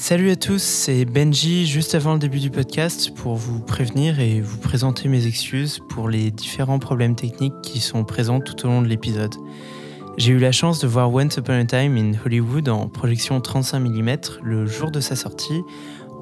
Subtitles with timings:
[0.00, 4.40] Salut à tous, c'est Benji juste avant le début du podcast pour vous prévenir et
[4.40, 8.80] vous présenter mes excuses pour les différents problèmes techniques qui sont présents tout au long
[8.80, 9.34] de l'épisode.
[10.16, 13.78] J'ai eu la chance de voir Once Upon a Time in Hollywood en projection 35
[13.78, 15.60] mm le jour de sa sortie,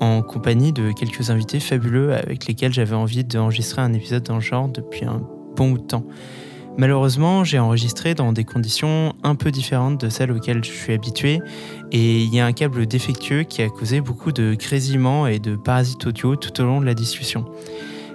[0.00, 4.40] en compagnie de quelques invités fabuleux avec lesquels j'avais envie d'enregistrer un épisode dans le
[4.40, 5.22] genre depuis un
[5.54, 6.04] bon bout de temps.
[6.79, 11.40] Malheureusement, j'ai enregistré dans des conditions un peu différentes de celles auxquelles je suis habitué
[11.90, 15.56] et il y a un câble défectueux qui a causé beaucoup de grésillements et de
[15.56, 17.46] parasites audio tout au long de la discussion.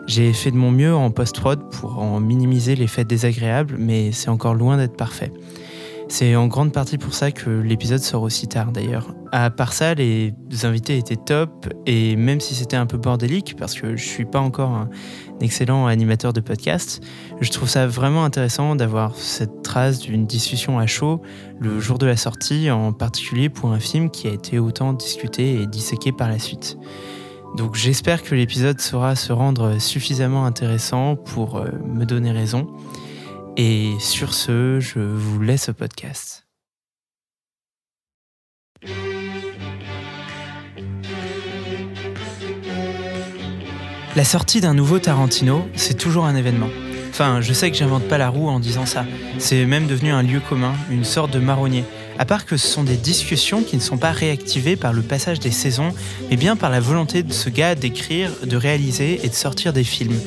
[0.07, 4.53] J'ai fait de mon mieux en post-prod pour en minimiser l'effet désagréable, mais c'est encore
[4.53, 5.33] loin d'être parfait.
[6.15, 9.15] C'est en grande partie pour ça que l'épisode sort aussi tard d'ailleurs.
[9.31, 10.31] À part ça, les
[10.61, 14.39] invités étaient top et même si c'était un peu bordélique, parce que je suis pas
[14.39, 14.89] encore un
[15.41, 17.01] excellent animateur de podcast,
[17.41, 21.19] je trouve ça vraiment intéressant d'avoir cette trace d'une discussion à chaud
[21.59, 25.63] le jour de la sortie, en particulier pour un film qui a été autant discuté
[25.63, 26.77] et disséqué par la suite.
[27.57, 32.67] Donc j'espère que l'épisode saura se rendre suffisamment intéressant pour euh, me donner raison.
[33.55, 36.47] Et sur ce, je vous laisse au podcast.
[44.15, 46.69] La sortie d'un nouveau Tarantino, c'est toujours un événement.
[47.09, 49.05] Enfin, je sais que j'invente pas la roue en disant ça.
[49.37, 51.83] C'est même devenu un lieu commun, une sorte de marronnier.
[52.19, 55.39] À part que ce sont des discussions qui ne sont pas réactivées par le passage
[55.39, 55.93] des saisons,
[56.29, 59.83] mais bien par la volonté de ce gars d'écrire, de réaliser et de sortir des
[59.83, 60.19] films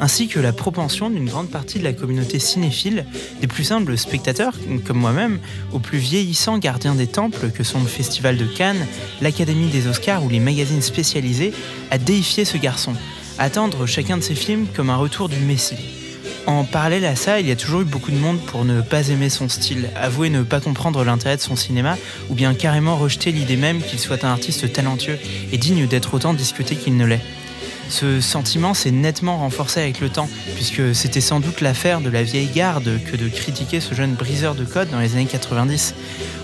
[0.00, 3.06] ainsi que la propension d'une grande partie de la communauté cinéphile,
[3.40, 4.54] des plus simples spectateurs,
[4.86, 5.38] comme moi-même,
[5.72, 8.86] aux plus vieillissants gardiens des temples que sont le Festival de Cannes,
[9.20, 11.52] l'Académie des Oscars ou les magazines spécialisés,
[11.90, 12.92] à déifier ce garçon,
[13.38, 16.03] attendre chacun de ses films comme un retour du Messie.
[16.46, 19.08] En parallèle à ça, il y a toujours eu beaucoup de monde pour ne pas
[19.08, 21.96] aimer son style, avouer ne pas comprendre l'intérêt de son cinéma,
[22.28, 25.18] ou bien carrément rejeter l'idée même qu'il soit un artiste talentueux
[25.52, 27.22] et digne d'être autant discuté qu'il ne l'est.
[27.88, 32.22] Ce sentiment s'est nettement renforcé avec le temps, puisque c'était sans doute l'affaire de la
[32.22, 35.94] vieille garde que de critiquer ce jeune briseur de code dans les années 90.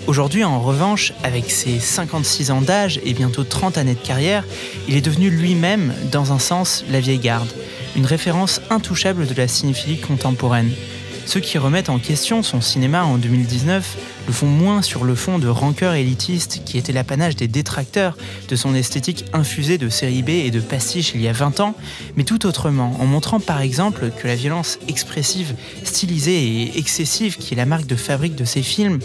[0.06, 4.44] Aujourd'hui, en revanche, avec ses 56 ans d'âge et bientôt 30 années de carrière,
[4.88, 7.48] il est devenu lui-même, dans un sens, la vieille garde,
[7.96, 10.70] une référence intouchable de la cinéphilie contemporaine.
[11.30, 15.38] Ceux qui remettent en question son cinéma en 2019 le font moins sur le fond
[15.38, 18.16] de rancœur élitiste qui était l'apanage des détracteurs
[18.48, 21.76] de son esthétique infusée de série B et de pastiche il y a 20 ans,
[22.16, 25.54] mais tout autrement, en montrant par exemple que la violence expressive,
[25.84, 28.98] stylisée et excessive qui est la marque de fabrique de ces films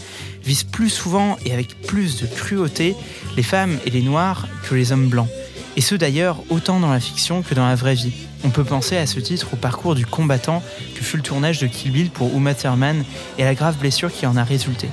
[0.43, 2.95] vise plus souvent et avec plus de cruauté
[3.37, 5.29] les femmes et les noirs que les hommes blancs.
[5.77, 8.13] Et ce d'ailleurs autant dans la fiction que dans la vraie vie.
[8.43, 10.61] On peut penser à ce titre au parcours du combattant
[10.95, 13.03] que fut le tournage de Kill Bill pour Uma Thurman
[13.37, 14.89] et la grave blessure qui en a résulté.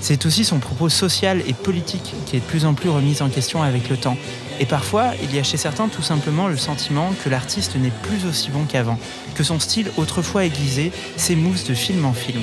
[0.00, 3.28] C'est aussi son propos social et politique qui est de plus en plus remis en
[3.28, 4.16] question avec le temps.
[4.58, 8.26] Et parfois, il y a chez certains tout simplement le sentiment que l'artiste n'est plus
[8.26, 8.98] aussi bon qu'avant,
[9.34, 12.42] que son style autrefois aiguisé s'émousse de film en film.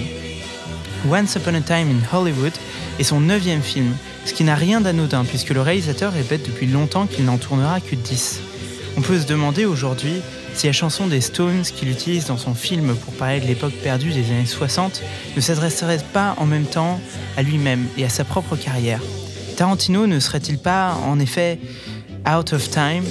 [1.10, 2.54] Once Upon a Time in Hollywood
[3.00, 3.96] est son neuvième film,
[4.26, 7.96] ce qui n'a rien d'anodin puisque le réalisateur répète depuis longtemps qu'il n'en tournera que
[7.96, 8.42] 10.
[8.98, 10.24] On peut se demander aujourd'hui
[10.56, 14.12] si la chanson des Stones qu'il utilise dans son film pour parler de l'époque perdue
[14.12, 15.04] des années 60
[15.36, 17.00] ne s'adresserait pas en même temps
[17.38, 19.00] à lui-même et à sa propre carrière.
[19.56, 21.60] Tarantino ne serait-il pas en effet
[22.28, 23.04] out of time?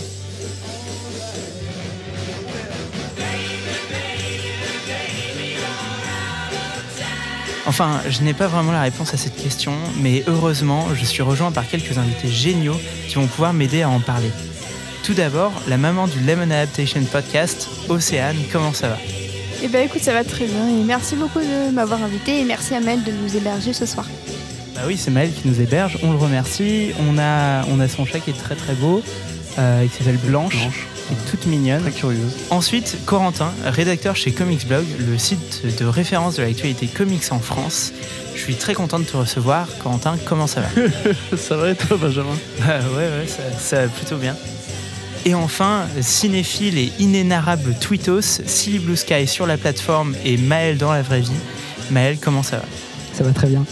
[7.69, 11.53] Enfin, je n'ai pas vraiment la réponse à cette question, mais heureusement, je suis rejoint
[11.53, 14.31] par quelques invités géniaux qui vont pouvoir m'aider à en parler.
[15.07, 18.99] Tout d'abord, la maman du Lemon Adaptation Podcast, Océane, comment ça va
[19.63, 22.75] Eh ben écoute, ça va très bien et merci beaucoup de m'avoir invité et merci
[22.75, 24.05] à Mel de nous héberger ce soir.
[24.75, 26.91] Bah oui, c'est Maël qui nous héberge, on le remercie.
[27.09, 29.01] On a, on a son chat qui est très très beau,
[29.61, 30.87] euh, qui s'appelle Blanche, Blanche.
[31.13, 31.83] est toute mignonne.
[31.83, 32.37] Très curieuse.
[32.51, 37.93] Ensuite, Corentin, rédacteur chez Comics Blog, le site de référence de l'actualité comics en France.
[38.35, 39.69] Je suis très content de te recevoir.
[39.79, 40.69] Corentin, comment ça va
[41.37, 42.37] Ça va et toi, Benjamin?
[42.59, 44.35] Bah Ouais, ouais, ça, ça va plutôt bien.
[45.27, 50.93] Et enfin, cinéphile et inénarrable tweetos, Silly Blue Sky sur la plateforme et Maël dans
[50.93, 51.33] la vraie vie.
[51.91, 52.65] Maël, comment ça va?
[53.13, 53.67] Ça va très bien.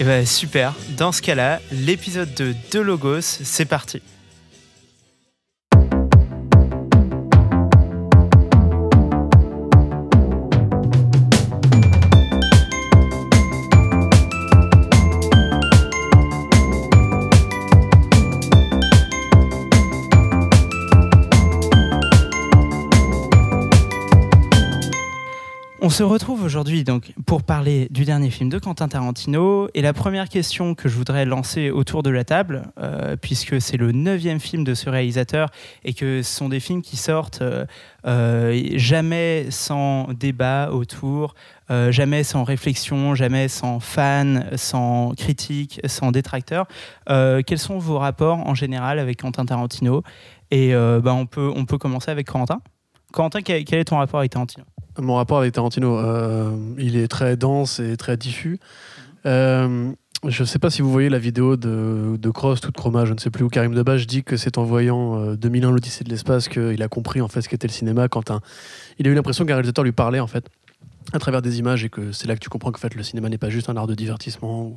[0.00, 0.74] Et bah super.
[0.96, 4.02] Dans ce cas-là, l'épisode de De Logos, c'est parti.
[25.90, 29.66] On se retrouve aujourd'hui donc pour parler du dernier film de Quentin Tarantino.
[29.74, 33.76] Et la première question que je voudrais lancer autour de la table, euh, puisque c'est
[33.76, 35.48] le neuvième film de ce réalisateur
[35.82, 37.66] et que ce sont des films qui sortent euh,
[38.06, 41.34] euh, jamais sans débat autour,
[41.68, 46.68] jamais sans réflexion, jamais sans fans, sans critique, sans détracteurs.
[47.08, 50.04] quels sont vos rapports en général avec Quentin Tarantino?
[50.52, 52.60] Et bah, on, peut, on peut commencer avec Quentin.
[53.12, 54.64] Quentin, quel est ton rapport avec Tarantino?
[55.00, 58.58] Mon rapport avec Tarantino, euh, il est très dense et très diffus.
[59.26, 59.92] Euh,
[60.26, 63.14] je ne sais pas si vous voyez la vidéo de, de Cross, toute chroma, je
[63.14, 66.10] ne sais plus où Karim Debache dit que c'est en voyant 2001 euh, l'Odyssée de
[66.10, 68.30] l'espace qu'il a compris en fait ce qu'était le cinéma quand
[68.98, 70.46] il a eu l'impression qu'un réalisateur lui parlait en fait
[71.12, 73.38] à travers des images et que c'est là que tu comprends fait le cinéma n'est
[73.38, 74.72] pas juste un art de divertissement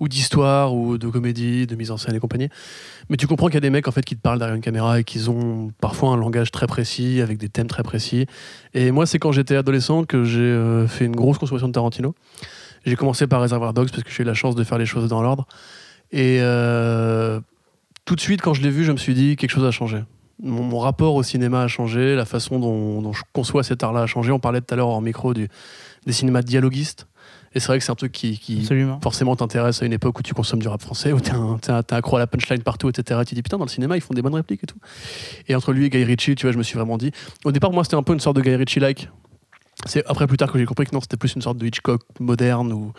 [0.00, 2.48] ou, d'histoire ou de comédie, de mise en scène et compagnie.
[3.08, 5.00] Mais tu comprends qu'il y a des mecs fait qui te parlent derrière une caméra
[5.00, 8.26] et qu'ils ont parfois un langage très précis avec des thèmes très précis.
[8.72, 12.14] Et moi c'est quand j'étais adolescent que j'ai euh, fait une grosse consommation de Tarantino.
[12.86, 15.08] J'ai commencé par Reservoir Dogs parce que j'ai eu la chance de faire les choses
[15.08, 15.46] dans l'ordre.
[16.12, 17.40] Et euh,
[18.04, 20.02] tout de suite quand je l'ai vu je me suis dit quelque chose a changé
[20.42, 24.32] mon, rapport au cinéma a changé, la façon dont, je conçois cet art-là a changé.
[24.32, 25.48] On parlait tout à l'heure en micro du,
[26.06, 27.06] des cinémas dialoguistes.
[27.54, 28.68] Et c'est vrai que c'est un truc qui,
[29.00, 32.18] forcément t'intéresse à une époque où tu consommes du rap français, où t'es accro à
[32.18, 33.20] la punchline partout, etc.
[33.22, 34.78] Et tu dis putain, dans le cinéma, ils font des bonnes répliques et tout.
[35.46, 37.12] Et entre lui et Guy Ritchie, tu vois, je me suis vraiment dit.
[37.44, 39.08] Au départ, moi, c'était un peu une sorte de Guy Ritchie-like.
[39.86, 42.02] C'est après plus tard que j'ai compris que non, c'était plus une sorte de Hitchcock
[42.18, 42.72] moderne.
[42.72, 42.92] Ou...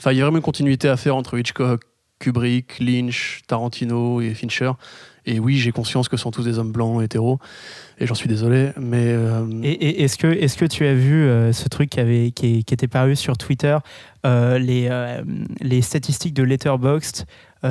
[0.00, 1.82] Enfin, il y a vraiment une continuité à faire entre Hitchcock,
[2.18, 4.72] Kubrick, Lynch, Tarantino et Fincher.
[5.24, 7.38] Et oui, j'ai conscience que ce sont tous des hommes blancs, hétéros,
[7.98, 9.06] et j'en suis désolé, mais...
[9.06, 12.58] Euh, et, est-ce que, est que tu as vu euh, ce truc qui, avait, qui,
[12.58, 13.76] était paru sur Twitter,
[14.26, 14.90] euh, les,
[15.60, 17.26] les statistiques de Letterboxd,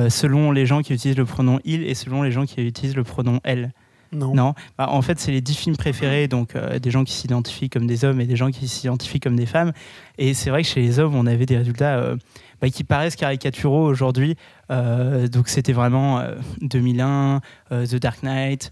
[0.08, 3.04] selon les gens qui utilisent le pronom «il» et selon les gens qui utilisent le
[3.04, 3.72] pronom «elle?
[4.14, 4.34] Non.
[4.34, 4.54] non?
[4.76, 8.04] Bah, en fait, c'est les dix films préférés, donc des gens qui s'identifient comme des
[8.04, 9.72] hommes et des gens qui s'identifient comme des femmes.
[10.18, 12.14] Et c'est vrai que chez les hommes, on avait des résultats
[12.62, 14.36] bah, qui paraissent caricaturaux aujourd'hui.
[14.70, 16.22] Euh, donc c'était vraiment
[16.60, 17.40] 2001, euh,
[17.72, 18.70] euh, The Dark Knight.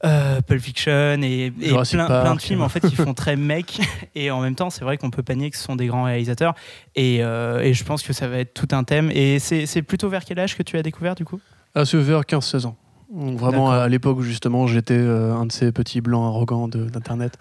[0.00, 3.80] Pulp Fiction et, plein, de films en fait qui font très mec
[4.14, 6.54] et en même temps c'est vrai qu'on peut panier que ce sont des grands réalisateurs
[6.94, 10.24] et, et je pense que ça va être tout un thème et c'est plutôt vers
[10.24, 11.40] quel âge que tu as découvert du coup?
[11.74, 12.76] À ce vers 15-16 ans
[13.10, 17.38] vraiment à l'époque où justement j'étais euh, un de ces petits blancs arrogants d'internet.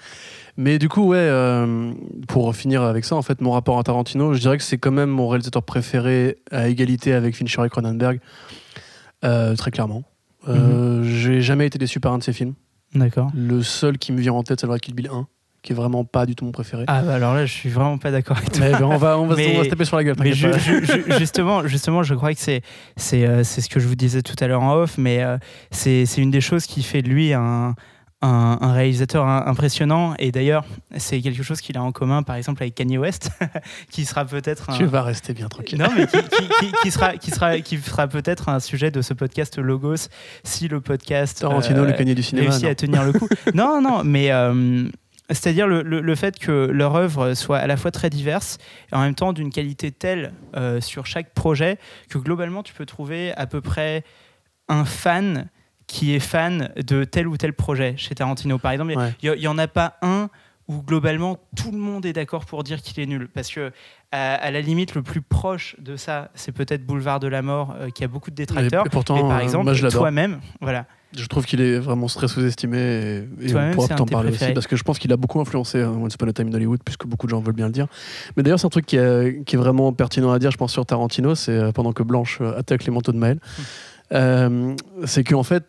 [0.58, 1.94] Mais du coup, ouais, euh,
[2.28, 4.92] pour finir avec ça, en fait, mon rapport à Tarantino, je dirais que c'est quand
[4.92, 8.20] même mon réalisateur préféré à égalité avec Fincher et Cronenberg,
[9.24, 10.04] euh, très clairement.
[10.48, 11.04] Mhm.
[11.04, 12.54] J'ai jamais été déçu par un de ses films.
[12.96, 13.30] D'accord.
[13.36, 15.28] Le seul qui me vient en tête, c'est le Kill Bill 1
[15.64, 16.86] qui est vraiment pas du tout mon préféré.
[16.88, 18.68] Ah bah alors là, je suis vraiment pas d'accord avec toi.
[18.84, 20.16] On, va, on, va, se taper sur la gueule.
[20.20, 20.32] Mais
[21.20, 22.62] justement, justement, je crois que c'est
[22.96, 25.38] c'est euh, c'est ce que je vous disais tout à l'heure en off, mais euh,
[25.72, 27.76] c'est une des choses qui fait de lui un
[28.22, 30.16] un, un, réalisateur impressionnant.
[30.20, 30.66] Et d'ailleurs
[30.98, 33.32] c'est quelque chose qu'il a en commun par exemple avec Kanye West
[33.92, 35.80] qui sera peut-être tu vas rester bien tranquille.
[35.80, 36.18] Non mais qui,
[36.60, 40.10] qui, qui, sera qui sera qui sera peut-être un sujet de ce podcast Logos
[40.44, 43.28] si le podcast Tarantino le euh, Kanye du cinéma réussit à tenir le coup.
[43.54, 44.32] Non non mais
[45.30, 48.58] c'est-à-dire le, fait que leur œuvre soit à la fois très diverse
[48.92, 51.78] et en même temps d'une qualité telle euh, sur chaque projet
[52.10, 54.04] que globalement tu peux trouver à peu près
[54.70, 55.50] un fan
[55.88, 58.58] qui est fan de tel ou tel projet chez Tarantino.
[58.58, 58.94] Par exemple,
[59.24, 60.30] il n'y en a pas un
[60.68, 63.30] où globalement tout le monde est d'accord pour dire qu'il est nul.
[63.34, 63.72] Parce que
[64.12, 67.90] à, la limite, le plus proche de ça, c'est peut-être Boulevard de la Mort, euh,
[67.90, 68.86] qui a beaucoup de détracteurs.
[68.86, 70.86] Et, pourtant, par euh, exemple, toi-même, voilà.
[71.18, 74.76] Je trouve qu'il est vraiment très sous-estimé et, on pourra t'en parler aussi parce que
[74.76, 77.28] je pense qu'il a beaucoup influencé hein, Once Upon a Time in Hollywood puisque beaucoup
[77.28, 77.88] de gens veulent bien le dire.
[78.36, 80.74] Mais d'ailleurs, c'est un truc qui est, qui est, vraiment pertinent à dire, je pense,
[80.74, 83.40] sur Tarantino, c'est euh, pendant que Blanche attaque les manteaux de Maël.
[84.14, 85.66] Euh, c'est qu'en fait,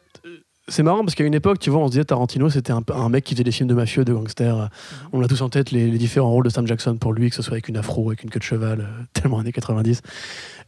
[0.69, 3.09] c'est marrant parce qu'à une époque, tu vois, on se disait Tarantino, c'était un, un,
[3.09, 4.57] mec qui faisait des films de mafieux, de gangsters.
[4.57, 4.69] Mhm.
[5.13, 7.43] On a tous en tête les, différents rôles de Sam Jackson pour lui, que ce
[7.43, 10.03] soit avec une afro, avec une queue de cheval, euh, tellement années 90.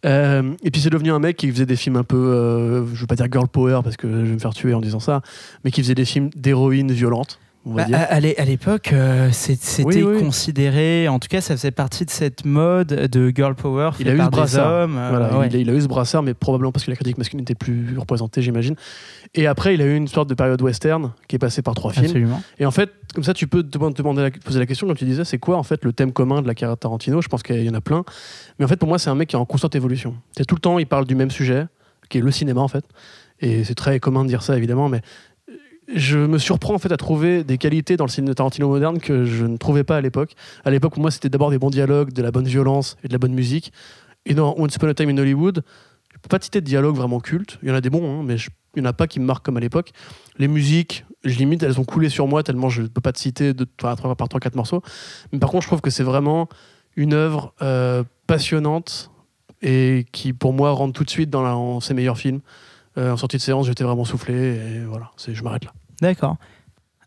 [0.06, 3.00] Euh, et puis c'est devenu un mec qui faisait des films un peu, euh, je
[3.00, 5.20] veux pas dire girl power parce que je vais me faire tuer en disant ça,
[5.64, 7.38] mais qui faisait des films d'héroïne violente.
[7.66, 12.88] Bah, à, l'époque, euh, c'était considéré, en tout cas, ça faisait partie de cette mode
[12.88, 13.90] de girl power.
[14.00, 14.88] Il a eu ce brassard.
[14.88, 17.98] Euh, il, a, eu ce brassard, mais probablement parce que la critique masculine n'était plus
[17.98, 18.76] représentée, j'imagine.
[19.34, 21.92] Et après, il a eu une sorte de période western qui est passée par trois
[21.92, 22.06] films.
[22.06, 22.42] Absolument.
[22.58, 25.24] Et en fait, comme ça, tu peux te demander poser la question, comme tu disais,
[25.24, 27.22] c'est quoi en fait le thème commun de la carrière de Tarantino?
[27.22, 28.04] Je pense qu'il y en a plein.
[28.58, 30.16] Mais en fait, pour moi, c'est un mec qui est en constante évolution.
[30.36, 31.66] C'est tout le temps, il parle du même sujet,
[32.08, 32.84] qui est le cinéma en fait.
[33.38, 35.00] Et c'est très commun de dire ça, évidemment, mais
[35.94, 39.24] je me surprends en fait à trouver des qualités dans le cinéma Tarantino moderne que
[39.24, 40.34] je ne trouvais pas à l'époque.
[40.64, 43.12] À l'époque, pour moi, c'était d'abord des bons dialogues, de la bonne violence et de
[43.12, 43.72] la bonne musique.
[44.26, 45.62] Et dans Once Upon a Time in Hollywood,
[46.20, 47.58] peux pas citer de dialogue vraiment culte.
[47.62, 48.36] Il y en a des bons, hein, mais
[48.76, 49.90] il n'y en a pas qui me marquent comme à l'époque.
[50.38, 53.18] Les musiques, je limite, elles ont coulé sur moi tellement je ne peux pas te
[53.18, 54.82] citer de, par trois, par trois, quatre morceaux.
[55.32, 56.48] Mais par contre, je trouve que c'est vraiment
[56.96, 59.10] une œuvre euh, passionnante
[59.62, 62.40] et qui, pour moi, rentre tout de suite dans ses meilleurs films.
[62.98, 65.72] Euh, en sortie de séance, j'étais vraiment soufflé et voilà, je m'arrête là.
[66.00, 66.36] D'accord.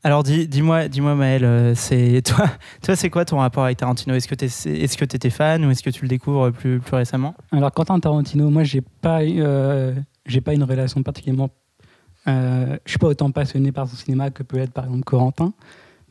[0.06, 2.50] Alors dis, dis-moi, dis-moi Maël, euh, c'est toi,
[2.82, 4.14] toi c'est quoi ton rapport avec Tarantino?
[4.14, 6.96] Est-ce que tu est-ce que étais fan ou est-ce que tu le découvres plus, plus
[6.96, 7.36] récemment?
[7.52, 9.94] Alors Quentin Tarantino, moi j'ai pas eu, euh,
[10.26, 11.50] j'ai pas une relation particulièrement.
[12.28, 15.54] Euh, je suis pas autant passionné par son cinéma que peut être par exemple Corentin,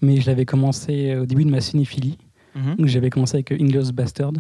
[0.01, 2.19] mais je l'avais commencé au début de ma cinéphilie.
[2.55, 2.77] Mhm.
[2.77, 4.33] Donc, J'avais commencé avec Inglourious Bastard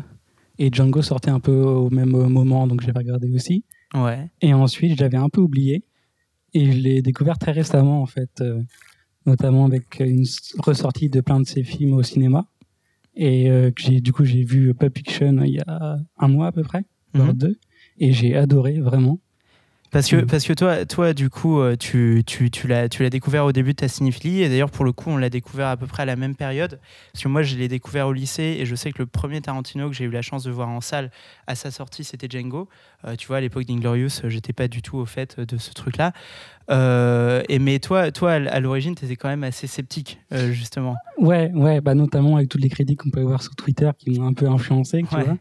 [0.58, 3.64] et Django sortait un peu au même moment, donc j'avais regardé aussi.
[3.94, 4.30] Ouais.
[4.40, 5.84] Et ensuite, je l'avais un peu oublié.
[6.54, 8.60] Et je l'ai découvert très récemment, en fait, euh,
[9.26, 10.24] notamment avec une
[10.58, 12.46] ressortie de plein de ses films au cinéma.
[13.14, 16.46] Et euh, que j'ai, du coup, j'ai vu Pulp Fiction il y a un mois
[16.46, 17.34] à peu près, voire Mhm.
[17.34, 17.58] deux.
[17.98, 19.20] Et j'ai adoré, vraiment.
[19.92, 20.26] Parce que, Mhm.
[20.26, 23.52] parce que toi, toi, du coup, euh, tu, tu, tu l'as, tu l'as découvert au
[23.52, 24.42] début de ta cinéphilie.
[24.42, 26.80] Et d'ailleurs, pour le coup, on l'a découvert à peu près à la même période.
[27.12, 28.56] Parce que moi, je l'ai découvert au lycée.
[28.58, 30.80] Et je sais que le premier Tarantino que j'ai eu la chance de voir en
[30.80, 31.10] salle
[31.46, 32.68] à sa sortie, c'était Django.
[33.06, 35.72] Euh, tu vois, à l'époque d'Inglorious, euh, j'étais pas du tout au fait de ce
[35.74, 36.12] truc-là.
[36.70, 40.96] Euh, et mais toi, toi à l'origine, tu étais quand même assez sceptique, euh, justement.
[41.18, 44.26] Ouais, ouais, bah notamment avec toutes les critiques qu'on peut voir sur Twitter qui m'ont
[44.28, 45.24] un peu influencé, tu Ouais.
[45.24, 45.36] vois.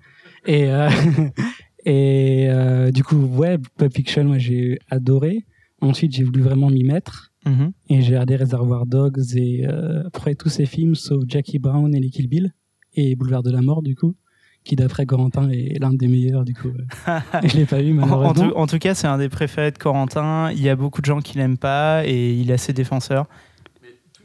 [0.48, 0.89] Et, euh,
[1.86, 5.46] et euh, du coup, ouais, Pulp Fiction, moi j'ai adoré.
[5.82, 7.32] Ensuite, j'ai voulu vraiment m'y mettre.
[7.46, 7.72] Mhm.
[7.90, 12.00] Et j'ai regardé Reservoir Dogs et euh, après tous ces films, sauf Jackie Brown et
[12.00, 12.54] les Kill Bill
[12.94, 14.16] et Boulevard de la Mort, du coup,
[14.64, 16.68] qui d'après Corentin est l'un des meilleurs, du coup.
[17.08, 17.20] euh.
[17.48, 18.50] je l'ai pas vu, En, en malheureusement.
[18.50, 20.52] tout, en tout cas, c'est un des préférés de Corentin.
[20.52, 23.26] Il y a beaucoup de gens qui l'aiment pas et il a ses défenseurs.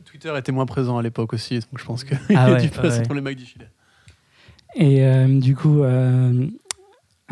[0.05, 2.99] Twitter était moins présent à l'époque aussi, donc je pense qu'il Ah a dû passer
[3.01, 3.07] ouais.
[3.07, 3.69] dans les mecs du filet.
[4.75, 5.83] Et euh, du coup,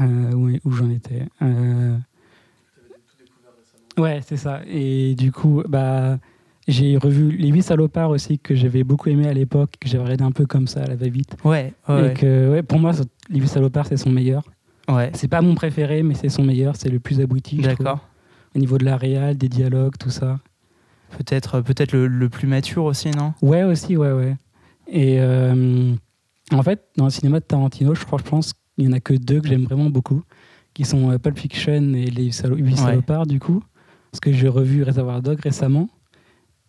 [0.00, 1.96] où, où j'en étais Euh,
[3.96, 4.60] Ouais, c'est ça.
[4.66, 6.18] Et du coup, bah,
[6.66, 10.24] j'ai revu Les Huit Salopards aussi, que j'avais beaucoup aimé à l'époque, que j'avais regardé
[10.24, 11.36] un peu comme ça, à la va-vite.
[11.44, 12.90] Ouais, ouais, Et que, ouais, pour moi,
[13.30, 14.42] Les Huit Salopards, c'est son meilleur.
[14.88, 15.10] ouais.
[15.14, 17.58] C'est pas mon préféré, mais c'est son meilleur, c'est le plus abouti.
[17.58, 18.00] D'accord.
[18.56, 20.40] Au niveau de la réal, des dialogues, tout ça.
[21.16, 23.34] Peut-être, peut-être le, le plus mature aussi, non?
[23.42, 24.36] Ouais, aussi, ouais, ouais.
[24.88, 25.92] Et euh,
[26.52, 29.00] en fait, dans le cinéma de Tarantino, je crois, je pense qu'il y en a
[29.00, 30.22] que deux que j'aime vraiment beaucoup,
[30.74, 32.76] qui sont euh, Pulp Fiction et Les Salo- Huit Ouais.
[32.76, 33.62] Salopards, du coup.
[34.10, 35.88] Parce que j'ai revu Reservoir Dog récemment.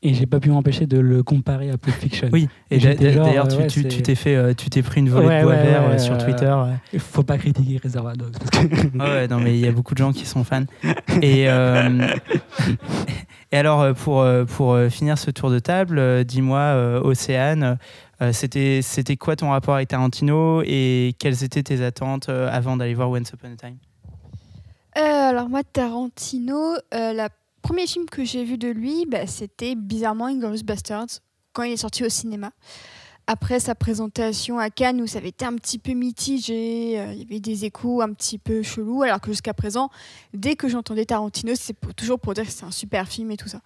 [0.04, 2.30] Et j'ai pas pu m'empêcher de le comparer à Pulp Fiction.
[2.32, 2.48] Oui.
[2.70, 5.46] Et d'ailleurs, euh, tu- ouais, t'es fait, euh, tu t'es pris une volée Ouais, de
[5.46, 6.56] bois ouais, vert euh, sur Twitter.
[6.94, 8.34] Il faut pas critiquer Reservoir Dogs.
[8.52, 8.58] Que...
[9.00, 10.66] Ah ouais, non, mais il y a beaucoup de gens qui sont fans.
[11.24, 12.08] Et, euh,
[13.52, 17.78] et alors, euh, pour, euh, pour euh, finir ce tour de table, dis-moi, Océane,
[18.32, 23.10] c'était, c'était quoi ton rapport avec Tarantino et quelles étaient tes attentes avant d'aller voir
[23.10, 23.78] Once Upon a Time?
[24.96, 27.28] Alors moi, Tarantino, le
[27.62, 31.20] premier film que j'ai vu de lui, bah, c'était bizarrement Inglourious Basterds,
[31.52, 32.52] quand il est sorti au cinéma.
[33.28, 37.20] Après sa présentation à Cannes, où ça avait été un petit peu mitigé, euh, il
[37.20, 39.90] y avait des échos un petit peu chelous, alors que jusqu'à présent,
[40.34, 43.48] dès que j'entendais Tarantino, c'est toujours pour dire que c'est un super film et tout
[43.48, 43.62] ça.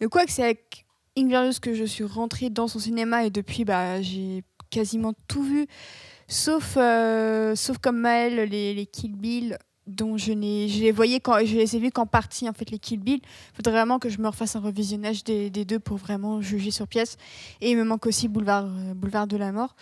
[0.00, 0.84] Mais quoi que c'est avec
[1.16, 5.66] Inglourious que je suis rentrée dans son cinéma et depuis, bah, j'ai quasiment tout vu,
[6.28, 9.58] sauf, euh, sauf comme Maël, les, les Kill Bill,
[9.88, 13.00] dont je, les voyais quand je les ai vus qu'en partie en fait les Kill
[13.00, 13.20] Bill.
[13.22, 16.86] Il faudrait vraiment que je me refasse un revisionnage des, deux pour vraiment juger sur
[16.86, 17.16] pièce.
[17.60, 19.74] Et il me manque aussi Boulevard, euh, Boulevard de la Mort.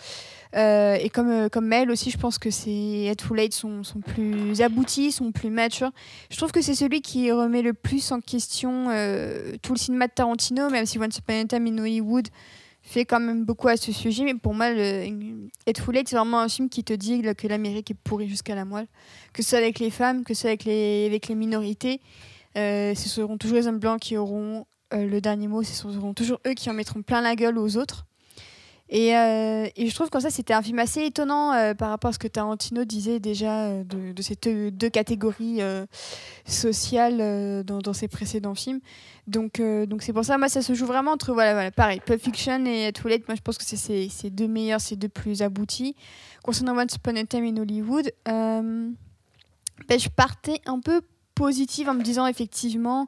[0.55, 3.99] Euh, et comme, euh, comme Mel aussi, je pense que c'est Full Late sont, sont
[3.99, 5.91] plus aboutis, sont plus matures.
[6.31, 10.07] Je trouve que c'est celui qui remet le plus en question euh, tout le cinéma
[10.07, 12.27] de Tarantino, même si Once Upon a Time in Hollywood
[12.87, 14.23] fait quand même beaucoup à ce sujet.
[14.23, 17.97] Mais pour moi, Full Late, c'est vraiment un film qui te dit que l'Amérique est
[18.01, 18.87] pourrie jusqu'à la moelle.
[19.33, 22.01] Que ce soit avec les femmes, que ce soit avec les, avec les minorités.
[22.57, 25.63] Euh, ce seront toujours les hommes blancs qui auront euh, le dernier mot.
[25.63, 28.05] Ce seront toujours eux qui en mettront plein la gueule aux autres.
[28.89, 32.09] Et, euh, et je trouve que ça, c'était un film assez étonnant euh, par rapport
[32.09, 35.59] à ce que Tarantino disait déjà euh, de, ces deux, catégories
[36.45, 38.79] sociales dans, ses précédents films.
[39.27, 39.61] Donc
[39.99, 42.91] c'est pour ça, moi, ça se joue vraiment entre, voilà, voilà pareil, Pulp Fiction et
[42.93, 43.27] Toilette.
[43.27, 45.95] Moi, je pense que c'est ces deux meilleurs, ces deux plus aboutis.
[46.43, 51.01] Concernant Once Upon a Time in Hollywood, ben, je partais un peu
[51.37, 53.07] positive en me disant effectivement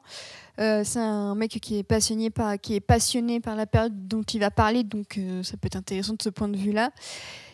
[0.60, 4.22] euh, c'est un mec qui est passionné par qui est passionné par la période dont
[4.22, 6.90] il va parler donc euh, ça peut être intéressant de ce point de vue là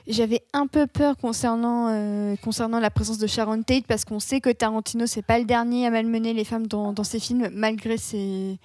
[0.06, 4.40] j'avais un peu peur concernant euh, concernant la présence de Sharon Tate parce qu'on sait
[4.40, 8.58] que Tarantino c'est pas le dernier à malmener les femmes dans, ses films malgré ses,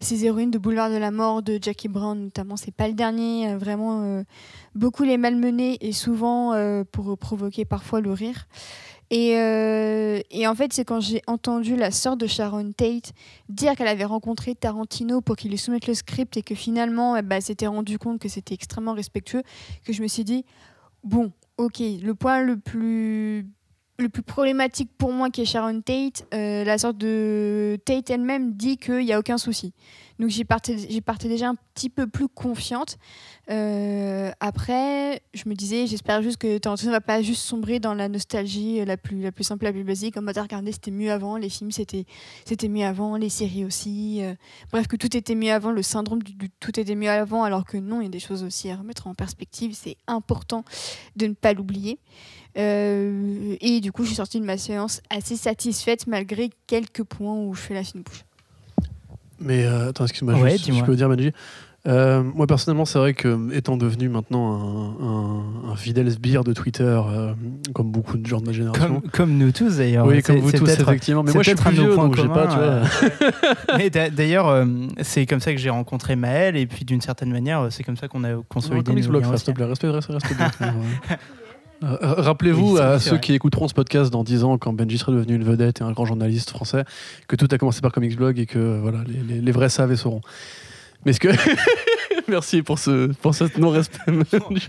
[0.00, 2.56] ses héroïnes de Boulevard de la Mort de Jackie Brown notamment.
[2.56, 4.22] C'est pas le dernier euh, vraiment
[4.74, 6.52] beaucoup les malmener et souvent
[6.92, 8.46] pour provoquer parfois le rire
[9.16, 13.12] Et, euh, et en fait, c'est quand j'ai entendu la sœur de Sharon Tate
[13.48, 17.40] dire qu'elle avait rencontré Tarantino pour qu'il lui soumette le script et que finalement, elle
[17.40, 19.44] s'était rendu compte que c'était extrêmement respectueux,
[19.84, 20.44] que je me suis dit,
[21.04, 23.46] bon, ok, le point le plus
[23.98, 28.54] le plus problématique pour moi qui est Sharon Tate, euh, la sorte de Tate elle-même
[28.54, 29.72] dit qu'il n'y a aucun souci.
[30.18, 32.98] Donc j'y partais, partais déjà un petit peu plus confiante.
[33.50, 37.94] Euh, après, je me disais, j'espère juste que Tarantino ne va pas juste sombrer dans
[37.94, 41.10] la nostalgie la plus, la plus simple, la plus basique, en mode regarder c'était mieux
[41.10, 42.06] avant, les films c'était,
[42.44, 44.22] c'était mieux avant, les séries aussi.
[44.22, 44.34] euh,
[44.70, 47.64] bref, que tout était mieux avant, le syndrome du, du tout était mieux avant, alors
[47.64, 49.74] que non, il y a des choses aussi à remettre en perspective.
[49.74, 50.64] C'est important
[51.16, 51.98] de ne pas l'oublier.
[52.56, 57.34] Euh, et du coup, je suis sortie de ma séance assez satisfaite malgré quelques points
[57.36, 58.24] où je fais la fine bouche.
[59.40, 60.80] Mais euh, attends, excuse-moi, Ouais, dis-moi.
[60.80, 61.32] je peux dire, Benji.
[61.86, 66.54] Euh, moi personnellement, c'est vrai que étant devenu maintenant un, un, un fidèle sbire de
[66.54, 67.34] Twitter, euh,
[67.74, 69.00] comme beaucoup de gens de ma génération.
[69.02, 70.06] Comme, comme nous tous d'ailleurs.
[70.06, 71.22] oui, C'est- comme vous tous, effectivement.
[71.22, 73.28] Mais moi, je suis plus de nos vieux, points donc j'ai pas, tu communs, vois.
[73.28, 73.30] euh,
[73.76, 74.64] Mais d'a- d'ailleurs, euh,
[75.02, 78.08] c'est comme ça que j'ai rencontré Maël, et puis d'une certaine manière, c'est comme ça
[78.08, 79.78] qu'on a consolidé Comics nos Blog, liens frère, s'il te aussi.
[79.80, 80.72] plaît, reste, reste, reste bien.
[81.84, 85.12] Euh, Rappelez-vous Oui, à ceux qui écouteront ce podcast dans 10 ans, quand Benji sera
[85.12, 86.84] devenu une vedette et un grand journaliste français,
[87.28, 89.92] que tout a commencé par Comics Blog et que voilà, les, les- les vrais savent
[89.92, 90.20] et sauront.
[91.04, 91.28] Mais ce que.
[92.28, 93.98] Merci pour ce, pour ce non-respect.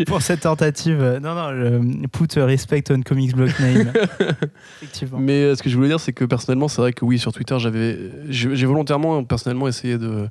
[0.07, 3.93] Pour cette tentative, euh, non, non, je put respect on Comics Block name.
[4.81, 5.17] Effectivement.
[5.19, 7.31] Mais euh, ce que je voulais dire, c'est que personnellement, c'est vrai que oui, sur
[7.31, 7.97] Twitter, j'avais,
[8.29, 10.27] j'ai volontairement, personnellement, essayé de,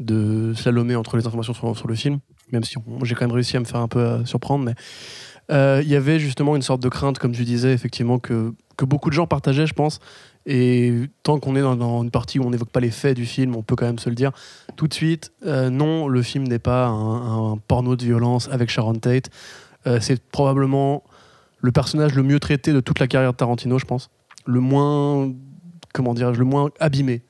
[0.00, 2.18] de slalomer entre les informations sur, sur le film,
[2.52, 2.74] même si
[3.04, 4.64] j'ai quand même réussi à me faire un peu euh, surprendre.
[4.66, 4.74] Mais euh,
[5.50, 9.10] il y avait justement une sorte de crainte, comme tu disais, effectivement, que, que beaucoup
[9.10, 10.00] de gens partageaient, je pense.
[10.46, 10.92] Et
[11.24, 13.62] tant qu'on est dans, une partie où on n'évoque pas les faits du film, on
[13.62, 14.30] peut quand même se le dire
[14.76, 15.32] tout de suite.
[15.44, 19.28] euh, non, le film n'est pas un, porno de violence avec Sharon Tate.
[19.88, 21.02] Euh, c'est probablement
[21.60, 24.08] le personnage le mieux traité de toute la carrière de Tarantino, je pense.
[24.44, 25.32] Le moins,
[25.92, 27.22] comment dirais-je, le moins abîmé,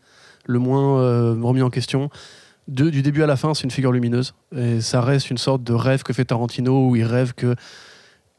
[0.45, 2.11] le moins euh, remis en question.
[2.69, 4.35] Du début à la fin, c'est une figure lumineuse.
[4.55, 7.55] Et ça reste une sorte de rêve que fait Tarantino, où il rêve que.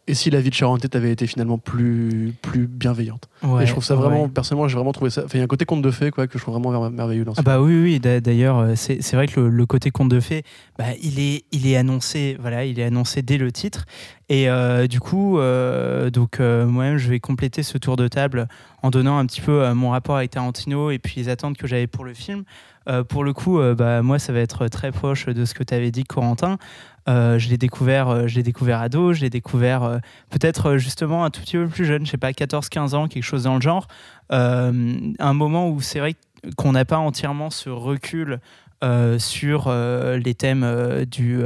[0.10, 3.66] Et si la vie de Sharon Tate avait été finalement plus, plus bienveillante Ouais, Et
[3.66, 4.30] je trouve ça vraiment, ouais.
[4.30, 5.24] personnellement, j'ai vraiment trouvé ça.
[5.34, 7.26] Il y a un côté conte de fées, quoi, que je trouve vraiment mer- merveilleux
[7.26, 8.00] dans ce Ah bah oui, oui.
[8.00, 10.43] d'a- D'ailleurs, euh, c'est c'est vrai que le, le côté conte de fées,
[10.78, 13.86] bah, il est, il est annoncé, voilà, il est annoncé dès le titre.
[14.30, 18.48] Et euh, du coup, euh, donc euh, moi-même, je vais compléter ce tour de table
[18.84, 21.88] en donnant un petit peu mon rapport avec Tarantino et puis les attentes que j'avais
[21.88, 22.43] pour le film.
[22.89, 25.63] Euh, pour le coup, euh, bah, moi, ça va être très proche de ce que
[25.63, 26.58] tu avais dit, Corentin.
[27.10, 29.98] Euh, je l'ai découvert, euh, je découvert ado, je l'ai découvert euh,
[30.30, 33.24] peut-être euh, justement un tout petit peu plus jeune, je sais pas, 14-15 ans, quelque
[33.24, 33.88] chose dans le genre.
[34.30, 36.15] Un moment où c'est vrai
[36.58, 38.39] qu'on n'a pas entièrement ce recul
[39.17, 41.43] sur les thèmes du,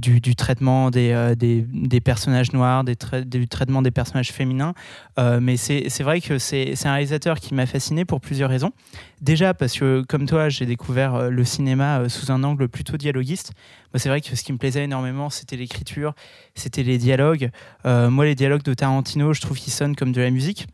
[0.00, 4.74] du, traitement des, euh, des, des personnages noirs, des du traitement des personnages féminins.
[5.18, 8.72] Euh, mais c'est vrai que c'est un réalisateur qui m'a fasciné pour plusieurs raisons.
[9.20, 13.52] Déjà parce que, comme toi, j'ai découvert euh, le cinéma sous un angle plutôt dialoguiste.
[13.92, 16.14] Moi, c'est vrai que ce qui me plaisait énormément, c'était l'écriture,
[16.54, 17.50] c'était les dialogues.
[17.84, 20.66] Moi, les dialogues de Tarantino, je trouve qu'ils sonnent comme de la musique.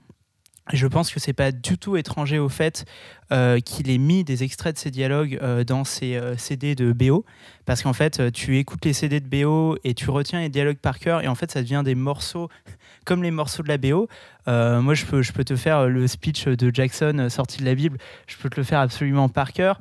[0.72, 2.84] Je pense que c'est pas du tout étranger au fait
[3.32, 6.92] euh, qu'il ait mis des extraits de ces dialogues euh, dans ses euh, CD de
[6.92, 7.24] BO,
[7.66, 10.98] parce qu'en fait, tu écoutes les CD de BO et tu retiens les dialogues par
[10.98, 12.48] cœur, et en fait, ça devient des morceaux
[13.04, 14.08] comme les morceaux de la BO.
[14.46, 17.98] Moi, je peux, je peux te faire le speech de Jackson sorti de la Bible,
[18.26, 19.80] je peux te le faire absolument par cœur.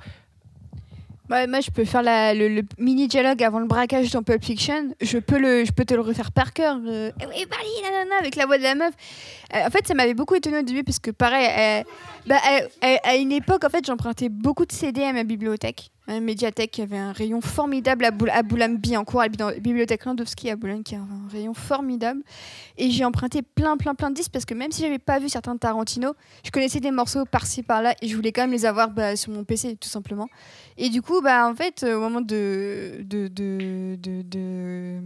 [1.30, 4.96] Ouais, moi, je peux faire le, le mini dialogue avant le braquage dans Pulp Fiction.
[5.00, 6.78] Je peux, le, je peux te le refaire par cœur.
[6.88, 7.46] euh, Eh
[7.84, 8.94] nanana, avec la voix de la meuf.
[9.54, 11.84] Euh, en fait, ça m'avait beaucoup étonné au début parce que, pareil, euh,
[12.26, 12.38] bah,
[13.04, 15.92] à une époque, en fait, j'empruntais beaucoup de CD à ma bibliothèque.
[16.20, 20.50] Médiathèque, il y avait un rayon formidable à, Boul à Boulogne-Billancourt, à la bibliothèque Landowski
[20.50, 22.22] à Boulogne, qui a un rayon formidable.
[22.78, 25.30] Et j'ai emprunté plein, plein, plein de disques parce que même si j'avais pas vu
[25.30, 28.90] certains Tarantino, je connaissais des morceaux par-ci, par-là et je voulais quand même les avoir
[28.90, 30.30] bah, sur mon PC, tout simplement.
[30.78, 35.00] Et du coup, bah, en fait, euh, au moment de, de, de, de, de,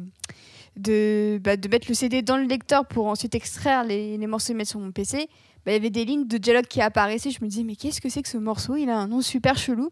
[0.77, 4.53] de, bah, de mettre le CD dans le lecteur pour ensuite extraire les, les morceaux
[4.53, 5.27] et mettre sur mon PC,
[5.65, 7.31] bah, il y avait des lignes de dialogue qui apparaissaient.
[7.31, 8.75] Je me disais, mais qu'est-ce que c'est que ce morceau?
[8.75, 9.89] Il a un nom super chelou.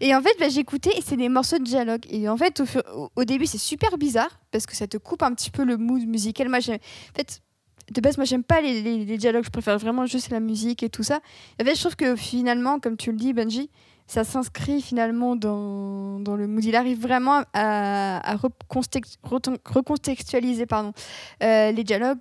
[0.00, 2.02] Et en fait, bah, j'écoutais et c'est des morceaux de dialogue.
[2.10, 2.62] Et en fait,
[3.16, 6.06] au, début, c'est super bizarre parce que ça te coupe un petit peu le mood
[6.06, 6.52] musical.
[6.52, 7.40] En fait,
[7.90, 9.44] de base, moi, j'aime pas les, dialogues.
[9.44, 11.20] Je préfère vraiment juste la musique et tout ça.
[11.60, 13.70] En fait, je trouve que finalement, comme tu le dis, Benji,
[14.08, 16.64] ça s'inscrit finalement dans, le mood.
[16.64, 22.18] Il arrive vraiment à, recontextualiser euh, les dialogues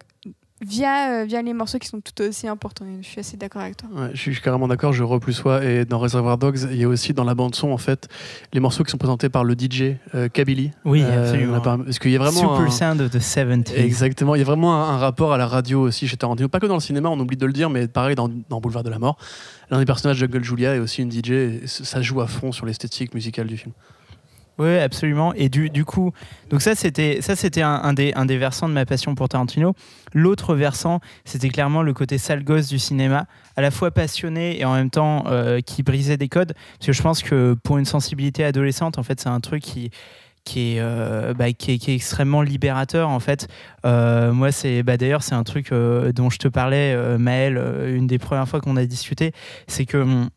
[0.62, 2.86] via, euh, via les morceaux qui sont tout aussi importants.
[2.86, 3.90] Et je suis assez d'accord avec toi.
[3.94, 5.64] Ouais, je suis carrément d'accord, je re plus soi.
[5.66, 8.08] Et dans Reservoir Dogs, il y a aussi dans la bande-son, en fait,
[8.54, 10.72] les morceaux qui sont présentés par le DJ euh, Kabylie.
[10.86, 11.60] Oui, Euh, absolument.
[11.62, 12.40] Parce qu'il y a vraiment.
[12.56, 13.74] Super un- sound of the 70s.
[13.76, 16.48] Exactement, il y a vraiment un, un rapport à la radio aussi chez Tarantino.
[16.48, 18.84] Pas que dans le cinéma, on oublie de le dire, mais pareil dans, dans Boulevard
[18.84, 19.18] de la Mort.
[19.70, 21.32] L'un des personnages, Jungle Julia, est aussi une DJ.
[21.32, 23.74] et ça joue à fond sur l'esthétique musicale du film.
[24.62, 25.34] Oui, absolument.
[25.34, 26.12] Et du, du coup,
[26.52, 29.74] donc ça c'était ça c'était un, des, un des versants de ma passion pour Tarantino.
[30.14, 34.66] L'autre versant, c'était clairement le côté sale gosse du cinéma, à la fois passionné et
[34.66, 36.54] en même temps euh, qui brisait des codes.
[36.78, 39.90] Parce que je pense que pour une sensibilité adolescente, en fait, c'est un truc qui
[40.44, 43.48] qui est, euh, bah, qui, est, extrêmement libérateur en fait.
[43.86, 48.20] Euh, moi, c'est bah, d'ailleurs c'est un truc dont je te parlais, Maël, une des
[48.20, 49.34] premières fois qu'on a discuté,
[49.66, 50.30] c'est que hum,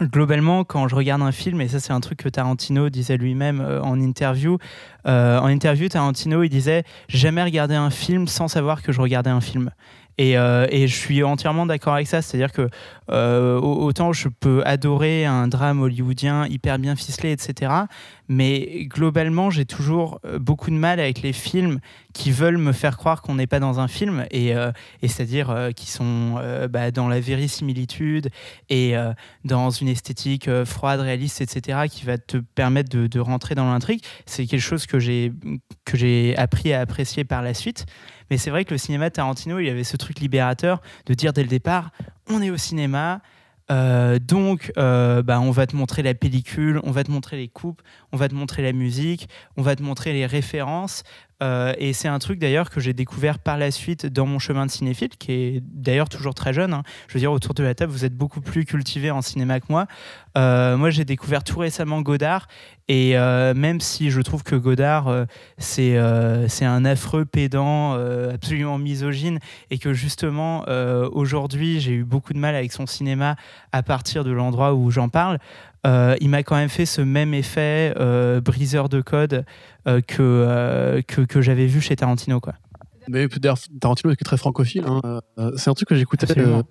[0.00, 3.60] globalement, quand je regarde un film, et ça c'est un truc que Tarantino disait lui-même
[3.60, 4.58] euh, en interview,
[5.06, 9.30] euh, en interview, Tarantino il disait jamais regardé un film sans savoir que je regardais
[9.30, 9.70] un film.
[10.18, 12.68] Et, euh, et je suis entièrement d'accord avec ça, c'est-à-dire que
[13.12, 17.70] au- autant je peux adorer un drame hollywoodien hyper bien ficelé, etc.
[18.28, 21.80] Mais globalement, j'ai toujours euh, beaucoup de mal avec les films
[22.12, 25.70] qui veulent me faire croire qu'on n'est pas dans un film, et, euh, c'est-à-dire euh,
[25.70, 28.30] qui sont bah, dans la vérisimilitude
[28.70, 28.94] et
[29.44, 34.00] dans une esthétique froide, réaliste, etc., qui va te permettre de, de rentrer dans l'intrigue.
[34.24, 37.86] C'est quelque chose que j'ai appris à apprécier par la suite.
[38.30, 41.32] Mais c'est vrai que le cinéma Tarantino, il y avait ce truc libérateur de dire
[41.32, 41.90] dès le départ,
[42.28, 43.20] on est au cinéma.
[43.70, 47.48] Euh, donc, euh, bah, on va te montrer la pellicule, on va te montrer les
[47.48, 51.02] coupes, on va te montrer la musique, on va te montrer les références.
[51.42, 54.64] Euh, et c'est un truc d'ailleurs que j'ai découvert par la suite dans mon chemin
[54.64, 56.72] de cinéphile, qui est d'ailleurs toujours très jeune.
[56.72, 56.82] hein.
[57.08, 59.66] Je veux dire, autour de la table, vous êtes beaucoup plus cultivé en cinéma que
[59.68, 59.86] moi.
[60.38, 62.48] Euh, moi, j'ai découvert tout récemment Godard.
[62.88, 65.26] Et euh, même si je trouve que Godard,
[65.58, 65.98] c'est
[66.48, 67.94] c'est un affreux pédant,
[68.32, 70.64] absolument misogyne, et que justement,
[71.10, 73.34] aujourd'hui, j'ai eu beaucoup de mal avec son cinéma
[73.72, 75.38] à partir de l'endroit où j'en parle.
[75.84, 77.92] Il m'a quand même fait ce même effet
[78.44, 79.44] briseur de code
[80.06, 82.40] que, euh, que, que j'avais vu chez Tarantino.
[82.40, 82.54] Quoi.
[83.08, 84.84] Mais d'ailleurs, Tarantino est très francophile.
[84.86, 85.20] hein.
[85.38, 86.26] Euh, C'est un truc que j'écoutais.
[86.38, 86.62] Euh,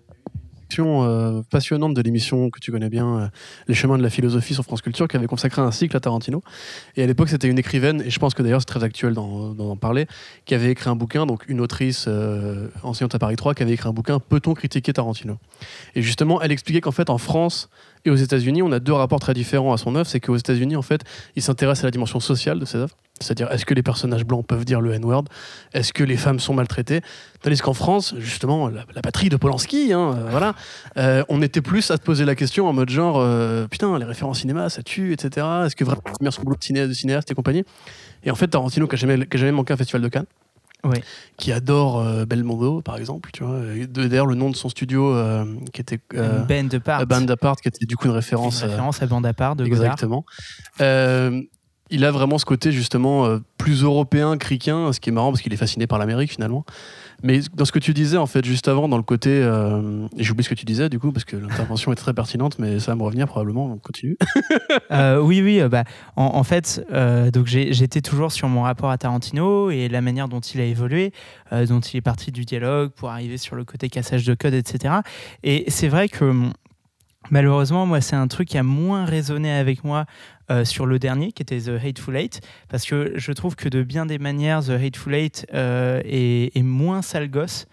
[0.80, 3.28] euh, passionnante de l'émission que tu connais bien, euh,
[3.68, 6.42] Les chemins de la philosophie sur France Culture, qui avait consacré un cycle à Tarantino.
[6.98, 9.54] Et à l'époque, c'était une écrivaine, et je pense que d'ailleurs c'est très actuel d'en
[9.54, 10.08] d'en parler,
[10.46, 13.74] qui avait écrit un bouquin, donc une autrice euh, enseignante à Paris 3, qui avait
[13.74, 15.38] écrit un bouquin Peut-on critiquer Tarantino?
[15.94, 17.70] Et justement, elle expliquait qu'en fait, en France
[18.06, 20.08] et aux États-Unis, on a deux rapports très différents à son œuvre.
[20.08, 21.02] C'est qu'aux États-Unis, en fait,
[21.36, 22.96] il s'intéresse à la dimension sociale de ses œuvres.
[23.22, 25.24] C'est-à-dire, est-ce que les personnages blancs peuvent dire le N-word?
[25.74, 27.02] Est-ce que les femmes sont maltraitées?
[27.42, 30.54] Tandis qu'en France, justement, la, la patrie de Polanski, hein, euh, voilà,
[30.98, 34.06] euh, on était plus à se poser la question en mode genre, euh, putain, les
[34.06, 35.48] références cinéma, ça tue, etc.
[35.66, 37.64] Est-ce que vraiment son boulot de, ciné- de cinéaste et compagnie?
[38.26, 40.26] Et en fait, Tarantino, qui qui jamais manqué un festival de Cannes,
[40.84, 40.98] Oui.
[41.38, 43.60] qui adore euh, Belmondo, par exemple, tu vois.
[43.88, 47.00] D'ailleurs, le nom de son studio, euh, qui était euh, Band de part.
[47.00, 48.62] A Band Apart, qui était du coup une référence.
[48.62, 49.66] Une euh, référence à Bande à part de.
[49.66, 50.26] Exactement.
[51.92, 55.54] Il a vraiment ce côté justement plus européen, criquin, ce qui est marrant parce qu'il
[55.54, 56.66] est fasciné par l'Amérique finalement.
[57.24, 60.24] Mais dans ce que tu disais en fait juste avant, dans le côté, euh, et
[60.24, 62.92] j'oublie ce que tu disais du coup parce que l'intervention est très pertinente, mais ça
[62.92, 63.66] va me revenir probablement.
[63.72, 64.18] On continue.
[64.92, 65.60] Euh, oui, oui.
[65.62, 65.84] euh, bah,
[66.16, 70.40] en, fait, euh, j'ai- j'étais toujours sur mon rapport à Tarantino et la manière dont
[70.40, 71.12] il a évolué,
[71.52, 74.96] dont il est parti du dialogue pour arriver sur le côté cassage de code, etc.
[75.44, 76.34] Et c'est vrai que
[77.32, 80.06] malheureusement, moi, c'est un truc qui a moins résonné avec moi
[80.52, 83.82] euh, sur le dernier, qui était The Hateful Eight, parce que je trouve que de
[83.82, 87.66] bien des manières, The Hateful Eight euh, est, moins sale gosse.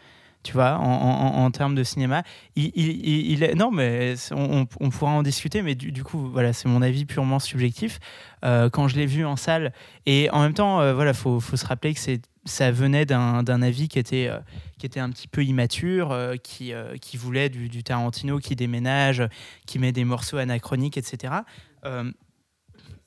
[0.42, 2.24] Tu vois, en, termes de cinéma,
[2.56, 7.38] il, non, mais on, pourra en discuter, mais du, coup, voilà, c'est mon avis purement
[7.38, 8.00] subjectif.
[8.44, 9.72] Euh, quand je l'ai vu en salle,
[10.04, 13.86] et en même temps, voilà, faut, faut se rappeler que c'est, ça venait d'un, avis
[13.86, 14.30] qui était,
[14.78, 19.22] qui était un petit peu immature, qui, qui voulait du Tarantino qui déménage,
[19.66, 21.34] qui met des morceaux anachroniques, etc.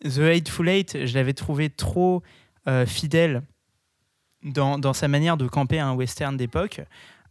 [0.06, 2.22] The Hateful Eight, je l'avais trouvé trop
[2.68, 3.42] euh, fidèle
[4.44, 6.82] dans, sa manière de camper un western d'époque.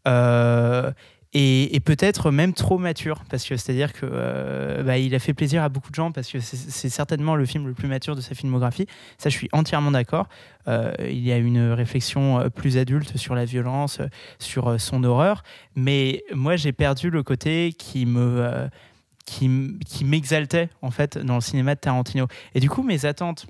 [0.08, 0.90] Euh,
[1.32, 5.34] et, peut-être même trop mature parce que c'est à dire que euh, bah, a fait
[5.34, 8.20] plaisir à beaucoup de gens parce que c'est certainement le film le plus mature de
[8.20, 8.86] sa filmographie
[9.18, 10.28] ça je suis entièrement d'accord
[10.68, 14.00] il y a une réflexion plus adulte sur la violence
[14.38, 15.42] sur son horreur
[15.74, 18.68] mais moi j'ai perdu le côté qui me
[19.24, 22.26] qui, qui m'exaltait en fait dans le cinéma de Tarantino.
[22.54, 23.46] Et du coup mes attentes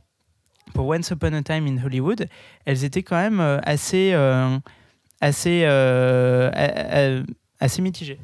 [0.73, 2.27] pour Once Upon a Time in Hollywood
[2.65, 4.59] elles étaient quand même euh, assez euh,
[5.21, 7.23] assez euh,
[7.61, 8.19] assez mitigées.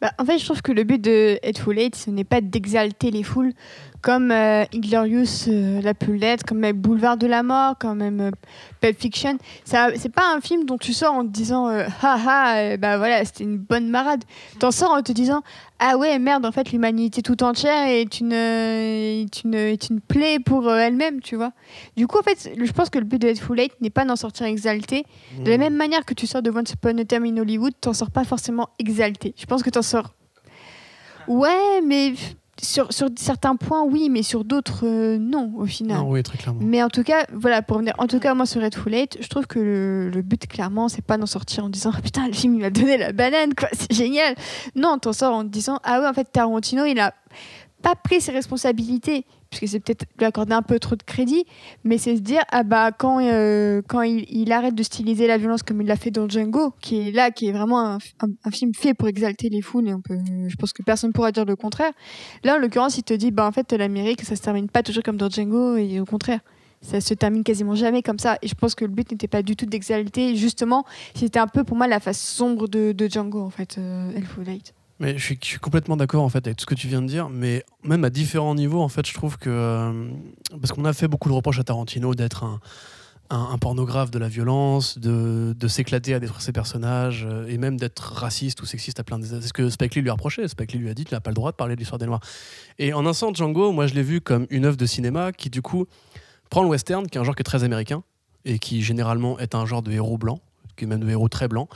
[0.00, 3.10] Bah, en fait, je trouve que le but de Hateful Eight, ce n'est pas d'exalter
[3.10, 3.52] les foules,
[4.02, 8.30] comme euh, Inglorious, euh, La Pulette, comme même Boulevard de la Mort, comme même euh,
[8.80, 9.38] Pulp Fiction.
[9.64, 13.24] C'est pas un film dont tu sors en te disant euh, haha, euh, bah voilà,
[13.24, 14.24] c'était une bonne marade.
[14.58, 15.42] T'en sors en te disant
[15.80, 20.00] ah ouais, merde, en fait, l'humanité tout entière est une, euh, est une, est une
[20.00, 21.52] plaie pour euh, elle-même, tu vois.
[21.96, 24.16] Du coup, en fait, je pense que le but de Full Eight n'est pas d'en
[24.16, 25.04] sortir exalté.
[25.38, 27.92] De la même manière que tu sors de Once Upon a Time in Hollywood, t'en
[27.92, 29.34] sors pas forcément exalté.
[29.38, 30.14] Je pense que t'en sors.
[31.28, 32.14] Ouais, mais
[32.60, 35.98] sur, sur certains points, oui, mais sur d'autres, euh, non, au final.
[35.98, 36.60] Non, oui, très clairement.
[36.62, 39.18] Mais en tout cas, voilà, pour revenir, en tout cas, moi sur Red Full Eight,
[39.20, 42.26] je trouve que le, le but, clairement, c'est pas d'en sortir en disant Ah, putain,
[42.26, 44.34] le film, il m'a donné la banane, quoi, c'est génial.
[44.74, 47.14] Non, t'en sors en te disant Ah ouais, en fait, Tarantino, il a
[47.82, 51.44] pas pris ses responsabilités, puisque c'est peut-être lui accorder un peu trop de crédit,
[51.84, 55.62] mais c'est se dire Ah bah, quand, euh, quand il, arrête de styliser la violence
[55.62, 58.94] comme il l'a fait dans Django, qui est là, qui est vraiment un, film fait
[58.94, 61.92] pour exalter les foules, et on peut, je pense que personne pourra dire le contraire.
[62.44, 65.02] Là, en l'occurrence, il te dit Bah, en fait, l'Amérique, ça se termine pas toujours
[65.02, 66.40] comme dans Django, et au contraire
[66.80, 68.38] ça se termine quasiment jamais comme ça.
[68.42, 70.36] Et je pense que le but n'était pas du tout d'exalter.
[70.36, 74.12] Justement, c'était un peu pour moi la face sombre de, de Django, en fait, euh,
[74.16, 74.74] Elfo Light.
[75.00, 77.28] Mais je suis, complètement d'accord en fait avec tout ce que tu viens de dire,
[77.28, 80.10] mais même à différents niveaux, en fait, je trouve que euh,
[80.60, 82.44] parce qu'on a fait beaucoup de reproches à Tarantino d'être
[83.30, 87.76] un, pornographe de la violence, de, de s'éclater à détruire ses personnages euh, et même
[87.76, 89.24] d'être raciste ou sexiste à plein de.
[89.24, 90.48] C'est ce que Spike Lee lui a reproché.
[90.48, 92.06] Spike Lee lui a dit tu n'as pas le droit de parler de l'histoire des
[92.06, 92.22] Noirs.
[92.80, 95.48] Et en un sens, Django, moi, je l'ai vu comme une œuvre de cinéma qui
[95.48, 95.86] du coup
[96.50, 98.02] prend le western, qui est un genre qui est très américain
[98.44, 100.40] et qui généralement est un genre de héros blanc,
[100.78, 101.68] qui est même de héros très blanc,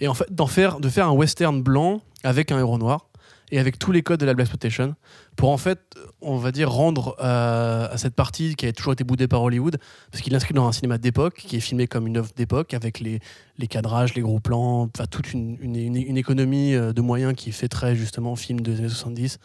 [0.00, 3.06] et en fait d'en faire de faire un western blanc avec un héros noir
[3.50, 4.94] et avec tous les codes de la black exploitation
[5.36, 5.80] pour en fait
[6.20, 9.78] on va dire rendre euh, à cette partie qui a toujours été boudée par Hollywood
[10.10, 13.00] parce qu'il l'inscrit dans un cinéma d'époque qui est filmé comme une œuvre d'époque avec
[13.00, 13.20] les,
[13.56, 17.52] les cadrages les gros plans toute une, une, une- une économie euh, de moyens qui
[17.52, 19.38] fait très justement film des années 70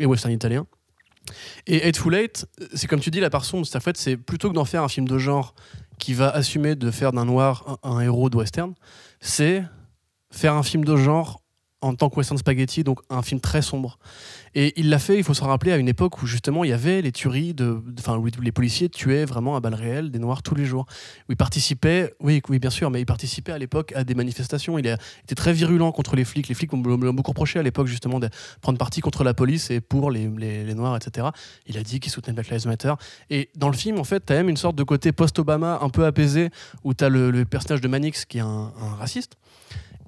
[0.00, 0.66] et western italien.
[1.66, 4.50] Et Hateful Eight, c'est comme tu dis la part sombre, c'est en fait c'est plutôt
[4.50, 5.54] que d'en faire un film de genre
[5.98, 8.74] qui va assumer de faire d'un noir un, héros de western,
[9.20, 9.64] c'est
[10.30, 11.40] faire un film de genre
[11.80, 13.98] en tant que western spaghetti, donc un film très sombre.
[14.54, 16.72] Et il l'a fait, il faut se rappeler, à une époque où justement il y
[16.72, 20.42] avait les tueries, de, enfin où les policiers tuaient vraiment à balles réelles des noirs
[20.42, 20.86] tous les jours.
[21.28, 24.78] Où il participait, oui, oui bien sûr, mais il participait à l'époque à des manifestations.
[24.78, 26.48] Il a- était très virulent contre les flics.
[26.48, 26.80] Les flics m'ont
[27.12, 28.28] beaucoup reproché à l'époque justement de
[28.60, 30.28] prendre parti contre la police et pour les,
[30.74, 31.28] noirs, etc.
[31.66, 32.94] Il a dit qu'il soutenait Black Lives Matter.
[33.30, 35.88] Et dans le film, en fait, tu as même une sorte de côté post-Obama un
[35.88, 36.50] peu apaisé
[36.84, 39.36] où tu as le, le personnage de Manix qui est un raciste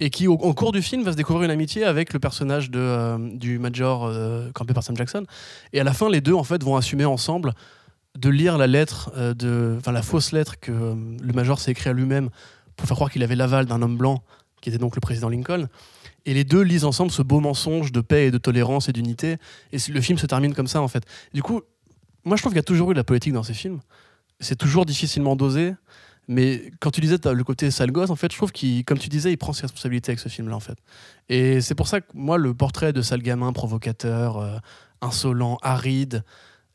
[0.01, 2.79] et qui, au, cours du film, va se découvrir une amitié avec le personnage de,
[2.79, 5.25] euh, du Major euh, campé par Sam Jackson.
[5.73, 7.55] Et à la fin, les deux, en fait, vont assumer ensemble
[8.19, 12.31] de lire la lettre, euh, la fausse lettre que le Major s'est écrit à lui-même
[12.77, 14.23] pour faire croire qu'il avait l'aval d'un homme blanc,
[14.61, 15.69] qui était donc le président Lincoln.
[16.25, 19.37] Et les deux lisent ensemble ce beau mensonge de paix et de tolérance et d'unité.
[19.73, 21.05] Et le film se termine comme ça, en fait.
[21.33, 21.63] Du coup,
[22.25, 23.81] moi, je trouve qu'il y a toujours eu de la politique dans ces films.
[24.41, 25.75] C'est toujours difficilement dosé.
[26.29, 29.09] Mais quand tu disais le côté sale gosse, en fait, je trouve qu'il, comme tu
[29.09, 30.79] disais, il prend ses responsabilités avec ce film-là, en fait.
[31.29, 34.57] Et c'est pour ça que moi, le portrait de sale gamin provocateur, euh,
[35.01, 36.25] insolent, aride,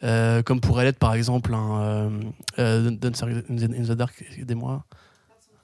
[0.03, 2.09] euh, comme pourrait l'être par exemple un euh,
[2.59, 4.83] euh, Dancer in the- Dark, aidez-moi.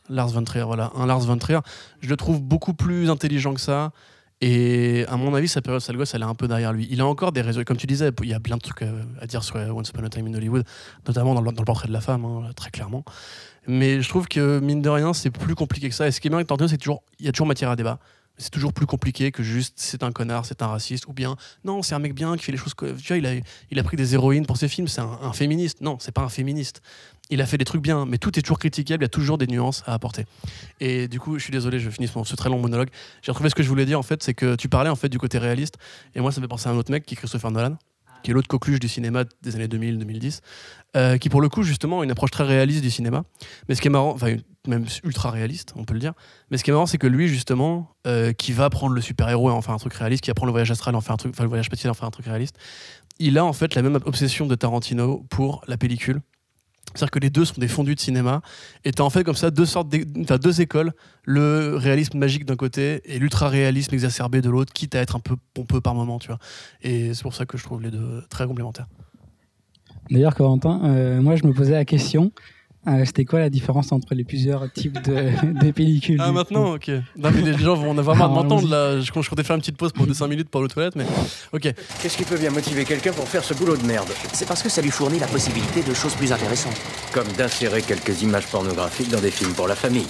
[0.09, 1.59] Lars von Trier, voilà, un Lars von Trier,
[1.99, 3.91] je le trouve beaucoup plus intelligent que ça.
[4.39, 6.87] Et à mon avis, sa période sale gosse, elle est un peu derrière lui.
[6.91, 7.63] Il a encore des raisons.
[7.63, 8.83] Comme tu disais, il y a plein de trucs
[9.19, 10.63] à dire sur Once Upon a Time in Hollywood,
[11.07, 13.03] notamment dans le, dans le portrait de la femme, hein, très clairement.
[13.67, 16.07] Mais je trouve que, mine de rien, c'est plus compliqué que ça.
[16.07, 17.75] Et ce qui est bien avec Tarantino, c'est toujours, il y a toujours matière à
[17.75, 17.99] débat.
[18.39, 21.81] C'est toujours plus compliqué que juste c'est un connard, c'est un raciste, ou bien non,
[21.81, 22.75] c'est un mec bien qui fait les choses.
[22.77, 23.31] Tu vois, il a,
[23.71, 25.81] il a pris des héroïnes pour ses films, c'est un, un féministe.
[25.81, 26.83] Non, c'est pas un féministe.
[27.29, 29.39] Il a fait des trucs bien, mais tout est toujours critiquable, il y a toujours
[29.39, 30.25] des nuances à apporter.
[30.79, 32.89] Et du coup, je suis désolé, je finis ce très long monologue.
[33.23, 35.09] J'ai retrouvé ce que je voulais dire en fait, c'est que tu parlais en fait
[35.09, 35.77] du côté réaliste,
[36.15, 37.75] et moi ça me fait penser à un autre mec qui est Christopher Nolan,
[38.27, 40.41] qui est l'autre coqueluche du cinéma des années 2000-2010,
[40.97, 43.23] euh, qui pour le coup justement a une approche très réaliste du cinéma.
[43.69, 44.35] Mais ce qui est marrant, enfin
[44.67, 46.11] même ultra réaliste, on peut le dire.
[46.51, 49.29] Mais ce qui est marrant, c'est que lui justement, euh, qui va prendre le super
[49.29, 51.13] héros et en faire un truc réaliste, qui va prendre le voyage astral en faire
[51.13, 52.57] un truc, enfin le voyage spatial en faire un truc réaliste,
[53.17, 56.19] il a en fait la même obsession de Tarantino pour la pellicule.
[56.93, 58.41] C'est-à-dire que les deux sont des fondus de cinéma,
[58.85, 59.93] et t'as en fait comme ça deux sortes,
[60.25, 64.95] t'as deux écoles, le réalisme magique d'un côté et l'ultra réalisme exacerbé de l'autre, quitte
[64.95, 66.39] à être un peu pompeux par moment, tu vois.
[66.81, 68.87] Et c'est pour ça que je trouve les deux très complémentaires.
[70.09, 72.31] D'ailleurs, Corentin, euh, moi je me posais la question
[72.87, 75.31] euh, c'était quoi la différence entre les plusieurs types de,
[75.65, 76.89] de pellicules Ah maintenant, ok.
[77.17, 78.99] Non, mais les gens vont en avoir marre de Ah, m'entendre là.
[78.99, 81.05] Je, je comptais faire une petite pause pour 5 minutes pour aller aux toilettes, mais
[81.53, 81.73] ok.
[82.01, 84.07] Qu'est-ce qui peut bien motiver quelqu'un pour faire ce boulot de merde?
[84.33, 86.79] C'est parce que ça lui fournit la possibilité de choses plus intéressantes.
[87.13, 90.07] Comme d'insérer quelques images pornographiques dans des films pour la famille.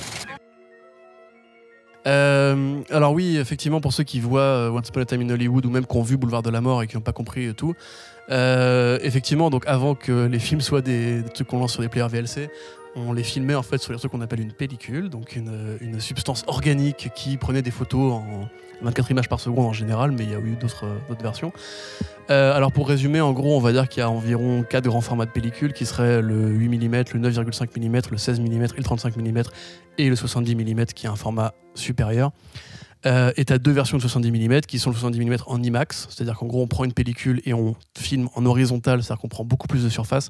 [2.05, 5.29] Euh, Euh, alors oui, effectivement, pour ceux qui voient euh, Once Upon a Time in
[5.29, 7.53] Hollywood ou même qui ont vu Boulevard de la Mort et qui n'ont pas compris
[7.53, 7.73] tout,
[8.29, 12.07] euh, effectivement, donc avant que les films soient des, trucs qu'on lance sur des players
[12.09, 12.49] VLC,
[12.95, 16.43] on les filmait en fait sur les trucs qu'on appelle une pellicule, donc une, substance
[16.47, 18.49] organique qui prenait des photos en
[18.81, 21.51] 24 images par seconde en général, mais il y a eu d'autres d'autres versions.
[22.29, 25.01] Euh, alors pour résumer, en gros, on va dire qu'il y a environ 4 grands
[25.01, 28.83] formats de pellicule qui seraient le 8 mm, le 9,5 mm, le 16 mm le
[28.83, 29.43] 35 mm
[29.97, 32.31] et le 70 mm qui est un format supérieur.
[33.07, 35.63] Euh, et tu as deux versions de 70 mm qui sont le 70 mm en
[35.63, 39.29] IMAX, c'est-à-dire qu'en gros on prend une pellicule et on filme en horizontal, c'est-à-dire qu'on
[39.29, 40.29] prend beaucoup plus de surface,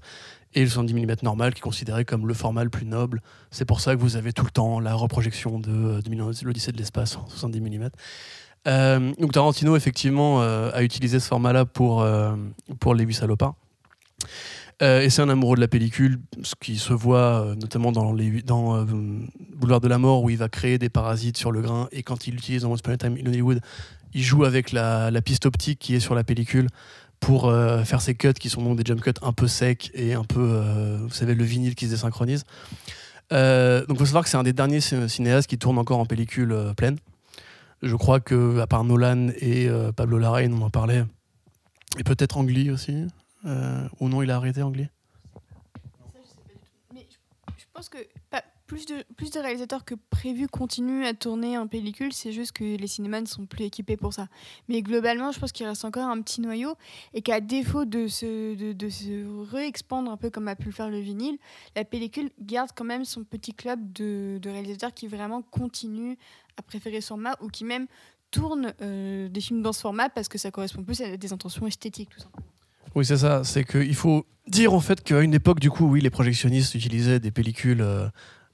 [0.54, 3.22] et le 70 mm normal qui est considéré comme le format le plus noble.
[3.52, 6.72] C'est pour ça que vous avez tout le temps la reprojection de, euh, de l'Odyssée
[6.72, 7.90] de l'espace en 70 mm.
[9.18, 12.36] Donc Tarantino effectivement euh, a utilisé ce format-là pour, euh,
[12.80, 13.56] pour Les Huit Salopards.
[14.84, 18.14] Euh, et c'est un amoureux de la pellicule, ce qui se voit euh, notamment dans,
[18.14, 18.86] les, dans euh,
[19.56, 21.88] Boulevard de la Mort, où il va créer des parasites sur le grain.
[21.92, 23.60] Et quand il l'utilise dans Once Upon a Time in Hollywood,
[24.14, 26.68] il joue avec la, piste optique qui est sur la pellicule
[27.20, 27.52] pour
[27.84, 30.62] faire ces cuts qui sont donc des jump cuts un peu secs et un peu,
[31.02, 32.44] vous savez, le vinyle qui se désynchronise.
[33.32, 36.06] Donc il faut savoir que c'est un des derniers cin- cinéastes qui tourne encore en
[36.06, 36.98] pellicule pleine.
[37.82, 41.04] Je crois que, à part Nolan et Pablo Larraín, on en parlait,
[42.00, 43.08] et peut-être Angli aussi,
[43.46, 44.88] euh, ou non, il a arrêté Angli
[46.94, 47.08] Mais
[47.58, 47.98] je, pense que
[48.68, 53.22] plus, de, réalisateurs que prévu continuent à tourner en pellicule, c'est juste que les cinémas
[53.22, 54.28] ne sont plus équipés pour ça.
[54.68, 56.76] Mais globalement, je pense qu'il reste encore un petit noyau
[57.14, 60.90] et qu'à défaut de se, de, de réexpandre un peu comme a pu le faire
[60.90, 61.38] le vinyle,
[61.76, 66.16] la pellicule garde quand même son petit club de, de réalisateurs qui vraiment continuent
[66.58, 67.88] à préférer ce format ou qui même
[68.32, 71.66] tournent euh, des films dans ce format parce que ça correspond plus à des intentions
[71.66, 72.57] esthétiques, tout simplement.
[72.98, 73.44] Oui, c'est ça.
[73.44, 77.20] C'est qu'il faut dire en fait qu'à une époque, du coup, oui, les projectionnistes utilisaient
[77.20, 78.08] des pellicules euh,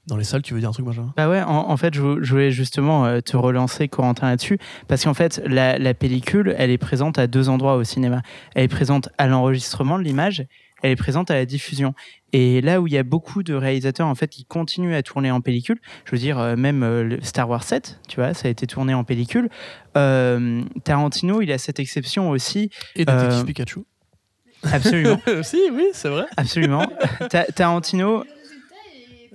[0.06, 0.42] dans les salles.
[0.42, 1.14] Tu veux dire un truc, Benjamin?
[1.16, 4.58] Bah ouais, en, en fait, je, vou- je voulais justement euh, te relancer, Corentin, là-dessus,
[4.86, 8.20] parce qu'en fait, la, la pellicule, elle est présente à deux endroits au cinéma.
[8.54, 10.44] Elle est présente à l'enregistrement de l'image,
[10.82, 11.94] elle est présente à la diffusion.
[12.34, 15.30] Et là où il y a beaucoup de réalisateurs en fait qui continuent à tourner
[15.30, 18.66] en pellicule, je veux dire euh, même Star Wars 7, tu vois, ça a été
[18.66, 19.48] tourné en pellicule.
[19.96, 23.80] Euh, Tarantino, il a cette exception aussi, Et Détective Euh, Pikachu.
[24.72, 26.26] Absolument, si, oui, c'est vrai.
[26.36, 26.86] absolument.
[27.30, 28.24] Ta- Tarantino,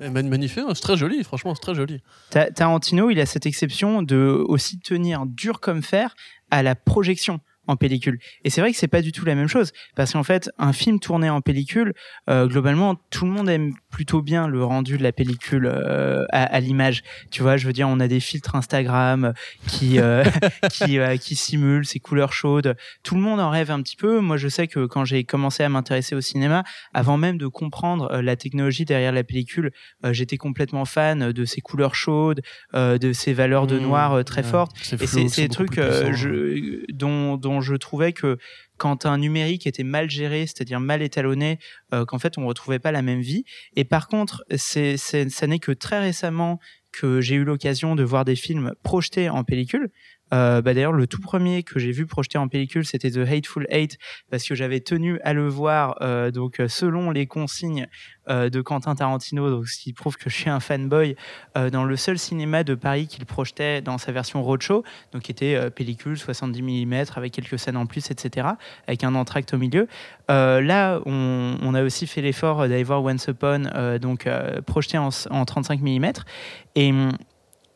[0.02, 2.02] Eh, man- Magnifique, c'est très joli, franchement, c'est très joli.
[2.30, 6.16] Ta- Tarantino, il a cette exception de aussi tenir dur comme fer
[6.52, 8.20] à la projection en pellicule.
[8.44, 10.74] Et c'est vrai que c'est pas du tout la même chose parce qu'en fait, un
[10.74, 11.94] film tourné en pellicule,
[12.30, 16.44] euh, globalement, tout le monde aime plutôt bien le rendu de la pellicule euh, à,
[16.44, 17.04] à l'image.
[17.32, 19.34] Tu vois, je veux dire, on a des filtres Instagram
[19.68, 20.24] qui euh,
[20.72, 22.76] qui, qui simulent ces couleurs chaudes.
[23.04, 24.20] Tout le monde en rêve un petit peu.
[24.20, 28.22] Moi, je sais que quand j'ai commencé à m'intéresser au cinéma, avant même de comprendre
[28.22, 29.72] la technologie derrière la pellicule,
[30.12, 32.42] j'étais complètement fan de ces couleurs chaudes,
[32.74, 34.72] de ces valeurs de Mmh, noir très fortes.
[35.04, 35.76] Et c'est des trucs
[36.16, 38.38] je- dont, dont je trouvais que
[38.78, 41.60] quand un numérique était mal géré, c'est-à-dire mal étalonné,
[41.94, 43.44] euh, qu'en fait on retrouvait pas la même vie.
[43.76, 46.60] Et par contre, c'est, ça n'est que très récemment
[46.92, 49.92] que j'ai eu l'occasion de voir des films projetés en pellicule.
[50.34, 53.66] Euh, bah d'ailleurs, le tout premier que j'ai vu projeté en pellicule, c'était The Hateful
[53.70, 53.98] Eight,
[54.30, 57.88] parce que j'avais tenu à le voir euh, donc euh, selon les consignes
[58.30, 61.16] de Quentin Tarantino, donc ce qui prouve que je suis un fanboy,
[61.72, 65.72] dans le seul cinéma de Paris qu'il projetait dans sa version roadshow, donc qui était
[65.72, 68.50] pellicule 70 mm avec quelques scènes en plus, etc.,
[68.88, 69.88] avec un entracte au milieu.
[70.28, 73.64] Là, on, a aussi fait l'effort d'aller voir Once Upon,
[74.00, 74.30] donc
[74.68, 76.12] projeté en, en 35 mm,
[76.76, 77.12] et hum,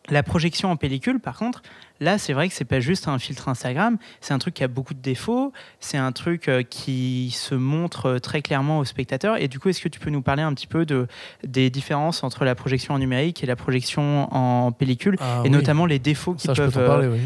[0.10, 1.62] la projection en pellicule, par contre,
[2.04, 4.68] là, c'est vrai que c'est pas juste un filtre Instagram, c'est un truc qui a
[4.68, 9.42] beaucoup de défauts, c'est un truc euh, qui se montre euh, très clairement au spectateur.
[9.42, 11.08] Et du coup, est-ce que tu peux nous parler un petit peu de,
[11.46, 15.50] des différences entre la projection en numérique et la projection en pellicule, Ah et oui,
[15.50, 17.20] notamment les défauts qui ça, peuvent, euh, parler, oui.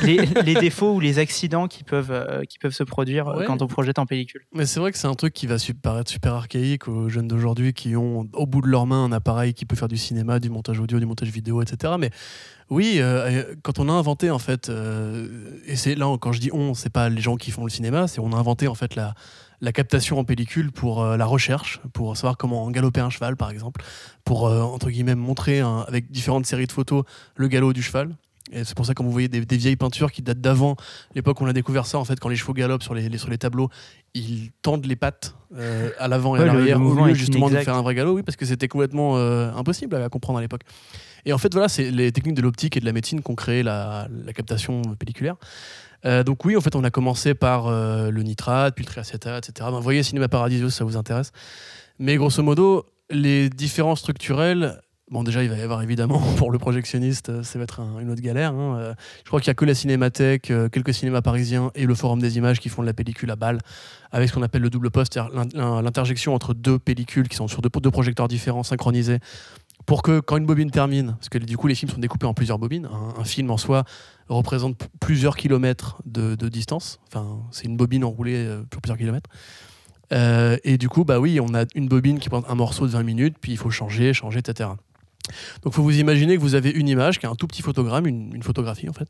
[0.00, 3.44] qui- les, les défauts ou les accidents qui peuvent, euh, qui peuvent se produire Ouais.
[3.46, 4.42] quand on projette en pellicule.
[4.54, 7.72] Mais c'est vrai que c'est un truc qui va paraître super archaïque aux jeunes d'aujourd'hui
[7.72, 10.50] qui ont au bout de leurs mains un appareil qui peut faire du cinéma, du
[10.50, 11.94] montage audio, du montage vidéo, etc.
[11.98, 12.10] Mais
[12.72, 15.28] oui, euh, euh, quand on a inventé en fait, euh,
[15.66, 18.08] et c'est là quand je dis on, c'est pas les gens qui font le cinéma,
[18.08, 19.14] c'est on a inventé en fait la,
[19.60, 23.50] la captation en pellicule pour euh, la recherche, pour savoir comment galoper un cheval par
[23.50, 23.82] exemple,
[24.24, 27.04] pour entre guillemets montrer un- avec différentes séries de photos
[27.36, 28.16] le galop du cheval.
[28.54, 30.76] Et c'est pour ça quand vous voyez des, des vieilles peintures qui datent d'avant
[31.14, 33.16] l'époque où on a découvert ça en fait quand les chevaux galopent sur les, les-
[33.18, 33.70] sur les tableaux,
[34.14, 37.54] ils tendent les pattes euh, à l'avant et Ouais, à l'arrière au lieu justement de
[37.64, 40.62] faire un vrai galop, oui parce que c'était complètement euh, impossible à comprendre à l'époque.
[41.24, 43.34] Et en fait voilà, c'est les techniques de l'optique et de la médecine qui ont
[43.34, 45.36] créé la, captation pelliculaire.
[46.04, 49.48] Euh, donc oui, en fait, on a commencé par euh, le nitrate, puis le triacétate,
[49.48, 49.70] etc.
[49.72, 51.30] Ben, voyez Cinéma Paradiso, ça vous intéresse.
[52.00, 54.80] Mais grosso modo, les différences structurelles,
[55.10, 57.98] Bon, déjà, il va y avoir évidemment, pour le projectionniste, euh, ça va être un-
[58.00, 58.54] une autre galère.
[58.54, 58.94] hein.
[59.22, 62.38] Je crois qu'il n'y a que la Cinémathèque, quelques cinémas parisiens et le Forum des
[62.38, 63.58] images qui font de la pellicule à balle,
[64.10, 67.36] avec ce qu'on appelle le double poste, c'est-à-dire l'in- l'in- l'interjection entre deux pellicules qui
[67.36, 69.18] sont sur deux, deux projecteurs différents, synchronisés,
[69.86, 72.34] pour que quand une bobine termine, parce que du coup les films sont découpés en
[72.34, 73.84] plusieurs bobines, un, film en soi
[74.28, 79.30] représente plusieurs kilomètres de, distance, enfin c'est une bobine enroulée euh, sur plusieurs kilomètres.
[80.12, 82.92] Euh, et du coup, bah oui, on a une bobine qui prend un morceau de
[82.92, 84.68] 20 minutes, puis il faut changer, changer, etc.
[85.62, 88.06] Donc, faut vous imaginer que vous avez une image qui est un tout petit photogramme,
[88.06, 89.08] une, une photographie en fait,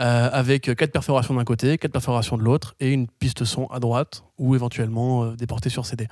[0.00, 3.80] euh, avec quatre perforations d'un côté, quatre perforations de l'autre, et une piste son à
[3.80, 6.08] droite, ou éventuellement euh, déportée sur CD.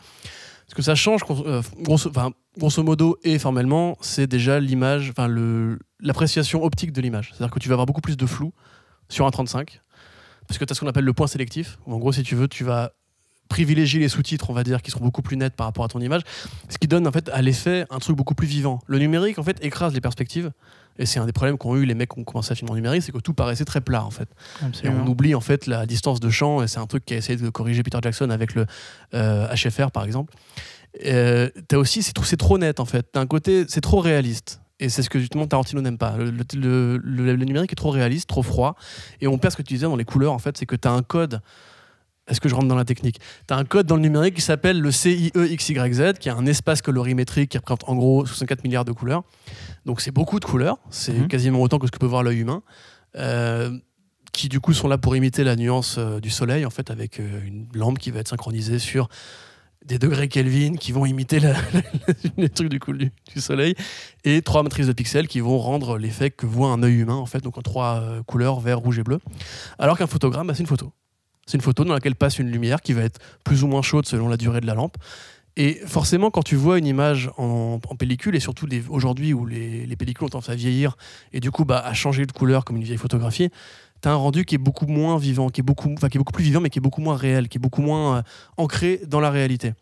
[0.67, 5.29] Ce que ça change, euh, grosso, modo et formellement, c'est déjà l'image, enfin
[6.01, 7.31] l'appréciation optique de l'image.
[7.33, 8.53] C'est-à-dire que tu vas avoir beaucoup plus de flou
[9.09, 9.83] sur un 35,
[10.49, 11.79] parce que tu as ce qu'on appelle le point sélectif.
[11.87, 12.93] où en gros, si tu veux, tu vas
[13.49, 16.01] privilégier les sous-titres, on va dire, qui seront beaucoup plus nets par rapport à ton
[16.01, 16.23] image,
[16.69, 18.81] ce qui donne en fait à l'effet un truc beaucoup plus vivant.
[18.87, 20.51] Le numérique, en fait, écrase les perspectives.
[20.99, 22.75] Et c'est un des problèmes qu'ont eu les mecs qui ont commencé à filmer en
[22.77, 24.29] numérique, c'est que tout paraissait très plat en fait.
[24.85, 27.17] Et on oublie en fait la distance de champ, et c'est un truc qui a
[27.17, 28.67] essayé de corriger Peter Jackson avec le
[29.15, 30.35] euh, HFR par exemple.
[31.05, 33.07] Euh, t'as aussi, c'est trop, c'est trop net en fait.
[33.13, 34.61] T'as un côté, c'est trop réaliste.
[34.81, 36.17] Et c'est ce que justement Tarantino n'aime pas.
[36.17, 38.77] Le, le- le- le- le numérique est trop réaliste, trop froid.
[39.21, 40.91] Et on perd ce que tu disais dans les couleurs en fait, c'est que t'as
[40.91, 41.41] un code.
[42.27, 44.81] Est-ce que je rentre dans la technique T'as un code dans le numérique qui s'appelle
[44.81, 49.25] le CIEXYZ, qui est un espace colorimétrique qui représente en gros 64 milliards de couleurs.
[49.85, 51.29] Donc c'est beaucoup de couleurs, c'est Mhm.
[51.29, 52.63] quasiment autant que ce que peut voir l'œil humain.
[53.17, 53.77] Euh,
[54.33, 57.21] qui du coup sont là pour imiter la nuance euh, du soleil en fait avec
[57.21, 59.09] euh, une lampe qui va être synchronisée sur
[59.87, 61.55] des degrés Kelvin qui vont imiter la-
[62.37, 63.77] les trucs du, coup, du, du soleil
[64.25, 67.27] et trois matrices de pixels qui vont rendre l'effet que voit un œil humain en
[67.27, 69.21] fait donc en trois couleurs vert rouge et bleu
[69.79, 70.93] alors qu'un photogramme bah, c'est une photo
[71.47, 74.07] c'est une photo dans laquelle passe une lumière qui va être plus ou moins chaude
[74.07, 74.97] selon la durée de la lampe
[75.57, 79.97] et forcément quand tu vois une image en, pellicule et surtout aujourd'hui où les, les
[79.97, 80.97] pellicules ont tendance à vieillir
[81.33, 83.51] et du coup bah, à changer de couleur comme une vieille photographie
[84.05, 86.21] tu as un rendu qui est beaucoup moins vivant, qui est beaucoup, enfin, qui est
[86.21, 88.23] beaucoup plus vivant, mais qui est beaucoup moins réel, qui est beaucoup moins euh,
[88.59, 89.73] ancré dans la réalité.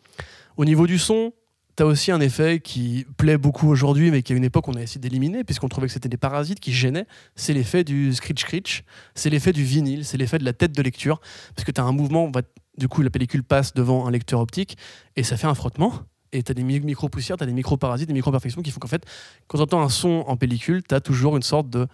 [0.57, 1.33] Au niveau du son,
[1.77, 4.83] tu as aussi un effet qui plaît beaucoup aujourd'hui, mais qu'à une époque on a
[4.83, 7.07] essayé d'éliminer, puisqu'on trouvait que c'était des parasites qui gênaient.
[7.35, 11.21] C'est l'effet du screech-screech, c'est l'effet du vinyle, c'est l'effet de la tête de lecture,
[11.55, 12.31] parce que tu as un mouvement,
[12.79, 14.77] du coup la pellicule passe devant un lecteur optique,
[15.17, 15.93] et ça fait un frottement.
[16.35, 18.89] Et tu as des mi- micro-poussières, tu as des micro-parasites, des micro-perfections qui font qu'en
[18.89, 19.05] fait,
[19.49, 21.87] quand tu entends un son en pellicule, tu as toujours une sorte de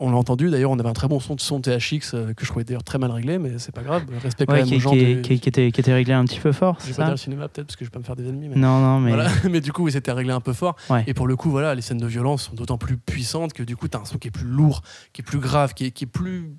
[0.00, 2.44] on l'a entendu, d'ailleurs, on avait un très bon son de son THX euh, que
[2.44, 4.04] je trouvais d'ailleurs très mal réglé, mais c'est pas grave.
[4.22, 4.90] Respect quand Ouais, même qui, aux gens.
[4.90, 6.96] qui- du- qui- qui était, qui était réglé un petit peu fort, Je c'est vais
[6.96, 8.48] pas dire ça le cinéma peut-être parce que je vais pas me faire des ennemis.
[8.48, 8.56] Mais...
[8.56, 9.10] Non, non, mais.
[9.12, 9.28] Voilà.
[9.50, 10.76] mais du coup, c'était réglé un peu fort.
[10.88, 11.02] Ouais.
[11.08, 13.76] Et pour le coup, voilà, les scènes de violence sont d'autant plus puissantes que du
[13.76, 14.82] coup, tu as un son qui est plus lourd,
[15.12, 16.52] qui est plus grave, qui est, qui est plus.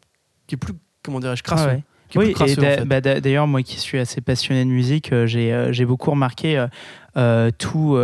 [0.48, 0.74] qui est plus.
[1.04, 1.64] comment dirais-je, crasseux.
[1.70, 1.84] Ah ouais.
[2.16, 2.86] Oui, en fait.
[2.86, 6.10] bah, d'a- d'ailleurs, moi qui suis assez passionné de musique, euh, j'ai euh, j'ai beaucoup
[6.10, 6.66] remarqué
[7.18, 7.96] euh, tout,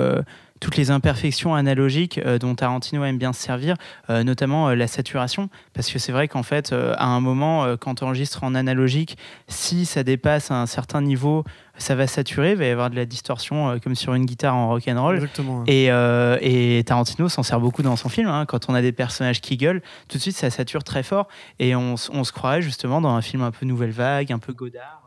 [0.66, 3.76] toutes les imperfections analogiques euh, dont Tarantino aime bien se servir,
[4.10, 5.48] euh, notamment euh, la saturation.
[5.76, 9.16] Parce que c'est vrai qu'en fait, à un moment, quand tu enregistres en analogique,
[9.48, 11.44] si ça dépasse un certain niveau,
[11.78, 14.56] ça va saturer, il va y avoir de la distorsion euh, comme sur une guitare
[14.56, 15.18] en rock'n'roll.
[15.18, 15.60] Exactement.
[15.62, 15.64] hein.
[15.68, 18.28] Et, euh, et Tarantino s'en sert beaucoup dans son film.
[18.28, 18.46] hein.
[18.48, 21.28] Quand on a des personnages qui gueulent, tout de suite ça sature très fort.
[21.60, 24.52] Et on, on se croirait justement dans un film un peu nouvelle vague, un peu
[24.54, 25.05] Godard.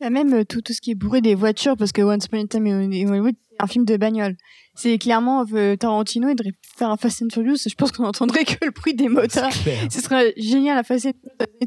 [0.00, 2.46] Même euh, tout, tout ce qui est bourré des voitures, parce que Once Upon a
[2.46, 4.36] Time in Hollywood, c'est un film de bagnole.
[4.76, 7.56] C'est clairement euh, Tarantino, il devrait faire un Fast and Furious.
[7.68, 9.50] Je pense qu'on n'entendrait que le bruit des moteurs.
[9.90, 11.14] Ce serait génial à des années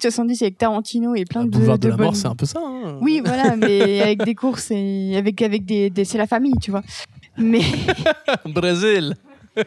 [0.02, 2.36] 70 avec Tarantino et plein Le de, boulevard de, de la mort, bonnes- c'est un
[2.36, 2.60] peu ça.
[2.64, 2.98] hein.
[3.02, 6.72] Oui, voilà, mais avec des courses et avec, avec des, des- c'est la famille, tu
[6.72, 6.84] vois.
[7.38, 7.62] Mais
[8.46, 9.16] Brésil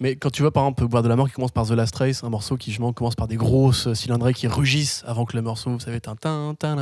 [0.00, 1.96] Mais quand tu vois par exemple Boire de la mort qui commence par The Last
[1.96, 5.42] Race, un morceau qui justement commence par des grosses cylindrées qui rugissent avant que le
[5.42, 6.76] morceau, vous savez, tin, tin, tin,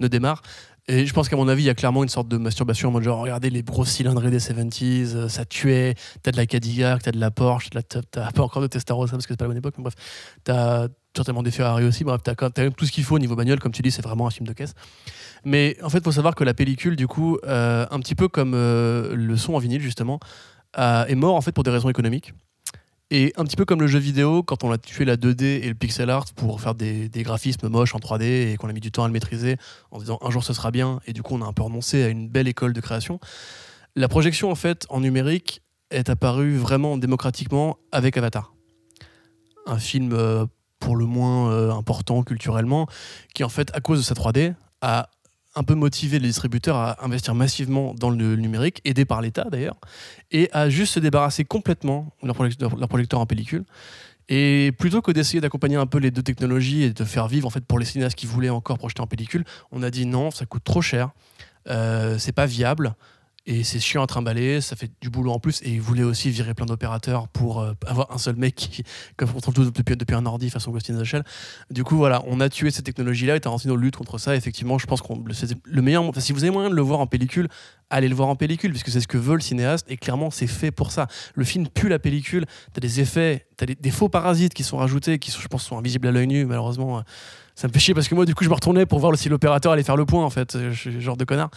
[0.00, 0.42] ne démarre.
[0.88, 2.92] Et je pense qu'à mon avis, il y a clairement une sorte de masturbation en
[2.92, 7.02] mode genre, regardez les grosses cylindrées des 70s, euh, ça tuait, t'as de la Cadillac,
[7.02, 9.56] t'as de la Porsche, t'as pas encore de Testarossa parce que c'est pas la bonne
[9.56, 9.94] époque, mais bref,
[10.44, 10.86] t'as
[11.16, 13.58] certainement des Ferrari aussi, bref, t'as quand- même tout ce qu'il faut au niveau bagnole,
[13.58, 14.74] comme tu dis, c'est vraiment un film de caisse.
[15.44, 18.28] Mais en fait, il faut savoir que la pellicule, du coup, euh, un petit peu
[18.28, 20.20] comme euh, le son en vinyle, justement,
[20.74, 22.32] est mort en fait pour des raisons économiques.
[23.10, 25.68] Et un petit peu comme le jeu vidéo, quand on a tué la 2D et
[25.68, 28.80] le pixel art pour faire des, des graphismes moches en 3D et qu'on a mis
[28.80, 29.58] du temps à le maîtriser
[29.92, 32.02] en disant un jour ce sera bien, et du coup on a un peu renoncé
[32.02, 33.20] à une belle école de création.
[33.94, 38.54] La projection en fait en numérique est apparue vraiment démocratiquement avec Avatar.
[39.66, 40.46] Un film euh,
[40.80, 42.86] pour le moins euh, important culturellement,
[43.34, 45.10] qui en fait à cause de sa 3D a
[45.56, 49.76] un peu motivé les distributeurs à investir massivement dans le numérique, aidé par l'État d'ailleurs,
[50.30, 53.64] et à juste se débarrasser complètement de leur projecteur en pellicule.
[54.28, 57.50] Et plutôt que d'essayer d'accompagner un peu les deux technologies et de faire vivre en
[57.50, 60.46] fait pour les cinéastes qui voulaient encore projeter en pellicule, on a dit non, ça
[60.46, 61.10] coûte trop cher,
[61.68, 62.94] euh, c'est pas viable.
[63.48, 65.62] Et c'est chiant à trimballer, ça fait du boulot en plus.
[65.62, 68.82] Et ils voulaient aussi virer plein d'opérateurs pour euh, avoir un seul mec qui
[69.16, 71.22] comme contrôle tout depuis, un ordi façon Ghost in the Shell.
[71.70, 74.34] Du coup, voilà, on a tué cette technologie-là et Tarantino lutte contre ça.
[74.34, 76.02] Effectivement, je pense qu'on c'est le meilleur.
[76.02, 77.48] enfin, si vous avez moyen de le voir en pellicule,
[77.88, 79.86] allez le voir en pellicule, puisque c'est ce que veut le cinéaste.
[79.88, 81.06] Et clairement, c'est fait pour ça.
[81.36, 82.46] Le film pue la pellicule.
[82.72, 85.64] T'as des effets, t'as des, des faux parasites qui sont rajoutés, qui sont, je pense
[85.64, 87.04] sont invisibles à l'œil nu, malheureusement.
[87.56, 89.30] Ça me fait chier parce que moi, du coup, je me retournais pour voir si
[89.30, 90.58] l'opérateur allait faire le point, en fait.
[90.70, 91.50] Je suis genre de connard.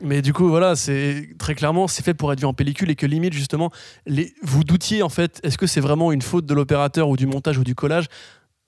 [0.00, 2.96] Mais du coup, voilà, c'est très clairement, c'est fait pour être vu en pellicule et
[2.96, 3.70] que limite, justement,
[4.06, 7.26] les, vous doutiez, en fait, est-ce que c'est vraiment une faute de l'opérateur ou du
[7.26, 8.06] montage ou du collage?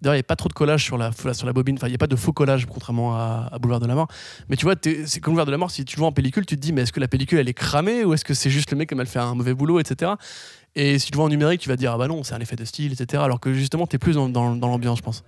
[0.03, 1.77] D'ailleurs, il n'y a pas trop de collage sur la, sur la bobine.
[1.77, 4.09] Enfin, il n'y a pas de faux collage, contrairement à, Boulevard de la Mort.
[4.51, 6.45] Mais tu vois, c'est comme Boulevard de la Mort, si tu le vois en pellicule,
[6.45, 8.51] tu te dis, mais est-ce que la pellicule, elle est cramée ou est-ce que c'est
[8.51, 10.13] juste le mec qui a mal fait un mauvais boulot, etc.
[10.75, 12.35] Et si tu le vois en numérique, tu vas te dire, ah bah non, c'est
[12.35, 13.23] un effet de style, etc.
[13.23, 15.25] Alors que justement, tu es plus dans- dans l'ambiance, je pense.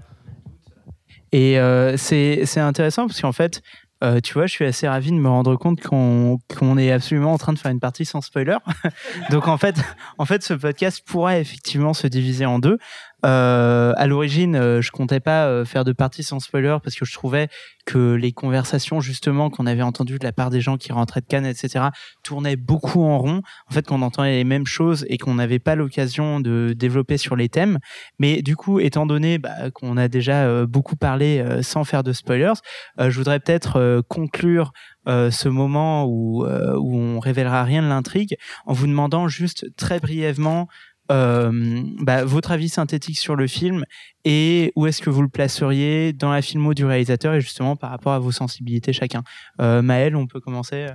[1.36, 3.60] Et euh, c'est intéressant parce qu'en fait,
[4.02, 7.34] euh, tu vois, je suis assez ravi de me rendre compte qu'on qu'on est absolument
[7.34, 8.56] en train de faire une partie sans spoiler.
[9.30, 9.76] Donc en fait,
[10.16, 12.78] en fait, ce podcast pourrait effectivement se diviser en deux.
[13.26, 17.04] Euh, à l'origine, euh, je comptais pas euh, faire de partie sans spoiler parce que
[17.04, 17.48] je trouvais
[17.84, 21.26] que les conversations justement qu'on avait entendues de la part des gens qui rentraient de
[21.26, 21.86] Cannes, etc.,
[22.22, 23.42] tournaient beaucoup en rond.
[23.68, 27.34] En fait, qu'on entendait les mêmes choses et qu'on n'avait pas l'occasion de développer sur
[27.34, 27.78] les thèmes.
[28.20, 32.04] Mais du coup, étant donné bah, qu'on a déjà euh, beaucoup parlé euh, sans faire
[32.04, 32.54] de spoilers,
[32.98, 34.72] je voudrais peut-être conclure
[35.06, 40.68] ce moment où, où on révélera rien de l'intrigue en vous demandant juste très brièvement
[41.10, 43.84] euh, bah, votre avis synthétique sur le film
[44.24, 47.90] et où est-ce que vous le placeriez dans la filmo du réalisateur et justement par
[47.90, 49.22] rapport à vos sensibilités chacun.
[49.60, 50.86] Euh, Maël, on peut commencer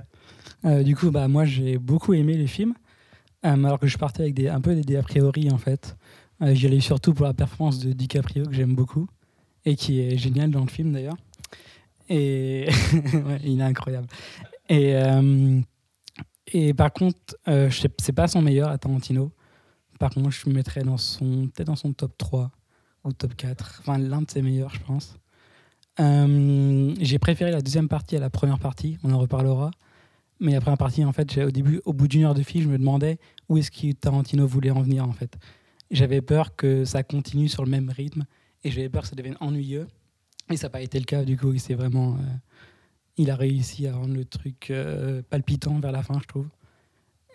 [0.64, 2.74] Euh, du coup, bah, moi, j'ai beaucoup aimé les films,
[3.44, 5.96] euh, alors que je partais avec un peu des, des a priori, en fait.
[6.42, 9.08] Euh, J'y allais surtout pour la performance de DiCaprio, que j'aime beaucoup,
[9.64, 11.16] et qui est génial dans le film, d'ailleurs.
[12.08, 12.68] Et
[13.44, 14.06] il est incroyable.
[14.68, 15.60] Et, euh,
[16.52, 19.32] et par contre, euh, c'est pas son meilleur à Tarantino.
[20.02, 22.50] Par contre, je le mettrais dans son, peut-être dans son top 3
[23.04, 23.82] ou top 4.
[23.82, 25.14] Enfin, l'un de ses meilleurs, je pense.
[26.00, 29.70] Euh, j'ai préféré la deuxième partie à la première partie, on en reparlera.
[30.40, 32.68] Mais la première partie, en fait, au début, au bout d'une heure de film, je
[32.68, 35.38] me demandais où est-ce que Tarantino voulait en venir, en fait.
[35.92, 38.24] J'avais peur que ça continue sur le même rythme
[38.64, 39.86] et j'avais peur que ça devienne ennuyeux.
[40.50, 42.14] Et ça n'a pas été le cas, du coup, c'est vraiment.
[42.14, 42.36] euh,
[43.18, 46.48] il a réussi à rendre le truc euh, palpitant vers la fin, je trouve.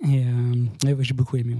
[0.03, 1.55] Et euh, j'ai beaucoup aimé.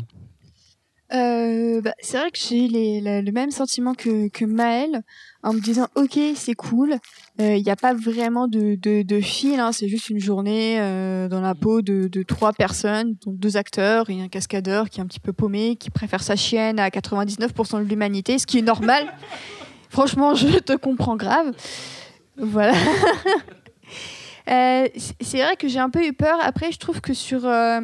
[1.14, 5.04] Euh, bah, c'est vrai que j'ai le même sentiment que, Maël
[5.42, 6.98] en me disant ok c'est cool.
[7.40, 8.78] Il n'y a pas vraiment de,
[9.22, 13.56] fil hein, c'est juste une journée euh, dans la peau de, trois personnes dont deux
[13.56, 16.90] acteurs et un cascadeur qui est un petit peu paumé qui préfère sa chienne à
[16.90, 19.14] 99% de l'humanité ce qui est normal.
[19.90, 21.54] Franchement je te comprends grave.
[22.38, 22.74] Voilà.
[24.50, 26.38] Euh, c'est- vrai que j'ai un peu eu peur.
[26.42, 27.82] Après je trouve que sur euh,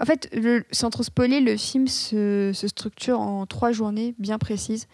[0.00, 4.86] en fait, le, sans trop spoiler, le film se, structure en trois journées bien précises.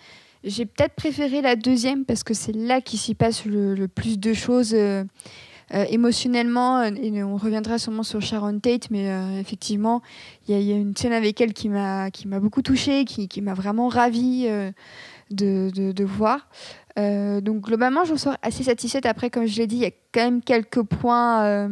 [0.43, 4.33] J'ai peut-être préféré la deuxième parce que c'est là qu'il s'y passe le, plus de
[4.33, 5.05] choses euh,
[5.75, 6.83] euh, émotionnellement.
[6.83, 10.03] Et on reviendra sûrement sur Sharon Tate, mais euh, effectivement,
[10.49, 14.47] il y, a- une scène avec elle qui m'a beaucoup touchée, qui, m'a vraiment ravie
[15.31, 16.49] de, voir.
[16.97, 19.07] Donc globalement, je me sors assez satisfaite.
[19.07, 21.69] Après, comme je l'ai dit, il y a quand même quelques points.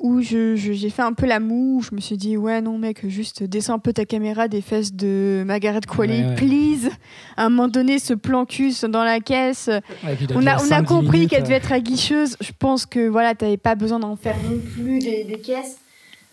[0.00, 2.60] Où je- je- j'ai fait un peu la moue, où je me suis dit, ouais,
[2.60, 6.34] non, mec, juste descends un peu ta caméra des fesses de Margaret Qualley, Ouais, ouais.
[6.34, 6.90] please.
[7.36, 9.68] À un moment donné, ce plan cul dans la caisse.
[10.04, 12.36] Ouais, On a, on a 5-10 compris qu'elle devait être aguicheuse.
[12.40, 15.76] Je pense que voilà, t'avais pas besoin d'en faire non plus des, des caisses.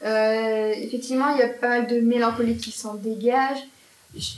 [0.03, 3.59] Euh, effectivement, il y a pas mal de mélancolie qui s'en dégage.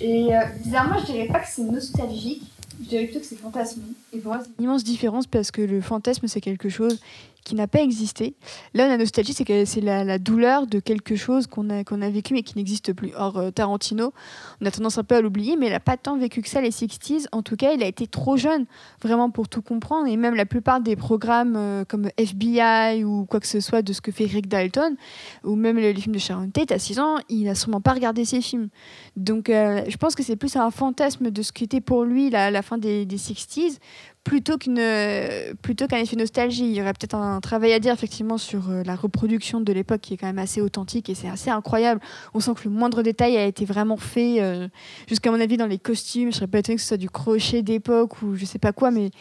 [0.01, 2.43] Et euh, bizarrement, je dirais pas que c'est nostalgique.
[2.83, 3.83] Je dirais plutôt que c'est fantasmé.
[4.11, 6.99] Et pour moi, c'est une immense différence parce que le fantasme, c'est quelque chose
[7.43, 8.35] qui n'a pas existé.
[8.73, 12.43] Là, la nostalgie, c'est que c'est la, douleur de quelque chose qu'on a, vécu mais
[12.43, 13.11] qui n'existe plus.
[13.15, 14.13] Or, euh, Tarantino,
[14.61, 16.61] on a tendance un peu à l'oublier, mais il n'a pas tant vécu que ça,
[16.61, 17.25] les 60s.
[17.31, 18.65] En tout cas, il a été trop jeune,
[19.01, 20.07] vraiment, pour tout comprendre.
[20.07, 23.93] Et même la plupart des programmes euh, comme FBI ou quoi que ce soit de
[23.93, 24.95] ce que fait Rick Dalton,
[25.43, 28.25] ou même les, films de Sharon Tate, à 6 ans, il n'a sûrement pas regardé
[28.25, 28.69] ces films.
[29.15, 32.51] Donc, euh, je pense que c'est plus un fantasme de ce qu'était pour lui la,
[32.51, 33.77] la fin des, des 60s
[34.23, 36.65] plutôt qu'une euh, plutôt qu'un effet nostalgie.
[36.65, 40.01] Il y aurait peut-être un travail à dire effectivement sur euh, la reproduction de l'époque
[40.01, 42.01] qui est quand même assez authentique et c'est assez incroyable.
[42.33, 44.67] On sent que le moindre détail a été vraiment fait euh,
[45.07, 46.31] jusqu'à mon avis dans les costumes.
[46.31, 48.91] Je serais pas étonnée que ce soit du crochet d'époque ou je sais pas quoi,
[48.91, 49.11] mais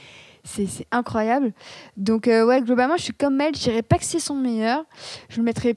[0.45, 1.53] c'est incroyable.
[1.97, 3.55] Donc euh, ouais, globalement, je suis comme elle.
[3.55, 4.85] Je dirais pas que c'est son meilleur.
[5.29, 5.77] Je le mettrais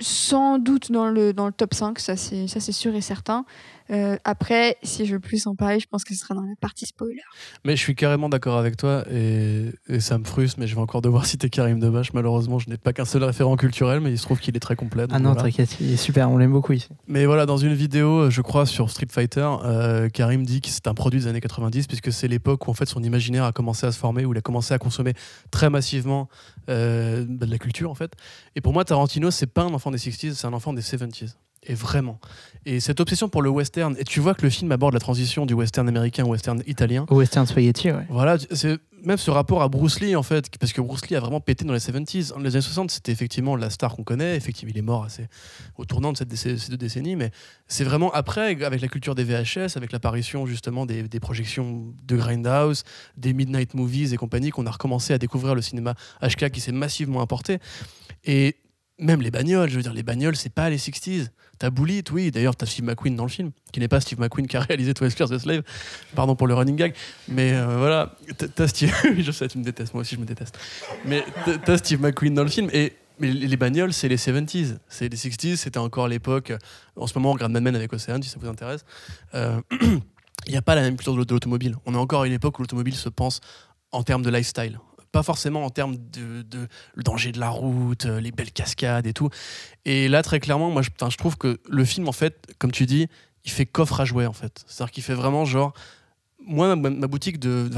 [0.00, 3.44] sans doute dans le, dans le top 5, ça c'est ça c'est sûr et certain.
[3.90, 6.54] Euh, après, si je veux plus en parler, je pense que ce sera dans la
[6.60, 7.20] partie spoiler.
[7.64, 10.80] Mais je suis carrément d'accord avec toi et, et ça me frustre, mais je vais
[10.80, 12.12] encore devoir citer Karim Debache.
[12.12, 14.76] Malheureusement, je n'ai pas qu'un seul référent culturel, mais il se trouve qu'il est très
[14.76, 15.04] complet.
[15.10, 15.42] Ah non, voilà.
[15.42, 16.88] t'inquiète, il est super, on l'aime beaucoup ici.
[17.06, 20.86] Mais voilà, dans une vidéo, je crois, sur Street Fighter, euh, Karim dit que c'est
[20.86, 23.86] un produit des années 90, puisque c'est l'époque où en fait son imaginaire a commencé
[23.86, 25.12] à se former, où il a commencé à consommer
[25.50, 26.28] très massivement
[26.70, 28.12] euh, bah, de la culture en fait.
[28.56, 31.34] Et pour moi, Tarantino, c'est pas un enfant des 60s, c'est un enfant des 70s.
[31.66, 32.18] Et vraiment.
[32.66, 35.44] Et cette obsession pour le western, et tu vois que le film aborde la transition
[35.46, 37.04] du western américain au western italien.
[37.10, 38.06] Au Western Spaghetti, ouais.
[38.08, 41.20] Voilà, c'est même ce rapport à Bruce Lee en fait, parce que Bruce Lee a
[41.20, 42.30] vraiment pété dans les 70s.
[42.30, 44.34] Dans les années 60, c'était effectivement la star qu'on connaît.
[44.36, 45.26] Effectivement, il est mort assez
[45.76, 47.30] au tournant de cette déc- ces deux décennies, mais
[47.68, 52.16] c'est vraiment après, avec la culture des VHS, avec l'apparition justement des, des projections de
[52.16, 52.84] Grindhouse,
[53.18, 56.72] des Midnight Movies et compagnie, qu'on a recommencé à découvrir le cinéma HK qui s'est
[56.72, 57.58] massivement importé.
[58.24, 58.56] Et
[58.98, 61.28] même les bagnoles, je veux dire, les bagnoles, c'est pas les 60s.
[61.58, 62.30] T'as Bullitt, oui.
[62.30, 64.92] D'ailleurs, t'as Steve McQueen dans le film, qui n'est pas Steve McQueen qui a réalisé
[64.94, 65.62] 12 Years a Slave.
[66.14, 66.94] Pardon pour le running gag.
[67.28, 68.16] Mais euh, voilà,
[68.54, 68.92] T'as- Steve.
[69.18, 70.58] Je sais, tu me détestes, moi aussi je me déteste.
[71.04, 71.24] Mais
[71.64, 72.68] t'as- Steve McQueen dans le film.
[72.72, 74.78] Et mais les les bagnoles, c'est les 70s.
[74.88, 76.52] C'est les 60s, c'était encore l'époque.
[76.96, 78.84] En ce moment, on regarde Mad Men avec Océane, si ça vous intéresse.
[79.34, 79.60] Euh,
[80.46, 81.74] Il n'y a pas la même culture de l'automobile.
[81.86, 83.40] On est encore à une époque où l'automobile se pense
[83.92, 84.78] en termes de lifestyle.
[85.14, 86.44] Pas forcément en termes de,
[86.94, 89.30] le danger de la route, euh, les belles cascades et tout.
[89.84, 92.84] Et là, très clairement, moi, je, je trouve que le film, en fait, comme tu
[92.84, 93.06] dis,
[93.44, 94.64] il fait coffre à jouer, en fait.
[94.66, 95.72] C'est-à-dire qu'il fait vraiment genre.
[96.44, 97.70] Moi, ma, boutique de.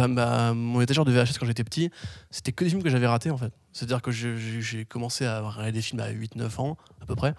[0.55, 1.91] mon étagère de VHS quand j'étais petit,
[2.31, 3.53] c'était que des films que j'avais ratés, en fait.
[3.77, 7.35] C'est-à-dire que j'ai commencé à regarder des films à 8-9 ans, à peu près.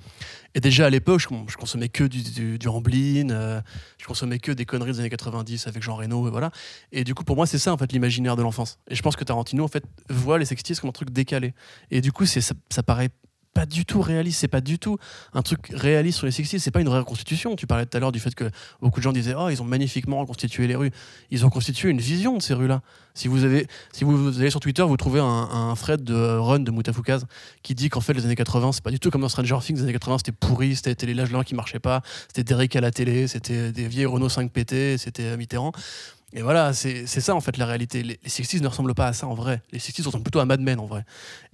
[0.53, 3.59] Et déjà à l'époque, je, je consommais que du, du, Ramblin, euh,
[3.97, 6.51] je consommais que des conneries des années 90 avec Jean Reno, et voilà.
[6.91, 8.77] Et du coup, pour moi, c'est ça, en fait, l'imaginaire de l'enfance.
[8.87, 11.55] Et je pense que Tarantino, en fait, voit les 60s comme un truc décalé.
[11.89, 13.09] Et du coup, ça, ça paraît
[13.57, 14.99] pas du tout réaliste, c'est pas du tout
[15.33, 17.55] un truc réaliste sur les 60s, c'est pas une reconstitution.
[17.55, 18.51] Tu parlais tout à l'heure du fait que
[18.81, 20.91] beaucoup de gens disaient Oh, ils ont magnifiquement reconstitué les rues.
[21.31, 22.81] Ils ont constitué une vision de ces rues-là.
[23.15, 26.59] Si vous, avez, si vous allez sur Twitter, vous trouvez un, un thread de Run
[26.59, 27.25] de Moutafoukaz
[27.63, 29.77] qui dit qu'en fait, les années 80, c'est pas du tout comme dans Stranger Things.
[29.77, 32.91] Les années 80, c'était pourri, c'était les télé qui marchaient pas, c'était Derrick à la
[32.91, 35.71] télé, c'était des vieilles Renault 5 PT, c'était Mitterrand.
[36.33, 38.03] Et voilà, c'est ça en fait la réalité.
[38.03, 39.61] Les, les 60s ne ressemblent pas à ça en vrai.
[39.71, 41.05] Les 60s ressemblent plutôt à Mad Men en vrai.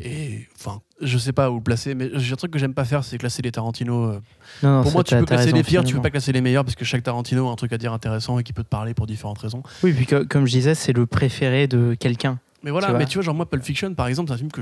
[0.01, 2.84] Et enfin, je sais pas où le placer, mais j'ai un truc que j'aime pas
[2.84, 4.05] faire, c'est classer les Tarantino.
[4.05, 4.19] euh,
[4.63, 6.01] Non, non, Pour moi, tu peux classer raison, les pires, tu peux finalement.
[6.03, 8.43] pas classer les meilleurs, parce que chaque Tarantino a un truc à dire intéressant et
[8.43, 9.61] qui peut te parler pour différentes raisons.
[9.84, 12.39] Oui, puis co- comme je disais, c'est le préféré de quelqu'un.
[12.63, 14.49] Mais voilà, Tu mais tu vois, genre moi, Pulp Fiction, par exemple, c'est un film
[14.51, 14.61] que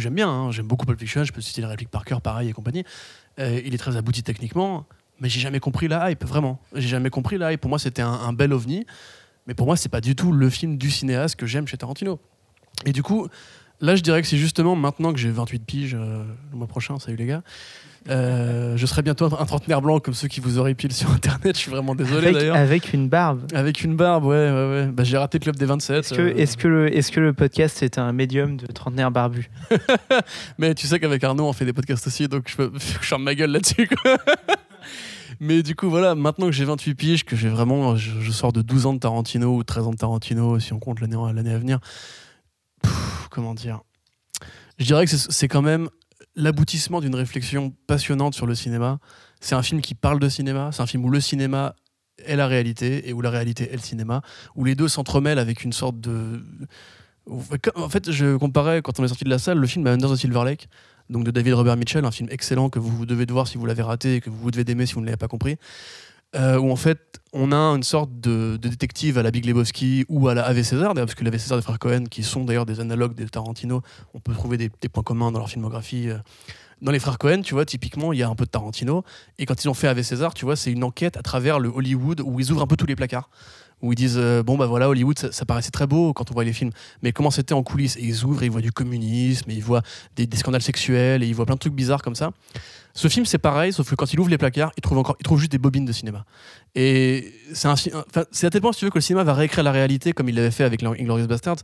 [0.00, 0.28] j'aime bien.
[0.30, 0.50] hein.
[0.52, 2.84] J'aime beaucoup Pulp Fiction, je peux citer les répliques par cœur, pareil et compagnie.
[3.38, 4.86] Euh, il est très abouti techniquement,
[5.20, 6.58] mais j'ai jamais compris la hype, vraiment.
[6.74, 7.60] J'ai jamais compris la hype.
[7.60, 8.86] Pour moi, c'était un, un bel ovni,
[9.50, 12.20] mais pour moi, c'est pas du tout le film du cinéaste que j'aime chez Tarantino.
[12.86, 13.26] Et du coup,
[13.80, 16.22] là, je dirais que c'est justement maintenant que j'ai 28 piges, euh,
[16.52, 17.42] le mois prochain, salut les gars.
[18.10, 21.56] euh, je serai bientôt un trentenaire blanc comme ceux qui vous horripilent sur internet.
[21.56, 22.54] Je suis vraiment désolé Avec, d'ailleurs.
[22.54, 23.40] avec une barbe.
[23.52, 24.86] Avec une barbe, ouais, ouais, ouais.
[24.86, 25.96] Bah, j'ai raté le club des 27.
[25.98, 29.50] Est-ce que, euh, que, le, est-ce que le podcast est un médium de trentenaire barbu
[30.58, 33.24] Mais tu sais qu'avec Arnaud, on fait des podcasts aussi, donc je, peux, je ferme
[33.24, 33.90] ma gueule là-dessus.
[35.40, 38.60] Mais du coup, voilà, maintenant que j'ai 28 piges, que j'ai vraiment, je, sors de
[38.60, 41.58] 12 ans de Tarantino ou 13 ans de Tarantino, si on compte l'année l'année à
[41.58, 41.80] venir.
[43.30, 43.80] Comment dire?
[44.78, 45.88] Je dirais que c'est c'est quand même
[46.36, 48.98] l'aboutissement d'une réflexion passionnante sur le cinéma.
[49.40, 51.74] C'est un film qui parle de cinéma, c'est un film où le cinéma
[52.24, 54.22] est la réalité et où la réalité est le cinéma,
[54.54, 56.44] où les deux s'entremêlent avec une sorte de.
[57.74, 60.10] En fait, je comparais, quand on est sorti de la salle, le film à Under
[60.10, 60.68] the Silver Lake,
[61.10, 63.82] donc de David Robert Mitchell, un film excellent que vous devez voir si vous l'avez
[63.82, 65.56] raté et que vous devez d'aimer si vous ne l'avez pas compris.
[66.36, 70.04] euh, où en fait on a une sorte de, de détective à la Big Lebowski
[70.08, 72.66] ou à la Ave César, parce que l'Ave César des frères Cohen, qui sont d'ailleurs
[72.66, 73.82] des analogues des Tarantino,
[74.14, 76.08] on peut trouver des, des points communs dans leur filmographie.
[76.08, 76.18] euh.
[76.82, 79.04] Dans les frères Cohen, tu vois, typiquement, il y a un peu de Tarantino,
[79.38, 81.68] et quand ils ont fait Ave César, tu vois, c'est une enquête à travers le
[81.68, 83.28] Hollywood où ils ouvrent un peu tous les placards.
[83.82, 86.44] Où ils disent, euh, bon, bah voilà, Hollywood, ça, paraissait très beau quand on voit
[86.44, 86.70] les films,
[87.02, 87.96] mais comment c'était en coulisses?
[87.96, 89.82] Et ils ouvrent et ils voient du communisme, et ils voient
[90.16, 92.30] des, scandales sexuels, et ils voient plein de trucs bizarres comme ça.
[92.92, 95.22] Ce film, c'est pareil, sauf que quand il ouvre les placards, il trouve encore, il
[95.22, 96.24] trouve juste des bobines de cinéma.
[96.74, 99.64] Et c'est un, c'est à tel point, si tu veux, que le cinéma va réécrire
[99.64, 101.62] la réalité comme il l'avait fait avec Inglorious Bastards,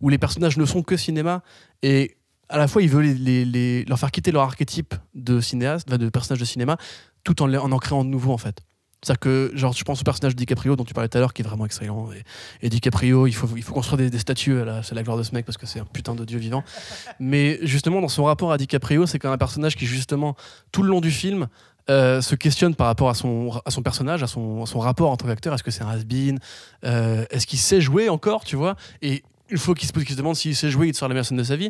[0.00, 1.42] où les personnages ne sont que cinéma
[1.82, 2.16] et
[2.48, 6.40] à la fois il veut les, leur faire quitter leur archétype de cinéaste, de personnage
[6.40, 6.76] de cinéma,
[7.24, 8.62] tout en, en en créant de nouveaux en fait.
[9.02, 11.32] C'est-à-dire que, genre, je pense au personnage de DiCaprio dont tu parlais tout à l'heure,
[11.32, 12.08] qui est vraiment excellent.
[12.12, 15.22] Et, et DiCaprio, il faut, il faut construire des, des statues, c'est la gloire de
[15.22, 16.64] ce mec parce que c'est un putain de dieu vivant.
[17.20, 20.34] Mais justement, dans son rapport à DiCaprio, c'est quand même un personnage qui, justement,
[20.72, 21.46] tout le long du film,
[21.90, 25.10] euh, se questionne par rapport à son, à son personnage, à son, à son rapport
[25.10, 25.54] en tant qu'acteur.
[25.54, 26.38] Est-ce que c'est un has-been?
[26.84, 28.76] Euh, Est-ce qu'il sait jouer encore, tu vois?
[29.00, 31.08] Et une fois qu'il se, pose- qu'il se demande s'il sait jouer, il te sort
[31.08, 31.68] la meilleure scène de sa vie.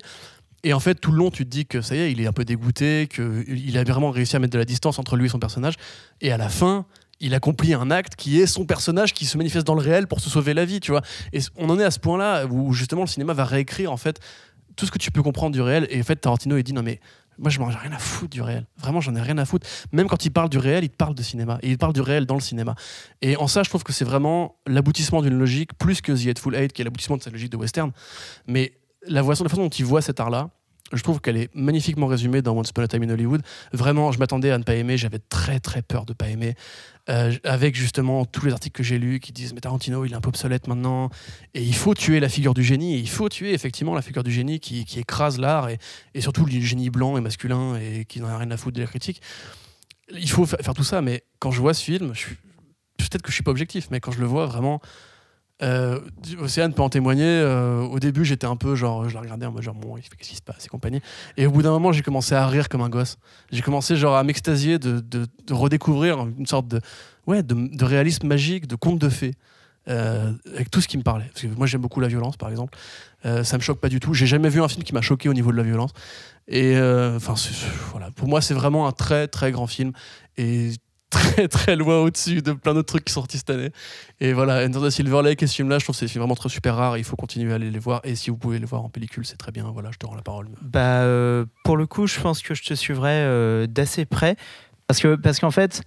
[0.64, 2.26] Et en fait, tout le long, tu te dis que ça y est, il est
[2.26, 5.28] un peu dégoûté, qu'il a vraiment réussi à mettre de la distance entre lui et
[5.28, 5.74] son personnage.
[6.20, 6.84] Et à la fin,
[7.20, 10.20] il accomplit un acte qui est son personnage qui se manifeste dans le réel pour
[10.20, 11.02] se sauver la vie, tu vois.
[11.32, 14.20] Et on en est à ce point-là où justement le cinéma va réécrire en fait
[14.76, 15.86] tout ce que tu peux comprendre du réel.
[15.90, 17.00] Et en fait, Tarantino, il dit non mais
[17.38, 18.66] moi je m'en ai rien à foutre du réel.
[18.78, 19.66] Vraiment, j'en ai rien à foutre.
[19.92, 21.58] Même quand il parle du réel, il parle de cinéma.
[21.62, 22.74] Et il parle du réel dans le cinéma.
[23.22, 26.54] Et en ça, je trouve que c'est vraiment l'aboutissement d'une logique plus que The Hateful
[26.54, 27.92] Eight, qui est l'aboutissement de cette logique de western.
[28.46, 28.72] Mais
[29.06, 30.50] la façon, la façon dont il voit cet art-là,
[30.92, 33.42] je trouve qu'elle est magnifiquement résumée dans Once Upon a Time in Hollywood.
[33.72, 36.54] Vraiment, je m'attendais à ne pas aimer, j'avais très très peur de pas aimer.
[37.10, 40.14] Euh, avec justement tous les articles que j'ai lus qui disent mais Tarantino il est
[40.14, 41.10] un peu obsolète maintenant.
[41.54, 42.94] Et il faut tuer la figure du génie.
[42.94, 45.78] Et il faut tuer effectivement la figure du génie qui, écrase l'art et,
[46.20, 48.86] surtout le génie blanc et masculin et qui n'en a rien à foutre de la
[48.86, 49.22] critique.
[50.12, 51.02] Il faut faire tout ça.
[51.02, 52.12] Mais quand je vois ce film
[52.96, 54.82] peut-être que je suis pas objectif mais quand je le vois vraiment
[55.62, 56.00] euh,
[56.40, 57.26] Océane peut en témoigner.
[57.26, 60.28] Euh, au début, j'étais un peu genre, je la regardais en mode genre, bon, qu'est-ce
[60.30, 61.00] qui se passe et compagnie.
[61.36, 63.18] Et au bout d'un moment, j'ai commencé à rire comme un gosse.
[63.50, 66.80] J'ai commencé genre à m'extasier de, redécouvrir une sorte de,
[67.26, 69.34] ouais, de, réalisme magique, de conte de fées.
[69.88, 71.24] Euh, avec tout ce qui me parlait.
[71.32, 72.76] Parce que moi j'aime beaucoup la violence par exemple.
[73.24, 74.12] Euh, ça me choque pas du tout.
[74.12, 75.92] J'ai jamais vu un film qui m'a choqué au niveau de la violence.
[76.46, 77.32] Et enfin
[77.90, 79.92] voilà, pour moi c'est vraiment un très très grand film.
[80.36, 80.72] Et
[81.10, 83.70] très très loin au-dessus de plein d'autres trucs qui sont sortis cette année.
[84.20, 86.48] Et voilà, Enter the Silver Lake et ce film-là, je trouve que c'est vraiment très
[86.48, 86.98] super rare.
[86.98, 88.00] Il faut continuer à aller les voir.
[88.04, 89.70] Et si vous pouvez les voir en pellicule, c'est très bien.
[89.72, 90.48] Voilà, je te rends la parole.
[90.62, 94.36] Bah, euh, pour le coup, je pense que je te suivrai euh, d'assez près.
[94.86, 95.82] Parce que parce qu'en fait,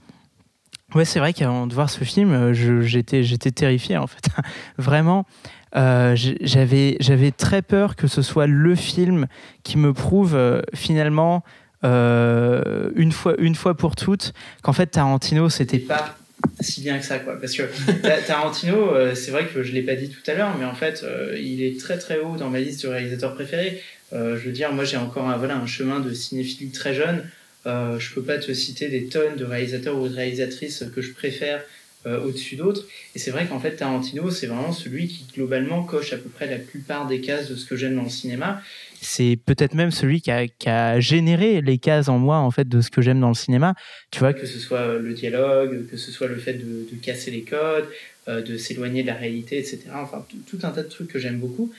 [0.95, 4.29] ouais, c'est vrai qu'avant de voir ce film, euh, j'étais terrifié en fait.
[4.77, 5.25] Vraiment.
[5.73, 9.27] j'avais j'avais très peur que ce soit le film
[9.63, 11.43] qui me prouve finalement
[11.83, 16.15] euh, une, fois, une fois pour toutes qu'en fait Tarantino c'était pas
[16.59, 17.39] si bien que ça quoi.
[17.39, 17.63] Parce que
[18.27, 21.03] Tarantino euh, c'est vrai que je l'ai pas dit tout à l'heure mais en fait
[21.03, 23.81] euh, il est très très haut dans ma liste de réalisateurs préférés.
[24.13, 27.23] Je veux dire moi j'ai encore un, voilà, un chemin de cinéphilie très jeune.
[27.65, 31.61] Je peux pas te citer des tonnes de réalisateurs ou de réalisatrices que je préfère
[32.05, 32.83] au-dessus d'autres.
[33.15, 36.47] Et c'est vrai qu'en fait, Tarantino, c'est vraiment celui qui globalement coche à peu près
[36.47, 38.61] la plupart des cases de ce que j'aime dans le cinéma
[39.01, 42.91] c'est peut-être même celui qui a, généré les cases en moi en fait de ce
[42.91, 43.73] que j'aime dans le cinéma.
[44.11, 47.41] Tu vois que ce soit le dialogue, que ce soit le fait de, casser les
[47.41, 47.87] codes,
[48.27, 49.79] euh, de s'éloigner de la réalité, etc.
[49.95, 51.73] Enfin tout, un tas de trucs que j'aime beaucoup.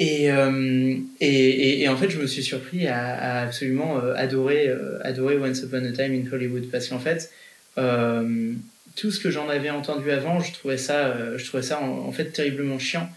[0.00, 4.68] Et, euh, et, en fait, je me suis surpris à, absolument euh, adorer,
[5.02, 7.30] adorer Once Upon a Time in Hollywood parce qu'en fait,
[8.96, 12.26] tout ce que j'en avais entendu avant, je trouvais ça, je trouvais ça en fait
[12.26, 13.08] terriblement chiant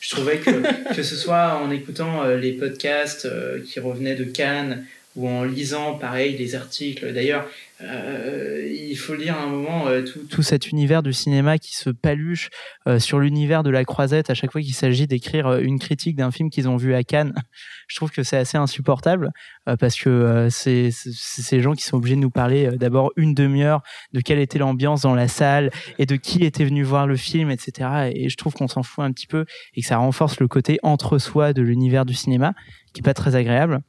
[0.00, 4.24] je trouvais que, que ce soit en écoutant euh, les podcasts euh, qui revenaient de
[4.24, 4.86] Cannes
[5.16, 7.12] ou en lisant, pareil, les articles.
[7.12, 7.48] D'ailleurs,
[7.80, 11.90] euh, il faut lire à un moment tout, tout, cet univers du cinéma qui se
[11.90, 12.50] paluche
[12.98, 16.50] sur l'univers de la croisette à chaque fois qu'il s'agit d'écrire une critique d'un film
[16.50, 17.34] qu'ils ont vu à Cannes.
[17.88, 19.30] Je trouve que c'est assez insupportable
[19.78, 23.82] parce que c'est ces gens qui sont obligés de nous parler d'abord une demi-heure
[24.12, 27.50] de quelle était l'ambiance dans la salle et de qui était venu voir le film,
[27.50, 28.10] etc.
[28.12, 29.44] Et je trouve qu'on s'en fout un petit peu
[29.74, 32.54] et que ça renforce le côté entre soi de l'univers du cinéma
[32.92, 33.80] qui est pas très agréable.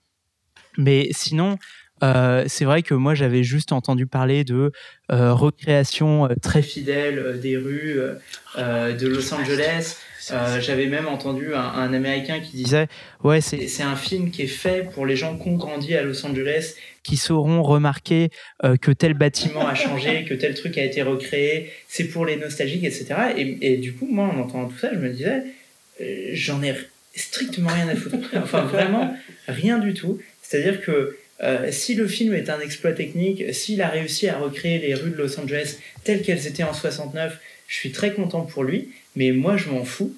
[0.79, 1.57] Mais sinon,
[2.03, 4.71] euh, c'est vrai que moi j'avais juste entendu parler de
[5.11, 7.99] euh, recréation euh, très fidèle des rues
[8.57, 9.97] de Los Angeles.
[10.61, 12.87] j'avais même entendu un, Américain qui disait
[13.23, 16.25] ouais c'est un film qui est fait pour les gens qui ont grandi à Los
[16.25, 18.29] Angeles, qui sauront remarquer
[18.81, 21.71] que tel bâtiment a changé, que tel truc a été recréé.
[21.89, 23.15] C'est pour les nostalgiques, etc.
[23.35, 25.43] Et, et, du coup moi en entendant tout ça, je me disais
[26.31, 26.73] j'en ai
[27.15, 28.17] strictement rien à foutre.
[28.35, 29.13] Enfin vraiment
[29.47, 30.19] rien du tout.
[30.49, 34.79] C'est-à-dire que euh, si le film est un exploit technique, s'il a réussi à recréer
[34.79, 38.63] les rues de Los Angeles telles qu'elles étaient en 69, je suis très content pour
[38.63, 40.11] lui, mais moi je m'en fous.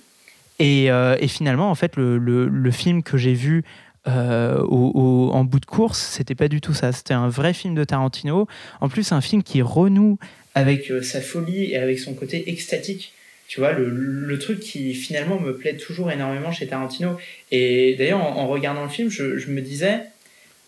[0.57, 3.63] Et, euh, finalement, en fait, le, film que j'ai vu
[4.07, 6.93] euh, en bout de course, c'était pas du tout ça.
[6.93, 8.47] C'était un vrai film de Tarantino.
[8.79, 10.17] En plus, un film qui renoue
[10.55, 13.11] avec sa folie et avec son côté extatique.
[13.49, 17.17] Tu vois, le, truc qui finalement me plaît toujours énormément chez Tarantino.
[17.51, 20.03] Et d'ailleurs, en, regardant le film, je me disais,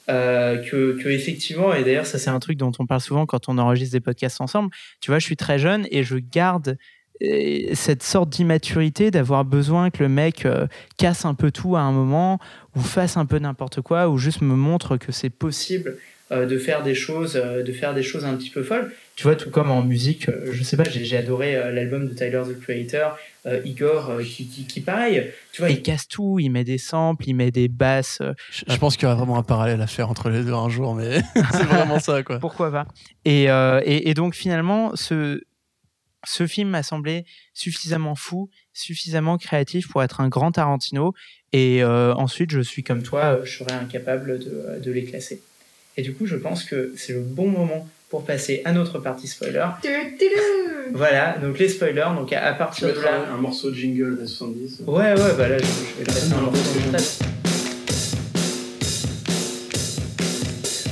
[0.09, 3.57] euh, que, effectivement, et d'ailleurs ça c'est un truc dont on parle souvent quand on
[3.57, 6.77] enregistre des podcasts ensemble, tu vois, je suis très jeune et je garde
[7.23, 11.81] euh, cette sorte d'immaturité d'avoir besoin que le mec euh, casse un peu tout à
[11.81, 12.39] un moment
[12.75, 15.97] ou fasse un peu n'importe quoi ou juste me montre que c'est possible
[16.31, 19.51] de faire des choses de faire des choses un petit peu folles tu vois, tout
[19.51, 23.15] comme en musique, euh, je sais pas, j'ai adoré euh, l'album de Tyler the Creator,
[23.45, 27.35] euh, Igor, qui, qui, pareil, tu vois, il casse tout, il met des samples, il
[27.35, 28.21] met des basses.
[28.49, 30.95] Je, pense qu'il y aura vraiment un parallèle à faire entre les deux un jour,
[30.95, 32.39] mais c'est vraiment ça, quoi.
[32.39, 32.87] Pourquoi pas
[33.25, 33.45] et,
[33.85, 35.43] et, donc finalement, ce,
[36.25, 41.13] ce film m'a semblé suffisamment fou, suffisamment créatif pour être un grand Tarantino.
[41.51, 45.41] Et ensuite, je suis comme toi, je serais incapable de, de les classer.
[45.97, 49.27] Et du coup, je pense que c'est le bon moment pour passer à notre partie
[49.27, 49.65] spoiler.
[50.93, 53.25] Voilà, donc les spoilers, donc à, à partir de là.
[53.33, 54.81] un morceau de jingle des 70.
[54.85, 57.01] Ouais, ouais, bah là, je, je vais le mettre un morceau de montage.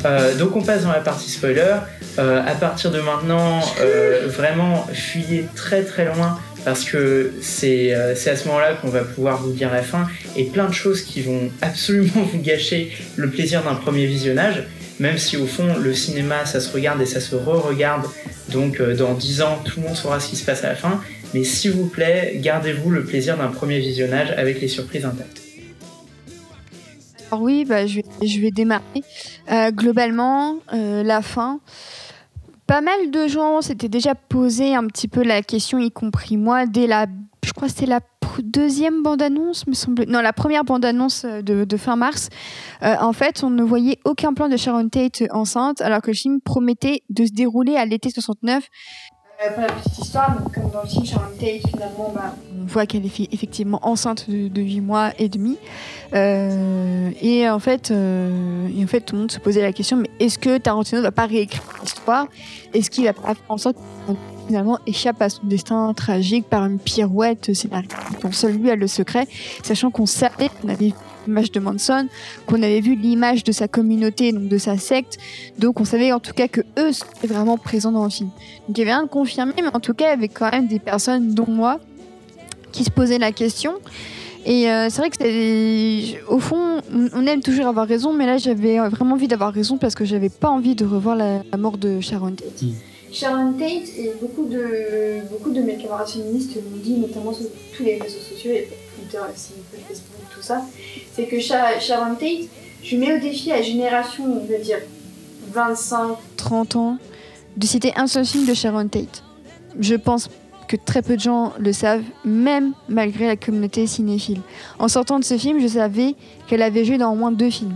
[0.04, 1.76] Euh, donc on passe dans la partie spoiler.
[2.18, 8.16] Euh, à partir de maintenant, euh, vraiment fuyez très très loin parce que c'est euh,
[8.16, 11.02] c'est à ce moment-là qu'on va pouvoir vous dire la fin et plein de choses
[11.04, 14.64] qui vont absolument vous gâcher le plaisir d'un premier visionnage.
[15.02, 18.06] Même si au fond le cinéma ça se regarde et ça se re-regarde,
[18.50, 20.76] donc euh, dans 10 ans tout le monde saura ce qui se passe à la
[20.76, 21.02] fin.
[21.34, 25.42] Mais s'il vous plaît, gardez-vous le plaisir d'un premier visionnage avec les surprises intactes.
[27.32, 28.02] Alors oui, bah, je,
[28.42, 28.84] vais, démarrer.
[29.52, 31.62] Euh, globalement, euh, la fin,
[32.68, 36.68] pas mal de gens s'étaient déjà posé un petit peu la question, y compris moi,
[36.68, 37.08] dès la,
[37.44, 38.02] je crois que c'était la
[38.42, 40.06] deuxième bande-annonce, me semble.
[40.08, 42.30] Non, la première bande-annonce euh, de, de fin mars.
[42.84, 46.16] Euh, en fait, on ne voyait aucun plan de Sharon Tate enceinte, alors que le
[46.16, 48.70] film promettait de se dérouler à l'été 69.
[49.44, 52.66] Euh, pour la petite histoire, donc, comme dans le film Sharon Tate, finalement, bah, on
[52.66, 55.58] voit qu'elle est effectivement enceinte de, de 8 mois et demi.
[56.14, 59.98] Euh, et en fait, euh, et en fait, tout le monde se posait la question
[59.98, 62.28] mais est-ce que Tarantino ne va pas réécrire l'histoire?
[62.74, 63.78] Est-ce qu'il va pas faire en sorte
[64.52, 68.88] finalement échappe à son destin tragique par une pirouette scénaristique dont seul lui a le
[68.88, 69.26] secret,
[69.64, 70.94] sachant qu'on savait qu'on avait vu
[71.26, 72.08] l'image de Manson,
[72.48, 75.18] qu'on avait vu l'image de sa communauté, donc de sa secte,
[75.58, 78.30] donc on savait en tout cas que eux étaient vraiment présents dans le film.
[78.68, 80.52] Donc il y avait rien de confirmé, mais en tout cas il y avait quand
[80.52, 81.80] même des personnes, dont moi,
[82.74, 83.74] qui se posaient la question.
[84.46, 86.82] Et euh, c'est vrai que c'est au fond,
[87.16, 90.30] on- aime toujours avoir raison, mais là j'avais vraiment envie d'avoir raison parce que j'avais
[90.30, 92.64] pas envie de revoir la, la mort de Sharon Tate.
[92.64, 92.72] Mm.
[93.12, 97.46] Sharon Tate et beaucoup de beaucoup de mes camarades féministes l'ont dit, notamment sur
[97.76, 100.62] tous les réseaux sociaux, et Twitter, Facebook, tout ça,
[101.14, 102.48] c'est que Sha- Sharon Tate,
[102.84, 104.78] je mets au défi la génération, on va dire
[105.52, 106.98] 25, 30 ans,
[107.58, 109.24] de citer un seul film de Sharon Tate.
[109.80, 110.30] Je pense
[110.70, 114.40] que très peu de gens le savent, même malgré la communauté cinéphile.
[114.80, 116.16] En sortant de ce film, je savais
[116.48, 117.76] qu'elle avait joué dans au moins deux films.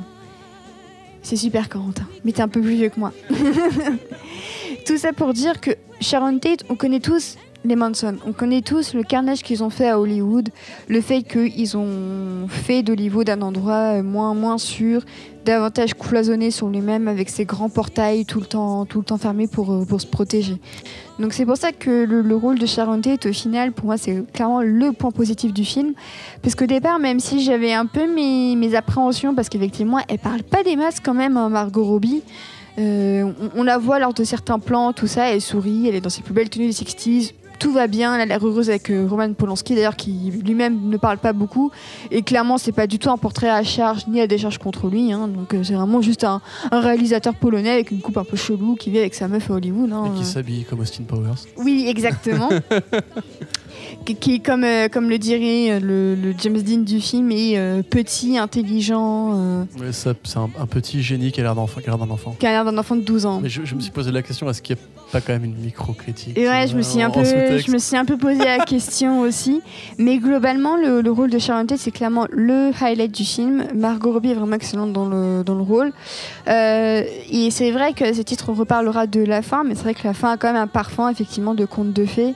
[1.22, 2.06] C'est super, Corentin.
[2.24, 3.12] Mais t'es un peu plus vieux que moi.
[4.86, 8.18] Tout ça pour dire que Sharon Tate, on connaît tous les Manson.
[8.28, 10.50] On connaît tous le carnage qu'ils ont fait à Hollywood,
[10.88, 15.02] le fait qu'ils ont fait d'Hollywood un endroit moins, moins sûr,
[15.44, 19.48] davantage cloisonné sur lui-même avec ses grands portails tout le temps, tout le temps fermés
[19.48, 20.58] pour, euh, pour se protéger.
[21.18, 23.98] Donc c'est pour ça que le, le rôle de Sharon Tate, au final, pour moi,
[23.98, 25.94] c'est clairement le point positif du film.
[26.44, 30.44] Parce qu'au départ, même si j'avais un peu mes, mes appréhensions, parce qu'effectivement, elle parle
[30.44, 32.22] pas des masses quand même, hein, Margot Robbie.
[32.78, 36.02] Euh, on, on la voit lors de certains plans, tout ça, elle sourit, elle est
[36.02, 37.32] dans ses plus belles tenues des 60s.
[37.58, 40.12] Tout va bien, elle a l'air heureuse avec euh, Roman Polanski d'ailleurs qui
[40.44, 41.72] lui-même ne parle pas beaucoup
[42.12, 45.14] et clairement c'est pas du tout un portrait à charge ni à décharge contre lui
[45.14, 45.30] hein.
[45.30, 48.76] donc euh, c'est vraiment juste un, un réalisateur polonais avec une coupe un peu chelou
[48.76, 50.12] qui vit avec sa meuf à Hollywood hein.
[50.14, 51.46] Et qui s'habille comme Austin Powers.
[51.56, 52.50] Oui, exactement.
[54.04, 57.58] qui, qui, comme, euh, comme le dirait euh, le, le James Dean du film, est
[57.58, 62.36] euh, petit, intelligent, ça- c'est un, un petit génie qui a l'air d'un enfant.
[62.40, 63.40] qui a l'air d'un enfant de 12 ans.
[63.42, 65.46] Mais je, je me suis posé la question est-ce qu'il n'y a pas quand même
[65.46, 68.44] une micro-critique Et ouais, je me suis un peu, je me suis un peu posé
[68.44, 69.62] la question aussi.
[69.98, 73.66] Mais globalement, le, le rôle de Sharon Tate, c'est clairement le highlight du film.
[73.76, 75.92] Margot Robbie est vraiment excellente dans le, dans le rôle.
[76.48, 79.94] Euh, et c'est vrai que ce titre, on reparlera de la fin, mais c'est vrai
[79.94, 82.36] que la fin a quand même un parfum, effectivement, de conte de fées.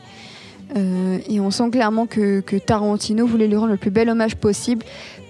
[0.78, 4.36] Euh, et on sent clairement que, que Tarantino voulait lui rendre le plus bel hommage
[4.36, 4.86] possible.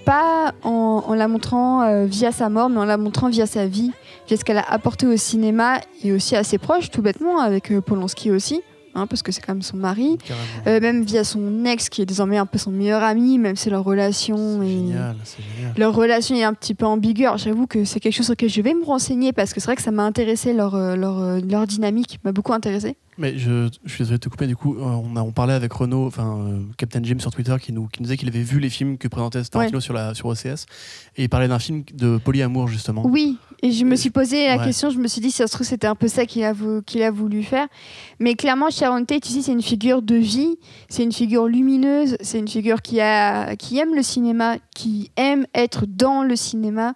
[0.06, 3.68] Pas en, en la montrant euh, via sa mort, mais en la montrant via sa
[3.68, 3.92] vie,
[4.28, 7.72] via ce qu'elle a apporté au cinéma et aussi à ses proches, tout bêtement, avec
[7.72, 8.62] euh, Polanski aussi,
[8.96, 10.18] hein, parce que c'est quand même son mari.
[10.66, 13.70] Euh, même via son ex, qui est désormais un peu son meilleur ami, même si
[13.70, 14.68] leur relation est...
[14.68, 15.16] génial.
[15.78, 17.28] Leur relation est un petit peu ambiguë.
[17.36, 19.76] J'avoue que c'est quelque chose sur lequel je vais me renseigner parce que c'est vrai
[19.76, 22.98] que ça m'a intéressé, leur, leur, leur dynamique m'a beaucoup intéressé.
[23.20, 25.54] Mais je, je suis désolé de te couper, du coup, euh, on, a, on parlait
[25.54, 28.42] avec Renaud, enfin, euh, Captain Jim sur Twitter, qui nous, qui nous disait qu'il avait
[28.42, 30.66] vu les films que présentait Tarantino sur, la, sur OCS,
[31.18, 33.06] et il parlait d'un film de polyamour, justement.
[33.06, 34.64] Oui, et je me suis posé la Ouais.
[34.64, 36.54] question, je me suis dit si ça se trouve c'était un peu ça qu'il a,
[36.54, 37.68] vou- qu'il a voulu faire.
[38.22, 40.56] Mais clairement, Sharon Tate, c'est une figure de vie,
[40.88, 45.46] c'est une figure lumineuse, c'est une figure qui, a, qui aime le cinéma, qui aime
[45.54, 46.94] être dans le cinéma.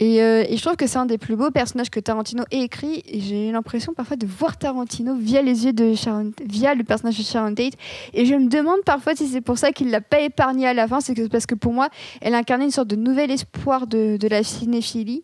[0.00, 2.62] Et, euh, et je trouve que c'est un des plus beaux personnages que Tarantino ait
[2.62, 3.02] écrit.
[3.06, 6.84] Et j'ai eu l'impression parfois de voir Tarantino via les yeux de Sharon, via le
[6.84, 7.74] personnage de Sharon Tate.
[8.14, 10.88] Et je me demande parfois si c'est pour ça qu'il l'a pas épargné à la
[10.88, 11.00] fin.
[11.00, 11.88] C'est parce que pour moi,
[12.22, 15.22] elle incarnait une sorte de nouvel espoir de la cinéphilie.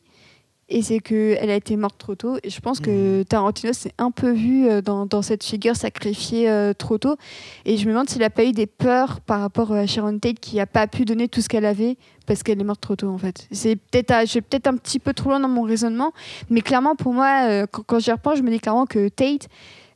[0.68, 2.38] Et c'est qu'elle a été morte trop tôt.
[2.42, 6.50] Et je pense que Tarantino s'est un peu vu euh, dans, dans cette figure sacrifiée
[6.50, 7.16] euh, trop tôt.
[7.64, 10.40] Et je me demande s'il n'a pas eu des peurs par rapport à Sharon Tate
[10.40, 11.96] qui n'a pas pu donner tout ce qu'elle avait
[12.26, 13.46] parce qu'elle est morte trop tôt en fait.
[13.52, 16.12] C'est peut-être, je vais peut-être un petit peu trop loin dans mon raisonnement,
[16.50, 19.48] mais clairement pour moi, euh, quand, quand j'y repense, je me dis clairement que Tate,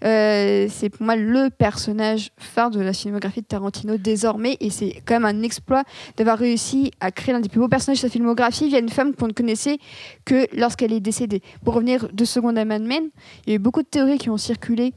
[0.04, 5.02] euh, c'est pour moi le personnage phare de la filmographie de Tarantino désormais, et c'est
[5.04, 5.84] quand même un exploit
[6.16, 9.14] d'avoir réussi à créer l'un des plus beaux personnages de sa filmographie via une femme
[9.14, 9.78] qu'on ne connaissait
[10.24, 11.42] que lorsqu'elle est décédée.
[11.64, 13.10] Pour revenir deux secondes à Mad Men,
[13.46, 14.92] il y a eu beaucoup de théories qui ont circulé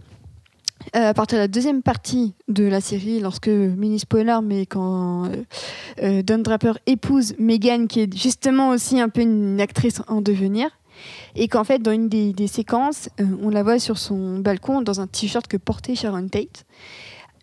[0.95, 5.29] euh, à partir de la deuxième partie de la série, lorsque, mini spoiler, mais quand
[6.01, 10.69] euh, Don Draper épouse Megan, qui est justement aussi un peu une actrice en devenir,
[11.35, 15.01] et qu'en fait, dans une des, séquences, euh, on la voit sur son balcon dans
[15.01, 16.65] un t-shirt que portait Sharon Tate.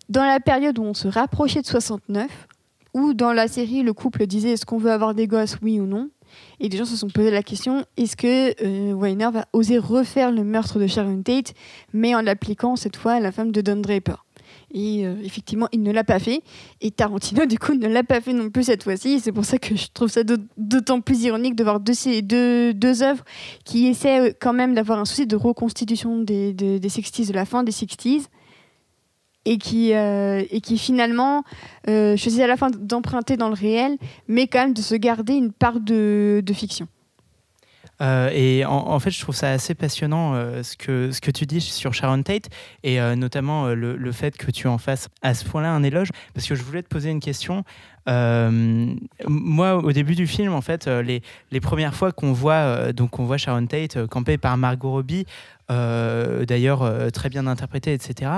[0.09, 2.29] Dans la période où on se rapprochait de 69,
[2.93, 5.85] où dans la série, le couple disait est-ce qu'on veut avoir des gosses, oui ou
[5.85, 6.09] non?
[6.59, 10.31] Et des gens se sont posé la question est-ce que euh, Weiner va oser refaire
[10.31, 11.53] le meurtre de Sharon Tate,
[11.93, 14.25] mais en l'appliquant cette fois à la femme de Don Draper?
[14.73, 16.41] Et euh, effectivement, il ne l'a pas fait.
[16.81, 19.19] Et Tarantino, du coup, ne l'a pas fait non plus cette fois-ci.
[19.19, 23.23] C'est pour ça que je trouve ça d'aut- d'autant plus ironique de voir deux, œuvres
[23.65, 27.33] qui essaient euh, quand même d'avoir un souci de reconstitution des, des, des 60s, de
[27.33, 28.25] la fin des 60s,
[29.45, 31.43] et qui, euh, et qui finalement
[31.87, 33.97] euh, choisissent à la fin d'emprunter dans le réel,
[34.27, 36.87] mais quand même de se garder une part de fiction.
[38.01, 41.45] Euh, et en, fait, je trouve ça assez passionnant euh, ce, que, ce que tu
[41.45, 42.49] dis sur Sharon Tate
[42.83, 46.09] et euh, notamment le, le fait que tu en fasses à ce point-là un éloge.
[46.33, 47.63] Parce que je voulais te poser une question.
[48.07, 51.21] Moi, au début du film, en fait, les,
[51.51, 55.25] les premières fois qu'on voit, donc on voit Sharon Tate campée par Margot Robbie,
[55.69, 58.31] d'ailleurs très bien interprétée, etc.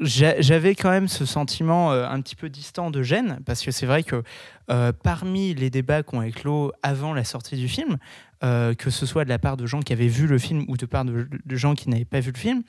[0.00, 3.70] j'a- j'avais quand même ce sentiment euh, un petit peu distant de gêne, parce que
[3.70, 4.22] c'est vrai que
[4.70, 7.96] euh, parmi les débats qui ont éclos avant la sortie du film,
[8.44, 10.76] euh, que ce soit de la part de gens qui avaient vu le film ou
[10.76, 11.26] de part de,
[11.56, 12.62] gens qui n'avaient pas vu le film,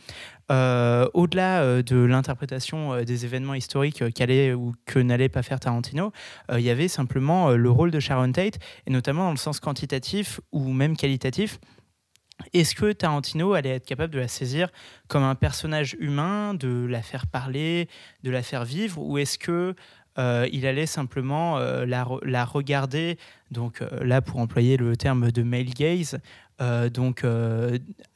[0.50, 6.12] au-delà de l'interprétation des événements historiques qu'allait ou que n'allait pas faire Tarantino,
[6.52, 8.58] il y avait simplement le rôle de Sharon Tate,
[8.88, 11.60] et notamment dans le sens quantitatif ou même qualitatif.
[12.54, 14.70] Est-ce que Tarantino allait être capable de la saisir
[15.08, 17.88] comme un personnage humain, de la faire parler,
[18.24, 19.76] de la faire vivre, ou est-ce que
[20.18, 23.18] euh, il allait simplement euh, la, re- la regarder,
[23.52, 26.20] donc euh, là pour employer le terme de male gaze,
[26.94, 27.24] donc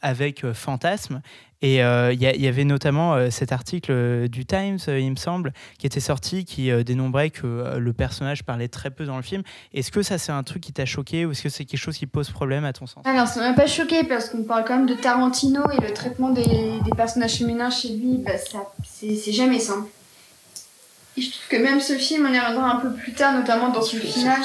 [0.01, 1.21] avec fantasme.
[1.63, 5.53] Et euh, il y, avait notamment euh, cet article euh, du Times, il me semble,
[5.79, 9.43] qui était sorti, qui dénombrait que le personnage parlait très peu dans le film.
[9.73, 11.97] Est-ce que ça c'est un truc qui t'a choqué ou est-ce que c'est quelque chose
[11.97, 13.05] qui pose problème à ton sens?
[13.05, 16.31] Alors, ça m'a pas choqué parce qu'on parle quand même de Tarantino et le traitement
[16.31, 16.43] des,
[16.97, 18.33] personnages féminins chez lui, bah,
[18.83, 19.87] c'est jamais simple.
[21.15, 23.69] Et je trouve que même ce film, on y reviendra un peu plus tard, notamment
[23.69, 24.39] dans son final.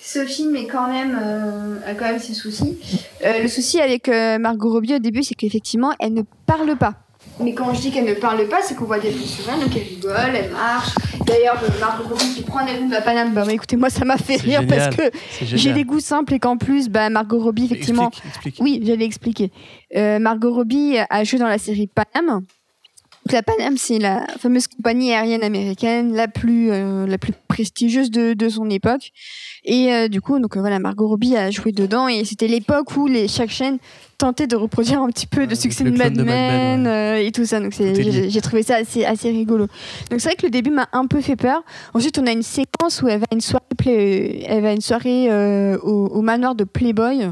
[0.00, 2.78] Ce film est quand même, euh, a quand même ses soucis.
[3.24, 6.94] Euh, le souci avec euh, Margot Robbie au début, c'est qu'effectivement, elle ne parle pas.
[7.40, 9.60] Mais quand je dis qu'elle ne parle pas, c'est qu'on voit des plans sur elle,
[9.60, 10.94] donc elle rigole, elle marche.
[11.26, 14.04] D'ailleurs, Margot Robbie qui prend un avion de la Paname, bah, bah, écoutez, moi ça
[14.04, 14.94] m'a fait rire génial.
[14.94, 18.56] parce que j'ai des goûts simples et qu'en plus, bah, Margot Robbie, effectivement, Explique, explique.
[18.60, 19.50] oui, j'allais expliquer.
[19.96, 22.42] Euh, Margot Robbie a joué dans la série Panam.
[23.26, 28.10] Donc, La Panam, c'est la fameuse compagnie aérienne américaine la plus, euh, la plus prestigieuse
[28.10, 29.12] de, de son époque.
[29.64, 32.94] Et euh, du coup, donc euh, voilà, Margot Robbie a joué dedans et c'était l'époque
[32.96, 33.78] où les, chaque chaîne
[34.18, 36.80] tentait de reproduire un petit peu Ouais, de avec succès le de Mad de Mad
[36.80, 37.60] Men, et tout ça.
[37.60, 39.68] Donc c'est- j'ai trouvé ça assez, assez rigolo.
[40.10, 41.62] Donc c'est vrai que le début m'a un peu fait peur.
[41.94, 44.72] Ensuite, on a une séquence où elle va à une soirée, play- elle va à
[44.72, 45.28] une soirée
[45.82, 47.22] au, au manoir de Playboy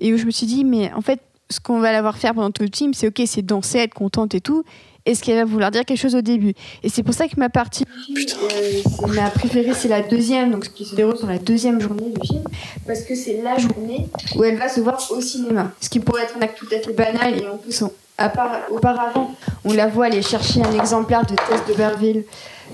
[0.00, 2.34] et où je me suis dit, mais en fait, ce qu'on va la voir faire
[2.34, 4.64] pendant tout le film, c'est ok, c'est danser, être contente et tout.
[5.04, 7.48] Est-ce qu'elle va vouloir dire quelque chose au début Et c'est pour ça que ma
[7.48, 11.80] partie, euh, ma préférée, c'est la deuxième, donc ce qui se déroule sur la deuxième
[11.80, 12.42] journée du film,
[12.86, 15.72] parce que c'est la journée où elle va se voir au cinéma.
[15.80, 18.28] Ce qui pourrait être un acte tout à fait banal, et en plus, on- à
[18.28, 19.34] part, auparavant,
[19.64, 22.24] on la voit aller chercher un exemplaire de Tess de Berville,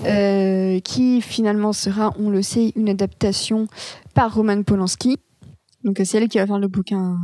[0.05, 3.67] euh, qui finalement sera, on le sait, une adaptation
[4.13, 5.17] par Roman Polanski.
[5.83, 7.17] Donc c'est elle qui va faire le bouquin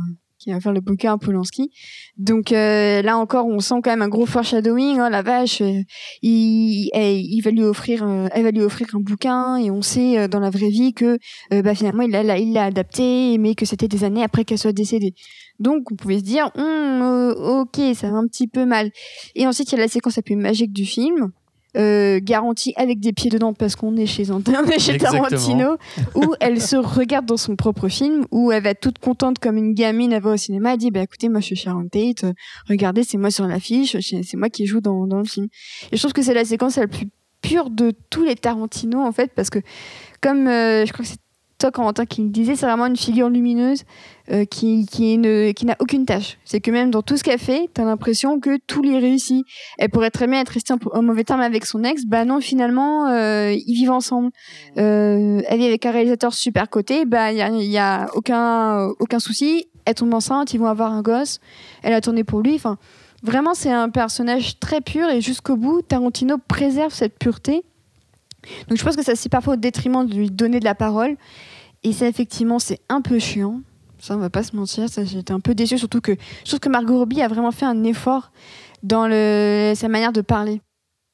[0.46, 1.72] qui va faire le bouquin Polanski.
[2.16, 5.00] Donc euh, là encore, on sent quand même un gros foreshadowing.
[5.00, 5.82] Oh la vache, euh,
[6.22, 10.18] il, eh, il va lui offrir, elle va lui offrir un bouquin et on sait
[10.18, 11.18] euh, dans la vraie vie que
[11.52, 14.58] euh, bah, finalement il l'a, il l'a adapté, mais que c'était des années après qu'elle
[14.58, 15.14] soit décédée.
[15.58, 18.90] Donc on pouvait se dire, euh, ok, ça va un petit peu mal.
[19.34, 21.32] Et ensuite il y a la séquence la plus magique du film.
[21.76, 24.22] Euh, garantie avec des pieds dedans parce qu'on est chez,
[24.72, 24.96] est chez.
[24.96, 25.76] Tarantino
[26.14, 29.74] où elle se regarde dans son propre film, où elle va toute contente comme une
[29.74, 32.32] gamine, elle va au cinéma, elle dit, bah écoutez, moi je suis Sharon Tate, euh,
[32.68, 35.48] regardez, c'est moi sur l'affiche, c'est moi qui joue dans, dans le film.
[35.92, 37.08] Et je trouve que c'est la séquence la plus
[37.42, 39.58] pure de tous les Tarantino, en fait, parce que
[40.22, 41.18] comme, euh, je crois que c'est
[41.58, 43.84] toi, Corentin, qui le disait, c'est vraiment une figure lumineuse
[44.32, 46.38] euh, qui, qui, n'a aucune tâche.
[46.44, 49.46] C'est que même dans tout ce qu'elle fait, t'as l'impression que tout lui réussit.
[49.78, 52.04] Elle pourrait très bien être restée en, mauvais terme avec son ex.
[52.06, 54.30] Bah non, finalement, euh, ils vivent ensemble.
[54.78, 57.04] Euh, elle est avec un réalisateur super coté.
[57.04, 59.68] Bah il y a, a aucun, aucun souci.
[59.84, 61.38] Elle tombe enceinte, ils vont avoir un gosse.
[61.82, 62.56] Elle a tourné pour lui.
[62.56, 62.78] Enfin,
[63.22, 67.62] vraiment, c'est un personnage très pur et jusqu'au bout, Tarantino préserve cette pureté.
[68.68, 71.16] Donc je pense que ça c'est parfois au détriment de lui donner de la parole.
[71.84, 73.60] Et ça, effectivement, c'est un peu chiant.
[73.98, 74.86] Ça, on va pas se mentir.
[75.04, 76.12] J'étais un peu déçue, surtout que
[76.44, 78.30] je trouve que Margot Robbie a vraiment fait un effort
[78.82, 79.08] dans
[79.74, 80.60] sa manière de parler.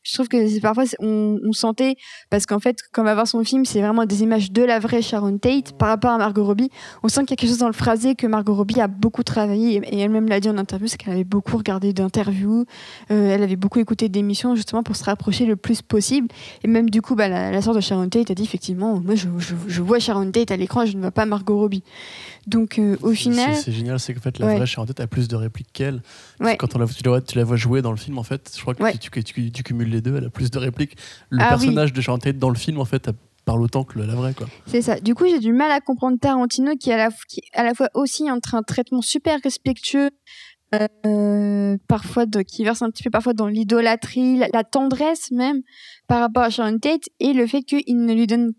[0.02, 1.94] Je trouve que parfois on, sentait
[2.28, 4.80] parce qu'en fait, quand on va voir son film, c'est vraiment des images de la
[4.80, 6.70] vraie Sharon Tate par rapport à Margot Robbie.
[7.04, 9.22] On sent qu'il y a quelque chose dans le phrasé que Margot Robbie a beaucoup
[9.22, 12.64] travaillé et elle-même l'a dit en interview, c'est qu'elle avait beaucoup regardé d'interviews,
[13.10, 16.28] euh, elle avait beaucoup écouté d'émissions justement pour se rapprocher le plus possible.
[16.64, 19.14] Et même du coup, bah, la, la sœur de Sharon Tate a dit effectivement, moi
[19.14, 21.84] je vois Sharon Tate à l'écran, je ne vois pas Margot Robbie.
[22.46, 24.56] Donc euh, au final, C'est génial, c'est qu'en fait, la Ouais.
[24.56, 26.02] vraie Sharon Tate a plus de répliques qu'elle.
[26.40, 26.56] Ouais.
[26.56, 28.52] Quand on la, tu, la vois, tu la vois jouer dans le film, en fait,
[28.56, 28.96] je crois que Ouais.
[28.98, 30.96] tu, tu- tu- tu cumules les deux, elle a plus de répliques.
[31.30, 31.48] Le Ah oui.
[31.50, 33.10] personnage de Sharon Tate dans le film, en fait,
[33.44, 34.48] parle autant que la vraie, quoi.
[34.66, 34.98] c'est ça.
[35.00, 37.58] Du coup, j'ai du mal à comprendre Tarantino qui est à la, f- qui est
[37.58, 40.10] à la fois aussi entre un traitement super respectueux,
[41.06, 45.60] euh, parfois de, qui verse un petit peu parfois dans l'idolâtrie, la, la tendresse même
[46.08, 48.52] par rapport à Sharon Tate et le fait qu'il ne lui donne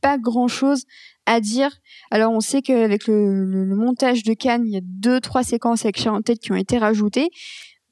[0.00, 0.84] pas grand chose
[1.26, 1.70] à dire.
[2.10, 5.42] Alors on sait qu'avec le, le- le montage de Cannes, il y a deux trois
[5.42, 7.28] séquences avec Sharon Tate qui ont été rajoutées.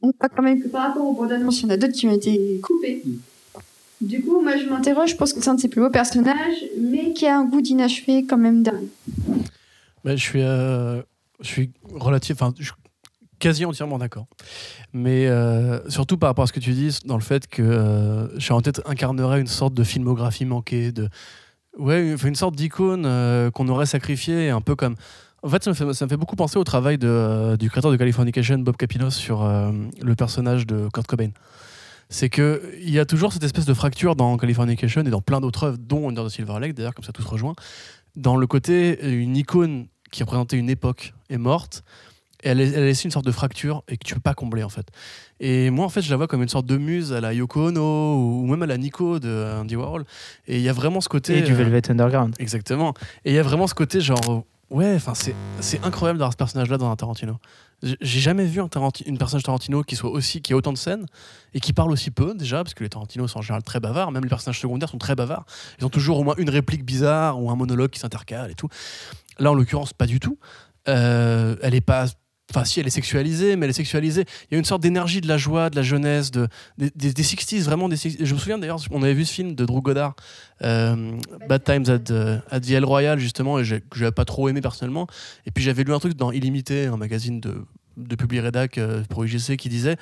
[0.03, 1.95] On voit quand même que par rapport aux bandes annonces, il y en a d'autres
[1.95, 3.03] qui ont été coupées.
[4.01, 6.65] Du coup, moi je m'interroge, je pense que c'est un de ses plus beaux personnages,
[6.79, 8.89] mais qui a un goût d'inachevé quand même dingue.
[10.05, 11.01] Bah, je suis, euh,
[11.41, 12.73] je suis relatif, enfin, je
[13.39, 14.27] quasi entièrement d'accord.
[14.93, 18.39] Mais euh, surtout par rapport à ce que tu dis, dans le fait que euh,
[18.39, 21.09] Sharon Tate incarnerait une sorte de filmographie manquée, de
[21.79, 24.97] ouais, une, sorte d'icône euh, qu'on aurait sacrifiée, un peu comme.
[25.43, 28.77] En fait ça, me fait, beaucoup penser au travail euh, du créateur de Californication, Bob
[28.77, 29.71] Capinos, sur euh,
[30.03, 31.31] le personnage de Kurt Cobain.
[32.09, 35.41] C'est que il y a toujours cette espèce de fracture dans Californication et dans plein
[35.41, 37.55] d'autres œuvres, dont Under the Silver Lake, d'ailleurs, comme ça tout se rejoint,
[38.17, 41.85] dans le côté une icône qui représentait une époque est morte,
[42.47, 44.69] elle, elle a laissé une sorte de fracture et que tu peux pas combler en
[44.69, 44.87] fait.
[45.41, 47.69] Et moi en fait je la vois comme une sorte de muse à la Yoko
[47.69, 50.05] Ono ou même à la Nico de Andy Warhol.
[50.47, 52.35] Et il y a vraiment ce côté Et du euh, Velvet Underground.
[52.39, 52.95] Exactement.
[53.25, 56.37] Et il y a vraiment ce côté genre ouais, enfin c'est c'est incroyable d'avoir ce
[56.37, 57.37] personnage là dans un Tarantino.
[57.83, 60.79] J'ai jamais vu un Taranti- une personnage Tarantino qui soit aussi qui ait autant de
[60.79, 61.05] scènes
[61.53, 64.13] et qui parle aussi peu déjà parce que les Tarantino sont en général très bavards,
[64.13, 65.45] même les personnages secondaires sont très bavards.
[65.79, 68.69] Ils ont toujours au moins une réplique bizarre ou un monologue qui s'intercale et tout.
[69.39, 70.39] Là en l'occurrence pas du tout.
[70.89, 72.07] Euh, elle est pas
[72.51, 74.25] Enfin, si, elle est sexualisée, mais elle est sexualisée.
[74.51, 76.47] Il y a une sorte d'énergie de la joie, de la jeunesse, de,
[76.79, 78.25] des, des, des 60s, vraiment des 60s.
[78.25, 80.15] Je me souviens d'ailleurs, on avait vu ce film de Drew Goddard,
[80.63, 81.13] euh,
[81.49, 85.09] Bad Times at, euh, the El Royal, justement, et que j'avais pas trop aimé personnellement.
[85.45, 87.65] Et puis j'avais lu un truc dans Illimité, un magazine de,
[87.97, 89.97] de Publi Redac euh, pour UGC, qui disait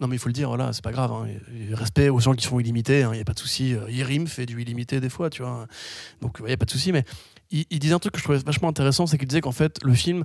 [0.00, 1.10] Non, mais il faut le dire, voilà, c'est pas grave.
[1.12, 1.26] hein,
[1.72, 3.74] respect aux gens qui font illimité, il n'y a pas de souci.
[3.74, 5.66] Euh, Yerim fait du illimité des fois, tu vois.
[6.22, 7.04] Donc il n'y a pas de souci, mais
[7.50, 9.78] il, il disait un truc que je trouvais vachement intéressant, c'est qu'il disait qu'en fait,
[9.82, 10.24] le film,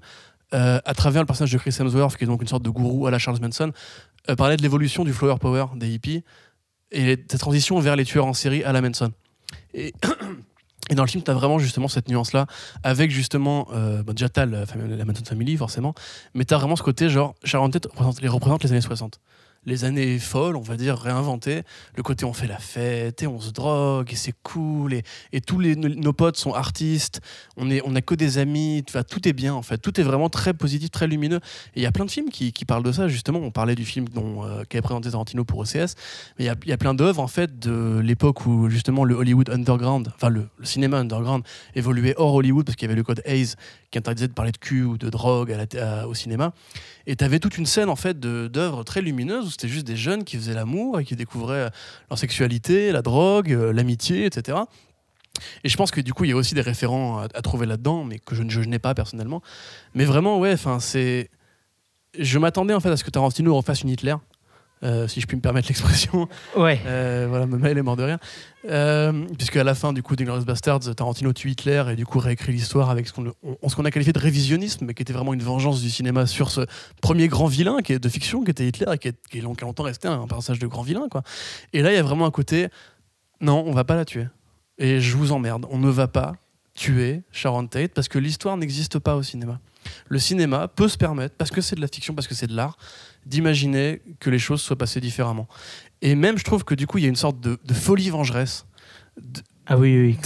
[0.54, 3.08] euh, à travers le personnage de Chris Hemsworth, qui est donc une sorte de gourou
[3.08, 3.72] à la Charles Manson,
[4.30, 6.24] euh, parlait de l'évolution du flower power des hippies
[6.92, 9.12] et de transition vers les tueurs en série à la Manson.
[9.74, 9.94] Et,
[10.96, 12.46] dans le film, tu as vraiment justement cette nuance-là,
[12.84, 15.96] avec justement, euh, bon, déjà la, la Manson Family forcément,
[16.34, 17.88] mais tu as vraiment ce côté genre, Sharon Tate
[18.22, 19.20] les représente les années 60.
[19.66, 21.64] Les années folles, on va dire, réinventées.
[21.96, 25.42] Le côté on fait la fête et on se drogue et c'est cool et, et
[25.42, 27.22] tous les, nos, potes sont artistes.
[27.58, 28.84] On est, on que des amis.
[28.90, 29.78] Enfin, tout est bien en fait.
[29.78, 31.40] Tout est vraiment très positif, très lumineux.
[31.76, 33.40] Et il y a plein de films qui, parlent de ça justement.
[33.40, 35.96] On parlait du film dont euh, qu'avait présenté Tarantino pour OCS,
[36.38, 39.16] mais il y a, y a plein d'œuvres en fait de l'époque où justement le
[39.16, 41.44] Hollywood underground, enfin le, le cinéma underground
[41.76, 43.56] évoluait hors Hollywood parce qu'il y avait le code Hayes
[43.94, 45.56] qui interdisait de parler de cul ou de drogue
[46.08, 46.52] au cinéma.
[47.06, 49.96] Et tu avais toute une scène en fait d'œuvres très lumineuses où c'était juste des
[49.96, 51.70] jeunes qui faisaient l'amour et qui découvraient euh,
[52.10, 54.58] leur sexualité, la drogue, euh, l'amitié, etc.
[55.64, 57.66] Et je pense que du coup, il y a aussi des référents à, à trouver
[57.68, 59.42] là-dedans, mais que je, ne- je n'ai pas personnellement.
[59.94, 61.30] Mais vraiment, ouais, enfin, c'est.
[62.18, 64.16] Je m'attendais en fait à ce que Tarantino refasse une Hitler,
[64.84, 66.28] euh, si je puis me permettre l'expression.
[66.56, 66.82] Ouais.
[66.86, 68.20] Euh, voilà, ma mail est mort de rien.
[68.70, 72.20] Euh, puisque à la fin du coup d'Inglourious Bastards, Tarantino tue Hitler et du coup
[72.20, 75.82] réécrit l'histoire avec ce qu'on a qualifié de révisionnisme, mais qui était vraiment une vengeance
[75.82, 76.62] du cinéma sur ce
[77.02, 79.84] premier grand vilain qui est de fiction, qui était Hitler et qui est, qui longtemps
[79.84, 81.08] resté un personnage de grand vilain.
[81.10, 81.24] Quoi.
[81.74, 82.68] Et là, il y a vraiment un côté,
[83.42, 84.28] non, on va pas la tuer.
[84.78, 86.34] Et je vous emmerde, on ne va pas
[86.74, 89.60] tuer Sharon Tate parce que l'histoire n'existe pas au cinéma.
[90.08, 92.56] Le cinéma peut se permettre, parce que c'est de la fiction, parce que c'est de
[92.56, 92.78] l'art,
[93.26, 95.48] d'imaginer que les choses soient passées différemment.
[96.02, 98.10] Et même, je trouve que du coup, il y a une sorte de, de folie
[98.10, 98.66] vengeresse.
[99.22, 100.18] De- Ah oui, oui,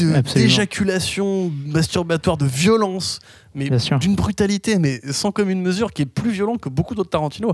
[0.41, 3.19] d'éjaculation masturbatoire, de violence,
[3.53, 3.69] mais
[3.99, 7.53] d'une brutalité, mais sans commune mesure, qui est plus violent que beaucoup d'autres Tarantino.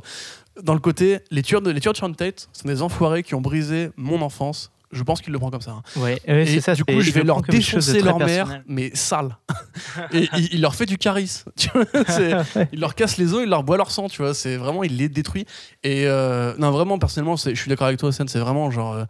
[0.61, 3.35] Dans le côté, les tueurs de, les tueurs de Sharon Tate sont des enfoirés qui
[3.35, 4.71] ont brisé mon enfance.
[4.93, 5.71] Je pense qu'il le prend comme ça.
[5.71, 5.81] hein.
[5.97, 6.75] Ouais, ouais, Et c'est ça.
[6.75, 8.63] du coup, je vais le leur défoncer leur mère, personnel.
[8.67, 9.37] mais sale.
[10.13, 11.51] et il, il leur fait du charisme.
[11.57, 11.85] tu vois,
[12.71, 14.33] il leur casse les os, il leur boit leur sang, tu vois.
[14.33, 15.45] C'est vraiment, il les détruit.
[15.83, 19.05] Et euh, non, vraiment, personnellement, je suis d'accord avec toi, Sen, c'est vraiment genre euh,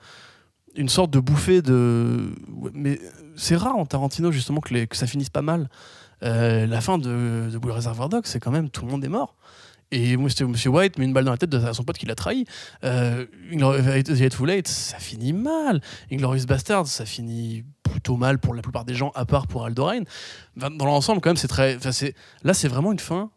[0.75, 2.31] une sorte de bouffée de.
[2.53, 2.99] ouais, Mais
[3.35, 5.69] c'est rare en Tarantino, justement, que, les- que ça finisse pas mal.
[6.23, 9.09] Euh, la fin de, de Blue Reservoir Dogs, c'est quand même tout le monde est
[9.09, 9.35] mort.
[9.95, 12.15] Et Monsieur, Monsieur White met une balle dans la tête à son pote qui l'a
[12.15, 12.45] trahi.
[12.83, 15.81] Euh, The Eight, ça finit mal.
[16.11, 19.85] Inglorious Bastards, ça finit plutôt mal pour la plupart des gens, à part pour Aldo
[19.85, 20.01] Rain.
[20.57, 21.77] Enfin, Dans l'ensemble, quand même, c'est très.
[22.43, 23.29] là, c'est vraiment une fin.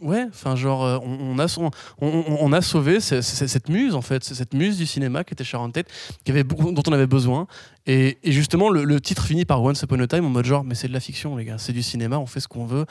[0.00, 1.70] Ouais, enfin, genre, euh, on, a, son-
[2.00, 5.44] on, a sauvé ce- ce- cette muse, en fait, cette muse du cinéma qui était
[5.44, 5.86] Sharon Tate,
[6.24, 7.46] qui avait dont on avait besoin.
[7.86, 10.88] Et, justement, le titre finit par Once Upon a Time en mode genre, mais c'est
[10.88, 12.86] de la fiction, les gars, c'est du cinéma, on fait ce qu'on veut.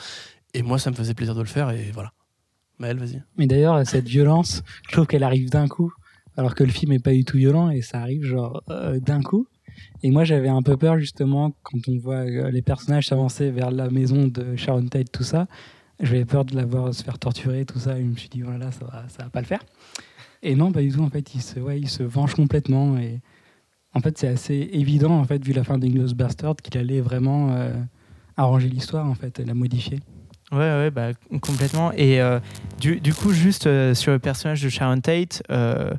[0.53, 2.14] Et moi, ça me faisait plaisir de le faire, et voilà.
[3.38, 5.92] Mais d'ailleurs, cette violence, je trouve qu'elle arrive d'un coup,
[6.38, 9.22] alors que le film est pas du tout violent et ça arrive genre euh, d'un
[9.22, 9.48] coup.
[10.04, 13.72] Et moi, j'avais un peu peur justement quand on voit euh, les personnages s'avancer vers
[13.72, 15.48] la maison de Sharon Tate, tout ça.
[16.00, 17.98] J'avais peur de la voir se faire torturer, tout ça.
[17.98, 19.64] Et je me suis dit, voilà, ça va, va pas le faire.
[20.42, 21.02] Et non, pas du tout.
[21.02, 22.98] En fait, il se, ouais, se venge complètement.
[22.98, 23.22] Et
[23.94, 27.52] en fait, c'est assez évident, en fait, vu la fin d'Inglourious Bastard, qu'il allait vraiment
[27.52, 27.74] euh,
[28.36, 30.00] arranger l'histoire, en fait, la modifier.
[30.54, 31.10] Ouais, ouais, bah,
[31.42, 31.92] complètement.
[31.94, 32.40] Et euh,
[32.80, 35.92] du, du coup, juste euh, sur le personnage de Sharon Tate, euh,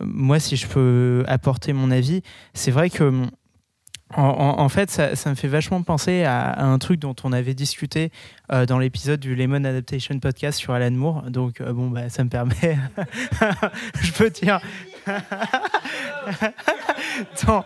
[0.00, 2.22] moi, si je peux apporter mon avis,
[2.54, 3.22] c'est vrai que.
[4.16, 4.22] En,
[4.58, 7.54] en- fait, ça, ça me fait vachement penser à, à un truc dont on avait
[7.54, 8.10] discuté
[8.66, 11.30] dans l'épisode du Lemon Adaptation Podcast sur Alan Moore.
[11.30, 12.76] Donc, bon, bah, ça me permet.
[14.02, 14.58] je peux dire.
[17.46, 17.64] dans,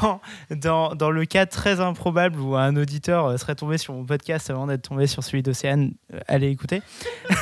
[0.00, 4.50] dans, dans, dans le cas très improbable où un auditeur serait tombé sur mon podcast
[4.50, 6.82] avant d'être tombé sur celui d'Océane, euh, allez écouter.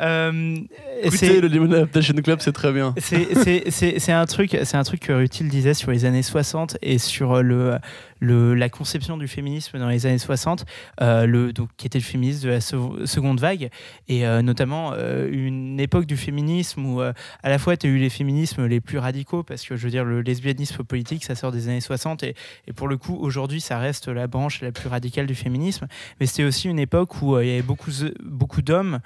[0.00, 0.56] Euh,
[1.02, 2.94] Écoutez, le Lemon Adaptation Club, c'est très bien.
[2.98, 7.42] c'est- un truc, c'est un truc que Rutil disait sur les années 60 et sur
[7.42, 7.76] le,
[8.20, 10.64] le la conception du féminisme dans les années 60,
[11.00, 13.70] euh, le donc qui était le féminisme de la se- seconde vague
[14.08, 17.14] et euh, notamment euh, une époque du féminisme où à
[17.44, 20.04] la fois tu as eu les féminismes les plus radicaux parce que je veux dire
[20.04, 22.34] le lesbianisme politique ça sort des années 60 et,
[22.66, 25.86] et pour le coup aujourd'hui ça reste la branche la plus radicale du féminisme.
[26.20, 27.90] Mais c'était aussi une époque où il y avait beaucoup
[28.22, 29.00] beaucoup d'hommes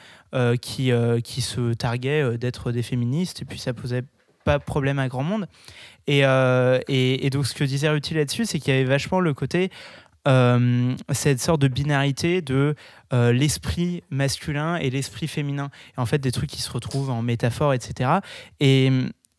[0.60, 0.90] qui
[1.22, 4.02] qui se targuaient d'être des féministes et puis ça posait
[4.44, 5.46] pas problème à grand monde.
[6.06, 9.20] Et, euh, et, et donc ce que disait Rutil là-dessus c'est qu'il y avait vachement
[9.20, 9.70] le côté
[10.28, 12.74] euh, cette sorte de binarité de
[13.12, 15.70] euh, l'esprit masculin et l'esprit féminin.
[15.96, 18.10] Et en fait des trucs qui se retrouvent en métaphore etc
[18.60, 18.90] et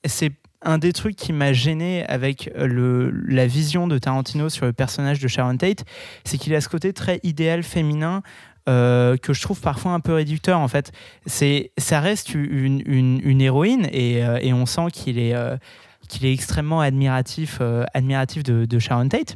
[0.05, 4.73] c'est un des trucs qui m'a gêné avec le, la vision de Tarantino sur le
[4.73, 5.85] personnage de Sharon Tate,
[6.23, 8.23] c'est qu'il a ce côté très idéal féminin
[8.67, 10.91] euh, que je trouve parfois un peu réducteur en fait.
[11.25, 15.57] C'est, ça reste une, une, une héroïne et, euh, et on sent qu'il est, euh,
[16.09, 17.61] qu'il est extrêmement admiratif,
[17.93, 19.35] admiratif de, de Sharon Tate.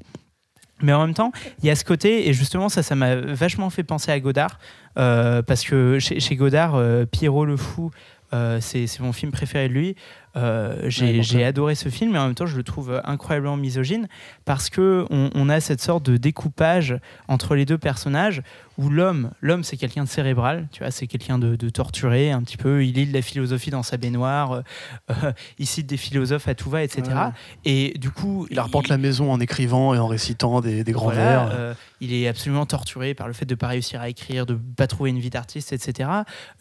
[0.81, 1.31] Mais en même temps,
[1.61, 4.59] il y a ce côté, et justement, ça, ça m'a vachement fait penser à Godard,
[4.95, 6.81] parce que chez, chez Godard,
[7.11, 7.91] Pierrot le Fou,
[8.31, 9.95] c'est c'est mon film préféré de lui.
[10.37, 11.47] Euh, J'ai Ouais, bon, j'ai ça.
[11.47, 14.07] adoré ce film, mais en même temps, je le trouve incroyablement misogyne,
[14.45, 16.95] parce que on, on a cette sorte de découpage
[17.27, 18.41] entre les deux personnages,
[18.79, 22.41] où l'homme, l'homme, c'est quelqu'un de cérébral, tu vois, c'est quelqu'un de, de torturé, un
[22.41, 22.85] petit peu.
[22.85, 24.63] Il lit de la philosophie dans sa baignoire,
[25.09, 25.13] euh,
[25.59, 27.03] il cite des philosophes à tout va, etc.
[27.09, 27.31] Ouais.
[27.65, 31.07] Et du coup, Il arpente la maison en écrivant et en récitant des, des grands
[31.11, 31.49] voilà, vers.
[31.53, 34.53] euh, il est absolument torturé par le fait de ne pas réussir à écrire, de
[34.53, 36.09] ne pas trouver une vie d'artiste, etc.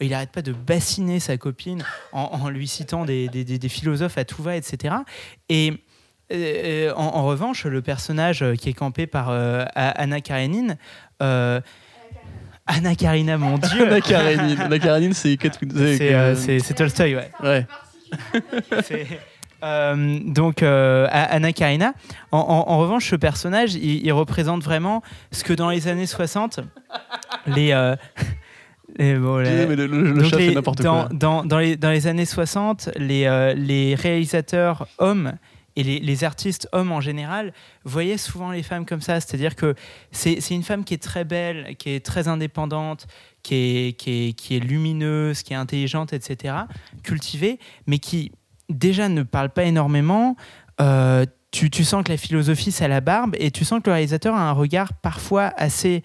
[0.01, 3.69] Il n'arrête pas de bassiner sa copine en, en lui citant des, des- des- des
[3.69, 4.93] philosophes à tout va, etc.
[5.47, 5.73] Et
[6.33, 10.77] euh, en, en revanche, le personnage qui est campé par euh, Anna Karenine,
[11.23, 11.61] euh,
[12.69, 14.59] Anna Karina, mon Dieu, Anna Karenine.
[14.61, 15.37] Anna Karenine, c'est
[16.13, 17.29] euh, Tolstoy, ouais.
[17.43, 17.65] Ouais.
[18.83, 19.07] C'est-
[19.61, 21.93] Euh, donc euh, Anna Karina.
[22.31, 25.01] En, en- en revanche, ce personnage, il, il représente vraiment
[25.33, 26.61] ce que dans les années 60,
[27.45, 27.97] les, euh,
[28.97, 30.13] les- bon, les- mais le, les-
[31.07, 31.09] quoi.
[31.11, 35.33] Dans, dans les, dans les années 60, les, euh, les réalisateurs hommes
[35.79, 37.53] et les, artistes hommes en général
[37.85, 39.21] voyaient souvent les femmes comme ça.
[39.21, 39.75] C'est-à-dire que
[40.11, 43.07] c'est une femme qui est très belle, qui est très indépendante,
[43.43, 46.55] qui est, qui est, qui est lumineuse, qui est intelligente, etc.,
[47.03, 48.33] cultivée, mais qui
[48.67, 50.35] déjà ne parle pas énormément.
[50.81, 54.35] Euh, tu, sens que la philosophie, ça la barbe, et tu sens que le réalisateur
[54.35, 56.03] a un regard parfois assez...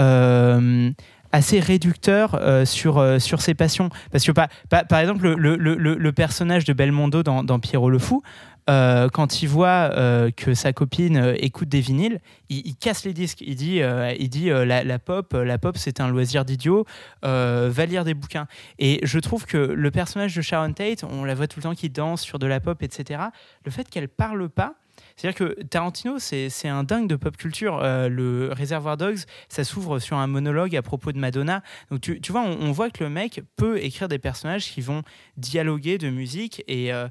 [0.00, 0.90] euh,
[1.32, 3.88] assez réducteur euh, sur, sur ses passions.
[4.10, 8.24] Parce que, par, par, exemple, le, le, le, personnage de Belmondo dans Pierrot le Fou,
[8.68, 13.12] euh, quand il voit euh, que sa copine euh, écoute des vinyles, il, casse les
[13.12, 13.40] disques.
[13.40, 13.80] Il dit,
[14.18, 16.84] il dit la, pop, la pop, c'est un loisir d'idiot.
[17.22, 18.48] va lire des bouquins.
[18.78, 21.74] Et je trouve que le personnage de Sharon Tate, on la voit tout le temps
[21.74, 23.20] qui danse sur de la pop, etc.
[23.64, 24.74] Le fait qu'elle parle pas.
[25.20, 27.80] C'est-à-dire que Tarantino, c'est un dingue de pop culture.
[27.82, 29.18] Euh, le Reservoir Dogs,
[29.50, 31.62] ça s'ouvre sur un monologue à propos de Madonna.
[31.90, 35.02] Donc tu, vois, on, voit que le mec peut écrire des personnages qui vont
[35.36, 37.08] dialoguer de musique et, euh,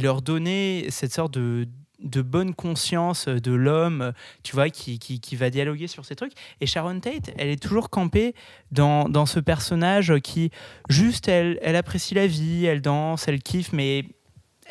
[0.00, 4.12] leur donner cette sorte de bonne conscience de l'homme,
[4.44, 6.34] tu vois, qui, va dialoguer sur ces trucs.
[6.60, 8.32] Et Sharon Tate, elle est toujours campée
[8.70, 10.52] dans, ce personnage qui,
[10.88, 14.04] juste, elle, elle apprécie la vie, elle danse, elle kiffe, mais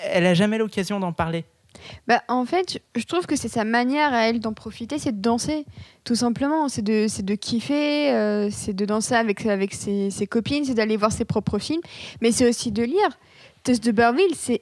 [0.01, 1.43] elle a jamais l'occasion d'en parler.
[2.07, 5.21] Bah, en fait, je trouve que c'est sa manière à elle d'en profiter, c'est de
[5.21, 5.65] danser,
[6.03, 6.69] tout simplement.
[6.69, 10.73] C'est de, c'est de kiffer, euh, c'est de danser avec, avec ses, ses copines, c'est
[10.73, 11.81] d'aller voir ses propres films,
[12.21, 13.19] mais c'est aussi de lire.
[13.63, 14.61] Tess de Berville, c'est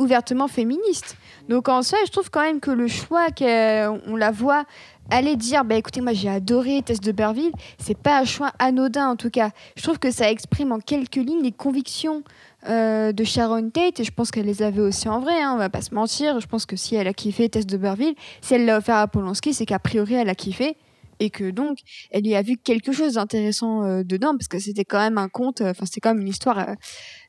[0.00, 1.16] ouvertement féministe.
[1.48, 4.64] Donc en soi, je trouve quand même que le choix qu'on la voit
[5.10, 7.52] aller dire bah écoutez moi j'ai adoré Tess de Berville.
[7.78, 9.50] C'est pas un choix anodin en tout cas.
[9.76, 12.22] Je trouve que ça exprime en quelques lignes les convictions
[12.68, 14.00] euh, de Sharon Tate.
[14.00, 16.40] Et je pense qu'elle les avait aussi en vrai hein, on va pas se mentir.
[16.40, 19.08] Je pense que si elle a kiffé Tess de Berville si elle l'a offert à
[19.08, 20.76] Polanski c'est qu'a priori elle a kiffé
[21.20, 21.78] et que donc
[22.10, 25.28] elle lui a vu quelque chose d'intéressant euh, dedans parce que c'était quand même un
[25.28, 26.74] conte enfin c'était quand même une histoire euh,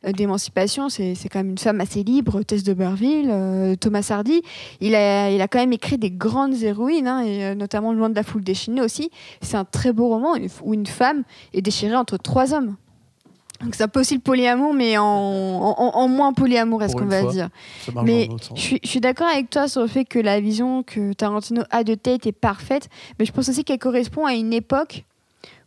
[0.07, 4.07] euh, d'émancipation c'est c'est quand même une femme assez libre Tess de Berville euh, Thomas
[4.09, 4.41] Hardy
[4.79, 8.09] il a, il a quand même écrit des grandes héroïnes, hein, et euh, notamment Loin
[8.09, 9.11] de la foule déchaînée aussi.
[9.41, 11.23] C'est un très beau roman où une femme
[11.53, 12.75] est déchirée entre trois hommes.
[13.63, 16.95] Donc c'est un peu aussi le polyamour, mais en, en, en- en moins polyamour, est-ce
[16.95, 17.31] qu'on va fois.
[17.31, 17.49] dire.
[17.85, 21.61] Ça Mais je suis d'accord avec toi sur le fait que la vision que Tarantino
[21.69, 22.89] a de Tate est parfaite,
[23.19, 25.05] mais je pense aussi qu'elle correspond à une époque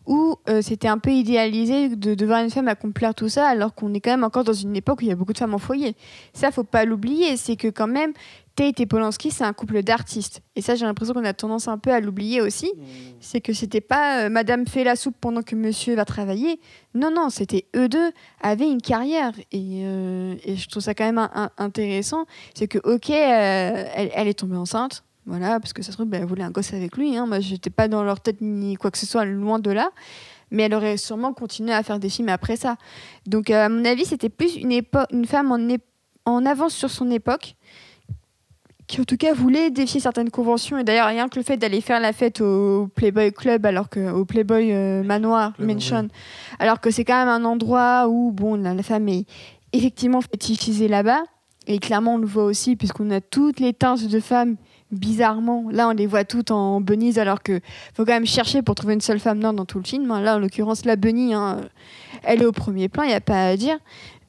[0.06, 3.74] où euh, c'était un peu idéalisé de, de voir une femme accomplir tout ça, alors
[3.74, 5.54] qu'on est quand même encore dans une époque où il y a beaucoup de femmes
[5.54, 5.94] en foyer.
[6.32, 8.12] Ça, faut pas l'oublier, c'est que quand même,
[8.56, 10.40] Tate et Polanski, c'est un couple d'artistes.
[10.54, 12.70] Et ça, j'ai l'impression qu'on a tendance un peu à l'oublier aussi.
[13.18, 16.60] C'est que c'était pas euh, Madame fait la soupe pendant que Monsieur va travailler.
[16.94, 19.32] Non, non, c'était eux deux avaient une carrière.
[19.50, 22.26] Et, euh, et je trouve ça quand même un- un- intéressant.
[22.54, 25.02] C'est que, ok, elle, elle est tombée enceinte.
[25.26, 27.16] Voilà, parce que ça se trouve, ben, elle voulait un gosse avec lui.
[27.16, 27.26] Hein.
[27.26, 29.90] Moi, j'étais pas dans leur tête ni quoi que ce soit, loin de là.
[30.50, 32.76] Mais elle aurait sûrement continué à faire des films après ça.
[33.26, 35.80] Donc, euh, à mon avis, c'était plus une, femme
[36.26, 37.56] en, avance sur son époque,
[38.86, 40.76] qui en tout cas voulait défier certaines conventions.
[40.76, 44.10] Et d'ailleurs, rien que le fait d'aller faire la fête au Playboy Club, alors que
[44.10, 46.08] au Playboy euh, Manoir Club, Mansion,
[46.58, 49.24] alors que c'est quand même un endroit où bon, la, la femme est
[49.72, 51.22] effectivement fétichisée là-bas.
[51.66, 54.56] Et clairement, on le voit aussi, puisqu'on a toutes les teintes de femmes
[54.94, 55.66] bizarrement.
[55.70, 57.60] Là, on les voit toutes en bunnies, alors que
[57.94, 60.08] faut quand même chercher pour trouver une seule femme noire dans tout le film.
[60.08, 61.60] Là, en l'occurrence, la bunny, hein,
[62.22, 63.76] elle est au premier plan, il n'y a pas à dire.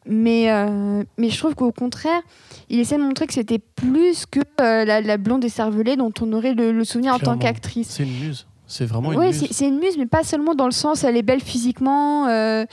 [0.08, 2.22] Mais, euh, mais je trouve qu'au contraire,
[2.70, 6.32] il essaie de montrer que c'était plus que euh, la, la blonde écervelée dont on
[6.34, 7.88] aurait le, le souvenir en tant qu'actrice.
[7.90, 8.46] C'est une muse.
[8.68, 9.40] C'est vraiment une Oui, muse.
[9.48, 12.66] c'est c'est une muse, mais pas seulement dans le sens elle est belle physiquement euh,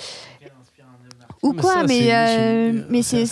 [1.42, 3.26] ou Mais quoi, ça, mais, euh, mais c'est-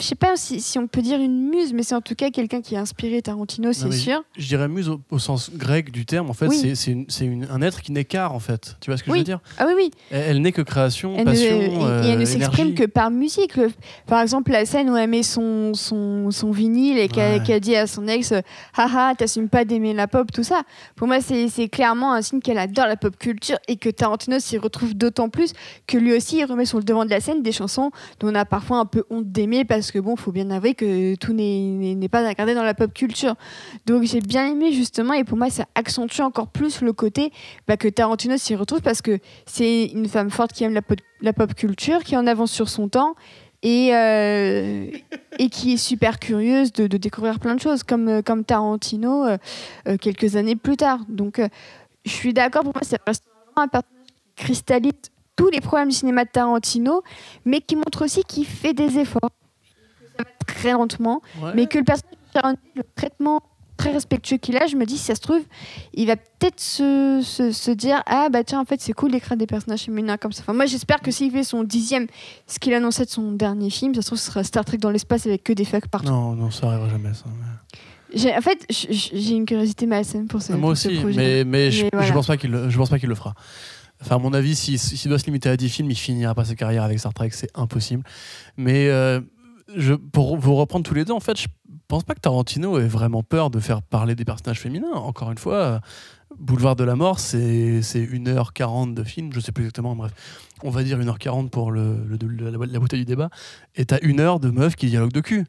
[0.00, 2.30] je sais pas si, si on peut dire une muse, mais c'est en tout cas
[2.30, 4.22] quelqu'un qui a inspiré Tarantino, c'est sûr.
[4.36, 6.30] Je dirais muse au, au sens grec du terme.
[6.30, 6.72] En fait, Oui.
[6.76, 8.76] c'est- un être qui n'est qu'art, en fait.
[8.80, 9.18] Tu vois ce que Oui.
[9.18, 9.40] je veux dire?
[9.58, 9.90] Ah oui, oui.
[10.10, 11.46] Elle, elle n'est que création, Elle ne, passion,
[12.02, 13.56] et- et elle ne s'exprime que par musique.
[13.56, 13.70] Le-
[14.06, 17.60] par exemple, la scène où elle met son, son, son vinyle et qu'elle Ouais.
[17.60, 18.32] dit à son ex
[18.76, 20.62] Haha, t'assumes pas d'aimer la pop, tout ça.
[20.96, 24.38] Pour moi, c'est c'est clairement un signe qu'elle adore la pop culture et que Tarantino
[24.38, 25.52] s'y retrouve d'autant plus
[25.86, 28.34] que lui aussi, il remet sur le devant de la scène des chansons dont on
[28.34, 32.08] a parfois un peu honte d'aimer parce que, bon, faut bien avouer que tout n'est
[32.08, 33.34] pas garder dans la pop culture.
[33.86, 37.32] Donc, j'ai bien aimé justement et pour moi, ça accentue encore plus le côté
[37.66, 40.74] bah, que Tarantino s'y retrouve parce que c'est une femme forte qui aime
[41.20, 43.14] la pop, culture, qui en avance sur son temps
[43.62, 44.90] et, euh,
[45.50, 49.38] qui est super curieuse de, découvrir plein de choses, comme, euh, Tarantino euh,
[50.00, 51.00] quelques années plus tard.
[51.08, 51.40] Donc,
[52.04, 53.16] je suis d'accord, pour moi, c'est vraiment
[53.56, 54.06] un personnage
[54.36, 54.92] qui cristallise
[55.38, 57.02] tous les problèmes du cinéma de Tarantino,
[57.44, 59.30] mais qui montre aussi qu'il fait des efforts.
[60.48, 61.52] Très lentement, Ouais.
[61.54, 63.42] mais que le personnage le traitement
[63.76, 65.40] très respectueux qu'il a, je me dis, si ça se trouve,
[65.94, 69.36] il va peut-être se, se, se dire Ah, bah tiens, en fait, c'est cool d'écrire
[69.36, 70.42] des personnages féminins comme ça.
[70.42, 72.06] Enfin, moi, j'espère que s'il fait son dixième,
[72.48, 74.90] ce qu'il annonçait de son dernier film, ça se trouve, ce sera Star Trek dans
[74.90, 76.08] l'espace avec que des fucks partout.
[76.08, 77.24] Non, non, ça arrivera jamais, ça.
[78.14, 81.16] J'ai- En fait, j'ai une curiosité malsaine pour ce, Moi ce aussi, projet.
[81.16, 82.12] mais, mais, je, Mais je voilà.
[82.14, 83.34] pense pas qu'il le- je pense pas qu'il le fera.
[84.00, 86.34] Enfin, à mon avis, s'il si, s'il doit se limiter à 10 films, il finira
[86.34, 88.02] pas sa carrière avec Star Trek, c'est impossible.
[88.56, 89.20] Mais euh,
[89.76, 91.48] je, pour vous reprendre tous les deux, en fait, je
[91.88, 94.92] pense pas que Tarantino ait vraiment peur de faire parler des personnages féminins.
[94.92, 95.80] Encore une fois,
[96.38, 100.12] Boulevard de la Mort, c'est c'est 1h40 de film, je sais plus exactement, bref.
[100.62, 103.30] On va dire 1h40 pour la, bouteille du débat.
[103.74, 105.46] Et t'as une heure de meufs qui dialoguent de cul.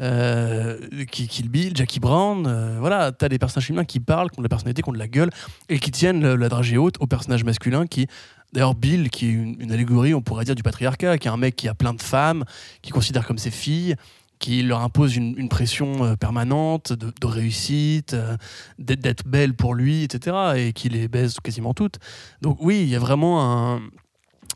[0.00, 4.42] euh, Kill Bill, Jackie Brown, euh, voilà, t'as des personnages féminins qui parlent, qui ont
[4.42, 5.30] de la personnalité, qui ont de la gueule,
[5.68, 8.06] et qui tiennent la dragée haute aux personnages masculins qui,
[8.52, 11.56] d'ailleurs Bill, qui est une, allégorie, on pourrait dire, du patriarcat, qui est un mec
[11.56, 12.44] qui a plein de femmes,
[12.82, 13.96] qui considère comme ses filles,
[14.38, 18.36] qui leur impose une, pression euh, permanente de, réussite, euh,
[18.78, 21.98] d'être belle pour lui, etc., et qui les baise quasiment toutes.
[22.42, 23.80] Donc oui, il y a vraiment.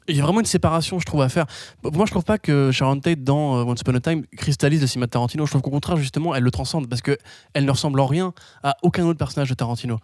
[0.09, 1.47] Il y a vraiment une séparation, je trouve, à faire.
[1.85, 4.87] Moi, je trouve pas que Sharon Tate, dans euh, Once Upon a Time, cristallise le
[4.87, 5.47] cinéma de Tarantino.
[5.47, 7.17] Je trouve qu'au contraire, justement, elle le transcende parce que
[7.55, 9.99] elle ne ressemble en rien à aucun autre personnage de Tarantino.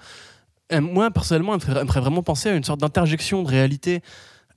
[0.71, 4.03] Et moi, personnellement, elle me, vraiment penser à une sorte d'interjection de réalité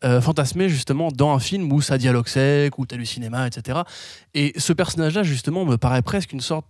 [0.03, 3.79] euh, fantasmée, justement, dans un film où ça dialogue sec, où t'as du cinéma, etc.
[4.33, 6.65] Et ce personnage-là, justement, me paraît presque une sorte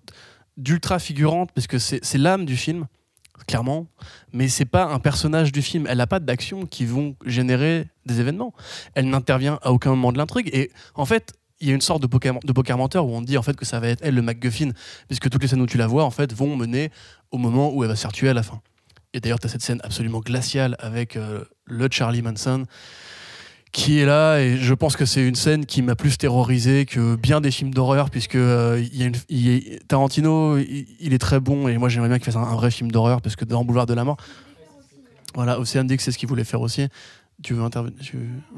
[0.58, 2.88] d'ultra figurante parce que c'est l'âme du film,
[3.48, 3.88] clairement,
[4.34, 5.88] mais c'est pas un personnage du film.
[5.88, 8.54] Elle n'a pas d'actions qui vont générer des événements.
[8.94, 10.50] Elle n'intervient à aucun moment de l'intrigue.
[10.52, 13.38] Et en fait, il y a une sorte de poker, de menteur où on dit
[13.38, 14.72] en fait que ça va être elle le MacGuffin,
[15.08, 16.92] puisque toutes les scènes où tu la vois en fait vont mener
[17.32, 18.62] au moment où elle va se faire tuer à la fin.
[19.14, 22.66] Et d'ailleurs, tu as cette scène absolument glaciale avec euh, le Charlie Manson
[23.72, 24.40] qui est là.
[24.40, 27.74] Et je pense que c'est une scène qui m'a plus terrorisé que bien des films
[27.74, 28.84] d'horreur puisque euh,
[29.88, 31.68] Tarantino il, est très bon.
[31.68, 33.94] Et moi j'aimerais bien qu'il fasse un, vrai film d'horreur parce que dans Boulevard de
[33.94, 34.18] la mort
[35.36, 36.88] voilà Ocean Dix c'est ce qu'il voulait faire aussi.
[37.42, 37.98] Tu veux intervenir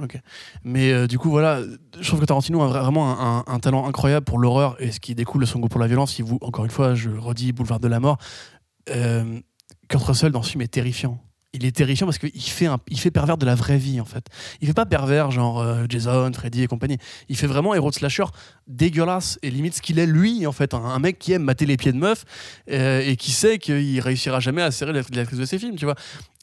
[0.01, 0.19] ok.
[0.63, 1.61] Mais euh, du coup voilà
[1.99, 5.13] je trouve que Tarantino a vra- vraiment un, talent incroyable pour l'horreur et ce qui
[5.13, 6.13] découle de son goût pour la violence.
[6.13, 8.17] Si vous encore une fois je redis Boulevard de la mort
[9.91, 11.21] Kurt Russell dans ce film est terrifiant
[11.53, 14.25] il est terrifiant parce qu'il fait, fait pervers de la vraie vie en fait
[14.61, 16.97] il fait pas pervers genre euh, Jason, Freddy et compagnie.
[17.29, 18.25] Il fait vraiment héros de slasher
[18.67, 21.77] dégueulasse et limite ce qu'il est lui en fait, un, mec qui aime mater les
[21.77, 22.23] pieds de meuf
[22.69, 25.95] euh, et qui sait qu'il réussira jamais à serrer l'actrice de ses films, tu vois.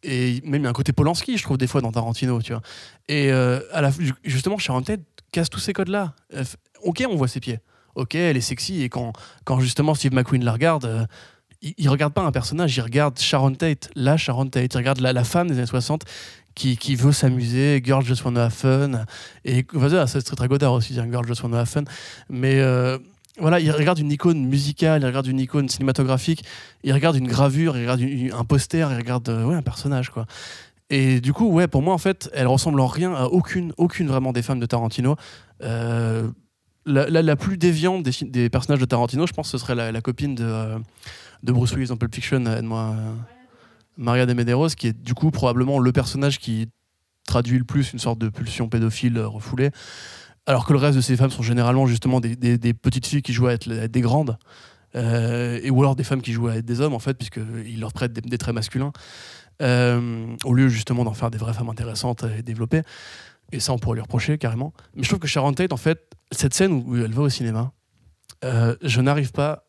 [0.02, 2.52] Et même il y a un côté Polanski, je trouve des fois dans Tarantino, tu
[2.52, 2.62] vois.
[3.08, 3.60] Et euh,
[4.24, 5.00] justement, Sharon Tate
[5.32, 6.14] casse tous ces codes-là.
[6.82, 7.60] Ok, on voit ses pieds.
[7.94, 9.12] Ok, elle est sexy et quand,
[9.44, 11.08] quand justement Steve McQueen la regarde.
[11.62, 15.00] Il, il regarde pas un personnage, il regarde Sharon Tate, la Sharon Tate, il regarde
[15.00, 16.04] la, femme des années 60
[16.54, 19.04] qui, qui veut s'amuser, Girl Just Wanna Have Fun,
[19.44, 21.84] et vas-y, c'est très très Godard aussi, hein, Girl Just Wanna Have Fun,
[22.28, 22.98] mais euh,
[23.40, 26.44] voilà, il regarde une icône musicale, il regarde une icône cinématographique,
[26.82, 28.02] il regarde une gravure, il regarde
[28.32, 30.26] un poster, il regarde euh, ouais, un personnage, quoi.
[30.90, 34.08] Et du coup, ouais, pour moi, en fait, elle ressemble en rien à aucune, aucune
[34.08, 35.16] vraiment des femmes de Tarantino.
[35.62, 36.28] Euh,
[36.88, 40.78] la, plus déviante des, personnages de Tarantino, je pense ce serait la, copine de, euh,
[41.42, 43.12] de Bruce Willis dans Pulp Fiction, aide-moi, euh,
[43.96, 46.68] Maria de Medeiros, qui est du coup probablement le personnage qui
[47.28, 49.70] traduit le plus une sorte de pulsion pédophile euh, refoulée.
[50.46, 52.34] Alors que le reste de ces femmes sont généralement justement des,
[52.72, 54.38] petites filles qui jouent à être, des grandes.
[54.96, 57.78] Euh, et ou alors des femmes qui jouent à être des hommes en fait puisqu'ils
[57.78, 58.90] leur prêtent des, traits masculins
[59.60, 62.80] euh, au lieu justement d'en faire des vraies femmes intéressantes et développées
[63.52, 64.72] et ça on pourrait lui reprocher carrément.
[64.94, 66.00] Mais je trouve que Sharon Tate en fait
[66.32, 67.72] cette scène où elle va au cinéma
[68.44, 69.64] euh, je n'arrive pas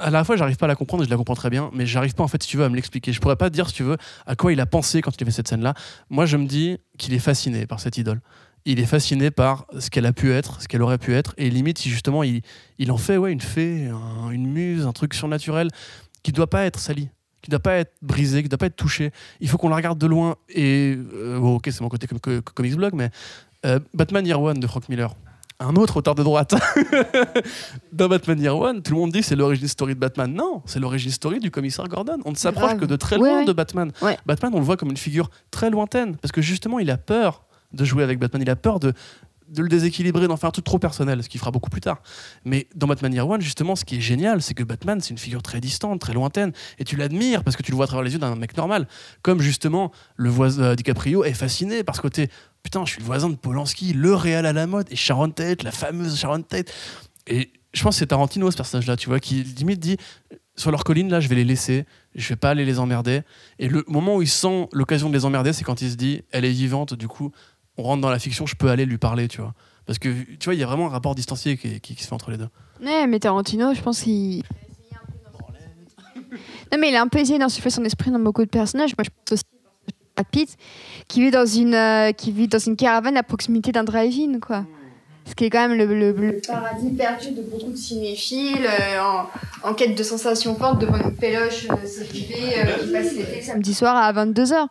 [0.00, 2.14] à la fois j'arrive pas à la comprendre je la comprends très bien mais j'arrive
[2.14, 3.12] pas en fait si tu veux à me l'expliquer.
[3.12, 3.96] Je pourrais pas dire si tu veux
[4.26, 5.74] à quoi il a pensé quand il a fait cette scène là
[6.08, 8.20] moi je me dis qu'il est fasciné par cette idole.
[8.64, 11.50] Il est fasciné par ce qu'elle a pu être, ce qu'elle aurait pu être, et
[11.50, 12.42] limite si justement il,
[12.78, 15.68] il en fait ouais, une fée, un- une muse, un truc surnaturel
[16.22, 17.08] qui doit pas être sali,
[17.42, 19.10] qui doit pas être brisé, qui doit pas être touché.
[19.40, 20.36] Il faut qu'on la regarde de loin.
[20.48, 23.10] Et euh, bon, ok, c'est mon côté com- co- comics blog, mais
[23.66, 25.14] euh, Batman Year One de Frank Miller.
[25.60, 26.54] Un autre auteur de droite.
[27.92, 30.32] Dans Batman Year One, tout le monde dit que c'est l'origine story de Batman.
[30.32, 32.18] Non, c'est l'origine story du commissaire Gordon.
[32.24, 33.44] On ne s'approche que de très loin ouais.
[33.44, 33.92] de Batman.
[34.02, 34.18] Ouais.
[34.26, 37.44] Batman, on le voit comme une figure très lointaine, parce que justement, il a peur
[37.72, 38.42] de jouer avec Batman.
[38.42, 38.92] Il a peur de,
[39.52, 42.02] de le déséquilibrer, d'en faire un truc trop personnel, ce qu'il fera beaucoup plus tard.
[42.44, 45.18] Mais dans Batman Year One, justement, ce qui est génial, c'est que Batman, c'est une
[45.18, 48.04] figure très distante, très lointaine, et tu l'admires parce que tu le vois à travers
[48.04, 48.88] les yeux d'un mec normal.
[49.22, 52.28] Comme justement, le voisin euh, DiCaprio est fasciné par ce côté
[52.62, 55.62] putain, je suis le voisin de Polanski, le réal à la mode, et Sharon Tate,
[55.62, 56.72] la fameuse Sharon Tate.
[57.26, 59.96] Et je pense que c'est Tarantino, ce personnage-là, tu vois, qui limite dit
[60.56, 63.22] sur leur colline, là, je vais les laisser, je vais pas aller les emmerder.
[63.58, 66.22] Et le moment où il sent l'occasion de les emmerder, c'est quand il se dit,
[66.30, 67.32] elle est vivante, du coup,
[67.78, 69.54] on rentre dans la fiction, je peux aller lui parler, tu vois.
[69.86, 72.30] Parce que, tu vois, il y a vraiment un rapport distancié qui, se fait entre
[72.30, 72.48] les deux.
[72.82, 74.42] Ouais, mais Tarantino, je pense qu'il.
[76.72, 78.94] Non, mais il a un peu essayé d'insuffler son esprit dans beaucoup de personnages.
[78.96, 79.44] Moi, je pense aussi
[80.16, 80.56] à Pitt,
[81.08, 84.64] qui vit dans une, euh, qui vit dans une caravane à proximité d'un drive-in, quoi.
[85.24, 88.98] Ce qui est quand même le, le- le paradis perdu de beaucoup de cinéphiles euh,
[89.64, 93.40] en, en quête de sensations fortes devant une péloche euh, CQV euh, qui passe l'été
[93.40, 94.66] samedi soir à 22h.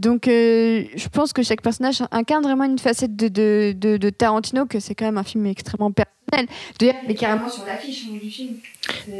[0.00, 4.10] Donc, euh, je pense que chaque personnage incarne vraiment une facette de, de, de, de
[4.10, 5.92] Tarantino, que c'est quand même un film extrêmement
[6.32, 6.48] personnel.
[6.78, 8.56] D'ailleurs, est carrément sur l'affiche du film.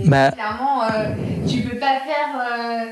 [0.05, 0.31] Bah.
[0.33, 1.15] Clairement, euh,
[1.49, 2.37] tu peux pas faire.
[2.41, 2.85] euh,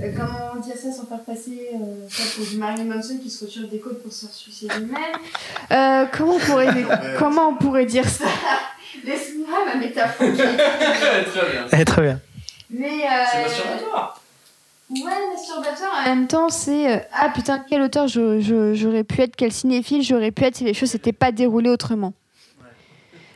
[0.00, 3.44] euh, comment dire ça sans faire passer euh, ça pour du Marilyn Manson qui se
[3.44, 5.00] retire des côtes pour se suicider lui-même
[5.70, 6.68] Euh, comment, on pourrait,
[7.18, 8.24] comment on pourrait dire ça?
[9.04, 10.26] Laisse-moi ma métaphore.
[10.36, 11.66] très bien.
[11.72, 12.20] Elle est très bien.
[12.70, 12.86] Mais.
[13.04, 14.20] Euh, c'est masturbatoire.
[14.90, 15.00] Ouais,
[15.32, 16.92] masturbateur en même temps, c'est.
[16.92, 20.74] Euh, ah putain, quel auteur j'aurais pu être, quel cinéphile j'aurais pu être si les
[20.74, 22.12] choses s'étaient pas déroulées autrement.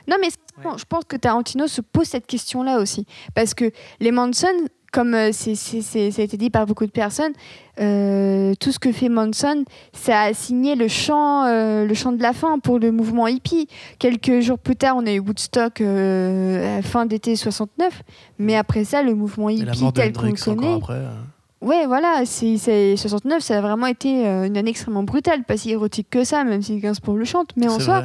[0.09, 0.29] Non, mais
[0.77, 3.07] je pense que Tarantino se pose cette question-là aussi.
[3.35, 3.71] Parce que
[4.01, 4.49] les Manson,
[4.93, 7.33] comme euh, c'est, ça a été dit par beaucoup de personnes,
[7.81, 12.23] euh, tout ce que fait Manson, ça a signé le chant, euh, le chant de
[12.23, 13.69] la fin pour le mouvement hippie.
[13.99, 18.03] Quelques jours plus tard, on a eu Woodstock fin d'été 69,
[18.39, 20.79] mais après ça, le mouvement hippie tel qu'on connaît.
[21.61, 26.09] Ouais, voilà, c'est 69, ça a vraiment été une année extrêmement brutale, pas si érotique
[26.09, 28.05] que ça, même si pour le chante, mais en soi,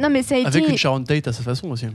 [0.00, 1.86] non mais ça a Avec une Sharon Tate à sa façon aussi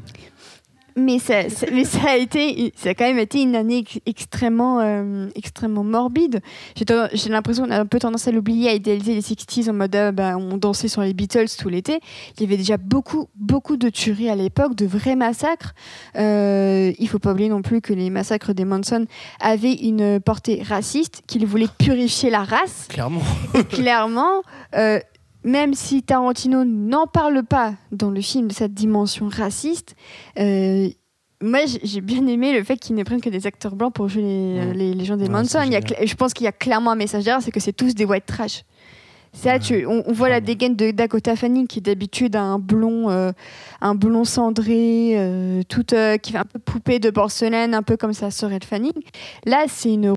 [1.00, 5.28] mais ça, mais ça a été, ça a quand même été une année extrêmement, euh,
[5.36, 6.42] extrêmement morbide.
[6.76, 9.96] J'ai l'impression qu'on a un peu tendance à l'oublier, à idéaliser les 60s en mode
[9.96, 12.00] ah, bah, on dansait sur les Beatles tout l'été.
[12.38, 15.74] Il y avait déjà beaucoup, beaucoup de tueries à l'époque, de vrais massacres.
[16.16, 19.06] Euh, il faut pas oublier non plus que les massacres des Manson
[19.40, 22.88] avaient une portée raciste, qu'ils voulaient purifier la race.
[22.90, 23.22] Clairement.
[23.70, 24.42] clairement.
[25.46, 29.96] Euh, même si Tarantino n'en parle pas dans le film de cette dimension raciste,
[30.38, 30.90] euh,
[31.42, 34.24] moi j'ai bien aimé le fait qu'il ne prenne que des acteurs blancs pour jouer
[34.74, 35.60] les, les, gens des Manson.
[35.62, 38.26] je pense qu'il y a clairement un message derrière, c'est que c'est tous des white
[38.26, 38.64] trash.
[39.32, 43.32] Ça, tu, on, voit la dégaine de Dakota Fanning qui est d'habitude un blond, euh,
[43.80, 45.94] un blond cendré, euh, toute,
[46.24, 48.92] qui fait un peu poupée de porcelaine, un peu comme sa sœur Elle Fanning.
[49.46, 50.16] Là, c'est une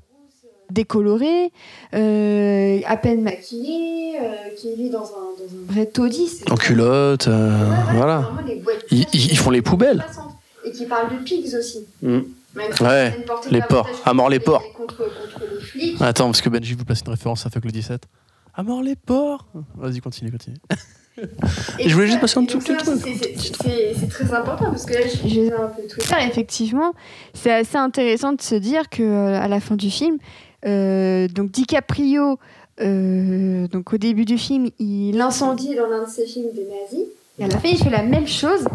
[0.72, 1.52] décoloré,
[1.94, 6.42] euh, à peine maquillé, euh, qui vit dans un, dans un vrai taudis.
[6.50, 7.50] En culotte, euh,
[7.94, 8.30] voilà.
[8.90, 10.04] Ils, font les poubelles.
[10.64, 11.86] Et qui parlent de pigs aussi.
[12.02, 12.20] Mm.
[12.80, 13.16] Ouais,
[13.50, 13.88] les porcs.
[14.04, 14.64] À mort les porcs.
[16.00, 18.02] Attends, parce que Benji vous place une référence à Fuck le 17.
[18.54, 19.46] À mort les porcs
[19.76, 20.56] Vas-y, continue, continue.
[21.78, 23.00] Et, je voulais juste passer un tout petit truc.
[23.02, 26.14] C'est très important parce que là, j'ai un peu Twitter.
[26.26, 26.92] Effectivement,
[27.34, 32.38] c'est assez intéressant de se dire que à la fin du film, euh, donc DiCaprio,
[32.80, 37.08] euh, donc au début du film, il incendie dans l'un de ses films des nazis.
[37.38, 38.66] Et à la fin, il fait la même chose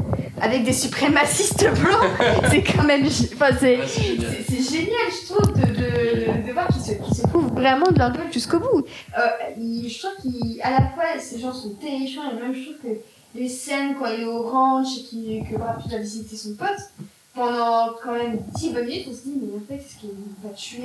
[0.41, 2.09] avec des suprémacistes blancs.
[2.49, 3.05] c'est quand même.
[3.05, 7.91] Enfin, c'est, génial, je trouve, de, de, de voir qu'ils se, qu se trouvent vraiment
[7.91, 8.83] de leur gueule jusqu'au bout.
[9.17, 12.99] Euh, je trouve qu'à la fois, ces gens sont terrifiants, et même je trouve que
[13.35, 16.91] les scènes, quand il est au ranch et que Brad Pitt a visité son pote,
[17.37, 20.09] pendant quand même 10 minutes, on se dit, mais en fait, est-ce qu'il
[20.43, 20.81] va tuer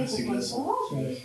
[0.53, 0.75] rang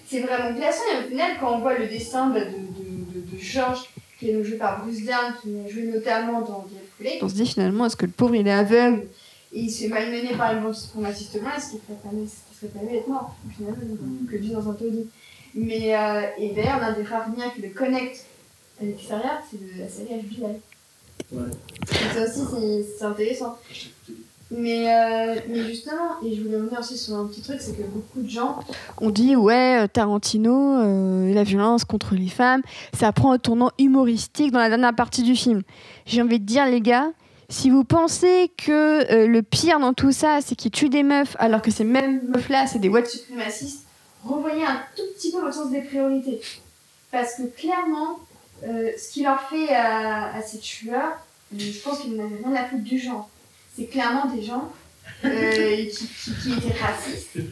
[0.07, 0.81] C'est vraiment glaçant.
[0.93, 4.43] Et au final, quand on voit le destin de, de, de, de George, qui est
[4.43, 6.65] joué par Bruce Dern, qui a joué notamment dans
[7.01, 9.07] The on se dit finalement, est-ce que le pauvre il est aveugle?
[9.53, 12.09] Et il se fait malmener par bande supremaciste blanc, est-ce qu'il serait pas
[12.59, 13.79] serait pas mieux d'être mort finalement
[14.29, 15.07] que vivre dans un taudis
[15.53, 18.25] Mais, euh, et d'ailleurs, l'un des rares liens qui le connecte
[18.81, 20.59] à l'extérieur, c'est la série HBO.
[21.31, 21.41] Ouais.
[22.13, 23.57] ça aussi, c'est intéressant.
[24.49, 27.83] Mais, euh, mais justement, et je voulais revenir aussi sur un petit truc, c'est que
[27.83, 28.59] beaucoup de gens
[29.01, 32.61] ont dit ouais, euh, Tarantino, euh, la violence contre les femmes,
[32.93, 35.63] ça prend un tournant humoristique dans la dernière partie du film.
[36.05, 37.11] J'ai envie de dire, les gars,
[37.49, 41.61] si vous pensez que le pire dans tout ça, c'est qu'il tue des meufs, alors
[41.61, 43.85] que ces mêmes meufs-là, c'est des white suprémacistes,
[44.23, 46.39] revoyez un tout petit peu votre sens des priorités.
[47.11, 48.19] Parce que clairement,
[48.61, 51.19] ce qu'il leur fait à, à ces tueurs,
[51.57, 53.29] je pense qu'ils n'avaient rien à foutre du genre
[53.77, 54.71] c'est clairement des gens
[55.25, 56.07] euh, qui,
[56.41, 57.37] qui, étaient racistes.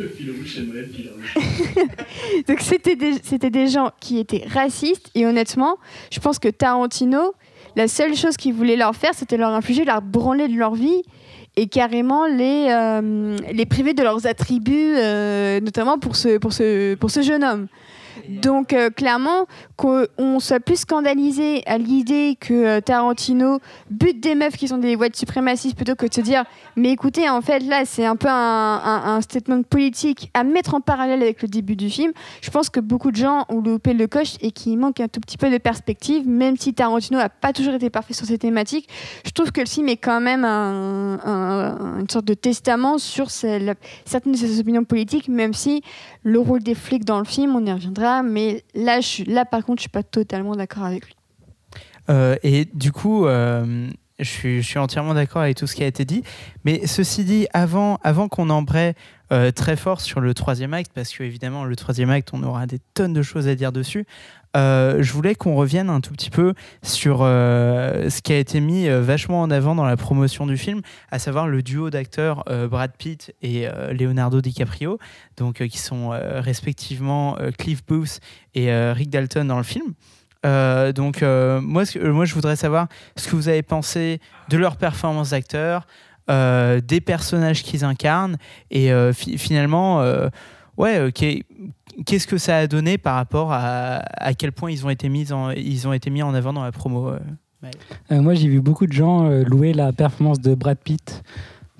[2.47, 5.77] Donc c'était des, c'était des gens qui étaient racistes et honnêtement,
[6.11, 7.35] je pense que Tarantino,
[7.75, 11.03] la seule chose qu'il voulait leur faire, c'était leur infliger, leur branler de leur vie
[11.57, 16.95] et carrément les, euh, les priver de leurs attributs, euh, notamment pour ce, pour, ce,
[16.95, 17.67] pour ce jeune homme.
[18.29, 23.59] Donc euh, clairement, qu'on soit plus scandalisé à l'idée que euh, Tarantino
[23.89, 26.43] bute des meufs qui sont des white suprémacistes plutôt que de se dire
[26.75, 31.21] mais écoutez en fait là c'est un peu un, statement politique à mettre en parallèle
[31.21, 32.11] avec le début du film.
[32.41, 35.19] Je pense que beaucoup de gens ont loupé le coche et qu'il manque un tout
[35.19, 38.89] petit peu de perspective, même si Tarantino n'a pas toujours été parfait sur ces thématiques.
[39.25, 44.37] Je trouve que le film est quand même une sorte de testament sur certaines de
[44.37, 45.81] ses opinions politiques, même si
[46.23, 49.63] le rôle des flics dans le film, on y reviendra, mais là, je, là par
[49.65, 51.15] contre, je suis pas totalement d'accord avec lui.
[52.09, 56.05] Euh, et du coup, euh, je, suis, entièrement d'accord avec tout ce qui a été
[56.05, 56.23] dit.
[56.63, 58.93] Mais ceci dit, avant, avant qu'on embraye
[59.31, 62.67] euh, très fort sur le troisième acte, parce que évidemment, le troisième acte, on aura
[62.67, 64.05] des tonnes de choses à dire dessus.
[64.55, 68.61] Euh, je voulais qu'on revienne un tout petit peu sur euh, ce qui a été
[68.61, 72.43] mis euh, vachement en avant dans la promotion du film, à savoir le duo d'acteurs
[72.69, 74.97] Brad Pitt et Leonardo DiCaprio,
[75.37, 78.19] donc qui sont respectivement Cliff Booth
[78.53, 79.93] et Rick Dalton dans le film.
[80.43, 84.19] donc moi, moi, je voudrais savoir ce que vous avez pensé
[84.49, 85.85] de leur performance d'acteur,
[86.29, 88.37] des personnages qu'ils incarnent
[88.71, 90.03] et fi- finalement,
[90.77, 91.43] ouais, qu'est-
[92.05, 95.31] qu'est-ce que ça a donné par rapport à, à quel point ils ont été mis
[95.31, 97.09] en, ils ont été mis en avant dans la promo.
[97.09, 97.19] euh.
[98.11, 101.23] Euh, moi, j'ai vu beaucoup de gens euh, louer la performance de Brad Pitt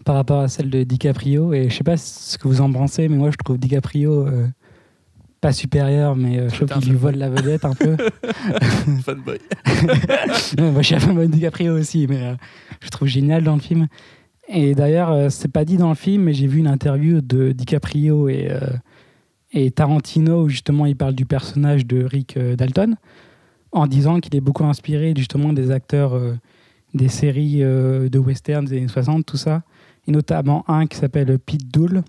[0.04, 1.54] par rapport à celle de DiCaprio.
[1.54, 4.48] Et je sais pas ce que vous en pensez, mais moi, je trouve DiCaprio euh,
[5.42, 7.98] pas supérieur, mais euh, je trouve qu'il lui vole la vedette un peu.
[9.04, 9.38] Fanboy.
[10.60, 12.34] Moi, je suis un fan de DiCaprio aussi, mais euh,
[12.82, 13.88] je trouve génial dans le film.
[14.48, 17.52] Et d'ailleurs, euh, c'est pas dit dans le film, mais j'ai vu une interview de
[17.52, 18.60] DiCaprio et, euh,
[19.54, 22.96] et Tarantino justement il parle du personnage de Rick euh, Dalton
[23.72, 26.36] en disant qu'il est beaucoup inspiré justement des acteurs euh,
[26.94, 29.64] des séries euh, de westerns des années 60, tout ça.
[30.08, 32.04] Et notamment un qui s'appelle Pete Dool,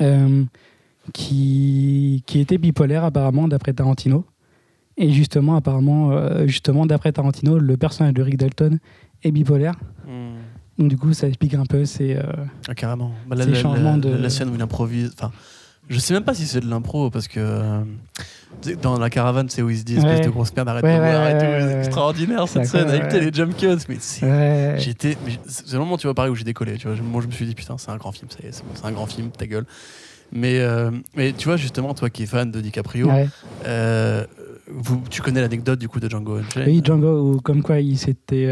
[0.00, 0.44] euh,
[1.12, 4.24] qui, qui était bipolaire apparemment d'après Tarantino.
[4.96, 6.12] Et justement, apparemment,
[6.46, 8.78] justement d'après Tarantino, le personnage de Rick Dalton
[9.22, 9.74] est bipolaire.
[10.78, 12.16] Donc du coup, ça explique un peu ces...
[12.68, 13.12] Ah, carrément.
[13.28, 15.14] Bah, la, Ces la- changements la- de- la scène où il improvise.
[15.90, 17.82] Je sais même pas si c'est de l'impro parce que euh,
[18.82, 20.24] dans la caravane, c'est où il se dit espèce Ouais.
[20.24, 21.78] de grosse merde, arrête Ouais, de ouais, ouais, tout.
[21.78, 23.66] extraordinaire cette scène avec les jump cuts.
[23.88, 24.78] Mais c'est.
[24.78, 26.76] J'étais, c'est le moment, tu vois, pareil, où j'ai décollé.
[26.78, 28.46] Tu vois, Je- moi, je me suis dit, putain, c'est un grand film, ça y
[28.48, 29.66] est, c'est bon, un grand film, ta gueule.
[30.32, 33.10] Mais, euh, mais tu vois, justement, toi qui es fan de DiCaprio,
[33.66, 34.24] euh,
[34.70, 36.68] vous, tu connais l'anecdote du coup de Django Unchained?
[36.68, 38.46] Oui, Django, où, comme quoi il s'était...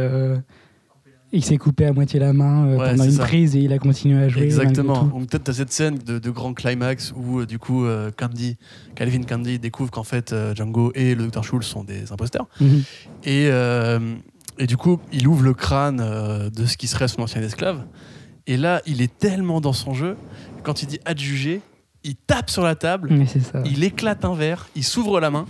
[1.33, 3.25] il s'est coupé à moitié la main euh, Ouais, pendant une ça.
[3.25, 4.43] prise et il a continué à jouer.
[4.43, 5.05] Exactement.
[5.05, 8.57] Donc peut-être t'as cette scène de, de grand climax où euh, du coup euh, Candy,
[8.95, 12.47] Calvin Candy découvre qu'en fait Django et le Dr Schultz sont des imposteurs.
[12.61, 12.83] Mhm.
[13.25, 13.49] Et,
[14.61, 15.99] et du coup, il ouvre le crâne
[16.51, 17.85] de ce qui serait son ancien esclave.
[18.47, 20.17] Et là, il est tellement dans son jeu,
[20.63, 21.61] quand il dit adjugé,
[22.03, 23.63] il tape sur la table, ça.
[23.67, 25.45] il éclate un verre, il s'ouvre la main,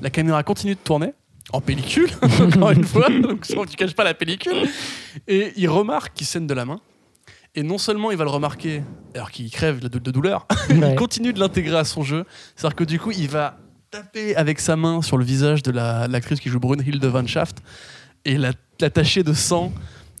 [0.00, 1.12] la caméra continue de tourner,
[1.52, 2.10] en pellicule,
[2.40, 4.68] encore une fois, donc tu caches pas la pellicule,
[5.28, 6.80] et il remarque qu'il saigne de la main.
[7.54, 8.82] Et non seulement il va le remarquer
[9.14, 10.90] alors qu'il crève de, de douleur, Ouais.
[10.90, 12.24] il continue de l'intégrer à son jeu.
[12.54, 13.58] C'est-à-dire que du coup, il va
[13.90, 17.58] taper avec sa main sur le visage de la- l'actrice qui joue Brunhilde Van Schaft
[18.26, 19.72] et la, la tacher de sang.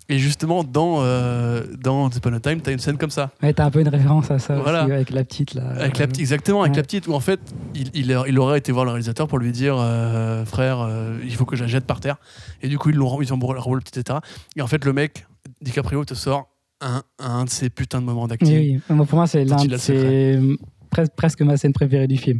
[0.08, 3.30] Et justement, dans, euh, dans Once Upon a Time, t'as une scène comme ça.
[3.42, 4.84] Ouais, t'as un peu une référence à ça Voilà.
[4.84, 5.68] aussi, avec la petite là.
[5.70, 6.76] Avec la, petite- exactement, avec ouais.
[6.76, 7.40] la petite, où en fait,
[7.74, 11.44] il, il, aurait été voir le réalisateur pour lui dire euh, Frère, euh, il faut
[11.44, 12.16] que je la jette par terre.
[12.62, 13.36] Et du coup, ils l'ont ils ont
[13.74, 14.20] le petit etc.
[14.54, 15.26] Et en fait, le mec,
[15.60, 16.48] DiCaprio, te sort
[16.80, 18.80] un, un de ces putains de moments d'acting.
[18.88, 20.38] Oui, pour moi, c'est l'un de ses-
[21.16, 22.38] presque ma scène préférée du film.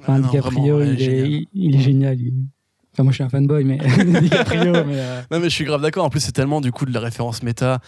[0.00, 1.26] Enfin, Ah non, DiCaprio, vraiment, ouais, il, est, génial.
[1.28, 2.20] il, il est génial.
[2.20, 2.44] il-
[2.92, 3.78] Enfin, moi, je suis un fanboy, mais
[4.20, 6.04] DiCaprio, mais euh, Non, mais je suis grave d'accord.
[6.04, 7.80] En plus, c'est tellement du coup de la référence méta.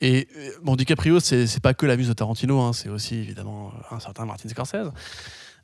[0.00, 3.72] Et euh, bon, DiCaprio, c'est pas que la muse de Tarantino, hein, c'est aussi évidemment
[3.90, 4.92] un certain Martin Scorsese.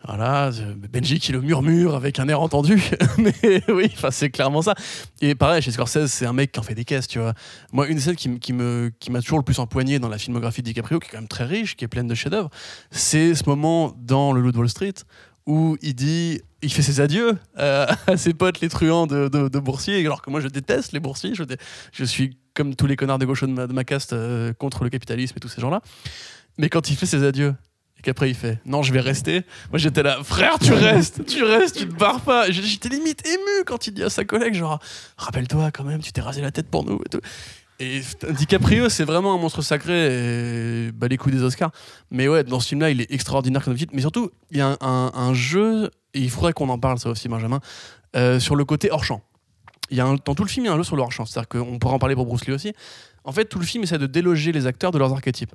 [0.07, 2.83] Voilà, euh, Benji qui le murmure avec un air entendu.
[3.19, 4.75] Mais oui, c'est clairement ça.
[5.21, 7.35] Et pareil, chez Scorsese, c'est un mec qui en fait des caisses, tu vois.
[7.73, 10.17] Moi, une des scènes qui, qui me, qui m'a toujours le plus empoigné dans la
[10.17, 12.49] filmographie de DiCaprio, qui est quand même très riche, qui est pleine de chefs-d'œuvre,
[12.91, 14.95] c'est ce moment dans Le Loup de Wall Street
[15.47, 19.59] où il dit, il fait ses adieux euh, à ses potes, les truands de, de,
[19.59, 21.45] boursiers, alors que moi je déteste les boursiers, je,
[21.93, 25.35] je suis comme tous les connards de gauche de ma, caste euh, contre le capitalisme
[25.37, 25.81] et tous ces gens-là.
[26.59, 27.55] Mais quand il fait ses adieux,
[27.99, 31.43] et qu'après il fait non, je vais rester, moi j'étais là, frère, tu restes, tu
[31.43, 32.51] restes, tu te barres pas.
[32.51, 34.81] J'étais limite ému quand il dit à sa collègue, genre,
[35.17, 37.21] rappelle-toi quand même, tu t'es rasé la tête pour nous et tout.
[37.83, 41.71] Et DiCaprio, c'est vraiment un monstre sacré et bah, les coups des Oscars.
[42.11, 43.95] Mais ouais, dans ce film-là, il est extraordinaire comme d'habitude.
[43.95, 47.29] Mais surtout, il y a un, jeu, et il faudrait qu'on en parle, ça aussi,
[47.29, 47.61] Benjamin,
[48.17, 49.23] euh, sur le côté hors-champ.
[49.91, 51.03] Il y a un- dans tout le film, il y a un jeu sur le
[51.03, 51.25] hors-champ.
[51.25, 52.75] C'est-à-dire qu'on pourra en parler pour Bruce Lee aussi.
[53.25, 55.55] En fait, tout le film essaie de déloger les acteurs de leurs archétypes.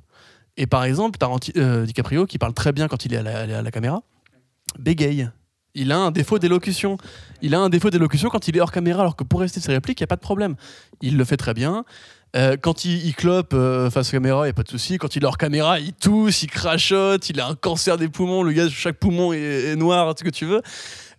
[0.57, 1.19] Et par exemple,
[1.57, 4.02] euh, DiCaprio, qui parle très bien quand il est à la caméra,
[4.80, 5.30] bégaye.
[5.76, 6.97] Il a un défaut d'élocution.
[7.41, 9.72] Il a un défaut d'élocution quand il est hors caméra, alors que pour rester ses
[9.72, 10.56] répliques, il n'y a pas de problème.
[11.02, 11.85] Il le fait très bien.
[12.35, 14.97] Euh, quand il, il clope euh, face caméra, il n'y a pas de souci.
[14.97, 18.43] Quand il est hors caméra, il tousse, il crachote, il a un cancer des poumons.
[18.43, 20.61] Le gars, chaque poumon est, noir, tout ce que tu veux.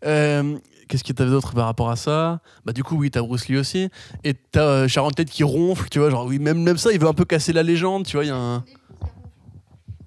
[0.04, 0.58] Euh,
[0.88, 2.40] Qu'est-ce qu'il y avait d'autre par rapport à ça?
[2.64, 3.88] Bah du coup oui, t'as Bruce Lee aussi,
[4.22, 7.08] et t'as Sharon Tate qui ronfle, tu vois, genre oui, même même ça, il veut
[7.08, 8.64] un peu casser la légende, tu vois, il y a un.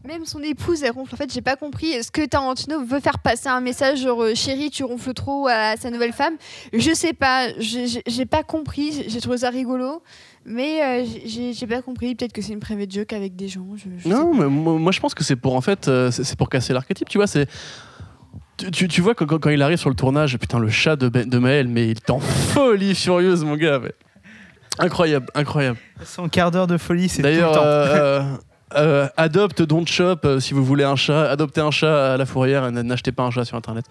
[0.10, 1.14] Même son épouse, elle ronfle.
[1.14, 1.92] En fait, j'ai pas compris.
[1.92, 5.78] Est-ce que Tarantino veut faire passer un message genre euh, chérie, tu ronfles trop à
[5.78, 6.34] sa nouvelle femme?
[6.74, 7.48] Je sais pas.
[7.60, 9.06] J'ai pas compris.
[9.08, 10.02] J'ai trouvé ça rigolo,
[10.46, 11.06] mais euh,
[11.54, 12.16] j'ai pas compris.
[12.16, 13.68] Peut-être que c'est une private joke avec des gens.
[13.76, 16.10] Je, je sais Non, mais moi, moi, je pense que c'est pour en fait, euh,
[16.10, 17.48] c'est pour casser l'archétype, tu vois, c'est.
[18.58, 20.96] Tu, tu- tu vois que quand, quand il arrive sur le tournage, putain, le chat
[20.96, 23.78] de, Ben- de Maël, mais il est en folie furieuse, mon gars.
[23.80, 23.94] mais-
[24.80, 25.78] Incroyable, incroyable.
[26.04, 28.40] Son quart d'heure de folie, c'est tout le D'ailleurs, temps.
[28.76, 32.26] euh, adopte, don't shop, euh, si vous voulez un chat, adoptez un chat à la
[32.26, 33.86] fourrière n'achetez pas un chat sur internet.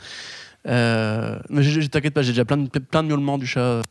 [0.66, 3.84] Euh, mais j'ai- t'inquiète pas, j'ai déjà plein de, plein de miaulements du chat.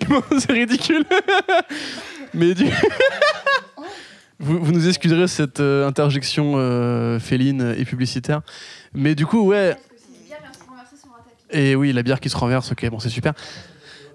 [0.38, 1.04] c'est ridicule.
[2.34, 2.64] Mais du...
[4.38, 6.54] vous, vous nous excuserez cette euh, interjection
[7.18, 8.40] féline et publicitaire.
[8.94, 9.76] Mais du coup, ouais.
[11.50, 13.34] Et oui, la bière qui se renverse, ok, bon, c'est super.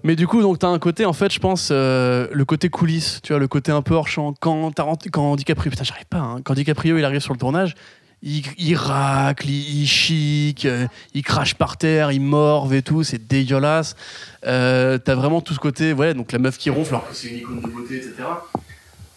[0.05, 3.21] Mais du coup, donc, t'as un côté, en fait, je pense, euh, le côté coulisses,
[3.23, 4.35] tu vois, le côté un peu hors champ.
[4.39, 4.71] Quand,
[5.11, 6.41] quand DiCaprio, putain, j'arrive pas, hein.
[6.43, 7.73] quand DiCaprio, il arrive sur le tournage,
[8.21, 13.03] il, il racle, il, il chic, euh, il crache par terre, il morve et tout,
[13.03, 13.95] c'est dégueulasse.
[14.45, 17.29] Euh, t'as vraiment tout ce côté, ouais, donc la meuf qui ronfle, alors que c'est
[17.29, 18.13] une icône de beauté, etc.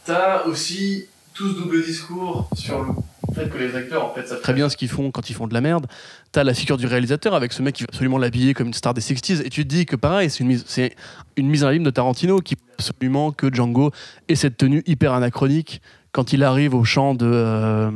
[0.07, 1.05] T'as aussi
[1.39, 4.69] tout ce double discours sur le fait que les acteurs, en fait, savent très bien
[4.69, 5.87] ce qu'ils font quand ils font de la merde.
[6.33, 8.93] T'as la figure du réalisateur avec ce mec qui veut absolument l'habiller comme une star
[8.93, 10.97] des 60s, et tu te dis que pareil, c'est une mise, c'est
[11.37, 13.93] une mise en abîme de Tarantino qui absolument que Django
[14.29, 17.93] ait cette tenue hyper anachronique quand il arrive au chant de, euh,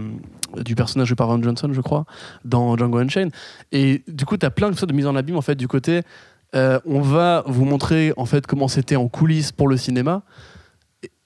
[0.59, 2.05] du personnage de Pavan Johnson, je crois,
[2.45, 3.33] dans Django Unchained.
[3.73, 6.03] Et du coup, tu as plein de, de mise en abîme en fait, du côté.
[6.55, 10.23] euh, on va vous montrer en fait comment c'était en coulisses pour le cinéma,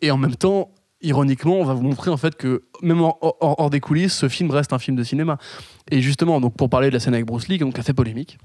[0.01, 0.70] et en même temps,
[1.02, 4.28] ironiquement, on va vous montrer en fait que même hors, hors- hors des coulisses, ce
[4.28, 5.39] film reste un film de cinéma.
[5.90, 7.93] Et justement, donc pour parler de la scène avec Bruce Lee, donc, qui a fait
[7.94, 8.39] polémique.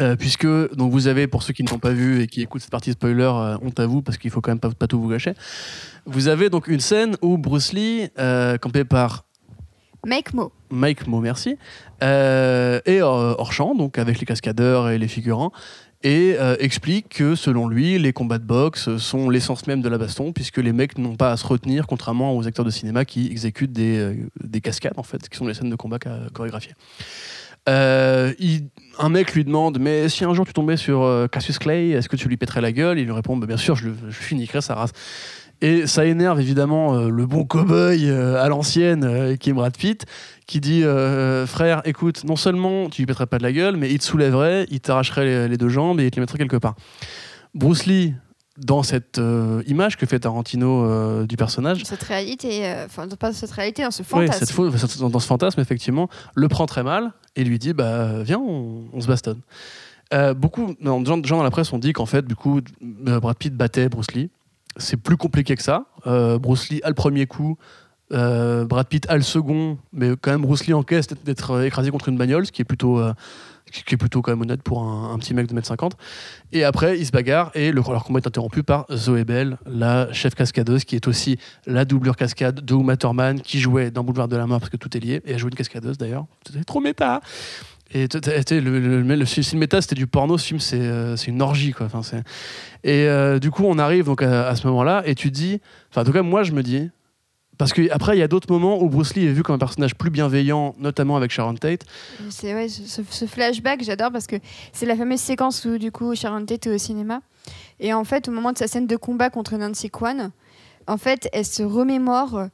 [0.00, 2.62] euh, puisque donc vous avez pour ceux qui ne l'ont pas vu et qui écoutent
[2.62, 4.98] cette partie spoiler, euh, honte à vous parce qu'il faut quand même pas, pas tout
[4.98, 5.34] vous gâcher.
[6.06, 9.26] Vous avez donc une scène où Bruce Lee, euh, campé par
[10.06, 10.50] Make Mo.
[10.70, 11.58] Mike Mo, merci,
[12.02, 15.52] euh, hors champ, donc avec les cascadeurs et les figurants,
[16.02, 19.98] et euh, explique que selon lui, les combats de boxe sont l'essence même de la
[19.98, 23.26] baston, puisque les mecs n'ont pas à se retenir, contrairement aux acteurs de cinéma qui
[23.28, 25.98] exécutent des, euh, des cascades, en fait, qui sont les scènes de combat
[26.32, 26.72] chorégraphiées.
[27.68, 28.32] Euh,
[28.98, 32.08] un mec lui demande Mais si un jour tu tombais sur euh, Cassius Clay, est-ce
[32.08, 32.98] que tu lui pèterais la gueule?
[32.98, 34.90] Il lui répond Bah, Bien sûr, je, le- je finiquerai sa race.
[35.62, 39.76] Et ça énerve évidemment euh, le bon cow-boy euh, à l'ancienne euh, qui est Brad
[39.76, 40.04] Pitt,
[40.46, 40.82] qui dit
[41.46, 44.66] Frère, écoute, non seulement tu lui pèterais pas de la gueule, mais il te soulèverait,
[44.70, 46.74] il t'arracherait les, les deux jambes et il te les mettrait quelque part.
[47.54, 48.12] Bruce Lee,
[48.58, 49.18] dans cette
[49.66, 54.08] image que fait Tarantino du personnage, Cette réalité, enfin, pas cette réalité, dans ce oui,
[54.26, 54.38] fantasme.
[54.40, 58.22] cette faux- cette- dans ce fantasme, effectivement, le prend très mal et lui dit bah,
[58.24, 59.40] Viens, on, on se bastonne.
[60.36, 60.84] Beaucoup de
[61.24, 64.28] gens, dans la presse ont dit qu'en fait, du coup, Brad Pitt battait Bruce Lee.
[64.76, 65.86] C'est plus compliqué que ça.
[66.06, 67.56] Euh, Bruce Lee a le premier coup,
[68.12, 71.90] euh, Brad Pitt a le second, mais quand même, Bruce Lee encaisse d'être- euh, écrasé
[71.90, 73.00] contre une bagnole, ce qui est plutôt.
[73.70, 75.92] qui est plutôt quand même honnête pour un, petit mec de 1m50.
[76.52, 80.12] Et après, ils se bagarrent et le, leur combat est interrompu par Zoé Bell, la
[80.12, 84.28] chef cascadeuse, qui est aussi la doublure cascade de Uma Thurman, qui jouait dans Boulevard
[84.28, 85.22] de la Mort, parce que tout est lié.
[85.24, 86.26] Et elle joue une cascadeuse d'ailleurs.
[86.46, 87.22] C'était trop méta.
[87.94, 90.38] Et le, le, le, le film méta, c'était du porno.
[90.38, 91.86] Ce film, c'est euh, une orgie, quoi.
[91.92, 92.00] Enfin,
[92.84, 95.60] et euh, du coup, on arrive donc à, ce moment-là, et tu dis,
[95.90, 96.90] enfin, en tout cas, moi, je me dis,
[97.58, 99.58] parce que après, il y a d'autres moments où Bruce Lee est vu comme un
[99.58, 101.84] personnage plus bienveillant, notamment avec Sharon Tate.
[102.30, 104.36] C'est ouais, ce, flashback, j'adore parce que
[104.72, 107.20] c'est la fameuse séquence où du coup Sharon Tate est au cinéma
[107.78, 110.32] et en fait au moment de sa scène de combat contre Nancy Kwan,
[110.86, 112.48] en fait elle se remémore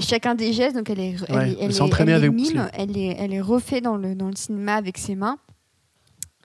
[0.00, 2.68] chacun des gestes, donc elle est, elle, Ouais, est- elle elle elle est avec mime,
[2.72, 5.38] elle est, elle est refait dans le, dans le cinéma avec ses mains.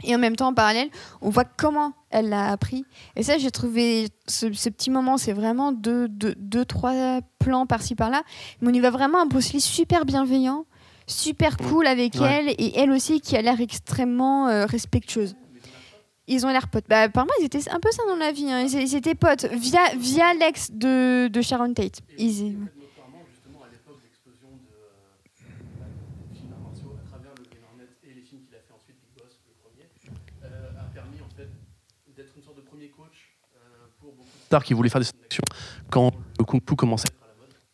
[0.06, 0.90] Et en même temps, en parallèle,
[1.22, 2.84] on voit comment elle l'a appris.
[3.15, 7.65] Et ça, j'ai trouvé ce, ce petit moment, c'est vraiment deux, deux, deux, trois plans
[7.65, 8.24] par-ci par-là.
[8.60, 10.65] Mais on y voit vraiment un Bruce Lee super bienveillant,
[11.07, 12.28] super cool avec Ouais.
[12.28, 15.36] elle, et elle aussi qui a l'air extrêmement euh, respectueuse.
[16.28, 16.86] Ils ont l'air potes.
[16.90, 18.52] Bah, apparemment, ils étaient un peu ça dans la vie.
[18.52, 18.61] hein.
[18.61, 21.99] Ils, ils étaient potes via, via l'ex de, de Sharon Tate.
[22.18, 22.57] Ils,
[34.62, 35.44] Qui voulait faire des d'action
[35.90, 37.10] quand le kung commençait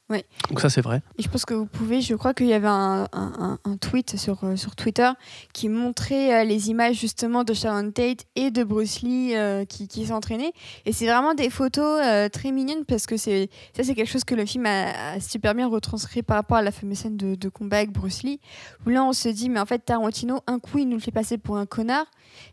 [0.10, 0.26] Ouais.
[0.50, 1.04] Donc ça c'est vrai.
[1.20, 4.44] Et je pense que vous pouvez, je crois qu'il y avait un, un- tweet sur,
[4.44, 5.10] euh, sur Twitter
[5.54, 9.88] qui montrait euh, les images justement de Sharon Tate et de Bruce Lee euh, qui,
[9.88, 10.52] qui s'entraînaient.
[10.86, 14.34] Et c'est vraiment des photos très mignonnes parce que c'est ça c'est quelque chose que
[14.34, 17.50] le film a, a super bien retranscrit par rapport à la fameuse scène de, de
[17.50, 18.40] combat avec Bruce Lee.
[18.86, 21.12] Où là on se dit mais en fait Tarantino, un coup il nous le fait
[21.12, 22.06] passer pour un connard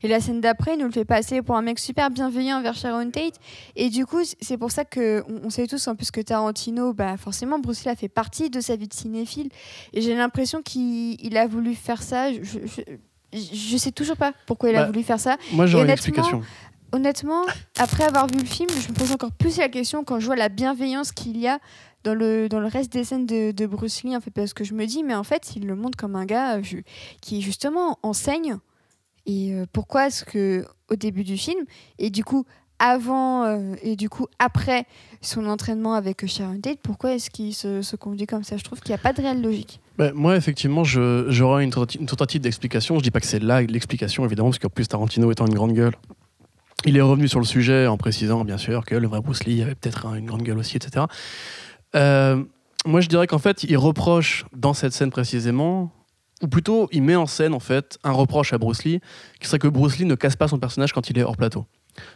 [0.02, 2.74] et la scène d'après il nous le fait passer pour un mec super bienveillant envers
[2.74, 3.36] Sharon Tate.
[3.76, 6.92] Et du coup c'est pour ça que on, on sait tous en plus que Tarantino,
[6.92, 9.48] bah forcément Bruce Lee a fait partie de sa vie de cinéphile.
[9.92, 12.32] Et j'ai l'impression qu'il il a voulu faire ça.
[12.32, 12.82] Je, je,
[13.32, 15.36] je sais toujours pas pourquoi il a Bah, voulu faire ça.
[15.52, 16.42] Moi j'aurais une honnêtement, explication.
[16.92, 17.42] Honnêtement,
[17.78, 20.36] après avoir vu le film, je me pose encore plus la question quand je vois
[20.36, 21.58] la bienveillance qu'il y a
[22.04, 24.62] dans le, dans le reste des scènes de, de Bruce Lee, en fait, parce que
[24.62, 26.76] je me dis, mais en fait, il le montre comme un gars je-
[27.20, 28.58] qui justement enseigne.
[29.26, 31.64] Et euh, pourquoi est-ce que au début du film,
[31.98, 32.44] et du coup
[32.78, 34.86] avant euh, et du coup après
[35.22, 38.56] son entraînement avec Sharon Tate, pourquoi est-ce qu'il se, conduit comme ça?
[38.56, 39.80] Je trouve qu'il n'y a pas de réelle logique.
[39.98, 42.98] Bah, moi, effectivement, j'aurais une, une tentative d'explication.
[42.98, 45.72] Je dis pas que c'est là l'explication, évidemment, parce qu'en plus, Tarantino étant une grande
[45.72, 45.94] gueule,
[46.84, 49.62] Il est revenu sur le sujet en précisant, bien sûr, que le vrai Bruce Lee
[49.62, 51.06] avait peut-être une grande gueule aussi, etc.
[51.94, 52.44] Euh,
[52.84, 55.90] moi, je dirais qu'en fait, il reproche dans cette scène précisément,
[56.42, 59.00] ou plutôt, il met en scène en fait un reproche à Bruce Lee,
[59.40, 61.64] qui serait que Bruce Lee ne casse pas son personnage quand il est hors plateau.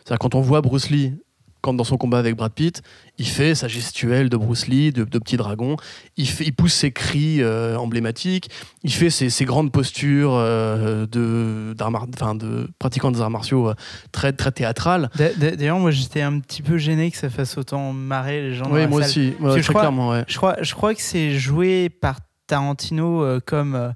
[0.05, 1.15] C'est-à-dire quand on voit Bruce Lee
[1.61, 2.83] quand dans son combat avec Brad Pitt,
[3.19, 5.77] il fait sa gestuelle de Bruce Lee, de, petit dragon,
[6.17, 8.51] il, fait, il pousse ses cris euh, emblématiques,
[8.83, 13.75] il fait ses, grandes postures euh, de, enfin, de pratiquant des arts martiaux euh,
[14.13, 15.11] très, très théâtrales.
[15.37, 18.71] D'ailleurs, moi j'étais un petit peu gêné que ça fasse autant marrer les gens.
[18.71, 20.11] Oui, moi aussi, très je crois, clairement.
[20.11, 20.25] Ouais.
[20.29, 23.93] Je, crois, je crois que c'est joué par Tarantino comme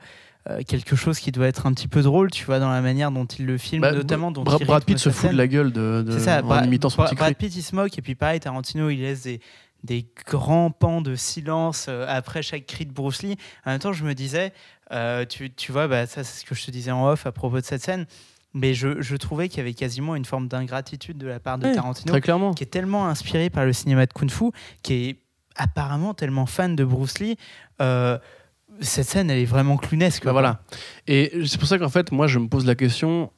[0.51, 3.11] euh, quelque chose qui doit être un petit peu drôle, tu vois, dans la manière
[3.11, 6.05] dont il le filme, bah, notamment dont Brad Pitt se fout de la gueule de,
[6.07, 8.91] de ça, en imitant son petit Brad Pitt il se moque et puis pareil Tarantino
[8.91, 9.41] il laisse des,
[9.85, 13.37] des grands pans de silence euh, après chaque cri de Bruce Lee.
[13.65, 14.53] En même temps, je me disais,
[14.93, 17.33] euh, tu, tu, vois, bah, ça c'est ce que je te disais en off à
[17.33, 18.07] propos de cette scène.
[18.53, 21.73] Mais je, je trouvais qu'il y avait quasiment une forme d'ingratitude de la part de
[21.75, 22.55] Tarantino, très clairement.
[22.55, 24.53] qui est tellement inspiré par le cinéma de kung fu,
[24.83, 25.17] qui est
[25.57, 27.37] apparemment tellement fan de Bruce Lee
[28.81, 30.25] cette scène, elle est vraiment clownesque.
[30.25, 30.61] Bah voilà.
[31.07, 33.31] Et c'est pour ça qu'en fait, moi, je me pose la question,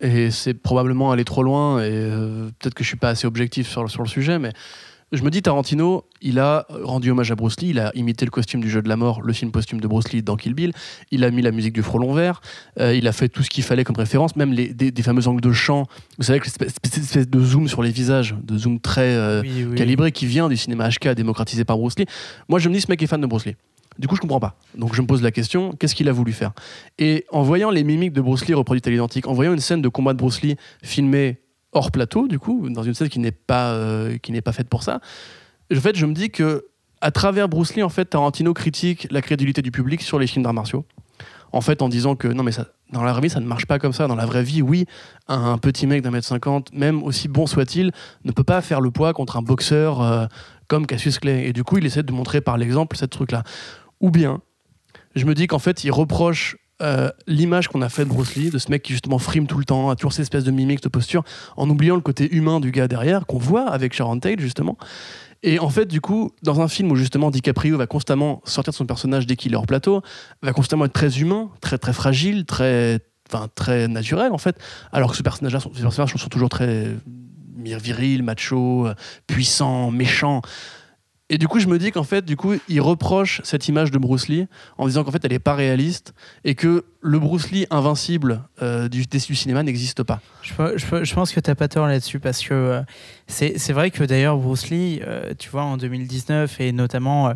[0.00, 3.68] et c'est probablement aller trop loin, et euh, peut-être que je suis pas assez objectif
[3.68, 4.52] sur, sur le sujet, mais
[5.12, 8.30] je me dis, Tarantino, il a rendu hommage à Bruce Lee, il a imité le
[8.30, 10.72] costume du jeu de la mort, le film posthume de Bruce Lee dans Kill Bill,
[11.10, 12.40] il a mis la musique du frelon vert,
[12.78, 15.40] euh, il a fait tout ce qu'il fallait comme référence, même les, des, fameux angles
[15.40, 15.86] de champ,
[16.18, 19.42] vous savez, cette espèce de zoom sur les visages, de zoom très euh,
[19.76, 22.06] calibré qui vient du cinéma HK démocratisé par Bruce Lee.
[22.48, 23.56] Moi, je me dis, ce mec est fan de Bruce Lee.
[23.98, 24.56] Du coup, je comprends pas.
[24.76, 26.52] Donc, je me pose la question qu'est-ce qu'il a voulu faire?
[26.98, 29.82] Et en voyant les mimiques de Bruce Lee reproduites à l'identique, en voyant une scène
[29.82, 31.38] de combat de Bruce Lee filmée
[31.78, 35.00] hors plateau, du coup, dans une scène qui n'est pas, euh, pas faite pour ça,
[35.74, 36.66] en fait, je me dis que
[37.00, 40.42] à travers Bruce Lee, en fait, Tarantino critique la crédulité du public sur les films
[40.42, 40.84] d'arts martiaux.
[41.52, 43.78] En fait, en disant que non, mais ça, dans la vie, ça ne marche pas
[43.78, 44.06] comme ça.
[44.06, 44.86] Dans la vraie vie, oui,
[45.28, 47.92] un, petit mec d'un mètre cinquante, même aussi bon soit-il,
[48.24, 50.26] ne peut pas faire le poids contre un boxeur euh,
[50.66, 51.46] comme Cassius Clay.
[51.46, 53.44] Et du coup, il essaie de montrer par l'exemple cette truc-là.
[54.00, 54.40] Ou bien,
[55.14, 58.50] je me dis qu'en fait, il reproche euh, l'image qu'on a faite de Bruce Lee,
[58.50, 60.82] de ce mec qui justement frime tout le temps, a toujours cette espèce de mimique,
[60.82, 61.24] de posture,
[61.56, 64.78] en oubliant le côté humain du gars derrière, qu'on voit avec Sharon Tate, justement.
[65.42, 68.76] Et en fait, du coup, dans un film où justement DiCaprio va constamment sortir de
[68.76, 70.02] son personnage dès qu'il est hors plateau,
[70.42, 73.00] va constamment être très humain, très très fragile, très,
[73.30, 74.56] enfin, très naturel en fait,
[74.92, 76.88] alors que ce personnage-là, ces personnages sont toujours très
[77.76, 78.94] virils, macho, euh,
[79.26, 80.42] puissants, méchants.
[81.30, 83.98] Et du coup, je me dis qu'en fait, du coup, il reproche cette image de
[83.98, 84.46] Bruce Lee
[84.78, 86.14] en disant qu'en fait, elle n'est pas réaliste
[86.44, 90.20] et que le Bruce Lee invincible euh, du, du, cinéma n'existe pas.
[90.42, 92.82] Je, je, pense que tu n'as pas tort là-dessus parce que euh,
[93.26, 97.34] c'est vrai que d'ailleurs, Bruce Lee, euh, tu vois, en 2019 et notamment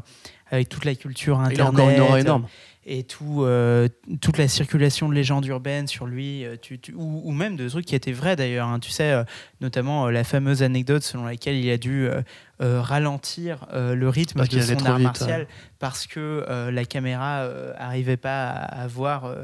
[0.51, 1.59] avec toute la culture internet.
[1.59, 2.47] Il a encore une aura énorme
[2.85, 3.89] et tout, euh,
[4.21, 6.57] toute la circulation de légendes urbaines sur lui, euh,
[6.95, 8.67] ou, même de trucs qui étaient vrais d'ailleurs.
[8.67, 8.81] Hein.
[8.81, 9.25] Tu sais, euh,
[9.61, 12.09] notamment la fameuse anecdote selon laquelle il a dû
[12.61, 15.49] ralentir le rythme de son art martial
[15.81, 17.49] parce que la caméra
[17.79, 19.35] n'arrivait pas à, à voir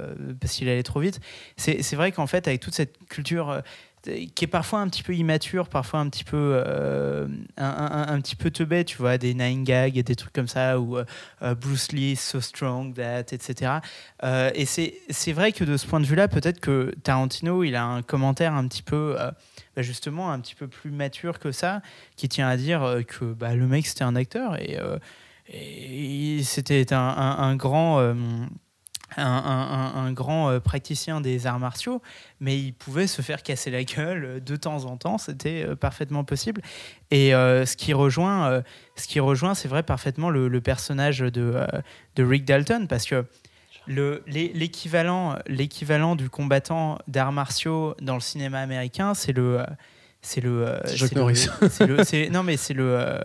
[0.40, 1.18] parce qu'il allait trop vite.
[1.56, 3.62] C'est vrai qu'en fait, avec toute cette culture
[4.02, 7.26] qui est parfois un petit peu immature, parfois un petit peu euh,
[7.56, 10.96] un, petit peu teubé, tu vois, des nine gags et des trucs comme ça, ou
[10.96, 11.04] euh,
[11.42, 13.80] euh, Bruce Lee, so strong that, etc.
[14.54, 18.02] et c'est vrai que de ce point de vue-là, peut-être que Tarantino, il a un
[18.02, 19.16] commentaire un petit peu,
[19.76, 21.82] bah, justement, un petit peu plus mature que ça,
[22.16, 24.78] qui tient à dire que bah, le mec, c'était un acteur et,
[26.42, 28.14] c'était un, grand
[29.16, 32.02] un, grand euh, praticien des arts martiaux,
[32.40, 35.76] mais il pouvait se faire casser la gueule euh, de temps en temps, c'était euh,
[35.76, 36.62] parfaitement possible.
[37.10, 38.62] Et ce qui rejoint,
[38.96, 41.66] ce qui rejoint, c'est vrai parfaitement le, personnage de,
[42.16, 43.24] de, Rick Dalton, parce que
[43.86, 49.64] l'équivalent, l'équivalent du combattant d'arts martiaux dans le cinéma américain, c'est le,
[50.20, 50.82] c'est le,
[52.04, 53.18] c'est non mais c'est le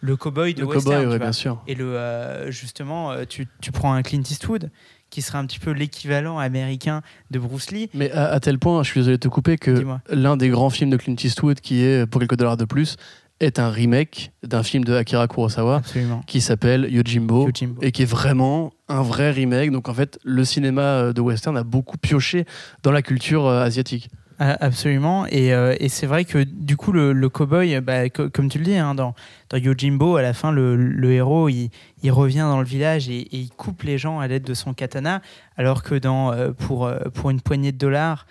[0.00, 1.62] le cowboy de le western, bien sûr.
[1.68, 4.70] Et le justement, tu, tu prends un Clint Eastwood
[5.10, 7.90] qui serait un petit peu l'équivalent américain de Bruce Lee.
[7.94, 10.90] Mais à, tel point, je suis désolé de te couper, que l'un des grands films
[10.90, 12.96] de Clint Eastwood, qui est Pour quelques dollars de plus,
[13.40, 15.82] est un remake d'un film de Akira Kurosawa
[16.26, 17.48] qui s'appelle Yojimbo,
[17.82, 19.70] et qui est vraiment un vrai remake.
[19.70, 22.44] Donc en fait, le cinéma de western a beaucoup pioché
[22.82, 24.10] dans la culture euh, asiatique.
[24.40, 25.26] Absolument.
[25.26, 28.76] Et, euh, et c'est vrai que du coup, le, cowboy, bah, comme tu le dis,
[28.76, 29.14] hein, dans,
[29.50, 31.70] dans Yojimbo, à la fin, le, héros, il,
[32.10, 35.22] revient dans le village et, il coupe les gens à l'aide de son katana,
[35.56, 38.26] alors que dans, euh, pour, euh, pour une poignée de dollars,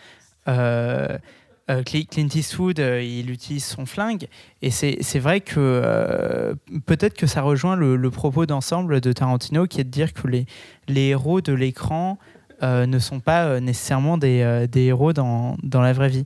[0.45, 4.29] Clint Eastwood, il utilise son flingue.
[4.61, 6.55] Et c'est vrai que
[6.85, 10.45] peut-être que ça rejoint le, propos d'ensemble de Tarantino, qui est de dire que les,
[10.87, 12.17] héros de l'écran
[12.61, 16.25] ne sont pas euh, nécessairement des, euh, des héros dans, dans, la vraie vie.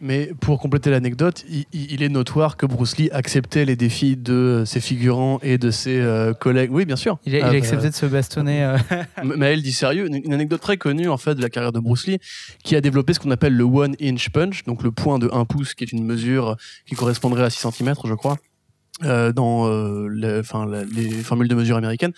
[0.00, 4.80] Mais pour compléter l'anecdote, il, est notoire que Bruce Lee acceptait les défis de ses
[4.80, 6.70] figurants et de ses euh, collègues.
[6.72, 7.18] Oui, bien sûr.
[7.24, 8.64] Il a, il Ah, bah, accepté de se bastonner.
[8.64, 8.76] euh,
[9.16, 11.80] M- Maël dit sérieux, une, une anecdote très connue en fait de la carrière de
[11.80, 12.18] Bruce Lee,
[12.64, 15.44] qui a développé ce qu'on appelle le one inch punch, donc le point de 1
[15.46, 16.56] pouce, qui est une mesure
[16.86, 18.36] qui correspondrait à 6 cm, je crois,
[19.02, 22.12] euh, dans euh, les formules de mesure américaines,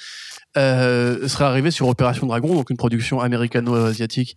[0.56, 4.36] euh, serait arrivé sur Opération Dragon, donc une production américano-asiatique.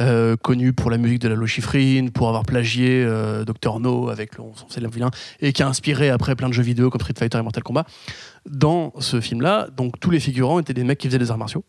[0.00, 3.04] euh, connue pour la musique de la Lochifrine, pour avoir plagié
[3.44, 5.10] Dr No avec le- son célèbre vilain,
[5.40, 7.84] et qui a inspiré après plein de jeux vidéo comme Street Fighter et Mortal Kombat.
[8.48, 11.64] Dans ce film-là, donc tous les figurants étaient des mecs qui faisaient des arts martiaux.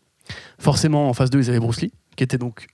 [0.60, 2.68] Forcément, en face d'eux, ils avaient Bruce Lee, qui était donc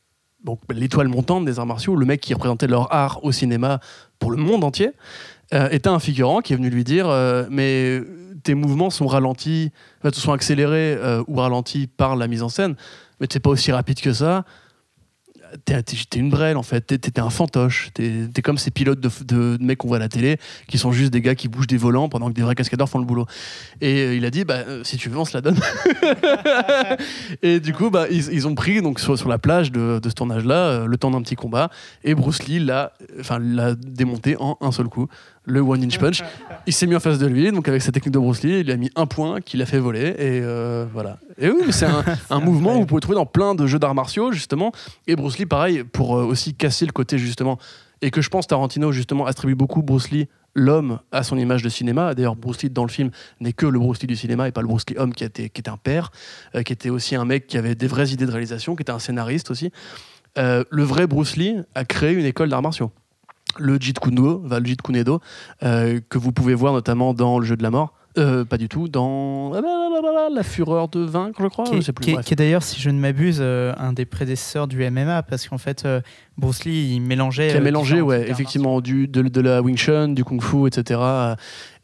[0.68, 3.80] l'étoile montante des arts martiaux, le mec qui représentait leur art au cinéma
[4.18, 4.90] pour le monde entier,
[5.54, 8.00] euh, était un figurant qui est venu lui dire euh, Mais
[8.46, 12.48] tes mouvements sont ralentis, en fait, sont accélérés euh, ou ralentis par la mise en
[12.48, 12.76] scène,
[13.20, 14.44] mais t'es pas aussi rapide que ça.
[15.64, 15.80] T'es
[16.16, 19.88] une brêle en fait, t'es un fantoche, t'es comme ces pilotes de, de mecs qu'on
[19.88, 22.34] voit à la télé qui sont juste des gars qui bougent des volants pendant que
[22.34, 23.26] des vrais cascadeurs font le boulot.
[23.80, 25.56] Et euh, il a dit bah, si tu veux, on se la donne.
[27.42, 30.08] et du coup, bah, ils, ils ont pris donc sur, sur la plage de, de
[30.08, 31.70] ce tournage-là le temps d'un petit combat
[32.02, 32.68] et Bruce Lee
[33.20, 35.06] enfin, l'a démonté en un seul coup.
[35.46, 36.22] Le one inch punch.
[36.66, 38.70] Il s'est mis en face de lui, donc avec sa technique de Bruce Lee, il
[38.70, 41.18] a mis un point qu'il a fait voler et euh, voilà.
[41.38, 43.94] Et oui, c'est un, un mouvement que vous pouvez trouver dans plein de jeux d'arts
[43.94, 44.72] martiaux justement.
[45.06, 47.58] Et Bruce Lee, pareil, pour euh, aussi casser le côté justement
[48.02, 51.68] et que je pense Tarantino justement attribue beaucoup Bruce Lee l'homme à son image de
[51.68, 52.14] cinéma.
[52.14, 53.10] D'ailleurs, Bruce Lee dans le film
[53.40, 55.50] n'est que le Bruce Lee du cinéma et pas le Bruce Lee homme qui, été,
[55.50, 56.10] qui était un père,
[56.54, 58.92] euh, qui était aussi un mec qui avait des vraies idées de réalisation, qui était
[58.92, 59.70] un scénariste aussi.
[60.38, 62.90] Euh, le vrai Bruce Lee a créé une école d'arts martiaux.
[63.58, 63.98] Le Jeet
[64.44, 64.66] enfin, le
[65.62, 67.94] euh, que vous pouvez voir notamment dans le jeu de la mort.
[68.18, 71.64] Euh, pas du tout, dans ah, blablabla, La Fureur de Vaincre, je crois.
[71.66, 72.24] qui, est, qui est- bref.
[72.26, 75.58] qui est d'ailleurs, si je ne m'abuse, euh, un des prédécesseurs du MMA, parce qu'en
[75.58, 76.00] fait, euh,
[76.38, 77.48] Bruce Lee, il mélangeait.
[77.50, 80.98] qui a mélangé, ouais, effectivement, du, de, de la Wing Chun, du Kung Fu, etc.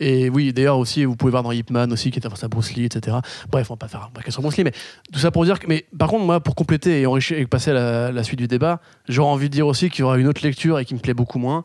[0.00, 2.48] Et oui, d'ailleurs aussi, vous pouvez voir dans Ip Man aussi, qui est face à
[2.48, 3.18] Bruce Lee, etc.
[3.50, 4.72] Bref, on va pas faire un sur Bruce Lee, mais
[5.12, 7.72] tout ça pour dire que, mais par contre, moi, pour compléter et enrichir et passer
[7.72, 10.28] à la, la suite du débat, j'aurais envie de dire aussi qu'il y aura une
[10.28, 11.64] autre lecture et qui me plaît beaucoup moins,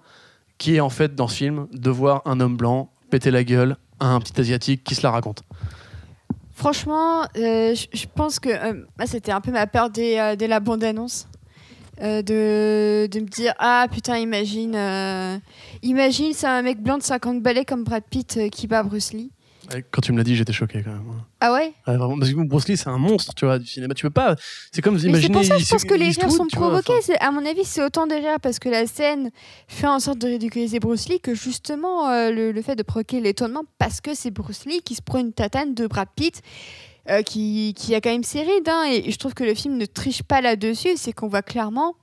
[0.58, 3.78] qui est en fait dans ce film de voir un homme blanc péter la gueule
[4.00, 5.44] un petit asiatique qui se la raconte.
[6.54, 10.60] Franchement, euh, je pense que euh, moi, c'était un peu ma peur dès, euh, la
[10.60, 11.28] bande-annonce.
[12.00, 14.78] De, me dire ah putain imagine
[15.82, 19.32] imagine c'est un mec blanc de 50 balais comme Brad Pitt qui bat Bruce Lee
[19.92, 21.04] Quand tu me l'as dit, j'étais choqué quand même.
[21.42, 21.74] ah ouais?
[21.88, 23.94] Ouais, vraiment, parce que Bruce Lee, c'est un monstre, tu vois, du cinéma.
[23.94, 24.36] Tu peux pas.
[24.72, 25.34] C'est comme mais c'est imaginer.
[25.34, 27.02] pour ça que je pense que les rires sont vois, provoqués.
[27.02, 29.32] C'est- à mon avis c'est autant des rires parce que la scène
[29.68, 33.20] fait en sorte de ridiculiser Bruce Lee que justement euh, le, le fait de provoquer
[33.20, 36.42] l'étonnement parce que c'est Bruce Lee qui se prend une tatane de Brad Pitt
[37.10, 39.78] euh, qui, qui a quand même ses rides hein, et je trouve que le film
[39.78, 41.96] ne triche pas là-dessus c'est qu'on voit clairement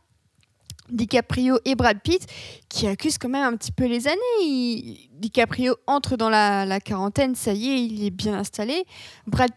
[0.90, 2.26] DiCaprio et Brad Pitt
[2.68, 4.18] qui accusent quand même un petit peu les années.
[4.42, 8.84] Il- DiCaprio entre dans la, quarantaine, ça y est, il est bien installé.
[9.26, 9.50] Brad...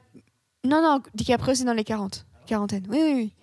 [0.63, 2.25] Non, non, DiCaprio c'est dans les 40.
[2.45, 3.33] Quarantaine, oui, oui, oui.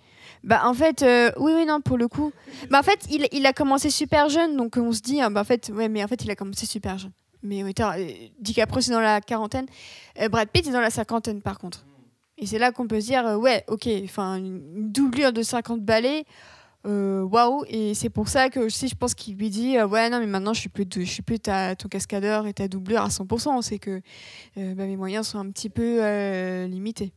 [0.43, 2.32] Bah en fait, euh, oui, oui, non, pour le coup.
[2.70, 5.40] Bah en fait, il, il a commencé super jeune, donc on se dit, ah, bah
[5.40, 7.12] en fait, ouais, mais en fait, il a commencé super jeune.
[7.43, 9.66] Mais oui, t'as- euh, DiCaprio c'est dans la quarantaine,
[10.20, 11.85] Euh, Brad Pitt est dans la cinquantaine par contre.
[12.39, 15.81] Et c'est là qu'on peut se dire, euh, ouais, ok, enfin, une doublure de 50
[15.82, 16.24] balais,
[16.86, 20.11] euh, waouh et c'est pour ça que aussi je pense qu'il lui dit euh, ouais
[20.11, 22.69] non mais maintenant je suis plus de- je suis plus ta, ton cascadeur et ta
[22.69, 24.02] doublure à 100% c'est que
[24.59, 27.12] euh, bah, mes moyens sont un petit peu euh, limités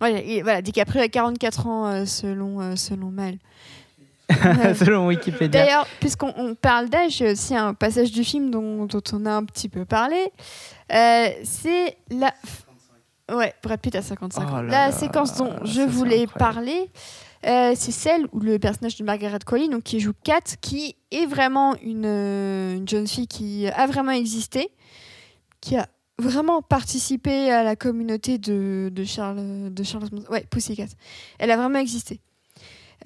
[0.00, 3.38] voilà, et, voilà DiCaprio a 44 ans euh, selon euh, selon Mal.
[4.74, 5.48] Selon Wikipédia.
[5.64, 9.00] D'ailleurs, puisqu'on on parle d'âge, il y a aussi un passage du film dont, dont
[9.14, 10.30] on a un petit peu parlé.
[10.92, 12.34] Euh, c'est la.
[13.34, 14.56] Ouais, Brad Pitt à 55 Oh ans.
[14.56, 16.90] là La là, séquence dont je voulais parler,
[17.46, 21.26] euh, c'est celle où le personnage de Margaret Qualley, donc qui joue Kat, qui est
[21.26, 24.70] vraiment une, euh, une jeune fille qui a vraiment existé,
[25.60, 25.88] qui a
[26.18, 30.08] vraiment participé à la communauté de, Charles de Charles.
[30.30, 30.88] Ouais, Pussycat.
[31.38, 32.20] Elle a vraiment existé.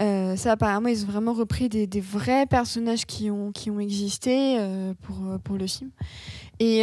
[0.01, 4.57] Euh, ça, apparemment, ils ont vraiment repris des, vrais personnages qui ont, qui ont existé
[5.03, 5.91] pour, pour le film.
[6.59, 6.79] Et,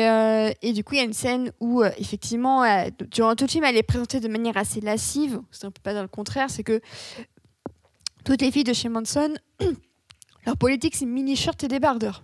[0.61, 2.63] et du coup, il y a une scène où, effectivement,
[3.09, 5.41] durant tout le film, elle est présentée de manière assez lascive.
[5.49, 6.79] C'est un peu pas dans le contraire, c'est que
[8.29, 9.33] toutes les filles de chez Manson,
[10.45, 12.23] leur politique, c'est mini-shirt et débardeur.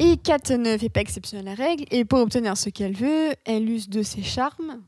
[0.00, 3.28] Et Kat ne fait pas exception à la règle, et pour obtenir ce qu'elle veut,
[3.44, 4.82] elle use de ses charmes.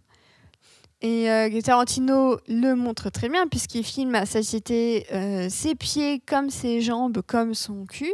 [1.07, 6.49] Et euh, Tarantino le montre très bien, puisqu'il filme à satiété euh, ses pieds comme
[6.49, 8.11] ses jambes, comme son cul.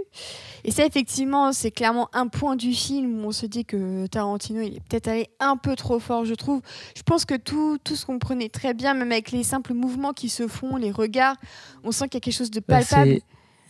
[0.64, 4.60] Et ça, effectivement, c'est clairement un point du film où on se dit que Tarantino,
[4.60, 6.62] il est peut-être allé un peu trop fort, je trouve.
[6.96, 10.12] Je pense que tout, tout ce qu'on prenait très bien, même avec les simples mouvements
[10.12, 11.36] qui se font, les regards,
[11.84, 13.20] on sent qu'il y a quelque chose de Bah, palpable.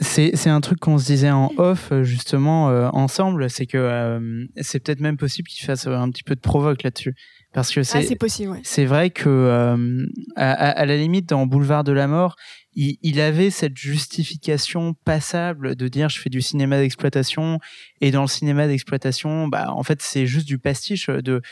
[0.01, 4.47] c'est- c'est un truc qu'on se disait en off justement euh, ensemble, c'est que euh,
[4.63, 7.15] c'est peut-être même possible qu'il fasse un petit peu de provoque là-dessus,
[7.53, 8.61] parce que Ah, c'est c'est possible, ouais.
[8.63, 10.07] c'est vrai que euh,
[10.37, 12.37] à la limite dans Boulevard de la mort,
[12.75, 17.59] il, il avait cette justification passable de dire je fais du cinéma d'exploitation
[18.01, 21.43] et dans le cinéma d'exploitation, bah en fait c'est juste du pastiche de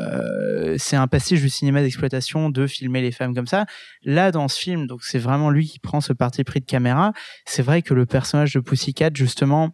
[0.00, 3.66] euh, c'est un pastiche du cinéma d'exploitation de filmer les femmes comme ça.
[4.02, 7.12] Là dans ce film, donc c'est vraiment lui qui prend ce parti pris de caméra.
[7.46, 9.70] C'est vrai que le personnage de Pussycat justement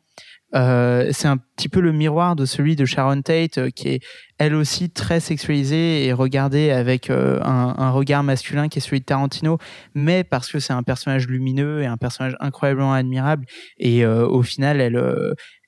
[0.55, 4.01] euh, c'est un petit peu le miroir de celui de Sharon Tate, euh, qui est
[4.39, 9.05] elle aussi très sexualisée et regardée avec euh, un, regard masculin qui est celui de
[9.05, 9.59] Tarantino,
[9.95, 13.47] mais parce que c'est un personnage lumineux et un personnage incroyablement admirable.
[13.79, 15.01] Et euh, au final, elle,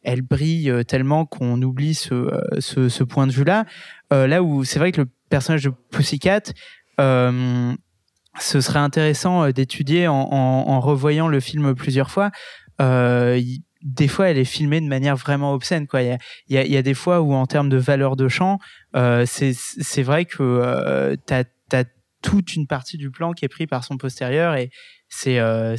[0.03, 2.29] elle brille tellement qu'on oublie ce,
[2.59, 3.65] ce, point de vue-là.
[4.11, 6.43] Là où c'est vrai que le personnage de Pussycat,
[6.99, 12.33] ce serait intéressant d'étudier en, en, revoyant le film plusieurs fois.
[13.85, 15.87] Des fois, elle est filmée de manière vraiment obscène.
[15.87, 16.03] Quoi.
[16.03, 18.29] Il, y a, y a, y a des fois où, en termes de valeur de
[18.29, 18.59] champ,
[18.97, 21.45] euh, c'est vrai que euh, tu as,
[22.23, 24.71] toute une partie du plan qui est pris par son postérieur et
[25.11, 25.77] c'est euh,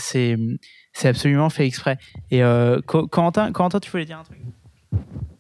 [1.04, 1.98] absolument fait exprès.
[2.30, 4.38] Et euh, Corentin, Corentin, tu voulais dire un truc?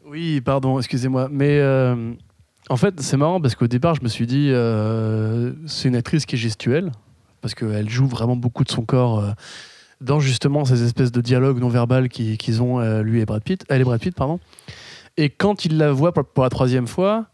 [0.03, 1.29] Oui, pardon, excusez-moi.
[1.31, 2.11] Mais euh,
[2.69, 6.25] en fait, c'est marrant parce qu'au départ, je me suis dit, euh, c'est une actrice
[6.25, 6.91] qui est gestuelle,
[7.41, 9.23] parce qu'elle joue vraiment beaucoup de son corps
[10.01, 13.43] dans justement ces espèces de dialogues non verbal qui- qu'ils ont, euh, lui et Brad
[13.43, 13.63] Pitt.
[13.69, 14.39] Elle et Brad Pitt, pardon.
[15.17, 17.27] Et quand il la voit pour, pour la troisième fois,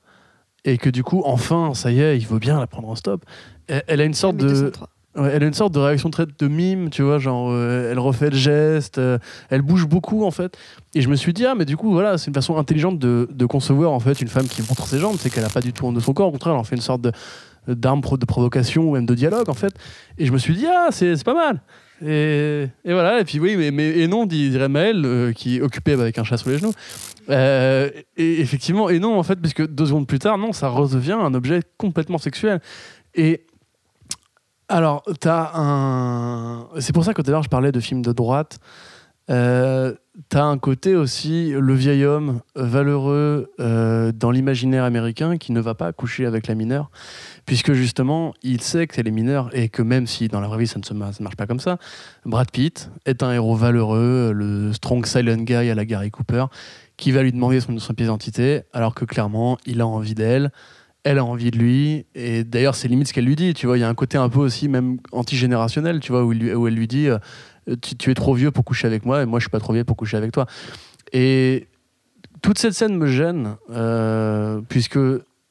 [0.66, 3.26] et que du coup, enfin, ça y est, il veut bien la prendre en stop,
[3.68, 4.48] elle, elle a une sorte de.
[4.48, 4.90] 203.
[5.18, 8.00] Ouais, elle a une sorte de réaction très de mime, tu vois, genre euh, elle
[8.00, 9.18] refait le geste, euh,
[9.50, 10.58] elle bouge beaucoup en fait.
[10.96, 13.28] Et je me suis dit, ah, mais du coup, voilà, c'est une façon intelligente de,
[13.30, 15.74] de concevoir en fait une femme qui montre ses jambes, c'est qu'elle a pas du
[15.74, 17.06] tout honte de son corps, au contraire, elle en fait une sorte
[17.68, 19.74] d'arme de provocation ou même de dialogue en fait.
[20.18, 21.62] Et je me suis dit, ah, c'est pas mal.
[22.04, 25.94] Et, voilà, et puis oui, mais, et non, dit- dirait Maël, euh, qui est occupé
[25.94, 26.74] avec un chat sous les genoux.
[27.30, 31.12] Euh, et effectivement, et non, en fait, puisque deux secondes plus tard, non, ça redevient
[31.12, 32.60] un objet complètement sexuel.
[33.14, 33.46] Et
[34.68, 36.68] alors, t'as un.
[36.80, 38.60] C'est pour ça que tout à l'heure je parlais de films de droite.
[39.32, 39.94] Euh,
[40.28, 45.74] t'as un côté aussi le vieil homme valeureux euh, dans l'imaginaire américain qui ne va
[45.74, 46.92] pas coucher avec la mineure,
[47.46, 50.60] puisque justement il sait que c'est les mineurs et que même si dans la vraie
[50.60, 51.78] vie ça ne se marche pas comme ça,
[52.26, 56.46] Brad Pitt est un héros valeureux, le strong silent guy à la Gary Cooper,
[56.98, 60.52] qui va lui demander son, son pièce d'identité, alors que clairement il a envie d'elle
[61.04, 63.76] elle a envie de lui et d'ailleurs c'est limite ce qu'elle lui dit tu vois
[63.76, 66.76] il y a un côté un peu aussi même antigénérationnel tu vois où, lui- elle
[66.76, 67.18] lui dit euh,
[67.82, 69.74] tu, tu es trop vieux pour coucher avec moi et moi je suis pas trop
[69.74, 70.46] vieux pour coucher avec toi.
[71.14, 71.68] Et
[72.42, 75.00] toute cette scène me gêne euh, puisque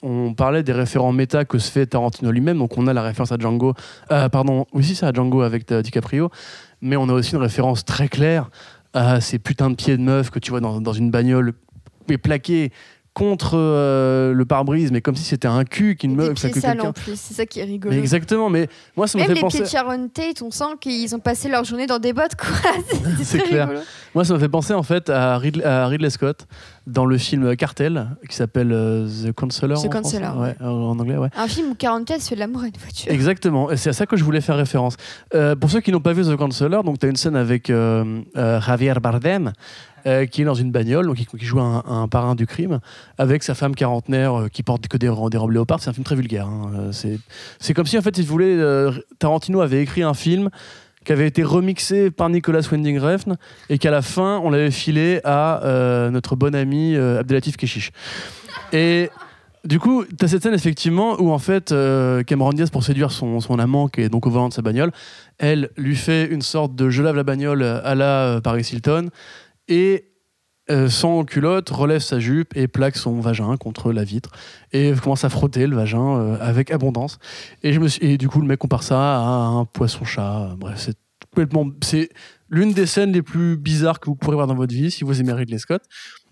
[0.02, 2.58] on parlait des référents méta que se fait Tarantino lui-même.
[2.58, 3.74] Donc on a la référence à Django
[4.10, 6.30] euh, pardon oui si c'est à Django avec euh, DiCaprio.
[6.80, 8.50] Mais on a aussi une référence très claire
[8.92, 11.52] à ces putains de pieds de meuf que tu vois dans, dans une bagnole
[12.08, 12.72] mais plaqués
[13.12, 16.80] contre euh, le pare-brise, mais comme si c'était un cul quelqu'un.
[16.80, 17.92] en plus, c'est ça qui est rigolo.
[17.92, 19.58] Mais exactement, mais moi ça me Même fait les penser.
[19.58, 22.48] pieds de Sharon Tate, on sent qu'ils ont passé leur journée dans des bottes, quoi.
[23.18, 23.66] C'est C'est clair.
[23.68, 23.84] rigolo.
[24.14, 26.46] Moi ça me fait penser en fait à Ridley, à Ridley Scott
[26.90, 29.82] dans le film Cartel qui s'appelle euh, The Counselor.
[29.82, 30.18] The en français.
[30.20, 31.28] Counselor, ouais, en anglais, ouais.
[31.36, 33.10] Un film où 44 se fait de l'amour à une voiture.
[33.12, 34.96] Exactement, et c'est à ça que je voulais faire référence.
[35.34, 37.70] Euh, pour ceux qui n'ont pas vu The Counselor, donc tu as une scène avec
[37.70, 39.52] euh, Javier Bardem
[40.30, 42.80] qui est dans une bagnole, donc qui, qui joue un, un parrain du crime,
[43.18, 45.80] avec sa femme quarantenaire qui porte que des, des robes léopards.
[45.80, 46.46] C'est un film très vulgaire.
[46.46, 46.90] hein.
[46.92, 50.48] C'est, comme si en fait, il voulait, euh, Tarantino avait écrit un film
[51.10, 53.36] qui avait été remixé par Nicolas Winding Refn
[53.68, 57.90] et qu'à la fin, on l'avait filé à euh, notre bon ami euh, Abdelatif Keshish.
[58.72, 59.10] Et
[59.64, 63.10] du coup, tu as cette scène effectivement où en fait euh, Cameron Diaz, pour séduire
[63.10, 64.92] son, son amant qui est donc au volant de sa bagnole,
[65.38, 69.08] elle lui fait une sorte de je lave la bagnole à la euh, Paris Hilton
[69.66, 70.09] et
[70.70, 74.30] euh, sans culotte relève sa jupe et plaque son vagin contre la vitre
[74.72, 77.18] et commence à frotter le vagin euh, avec abondance.
[77.62, 80.54] Et, je me suis, et du coup, le mec compare ça à un poisson-chat.
[80.58, 80.96] Bref, c'est
[81.30, 81.66] complètement.
[81.82, 82.10] C'est
[82.48, 85.20] l'une des scènes les plus bizarres que vous pourrez voir dans votre vie si vous
[85.20, 85.82] aimez Ridley Scott.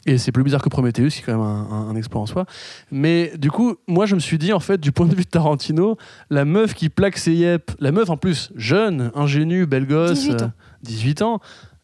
[0.06, 2.26] Et c'est plus bizarre que Prometheus, qui est quand même un, un- un exploit en
[2.26, 2.46] soi.
[2.90, 5.28] Mais du coup, moi, je me suis dit, en fait, du point de vue de
[5.28, 5.98] Tarantino,
[6.30, 10.42] la meuf qui plaque ses yep, la meuf en plus jeune, ingénue, belle gosse, 18
[10.42, 10.44] ans.
[10.46, 10.48] euh,
[10.82, 11.40] 18 ans,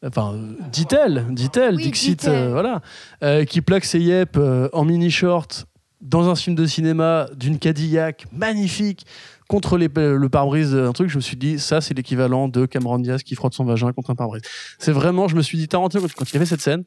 [0.06, 0.38] enfin,
[0.72, 2.80] dit-elle, dit-elle, Oui, Dixit, euh, voilà,
[3.22, 5.66] euh, qui plaque ses yep euh, en mini-short
[6.00, 9.06] dans un film de cinéma d'une Cadillac magnifique
[9.48, 12.98] contre les- le pare-brise d'un truc, je me suis dit, ça, c'est l'équivalent de Cameron
[12.98, 14.42] Diaz qui frotte son vagin contre un pare-brise.
[14.78, 16.84] C'est vraiment, je me suis dit, Tarantino, quand- quand il a fait cette scène,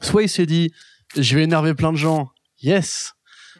[0.00, 0.72] soit il s'est dit,
[1.16, 2.30] je vais énerver plein de gens,
[2.62, 3.14] yes,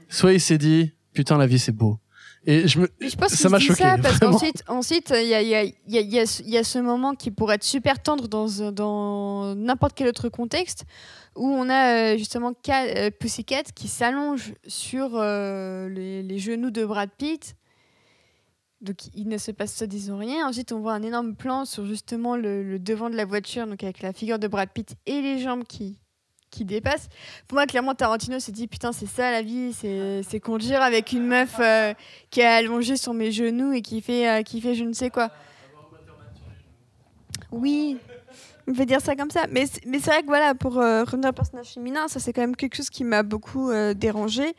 [0.09, 1.99] soit il s'est dit, putain, la vie c'est beau.
[2.44, 3.82] Et je me, Mais je pense ça m'a choqué.
[3.82, 6.12] ça parce qu'ensuite, ensuite, il y a, il y, a, il y, a, il
[6.51, 8.60] y a ce- moment qui pourrait être super tendre dans,
[9.55, 10.85] n'importe quel autre contexte,
[11.36, 16.85] où on a euh, justement euh, Pussycat qui s'allonge sur euh, les, les genoux de
[16.85, 17.55] Brad Pitt.
[18.81, 20.48] Donc il ne se passe disons rien.
[20.48, 23.85] Ensuite, on voit un énorme plan sur justement le, le devant de la voiture, donc
[23.85, 26.01] avec la figure de Brad Pitt et les jambes qui,
[26.53, 27.09] qui dépassent.
[27.49, 31.27] Pour moi, clairement, Tarantino s'est dit Putain, c'est ça la vie, c'est conduire avec une
[31.27, 31.93] meuf euh,
[32.31, 35.11] qui est allongée sur mes genoux et qui fait, euh, qui fait je ne sais
[35.11, 35.31] quoi.
[37.51, 37.99] Oui,
[38.69, 39.47] on peut dire ça comme ça.
[39.51, 42.57] Mais, c'est- vrai que voilà, pour euh, revenir au personnage féminin, ça c'est quand même
[42.57, 44.55] quelque chose qui m'a beaucoup euh, dérangé.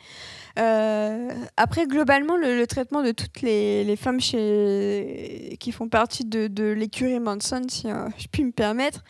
[0.59, 5.57] Euh, après, globalement, le, traitement de toutes les, femmes chez...
[5.59, 7.87] qui font partie de, de l'écurie Manson, si
[8.17, 9.03] je puis me permettre,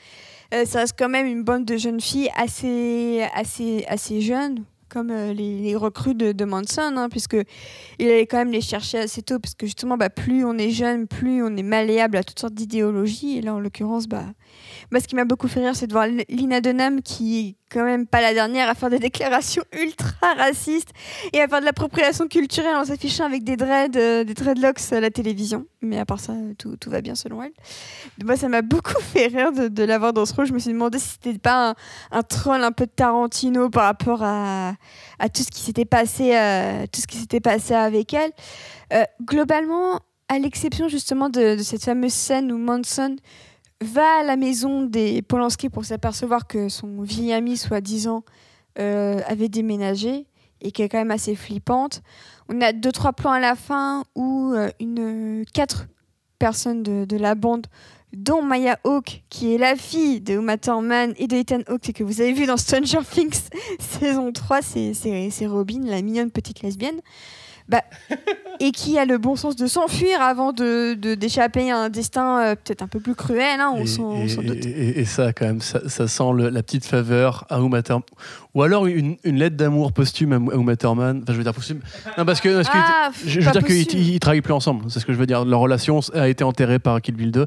[0.54, 5.10] euh, ça reste quand même une bande de jeunes filles assez, assez, assez jeunes, comme
[5.10, 7.38] euh, les, recrues de, de Manson, hein, puisque
[7.98, 10.70] il allait quand même les chercher assez tôt, parce que justement, bah, plus on est
[10.70, 13.38] jeune, plus on est malléable à toutes sortes d'idéologies.
[13.38, 14.26] Et là, en l'occurrence, bah,
[14.94, 17.84] moi, ce qui m'a beaucoup fait rire, c'est de voir Lina Dunham, qui est quand
[17.84, 20.92] même pas la dernière à faire des déclarations ultra racistes
[21.34, 25.00] et à faire de l'appropriation culturelle en s'affichant avec des dreads, euh, des dreadlocks à
[25.00, 25.66] la télévision.
[25.82, 27.54] Mais à part ça, tout, tout va bien selon elle.
[28.24, 30.46] Moi, ça m'a beaucoup fait rire de, de la voir dans ce rôle.
[30.46, 31.74] Je me suis demandé si c'était pas
[32.12, 34.76] un, troll un peu de Tarantino par rapport à,
[35.18, 36.86] à tout ce qui s'était passé, euh,
[37.44, 38.32] passé avec elle.
[38.94, 43.16] Euh, globalement, à l'exception justement de, de cette fameuse scène où Manson
[43.84, 48.24] va à la maison des Polanski pour s'apercevoir que son vieil ami, soi-disant,
[48.80, 50.26] euh, avait déménagé
[50.62, 52.02] et qui est quand même assez flippante.
[52.50, 55.88] On a deux trois plans à la fin où euh, une quatre
[56.40, 57.68] personnes de, la bande
[58.12, 61.94] dont Maya Hawke, qui est la fille de Uma Thurman et de Ethan Hawke, et
[61.94, 63.50] que vous avez vu dans Stranger Things
[63.80, 67.00] saison 3, c'est- c'est c'est Robin, la mignonne petite lesbienne,
[67.70, 67.82] bah,
[68.60, 72.40] et qui a le bon sens de s'enfuir avant de de- d'échapper à un destin
[72.42, 74.66] euh, peut-être un peu plus cruel, hein, on Et- s'en doute.
[74.66, 77.82] et- et- et ça, quand même, ça, ça sent le- la petite faveur à Uma
[77.82, 78.04] Thurman.
[78.54, 81.22] Ou alors une, une lettre d'amour posthume à Uma- Thurman.
[81.24, 81.80] Enfin, je veux dire posthume.
[82.18, 82.56] Non, parce que.
[82.56, 84.86] parce que Ah, je, je veux dire qu'ils ils travaillent plus ensemble.
[84.90, 85.44] C'est ce que je veux dire.
[85.46, 87.46] Leur relation a été enterrée par Kill Bill 2.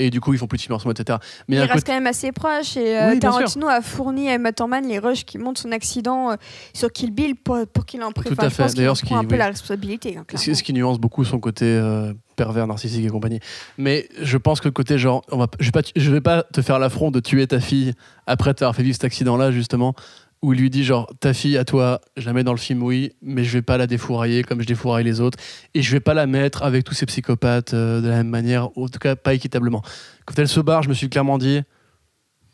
[0.00, 1.18] Et du coup, ils font plus de films ensemble, etc.
[1.48, 3.18] Mais il reste côté- quand même assez proche et euh, Oui.
[3.18, 6.36] Tarantino a fourni à Emma Thurman les rushs qui montrent son accident euh,
[6.72, 8.72] sur Kill Bill pour, pour qu'il en prenne Tout à fait.
[8.74, 9.38] D'ailleurs, ce prend un qui- peu oui.
[9.40, 10.16] la responsabilité.
[10.16, 13.40] hein, Ce qui, qui nuance beaucoup son côté euh, pervers, narcissique et compagnie.
[13.76, 16.44] Mais je pense que le côté genre, on va, je, vais pas, je vais pas
[16.44, 17.94] te faire l'affront de tuer ta fille
[18.26, 19.94] après t'avoir fait vivre cet accident-là, justement,
[20.42, 22.82] où il lui dit genre, ta fille à toi, je la mets dans le film,
[22.82, 25.38] oui, mais je vais pas la défourailler comme je défouraille les autres,
[25.74, 28.68] et je vais pas la mettre avec tous ces psychopathes euh, de la même manière,
[28.78, 29.82] en tout cas pas équitablement.
[30.26, 31.62] Quand elle se barre, je me suis clairement dit.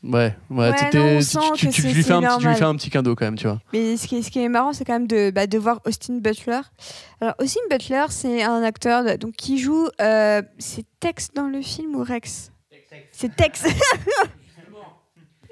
[0.02, 1.18] Ouais, ouais, Ouais, t'étais- non,
[1.50, 3.24] on tu, tu- tu lui fais un petit, tu lui fais un petit cadeau quand
[3.24, 3.62] même, tu vois.
[3.72, 5.80] Mais ce qui, est, ce qui est marrant, c'est quand même de, bah, de voir
[5.86, 6.60] Austin Butler.
[7.22, 9.88] Alors, Austin Butler, c'est un acteur de- donc, qui joue.
[10.02, 12.50] euh, c'est Tex dans le film ou Rex?
[13.12, 13.64] C'est Tex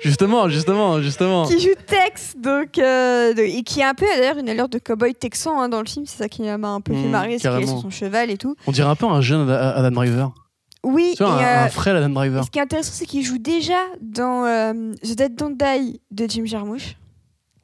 [0.02, 1.44] Justement, justement, justement.
[1.46, 4.78] qui joue Tex, donc, euh, de- et qui a un peu d'ailleurs une allure de
[4.78, 6.06] cowboy texan hein, dans le film.
[6.06, 7.72] C'est ça qui m'a un peu fait Mmh, marrer, c'est qu'il est carrément.
[7.72, 8.56] sur son cheval et tout.
[8.66, 10.32] On dirait un peu un jeune Ad- Adam Driver.
[10.84, 12.44] Oui, Tu vois, et, un, euh, un frère Adam Driver.
[12.44, 14.72] ce qui est intéressant, c'est qu'il joue déjà dans euh,
[15.04, 16.96] The Dead Don't Die de Jim Jarmusch.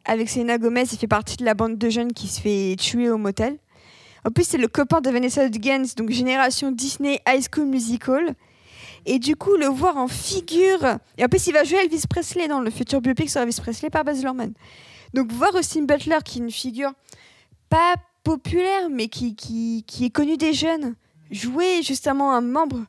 [0.05, 3.11] Avec Selena Gomez, il fait partie de la bande de jeunes qui se fait tuer
[3.11, 3.57] au motel.
[4.25, 8.35] En plus, c'est le copain de Vanessa Hudgens, donc génération Disney High School Musical.
[9.11, 10.99] Et du coup, le voir en figure.
[11.17, 13.89] Et en plus, il va jouer Elvis Presley dans le futur biopic sur Elvis Presley
[13.89, 14.53] par Baz Luhrmann.
[15.15, 16.93] Donc, voir Austin Butler, qui est une figure
[17.71, 20.95] pas populaire, mais qui, qui, qui est connue des jeunes,
[21.31, 22.85] jouer justement un membre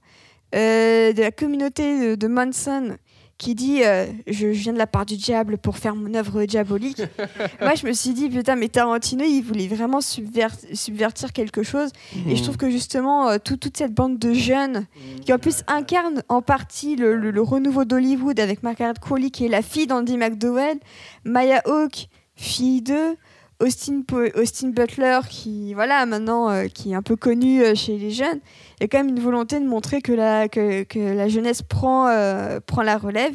[0.55, 2.97] euh, de la communauté de, de Manson
[3.39, 7.01] qui dit euh, je, viens de la part du diable pour faire mon œuvre diabolique.
[7.61, 11.89] Moi, je me suis dit, putain, mais Tarantino, il voulait vraiment subver- subvertir quelque chose.
[12.27, 14.85] Et je trouve que justement, euh, tout- toute cette bande de jeunes
[15.25, 19.45] qui en plus incarnent en partie le, le- le renouveau d'Hollywood avec Margaret Qualley qui
[19.45, 20.77] est la fille d'Andy McDowell,
[21.23, 23.15] Maya Hawke, fille d'eux,
[23.61, 28.39] Austin, Butler qui, voilà, maintenant, euh, qui est un peu connu euh, chez les jeunes.
[28.79, 31.61] Il y a quand même une volonté de montrer que la, que, que la jeunesse
[31.61, 33.33] prend, euh, prend la relève,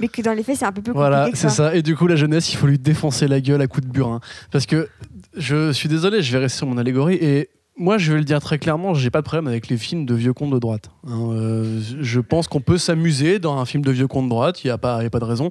[0.00, 1.74] mais que dans les faits, c'est un peu plus compliqué Voilà, c'est ça.
[1.74, 4.20] Et du coup, la jeunesse, il faut lui défoncer la gueule à coups de burin.
[4.50, 4.88] Parce que
[5.36, 7.16] je suis désolé, je vais rester sur mon allégorie.
[7.16, 10.06] Et moi, je vais le dire très clairement, j'ai pas de problème avec les films
[10.06, 10.88] de vieux cons de droite.
[11.06, 11.32] hein.
[11.32, 14.68] Euh, je pense qu'on peut s'amuser dans un film de vieux cons de droite, il
[14.68, 15.50] n'y a pas de raison.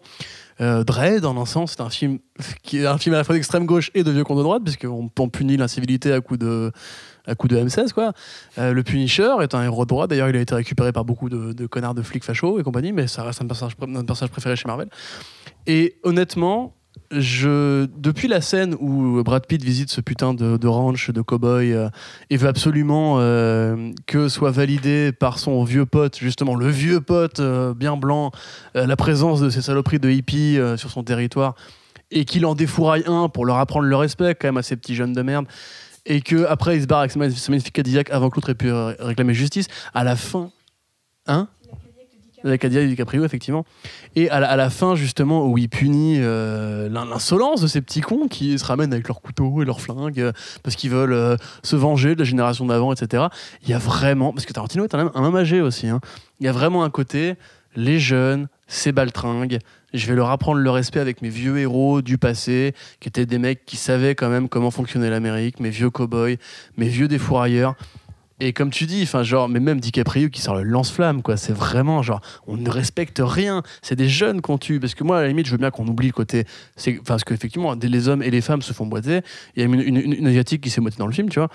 [0.62, 2.20] Euh, Dread, en un sens, c'est un film
[2.64, 4.64] qui est un film à la fois d'extrême gauche et de vieux cons de droite,
[4.64, 6.72] puisqu'on on punit l'incivilité à coup de
[7.28, 8.14] à coup de M16 quoi.
[8.58, 10.10] Euh, le Punisher est un héros de droite.
[10.10, 13.08] D'ailleurs, il a été récupéré par beaucoup de, connards de flics fachos et compagnie, mais
[13.08, 14.90] ça reste un personnage, un personnage préféré chez Marvel.
[15.68, 16.76] Et honnêtement,
[17.12, 21.72] je, depuis la scène où Brad Pitt visite ce putain de, de ranch de cow-boy
[21.72, 21.90] euh,
[22.30, 27.40] et veut absolument euh, que soit validé par son vieux pote, justement le vieux pote
[27.40, 28.32] euh, bien blanc,
[28.74, 31.56] la présence de ces saloperies de hippies sur son territoire
[32.12, 34.96] et qu'il en défouraille un pour leur apprendre le respect quand même à ces petits
[34.96, 35.46] jeunes de merde
[36.06, 38.72] et que après il se barre avec ce magnifique Cadillac avant que l'autre ait pu
[38.72, 40.52] réclamer justice à la fin
[41.28, 41.48] hein
[42.50, 43.66] la Cadillac DiCaprio effectivement
[44.16, 48.28] et à la, fin justement où il punit euh, l'in- l'insolence de ces petits cons
[48.28, 50.32] qui se ramènent avec leurs couteaux et leurs flingues euh,
[50.64, 53.26] parce qu'ils veulent euh, se venger de la génération d'avant etc
[53.64, 56.00] il y a vraiment parce que Tarantino est un un homme âgé aussi hein.
[56.40, 57.36] il y a vraiment un côté
[57.76, 59.60] les jeunes ces baltringues
[59.96, 63.38] je vais leur apprendre le respect avec mes vieux héros du passé, qui étaient des
[63.38, 66.36] mecs qui savaient quand même comment fonctionnait l'Amérique, mes vieux cow-boys,
[66.78, 67.76] mes vieux défourailleurs.
[68.42, 71.38] Et comme tu dis, enfin genre, mais même DiCaprio qui sort le lance-flamme, quoi.
[71.38, 73.64] C'est vraiment genre, on ne respecte rien.
[73.82, 74.82] C'est des jeunes qu'on tue.
[74.82, 76.44] Parce que moi, à la limite, je veux bien qu'on oublie le côté,
[76.78, 79.22] enfin, parce qu'effectivement, les hommes et les femmes se font boiter.
[79.56, 81.48] Il y a une, une- asiatique qui s'est boitée dans le film, tu vois.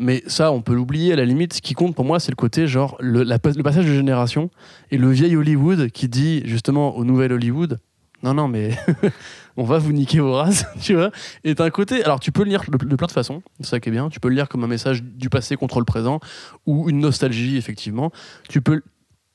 [0.00, 1.12] Mais ça, on peut l'oublier.
[1.12, 3.86] À la limite, ce qui compte pour moi, c'est le côté genre le, le passage
[3.86, 4.50] de génération
[4.90, 7.78] et le vieil Hollywood qui dit justement au nouvel Hollywood,
[8.22, 8.76] non, non, mais
[9.56, 11.10] on va vous niquer vos races, tu vois.
[11.44, 13.80] Et t'as un côté, alors tu peux le lire de, plein de façons, c'est ça
[13.80, 14.08] qui est bien.
[14.08, 16.20] Tu peux le lire comme un message du passé contre le présent
[16.66, 18.10] ou une nostalgie, effectivement.
[18.48, 18.82] Tu peux.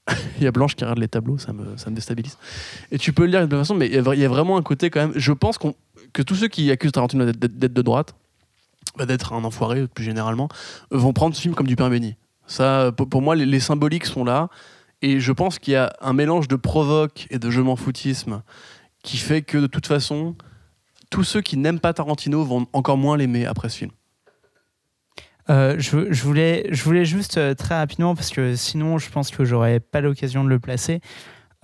[0.38, 2.38] il y a Blanche qui regarde les tableaux, ça me, ça me déstabilise.
[2.91, 4.64] Et tu peux le lire de plein de façons, mais il y a vraiment un
[4.64, 5.14] côté quand même.
[5.15, 5.57] Je pense
[6.14, 8.15] que tous ceux qui accusent Tarantino d'être- de droite,
[8.98, 10.49] bah, d'être un enfoiré plus généralement,
[10.89, 12.15] vont prendre ce film comme du pain béni.
[12.48, 14.49] Ça, pour, pour moi, les, les symboliques sont là.
[15.03, 18.41] Et je pense qu'il y a un mélange de provoque et de je m'en foutisme
[19.03, 20.36] qui fait que de toute façon,
[21.10, 23.91] tous ceux qui n'aiment pas Tarantino vont encore moins l'aimer après ce film.
[25.49, 29.44] Euh, je, voulais, je voulais juste euh, très rapidement, parce que sinon je pense que
[29.44, 31.02] j'aurais pas l'occasion de le placer,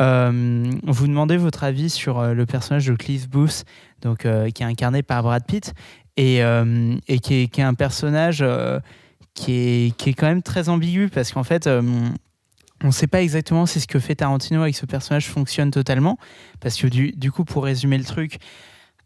[0.02, 3.64] euh, vous demander votre avis sur le personnage de Cliff Booth,
[4.02, 5.74] donc, qui est incarné par Brad Pitt,
[6.18, 6.42] et,
[7.22, 8.46] qui, est, un personnage
[9.34, 11.70] qui, est, quand même très ambigu, parce qu'en fait,
[12.84, 16.18] on ne sait pas exactement si ce que fait Tarantino avec ce personnage fonctionne totalement,
[16.60, 18.40] parce que du, du coup, pour résumer le truc,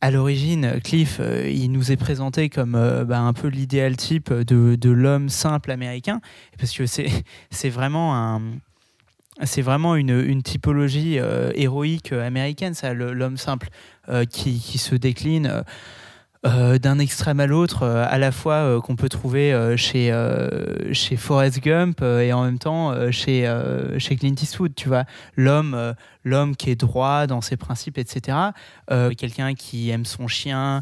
[0.02, 4.34] à l'origine, Cliff, euh, il nous est présenté comme euh, bah, un peu l'idéal type
[4.34, 6.22] de, de l'homme simple américain,
[6.58, 7.24] parce que c'est
[7.70, 8.42] vraiment un
[9.44, 13.70] c'est vraiment une, typologie euh, héroïque américaine, ça, l'homme simple,
[14.30, 15.64] qui, qui se décline
[16.46, 20.12] euh, d'un extrême à l'autre, euh, à la fois euh, qu'on peut trouver chez,
[20.94, 23.48] chez Forrest Gump et en même temps chez,
[23.98, 25.04] chez Clint Eastwood, tu vois.
[25.36, 25.94] L'homme,
[26.24, 28.38] l'homme qui est droit dans ses principes, etc.
[29.18, 30.82] Quelqu'un qui aime son chien,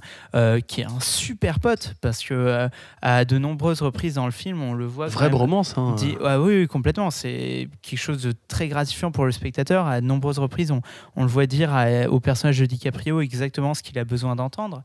[0.67, 2.69] qui est un super pote, parce que
[3.01, 5.07] à de nombreuses reprises dans le film, on le voit.
[5.07, 5.77] Vraie bromance.
[5.77, 5.95] Hein.
[5.97, 7.11] dit- ouais, oui, oui, complètement.
[7.11, 9.87] C'est quelque chose de très gratifiant pour le spectateur.
[9.87, 10.81] À de nombreuses reprises, on,
[11.15, 14.83] on le voit dire à- au personnage de DiCaprio exactement ce qu'il a besoin d'entendre.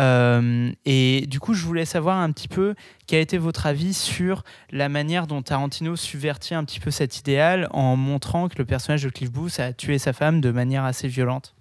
[0.00, 2.74] Euh, et du coup, je voulais savoir un petit peu
[3.06, 7.68] quel été votre avis sur la manière dont Tarantino subvertit un petit peu cet idéal
[7.70, 11.08] en montrant que le personnage de Cliff Booth a tué sa femme de manière assez
[11.08, 11.54] violente.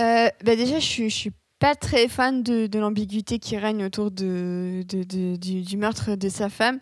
[0.00, 4.10] Euh, bah déjà, je suis, je suis pas très fan de, l'ambiguïté qui règne autour
[4.10, 4.84] du,
[5.76, 6.78] meurtre de sa femme.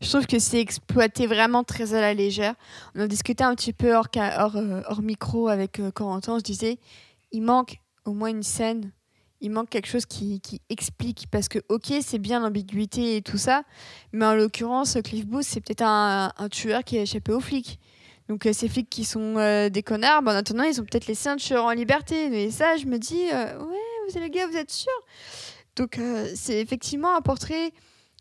[0.00, 2.54] Je trouve que c'est exploité vraiment très à la légère.
[2.94, 6.38] On en discutait un petit peu hors, euh, hors micro avec Corentin.
[6.38, 6.78] Je disais,
[7.32, 8.92] il manque au moins une scène.
[9.40, 11.26] Il manque quelque chose qui, qui explique.
[11.30, 13.62] Parce que, ok, c'est bien l'ambiguïté et tout ça.
[14.12, 17.78] Mais en l'occurrence, Cliff Booth, c'est peut-être un, un tueur qui a échappé aux flics.
[18.28, 21.06] Donc euh, ces flics qui sont euh, des connards, bah, en attendant, ils ont peut-être
[21.06, 22.44] laissé un tueur en liberté.
[22.44, 23.76] Et ça, je me dis, euh, ouais,
[24.08, 24.90] vous êtes les gars, vous êtes sûrs
[25.76, 26.00] Donc
[26.34, 27.72] c'est effectivement un portrait,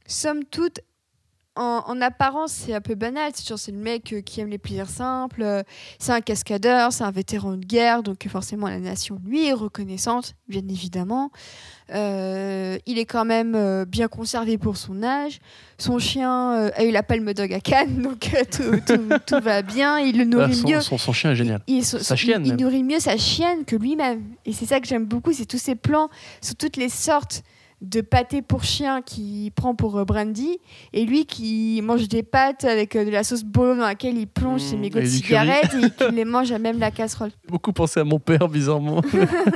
[0.08, 0.80] somme toute,
[1.56, 3.32] en, en apparence, c'est un peu banal.
[3.34, 5.64] C'est genre, c'est le mec euh, qui aime les plaisirs simples, euh,
[6.00, 9.54] c'est un cascadeur, c'est un vétéran de guerre, donc euh, forcément la nation lui est
[9.54, 11.32] reconnaissante, bien évidemment.
[11.94, 15.40] Euh, il est quand même euh, bien conservé pour son âge.
[15.78, 19.40] Son chien euh, a eu la palme dog à Cannes, donc euh, tout, tout- tout
[19.44, 20.00] va bien.
[20.00, 20.82] Il le Ah, nourrit son, mieux.
[20.82, 21.62] son- son chien est génial.
[21.68, 22.60] Il, Sa il- chienne, il, même.
[22.62, 24.24] nourrit mieux sa chienne que lui-même.
[24.46, 26.10] Et c'est ça que j'aime beaucoup, c'est tous ces plans
[26.42, 27.44] sur toutes les sortes
[27.82, 30.58] de pâté pour chien qu'il prend pour euh, Brandy,
[30.94, 34.28] et lui qui mange des pâtes avec euh, de la sauce bolo dans laquelle il
[34.28, 37.32] plonge Mmh, ses mégots de cigarettes et qu'il les mange à même la casserole.
[37.48, 39.02] Beaucoup pensé à mon père, bizarrement.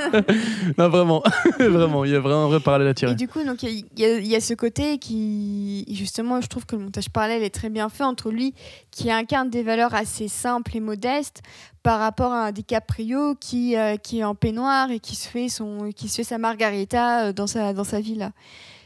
[0.78, 1.22] non, vraiment.
[1.58, 3.12] vraiment, il y a vraiment un vrai parallèle à tirer.
[3.12, 6.76] Et du coup, donc il y, y a ce côté qui, justement, je trouve que
[6.76, 8.54] le montage parallèle est très bien fait entre lui,
[8.90, 11.42] qui incarne des valeurs assez simples et modestes,
[11.82, 15.48] par rapport à un DiCaprio qui, euh, qui est en peignoir et qui se fait
[15.48, 18.00] son, qui se fait sa margarita euh, dans sa dans sa.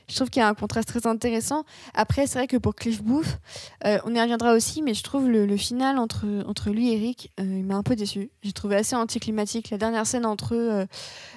[0.06, 1.64] Je trouve qu'il y a un contraste très intéressant.
[1.94, 3.38] Après, c'est vrai que pour Cliff Booth,
[3.86, 7.42] euh, on y reviendra aussi, mais je trouve le, final entre, entre lui et euh,
[7.42, 8.30] il m'a un peu déçu.
[8.42, 9.70] J'ai trouvé assez anticlimatique.
[9.70, 10.86] La dernière scène entre eux,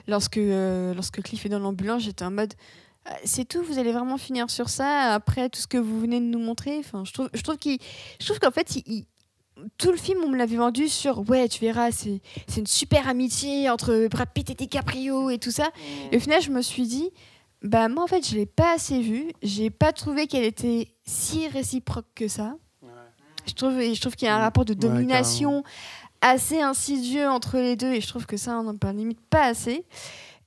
[0.07, 2.53] lorsque, lorsque Cliff est dans l'ambulance, j'étais en mode.
[3.23, 6.25] C'est tout, vous allez vraiment finir sur ça après tout ce que vous venez de
[6.25, 6.77] nous montrer.
[6.79, 7.77] Enfin, je trouve, je trouve qu'il,
[8.19, 9.05] je trouve qu'en fait, il- il-
[9.77, 13.07] tout le film, on me l'avait vendu sur ouais, tu verras, c'est, c'est une super
[13.07, 15.69] amitié entre Brad Pitt et DiCaprio et tout ça.
[16.11, 17.09] Et au final, je me suis dit,
[17.63, 19.31] bah moi en fait, je l'ai pas assez vue.
[19.41, 22.55] J'ai pas trouvé qu'elle était si réciproque que ça.
[23.47, 25.63] Je trouve, et je trouve qu'il y a un rapport de Ouais, domination
[26.21, 29.45] assez insidieux entre les deux, et je trouve que ça, on n'en parle limite pas
[29.45, 29.85] assez.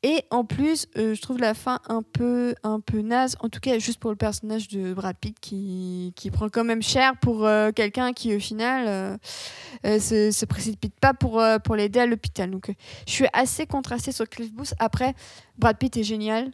[0.02, 3.60] Et en plus, euh, je trouve la fin un peu, un peu naze, en tout
[3.60, 7.46] cas juste pour le personnage de Brad Pitt qui, qui prend quand même cher pour
[7.46, 9.16] euh, quelqu'un qui au final euh,
[9.84, 12.50] euh, se, précipite pas pour, pour l'aider à l'hôpital.
[12.50, 12.72] Donc
[13.06, 14.72] je suis assez contrastée sur Cliff Booth.
[14.78, 15.14] Après,
[15.58, 16.50] Brad Pitt est génial,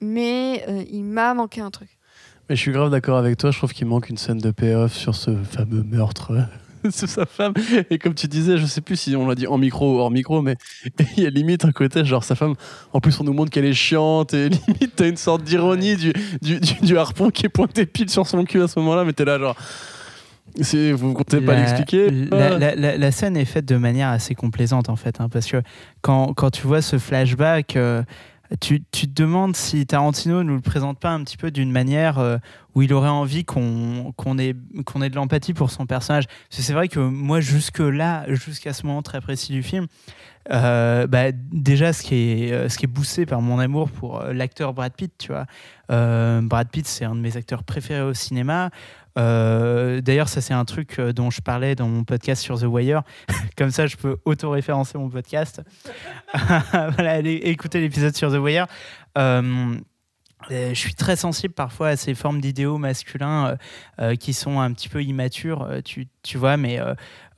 [0.00, 1.98] mais il m'a manqué un truc.
[2.48, 3.50] Mais je suis grave d'accord avec toi.
[3.50, 6.32] Je trouve qu'il manque une scène de payoff sur ce fameux meurtre
[7.02, 7.52] de sa femme.
[7.90, 10.10] Et comme tu disais, je sais plus si on l'a dit en micro ou hors
[10.10, 10.56] micro, mais
[11.16, 12.54] il y a limite un côté, genre sa femme,
[12.92, 16.12] en plus on nous montre qu'elle est chiante et limite t'as une sorte d'ironie du,
[16.42, 19.12] du, du- du harpon qui est pointé pile sur son cul à ce moment-là, mais
[19.12, 19.56] t'es là genre.
[20.60, 22.10] c'est- Vous ne comptez pas l'expliquer?
[22.10, 25.60] la- la- la scène est faite de manière assez complaisante en fait, hein, parce que
[26.00, 28.02] quand, quand tu vois ce flashback, euh,
[28.60, 32.38] tu, te demandes si Tarantino nous le présente pas un petit peu d'une manière euh,
[32.74, 36.26] où il aurait envie qu'on ait, ait de l'empathie pour son personnage.
[36.26, 39.86] Parce que c'est vrai que moi, jusque-là, jusqu'à ce moment très précis du film,
[40.52, 44.74] euh, bah, déjà, ce qui, est, euh, ce qui est par mon amour pour l'acteur
[44.74, 45.46] Brad Pitt, tu vois.
[45.88, 48.70] Brad Pitt, c'est un de mes acteurs préférés au cinéma.
[49.16, 52.64] Euh, D'ailleurs, ça, c'est un truc euh, dont je parlais dans mon podcast sur The
[52.64, 53.02] Wire.
[53.56, 55.62] Comme ça, je peux auto-référencer mon podcast.
[56.98, 58.66] allez écouter l'épisode sur The Wire.
[59.18, 59.76] Euh,
[60.50, 63.56] je suis très sensible parfois à ces formes d'idéaux masculins
[64.20, 66.78] qui sont un petit peu immatures, tu, vois, mais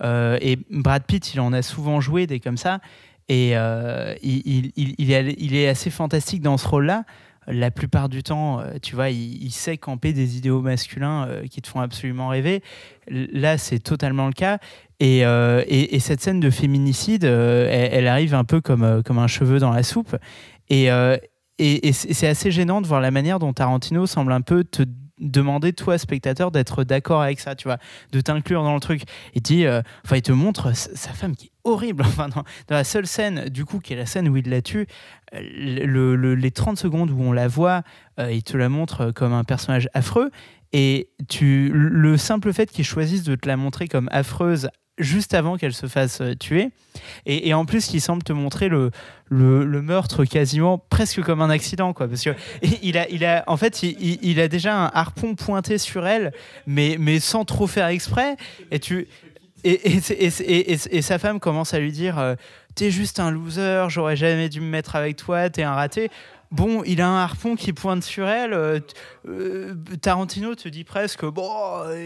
[0.02, 2.80] et Brad Pitt, il en a souvent joué des comme ça,
[3.28, 3.52] et
[4.22, 7.04] il est assez fantastique dans ce rôle-là.
[7.50, 11.62] La plupart du temps, euh, tu vois, il, sait camper des idéaux masculins euh, qui
[11.62, 12.62] te font absolument rêver.
[13.08, 14.58] Là, c'est totalement le cas.
[15.00, 19.28] Et, euh, et- et cette scène de féminicide, elle, arrive un peu comme, comme un
[19.28, 20.16] cheveu dans la soupe.
[20.68, 20.86] Et,
[21.58, 24.82] et, et c'est assez gênant de voir la manière dont Tarantino semble un peu te
[25.18, 27.78] demander, toi, spectateur, d'être d'accord avec ça, tu vois,
[28.12, 29.02] de t'inclure dans le truc.
[29.34, 29.64] Il dit,
[30.04, 32.02] enfin, il te montre sa femme qui horrible.
[32.06, 34.86] Enfin, dans, la seule scène, du coup, qui est la scène où il la tue,
[35.34, 35.40] euh,
[35.86, 37.82] le- le- les 30 secondes où on la voit,
[38.18, 40.30] euh, il te la montre comme un personnage affreux.
[40.72, 44.68] Et tu, le simple fait qu'il choisisse de te la montrer comme affreuse
[44.98, 46.70] juste avant qu'elle se fasse euh, tuer,
[47.24, 48.90] et, en plus qu'il semble te montrer le,
[49.28, 52.30] le, meurtre quasiment presque comme un accident, quoi, parce que
[52.82, 56.04] il a, il a, en fait, il, il- il a déjà un harpon pointé sur
[56.06, 56.32] elle,
[56.66, 58.36] mais, mais sans trop faire exprès,
[58.72, 59.06] et tu,
[59.64, 62.34] et, sa femme commence à lui dire euh,
[62.74, 66.10] T'es juste un loser, j'aurais jamais dû me mettre avec toi, t'es un raté.
[66.50, 68.54] Bon, il a un harpon qui pointe sur elle.
[68.54, 68.80] euh,
[69.28, 71.50] euh, Tarantino te dit presque Bon,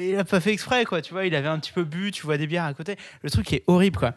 [0.01, 1.01] il a pas fait exprès, quoi.
[1.01, 2.97] Tu vois, il avait un petit peu bu, tu vois des bières à côté.
[3.23, 4.15] Le truc est horrible, quoi.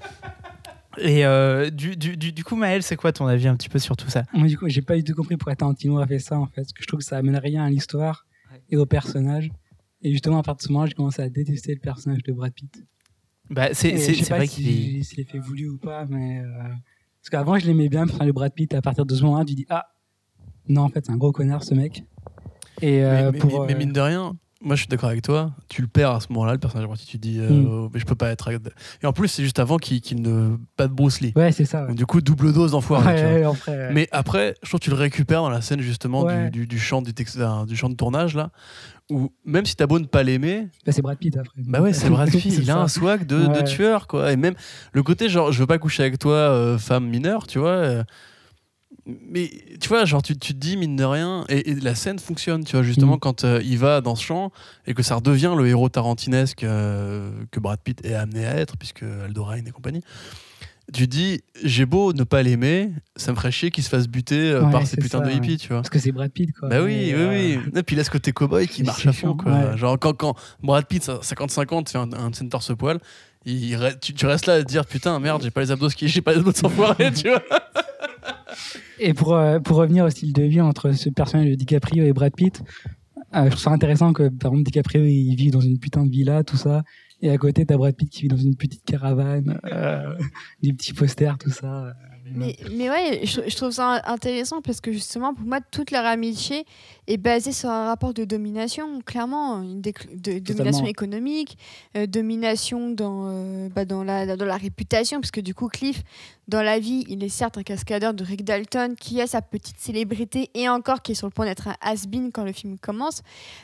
[0.97, 3.79] Et euh, du, du, du, du coup, Maël, c'est quoi ton avis un petit peu
[3.79, 4.23] sur tout ça?
[4.33, 6.61] Moi, du coup, j'ai pas du tout compris pourquoi Tarantino a fait ça, en fait.
[6.61, 8.25] Parce que je trouve que ça amène rien à l'histoire
[8.69, 9.49] et au personnage.
[10.01, 12.53] Et justement, à partir de ce moment, j'ai commencé à détester le personnage de Brad
[12.53, 12.83] Pitt.
[13.49, 15.03] Bah, C'est vrai si, qu'il est.
[15.03, 16.39] s'il est fait voulu ou pas, mais.
[16.39, 16.45] euh,
[17.21, 18.73] Parce qu'avant, je l'aimais bien, le personnage de Brad Pitt.
[18.73, 19.85] À partir de ce moment-là, tu dis Ah,
[20.67, 22.03] non, en fait, c'est un gros connard, ce mec.
[22.81, 23.65] Et euh, mais, mais- pour.
[23.65, 25.53] mais euh, mine de rien, moi je suis d'accord avec toi.
[25.69, 27.89] Tu le perds à ce moment-là, le personnage Pitt, Tu te dis, euh, Mm.
[27.93, 28.49] mais je peux pas être.
[28.51, 30.57] Et en plus, c'est juste avant qu'il qu'il ne.
[30.75, 31.31] Pas de Bruce Lee.
[31.35, 31.83] Ouais, c'est ça.
[31.83, 33.13] Ouais, Donc, du coup, double dose d'enfoiré.
[33.41, 33.93] ouais, ouais.
[33.93, 36.49] Mais après, je trouve que tu le récupères dans la scène justement Ouais.
[36.49, 38.49] du, du, du champ du, texte- d'un- du champ de tournage là,
[39.11, 41.61] où même si t'as beau ne pas l'aimer, Bah, c'est Brad Pitt après.
[41.65, 44.31] bah ouais, c'est Brad Pitt, il a un swag de, de tueur quoi.
[44.31, 44.55] Et même
[44.93, 47.69] le côté genre, je veux pas coucher avec toi, euh, femme mineure, tu vois.
[47.69, 48.03] euh,
[49.05, 52.17] mais tu vois, genre tu, tu te dis mine de rien, et, et la scène
[52.17, 53.19] fonctionne, tu vois, justement Mm.
[53.19, 54.51] quand euh, il va dans ce champ
[54.87, 59.03] et que ça redevient le héros tarantinesque que Brad Pitt est amené à être, puisque
[59.03, 60.01] Aldorain et compagnie.
[60.93, 64.51] Tu dis, j'ai beau ne pas l'aimer, ça me ferait chier qu'il se fasse buter
[64.51, 65.37] euh, Ouais, par ces putains ça, de ouais.
[65.37, 65.77] hippies, tu vois.
[65.77, 66.69] Parce que c'est Brad Pitt, quoi.
[66.69, 67.59] Bah oui, oui, euh, oui.
[67.75, 69.51] Et puis il laisse côté cowboy qui marche à chiant, fond, quoi.
[69.51, 69.77] ouais.
[69.77, 72.99] Genre quand, quand Brad Pitt, 50-50, fait un, un scène torse-poil,
[73.45, 76.07] il tu, tu restes là à te dire putain, merde, j'ai pas les abdos qui,
[76.09, 77.41] j'ai pas les abdos sans foirer, tu vois.
[78.99, 82.13] Et pour, euh, pour revenir au style de vie entre ce personnage de DiCaprio et
[82.13, 82.61] Brad Pitt,
[83.35, 86.11] euh, je trouve ça intéressant que, par exemple, DiCaprio, il vit dans une putain de
[86.11, 86.83] villa, tout ça.
[87.21, 90.17] Et à côté, t'as Brad Pitt qui vit dans une petite caravane, euh,
[90.63, 91.93] des petits posters, tout ça.
[92.27, 96.05] Mais, mais ouais, je, je trouve ça intéressant parce que justement, pour moi, toute leur
[96.05, 96.65] amitié
[97.05, 101.55] est basée sur un rapport de domination, clairement, une de, domination économique,
[101.95, 106.03] euh, domination dans, euh, bah, dans, la, dans la réputation, parce que du coup, Cliff,
[106.47, 109.79] dans la vie, il est certes un cascadeur de Rick Dalton qui a sa petite
[109.79, 113.21] célébrité et encore qui est sur le point d'être un has-been quand le film commence,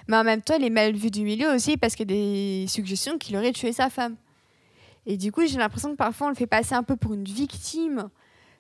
[0.07, 2.15] mais en même temps, il est mal vu du milieu aussi parce qu'il y a
[2.15, 4.15] des suggestions qu'il aurait tué sa femme.
[5.07, 7.23] Et du coup, j'ai l'impression que parfois, on le fait passer un peu pour une
[7.23, 8.09] victime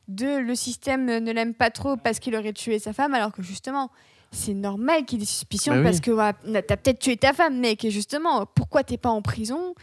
[0.07, 3.41] de le système ne l'aime pas trop parce qu'il aurait tué sa femme, alors que
[3.41, 3.89] justement,
[4.31, 5.83] c'est normal qu'il ait des suspicions Bah oui.
[5.85, 9.73] parce que t'as peut-être tué ta femme, mec, et justement, pourquoi t'es pas en prison?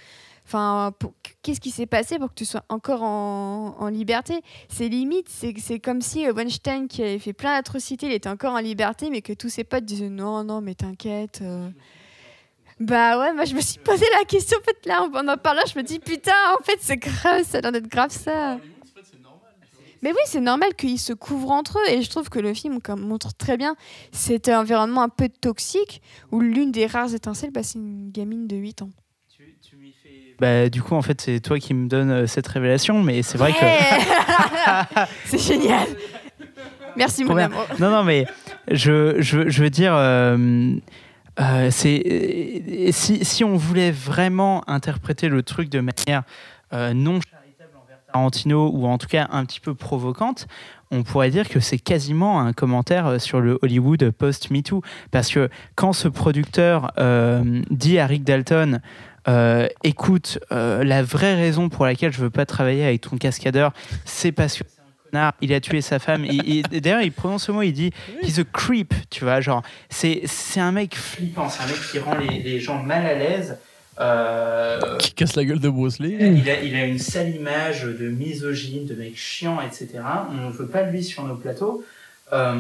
[0.47, 0.95] Enfin,
[1.43, 4.41] qu'est-ce qui s'est passé pour que tu sois encore en, en liberté?
[4.71, 8.31] C'est limite, c'est c'est comme si euh, Weinstein, qui avait fait plein d'atrocités, il était
[8.31, 11.41] encore en liberté, mais que tous ses potes disaient non, non, mais t'inquiète.
[11.43, 11.69] euh.
[12.81, 15.63] Bah ouais, moi je me suis posé la question, en fait, là, en en parlant,
[15.71, 18.59] je me dis putain, en fait, c'est grave, ça a l'air d'être grave ça.
[20.03, 22.81] Mais oui, c'est normal qu'ils se couvrent entre eux et je trouve que le film
[22.81, 23.77] comme, montre très bien
[24.13, 28.57] cet environnement un peu toxique où l'une des rares étincelles, bah, c'est une gamine de
[28.57, 28.91] 8 ans.
[30.39, 33.39] Bah, du coup, en fait, c'est toi qui me donnes euh, cette révélation, mais c'est
[33.39, 33.59] vrai que.
[33.59, 35.11] que...
[35.25, 35.89] c'est génial
[36.97, 37.35] Merci bien.
[37.35, 37.55] madame.
[37.81, 38.27] Non, non, mais
[38.71, 40.77] je, je, je veux dire, euh,
[41.41, 46.25] euh, c'est euh, si, si on voulait vraiment interpréter le truc de manière
[46.73, 47.38] euh, non charitable envers
[48.13, 50.47] Tarantino ou en tout cas un petit peu provocante,
[50.91, 54.83] on pourrait dire que c'est quasiment un commentaire euh, sur le Hollywood post-MeToo.
[55.11, 58.81] Parce que quand ce producteur euh, dit à Rick Dalton
[59.29, 63.73] euh, écoute, euh, la vraie raison pour laquelle je veux pas travailler avec ton cascadeur,
[64.05, 64.65] c'est parce que
[65.41, 66.25] il a tué sa femme.
[66.27, 69.63] Et, et d'ailleurs, il prononce ce mot, il dit he's a creep, tu vois, genre,
[69.89, 73.15] c'est c'est un mec flippant, c'est un mec qui rend les, les gens mal à
[73.15, 73.59] l'aise.
[74.01, 76.17] Euh, Qui casse la gueule de Bruce Lee.
[76.21, 79.89] il a, il a une sale image de misogyne, de mec chiant, etc.
[80.31, 81.85] On ne veut pas de lui sur nos plateaux.
[82.33, 82.55] Euh,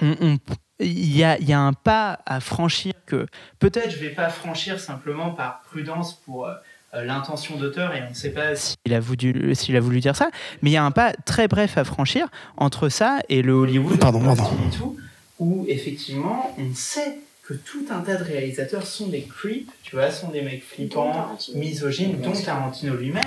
[0.00, 0.38] on- on-
[0.80, 3.26] il y a, il y a un pas à franchir que
[3.58, 6.54] peut-être je vais pas franchir simplement par prudence pour euh,
[6.94, 10.30] l'intention d'auteur et on ne sait pas s'il a, voulu, s'il a voulu dire ça,
[10.62, 13.98] mais il y a un pas très bref à franchir entre ça et le Hollywood
[13.98, 14.44] Pardon, pardon.
[14.44, 14.96] post-MeToo,
[15.40, 17.18] où effectivement on sait
[17.48, 21.34] que tout un tas de réalisateurs sont des creeps, tu vois, sont des mecs flippants,
[21.54, 23.22] misogynes, dont Tarantino lui-même,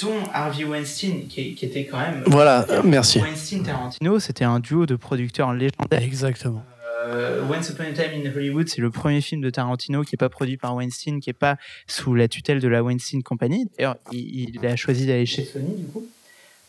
[0.00, 2.22] dont Harvey Weinstein, qui, qui était quand même...
[2.24, 3.18] Voilà, merci.
[3.20, 6.02] Weinstein-Tarantino, c'était un duo de producteurs légendaires.
[6.02, 6.64] Exactement.
[7.04, 10.18] Euh, Once Upon a Time in Hollywood, c'est le premier film de Tarantino qui n'est
[10.18, 13.68] pas produit par Weinstein, qui n'est pas sous la tutelle de la Weinstein Company.
[13.76, 16.06] D'ailleurs, il, il a choisi d'aller chez Sony, du coup.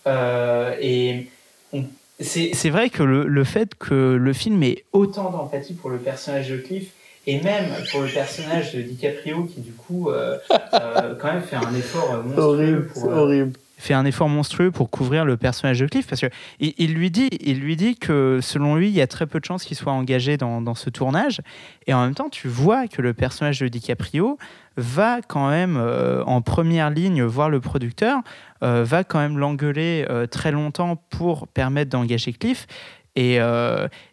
[0.06, 1.28] Euh, et
[1.72, 1.86] on-
[2.22, 6.50] c'est vrai que le, le fait que le film ait autant d'empathie pour le personnage
[6.50, 6.92] de Cliff,
[7.28, 10.38] et même pour le personnage de DiCaprio, qui du coup, euh,
[10.74, 13.52] euh, quand même fait un effort euh, monstrueux pour, euh, horrible.
[13.80, 16.28] Fait un effort monstrueux pour couvrir le personnage de Cliff parce que
[16.60, 19.46] il, lui dit il lui dit que selon lui il y a très peu de
[19.46, 21.42] chances qu'il soit engagé dans, ce tournage.
[21.88, 24.38] Et en même temps tu vois que le personnage de DiCaprio
[24.76, 28.20] va quand même euh, en première ligne voir le producteur
[28.64, 32.68] euh, va quand même l'engueuler euh, très longtemps pour permettre d'engager Cliff.
[33.16, 33.40] Et,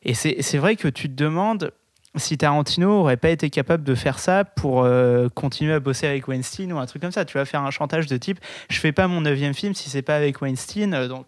[0.03, 1.71] et c'est vrai que tu te demandes
[2.17, 6.29] si Tarantino aurait pas été capable de faire ça pour euh, continuer à bosser avec
[6.29, 8.39] Weinstein ou un truc comme ça, tu vas faire un chantage de type
[8.71, 11.27] je fais pas mon neuvième film si c'est pas avec Weinstein, euh, donc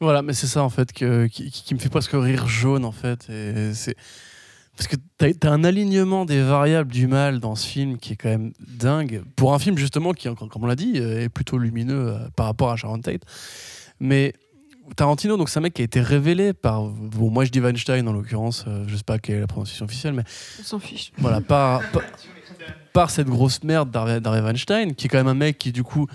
[0.00, 3.28] Voilà, mais c'est ça en fait qui, me fait presque rire jaune en fait.
[3.72, 3.96] C'est
[4.76, 8.16] parce que t'as as un alignement des variables du mal dans ce film qui est
[8.16, 11.58] quand même dingue pour un film justement qui, comme on l'a dit, euh, est plutôt
[11.58, 13.22] lumineux euh, par rapport à Sharon Tate.
[14.00, 14.32] Mais
[14.96, 18.06] Tarantino, donc c'est un mec qui a été révélé par, bon, moi je dis Weinstein
[18.06, 20.24] en l'occurrence, euh, je sais pas quelle est la prononciation officielle, mais
[20.60, 21.12] On s'en fiche.
[21.18, 22.02] voilà, par, par,
[22.92, 26.06] par cette grosse merde d'Harvey Weinstein, qui est quand même un mec qui, du coup,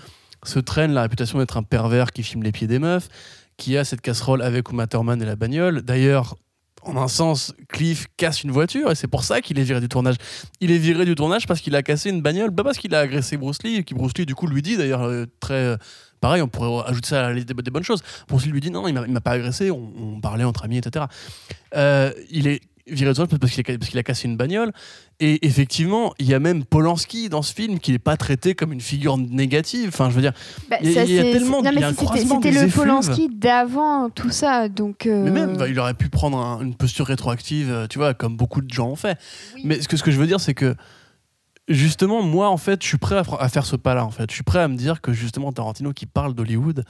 [0.44, 3.08] se traîne la réputation d'être un pervers qui filme les pieds des meufs,
[3.56, 5.82] qui a cette casserole avec Uma Thurman et la bagnole.
[5.82, 6.36] D'ailleurs,
[6.82, 9.88] en un sens, Cliff casse une voiture et c'est pour ça qu'il est viré du
[9.88, 10.16] tournage.
[10.60, 13.00] Il est viré du tournage parce qu'il a cassé une bagnole, pas parce qu'il a
[13.00, 15.76] agressé Bruce Lee, qui Bruce Lee, du coup, lui dit d'ailleurs euh, très.
[16.20, 18.02] Pareil, on pourrait ajouter ça à la liste des, bonnes choses.
[18.30, 21.06] Lee lui dit non, il m'a- pas agressé, on, on parlait entre amis, etc.
[21.76, 24.72] Euh, il est viré de tournage parce qu'il a, parce qu'il a cassé une bagnole.
[25.20, 28.72] Et effectivement, il y a même Polanski dans ce film qui n'est pas traité comme
[28.72, 29.88] une figure négative.
[29.92, 30.32] Enfin, je veux dire,
[30.70, 32.74] Bah, Il y a- il y a tellement- un c'était- le effluves.
[32.74, 35.06] Polanski d'avant tout ça, donc.
[35.06, 38.14] euh, mais même, bah, il aurait pu prendre un- une posture rétroactive, euh, tu vois,
[38.14, 39.18] comme beaucoup de gens ont fait.
[39.64, 40.74] Mais ce que, ce que je veux dire, c'est que
[41.68, 44.04] justement, moi, en fait, je suis prêt à, faire ce pas-là.
[44.04, 46.84] En fait, je suis prêt à me dire que justement, Tarantino qui parle d'Hollywood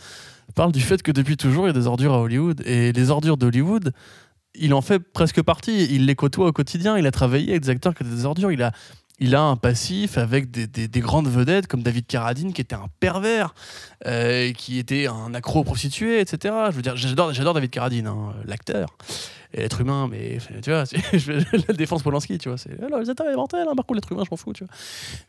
[0.54, 3.10] parle du fait que depuis toujours, il y a des ordures à Hollywood et les
[3.10, 3.92] ordures d'Hollywood.
[4.54, 5.86] Il en fait presque partie.
[5.94, 6.98] Il les côtoie au quotidien.
[6.98, 8.50] Il a travaillé avec des acteurs qui étaient des ordures.
[8.50, 8.72] Il a,
[9.20, 12.74] il a un passif avec des, des- des grandes vedettes comme David Carradine qui était
[12.76, 13.54] un pervers,
[14.06, 16.54] euh, qui était un accro prostitué, etc.
[16.70, 18.96] Je veux dire, j'adore, j'adore David Carradine, hein, l'acteur.
[19.52, 20.84] Et l'être humain, mais tu vois,
[21.68, 24.22] la défense Polanski, tu vois, c'est alors les est mortel, hein, par contre l'être humain,
[24.24, 24.72] je m'en fous, tu vois.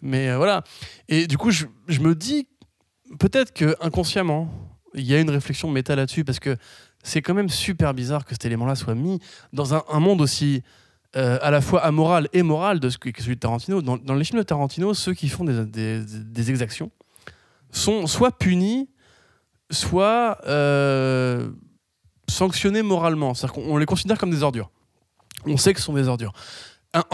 [0.02, 0.64] Mais euh, voilà.
[1.08, 1.66] Et du coup, je,
[2.00, 2.48] me dis
[3.18, 4.52] peut-être que inconsciemment,
[4.94, 6.58] il y a une réflexion méta là-dessus parce que
[7.04, 9.20] c'est quand même super bizarre que cet élément-là soit mis
[9.54, 10.64] dans un monde aussi
[11.16, 13.82] euh, à la fois amoral et moral de ce que, celui de Tarantino.
[13.82, 16.92] Dans, dans les films de Tarantino, ceux qui font des, des- exactions
[17.72, 18.90] sont soit punis,
[19.72, 21.50] soit euh,
[22.30, 23.34] sanctionnés moralement.
[23.34, 24.70] C'est-à-dire qu'on on les considère comme des ordures.
[25.46, 26.34] On sait que ce sont des ordures.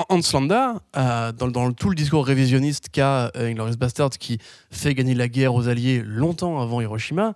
[0.09, 4.39] Hans Landa, euh, dans, tout le discours révisionniste qu'a Inglourious Basterds, qui
[4.71, 7.33] fait gagner la guerre aux Alliés longtemps avant Hiroshima,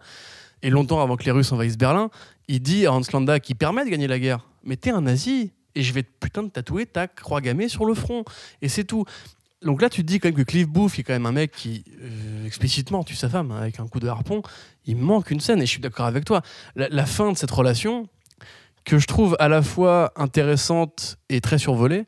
[0.61, 2.09] et longtemps avant que les Russes envahissent Berlin,
[2.47, 5.51] il dit à Hans Landa qui permet de gagner la guerre Mais t'es un nazi,
[5.75, 8.23] et je vais te putain de tatouer ta croix gammée sur le front.
[8.61, 9.05] Et c'est tout.
[9.61, 11.33] Donc là, tu te dis quand même que Cliff Booth, qui est quand même un
[11.33, 14.41] mec qui, euh, explicitement, tue sa femme hein, avec un coup de harpon,
[14.85, 16.41] il manque une scène, et je suis d'accord avec toi.
[16.75, 18.07] La, la fin de cette relation,
[18.85, 22.05] que je trouve à la fois intéressante et très survolée,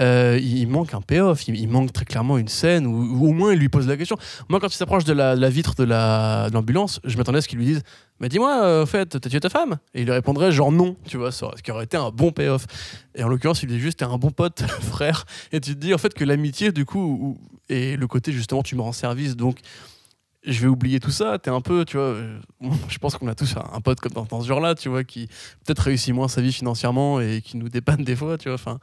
[0.00, 3.58] euh, il manque un payoff, il, manque très clairement une scène où, au moins il
[3.60, 4.16] lui pose la question.
[4.48, 7.48] Moi, quand il s'approche de la, vitre de la- de l'ambulance, je m'attendais à ce
[7.48, 7.82] qu'il lui dise
[8.20, 9.76] Mais dis-moi, euh, au fait, t'as tué ta femme?
[9.94, 12.66] Et il lui répondrait genre non, tu vois, ce qui aurait été un bon payoff.
[13.14, 15.26] Et en l'occurrence, il dit juste T'es un bon pote, frère.
[15.52, 17.38] Et tu te dis en fait que l'amitié, du coup, ou-
[17.68, 19.58] et le côté justement, tu me rends service, donc
[20.46, 21.38] je vais oublier tout ça.
[21.38, 22.38] T'es un peu, tu vois, euh,
[22.88, 25.26] je pense qu'on a tous un, pote comme dans, dans ce genre-là, tu vois, qui
[25.64, 28.54] peut-être réussit moins sa vie financièrement et qui nous dépanne des fois, tu vois.
[28.54, 28.78] Enfin,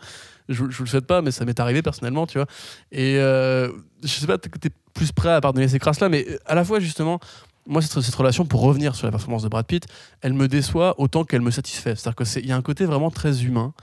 [0.49, 2.47] je, je vous le souhaite pas, mais ça m'est arrivé personnellement, tu vois.
[2.91, 3.71] Et euh,
[4.03, 7.19] je sais pas, t'es plus prêt à pardonner ces crasses-là, mais à la fois, justement,
[7.65, 9.85] moi, cette, cette relation, pour revenir sur la performance de Brad Pitt,
[10.21, 11.95] elle me déçoit autant qu'elle me satisfait.
[11.95, 13.73] C'est-à-dire qu'il y a un côté vraiment très humain,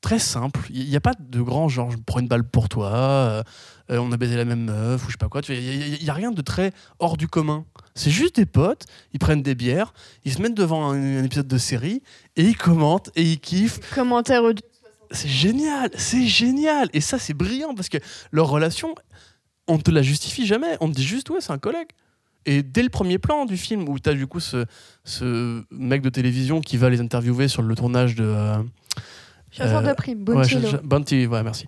[0.00, 0.60] très simple.
[0.70, 3.42] Il n'y a pas de grand genre, je prends une balle pour toi, euh,
[3.90, 5.40] euh, on a baisé la même meuf, ou je sais pas quoi.
[5.48, 7.64] Il n'y a, rien de très hors du commun.
[7.94, 9.92] C'est juste des potes, ils prennent des bières,
[10.24, 12.02] ils se mettent devant un, un épisode de série,
[12.36, 14.64] et ils commentent, et ils kiffent, Commentaire audio.
[15.10, 16.88] c'est génial, c'est génial.
[16.92, 17.98] Et ça, c'est brillant parce que
[18.30, 18.94] leur relation,
[19.68, 20.76] on te la justifie jamais.
[20.80, 21.88] On te dit juste, ouais, c'est un collègue.
[22.46, 24.64] Et dès le premier plan du film, où tu as du coup ce,
[25.04, 28.24] ce mec de télévision qui va les interviewer sur le tournage de.
[28.24, 28.62] euh,
[29.50, 31.66] Chasseur Euh, de primes, ouais, Bounty je- Bounty, ouais, merci.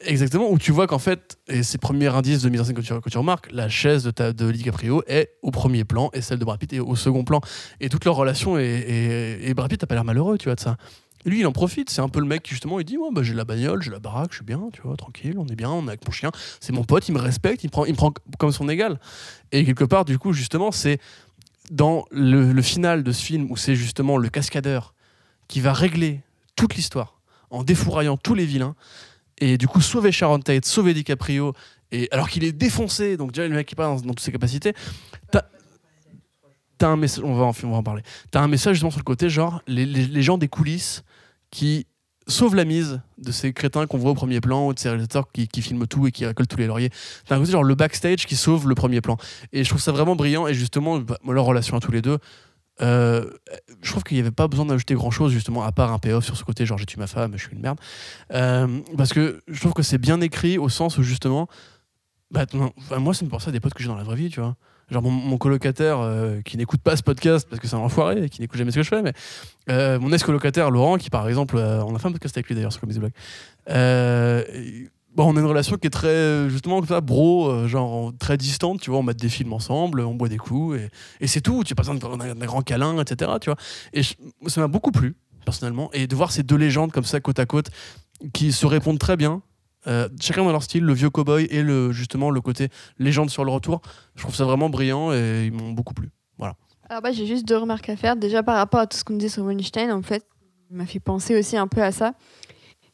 [0.00, 2.82] Exactement, où tu vois qu'en fait, et ces premiers indices de mise en scène que
[2.82, 6.20] tu, que tu remarques, la chaise de, ta, de DiCaprio est au premier plan et
[6.20, 7.40] celle de Brad Pitt est au second plan.
[7.80, 10.56] Et toute leur relation, est, est- et Brad Pitt n'a pas l'air malheureux, tu vois,
[10.56, 10.76] de ça.
[11.24, 13.22] Lui, il en profite, c'est un peu le mec qui justement, il dit, ouais, bah,
[13.22, 15.70] j'ai la bagnole, j'ai la baraque, je suis bien, tu vois, tranquille, on est bien,
[15.70, 16.30] on est avec mon chien,
[16.60, 19.00] c'est mon pote, il me respecte, il me prend, il me prend comme son égal.
[19.52, 20.98] Et quelque part, du coup, justement, c'est
[21.70, 24.92] dans le, le final de ce film où c'est justement le cascadeur
[25.48, 26.20] qui va régler
[26.56, 27.20] toute l'histoire
[27.50, 28.74] en défouraillant tous les vilains.
[29.38, 31.52] Et du coup sauver Sharon Tate, sauver DiCaprio
[31.90, 34.72] et alors qu'il est défoncé donc déjà le mec qui part dans, toutes ses capacités
[35.30, 35.42] t'as
[36.78, 38.02] t'as un message on va en, on va en parler.
[38.30, 41.02] T'as un message justement sur le côté genre les, les- les gens des coulisses
[41.50, 41.86] qui
[42.26, 45.30] sauvent la mise de ces crétins qu'on voit au premier plan ou de ces réalisateurs
[45.30, 46.90] qui, qui filment tout et qui récoltent tous les lauriers.
[47.26, 49.18] T'as un côté genre le backstage qui sauve le premier plan.
[49.52, 52.18] Et je trouve ça vraiment brillant et justement bah, leur relation à tous les deux
[52.80, 53.30] euh,
[53.82, 56.24] je trouve qu'il n'y avait pas besoin d'ajouter grand chose justement à part un payoff
[56.24, 57.78] sur ce côté genre j'ai tué ma femme je suis une merde.
[58.32, 61.48] Euh, parce que je trouve que c'est bien écrit au sens où justement
[62.30, 62.46] bah,
[62.98, 64.56] moi ça me pense à des potes que j'ai dans la vraie vie tu vois.
[64.90, 68.28] Genre mon, colocataire euh, qui n'écoute pas ce podcast parce que c'est un enfoiré et
[68.28, 71.94] qui n'écoute jamais ce que je fais mais mon ex-colocataire Laurent qui par exemple on
[71.94, 72.82] a fait un podcast avec lui d'ailleurs sur
[73.70, 77.48] euh, et- Bon, on a une relation qui est très, euh, justement, comme ça, bro,
[77.48, 80.78] euh, genre très distante, tu vois, on met des films ensemble, on boit des coups,
[80.78, 80.88] et,
[81.20, 83.58] et c'est tout, tu n'as pas besoin d'un grand câlin, etc., tu vois.
[83.92, 87.38] Et ça m'a beaucoup plu, personnellement, et de voir ces deux légendes comme ça, côte
[87.38, 87.70] à côte,
[88.32, 89.42] qui se répondent très bien,
[89.86, 93.44] euh, chacun dans leur style, le vieux cowboy et le, justement le côté légende sur
[93.44, 93.82] le retour,
[94.16, 96.10] je trouve ça vraiment brillant, et ils m'ont beaucoup plu.
[96.88, 98.16] Alors bah, j'ai juste deux remarques à faire.
[98.16, 100.24] Déjà par rapport à tout ce qu'on disait sur Weinstein, en fait,
[100.70, 102.12] il m'a fait penser aussi un peu à ça.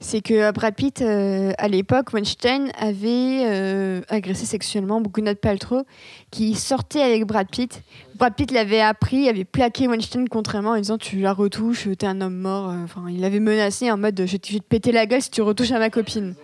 [0.02, 5.82] C'est que euh, Brad Pitt, euh, à l'époque, Weinstein avait euh, agressé sexuellement Gwyneth Paltrow,
[6.30, 7.82] qui sortait avec Brad Pitt.
[8.14, 12.22] Brad Pitt l'avait appris, avait plaqué Weinstein contrairement en disant tu la retouches, t'es un
[12.22, 12.74] homme mort.
[12.82, 15.72] Enfin, il l'avait menacé en mode je vais te péter la gueule si tu retouches
[15.72, 16.34] à ma copine.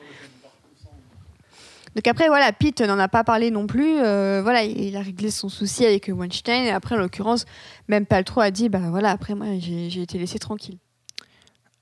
[1.94, 3.94] Donc après, voilà, Pitt n'en a pas parlé non plus.
[3.94, 6.64] Voilà, il a réglé son souci avec Weinstein.
[6.64, 7.46] Et après, en l'occurrence,
[7.88, 10.76] même Paltrow a dit, bah voilà, après moi, j'ai été laissé tranquille.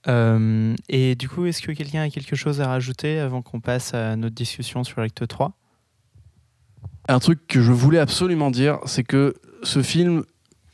[0.06, 3.94] Euh, et du coup, est-ce que quelqu'un a quelque chose à rajouter avant qu'on passe
[3.94, 5.52] à notre discussion sur l'acte 3
[7.08, 10.24] Un truc que je voulais absolument dire, c'est que ce film,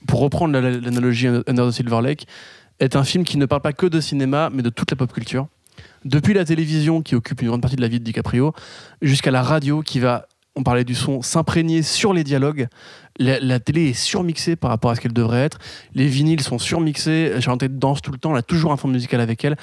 [0.06, 2.26] pour reprendre la- l'analogie Under the Silver Lake,
[2.80, 5.12] est un film qui ne parle pas que de cinéma, mais de toute la pop
[5.12, 5.46] culture.
[6.04, 8.54] Depuis la télévision qui occupe une grande partie de la vie de DiCaprio,
[9.02, 10.26] jusqu'à la radio qui va,
[10.56, 12.68] on parlait du son, s'imprégner sur les dialogues.
[13.18, 15.58] La, télé est surmixée par rapport à ce qu'elle devrait être.
[15.94, 17.40] Les vinyles sont surmixés.
[17.40, 18.32] Chanter de danse tout le temps.
[18.32, 19.56] Elle a toujours un fond musical avec elle.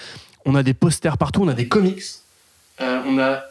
[0.45, 1.41] On a des posters partout.
[1.43, 2.03] On a des comics.
[2.81, 3.41] Euh, on a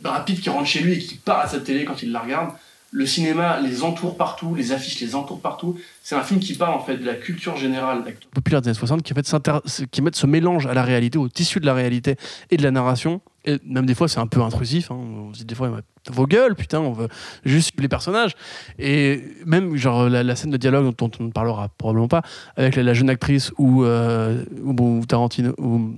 [0.00, 2.20] Brad Pitt qui rentre chez lui et qui part à sa télé quand il la
[2.20, 2.50] regarde.
[2.90, 5.76] Le cinéma les entoure partout, les affiches les entourent partout.
[6.02, 9.02] C'est un film qui parle en fait de la culture générale, populaire des années 60,
[9.02, 12.16] qui en fait qui met ce mélange à la réalité, au tissu de la réalité
[12.50, 13.20] et de la narration.
[13.46, 14.90] Et même des fois, c'est un peu intrusif.
[14.90, 14.96] Hein.
[14.96, 15.70] On se dit des fois,
[16.10, 17.08] vos gueules, putain, on veut
[17.44, 18.32] juste les personnages.
[18.78, 22.22] Et même genre la, la scène de dialogue dont on ne parlera probablement pas
[22.56, 25.94] avec la, la jeune actrice ou, euh, ou, Tarantino ou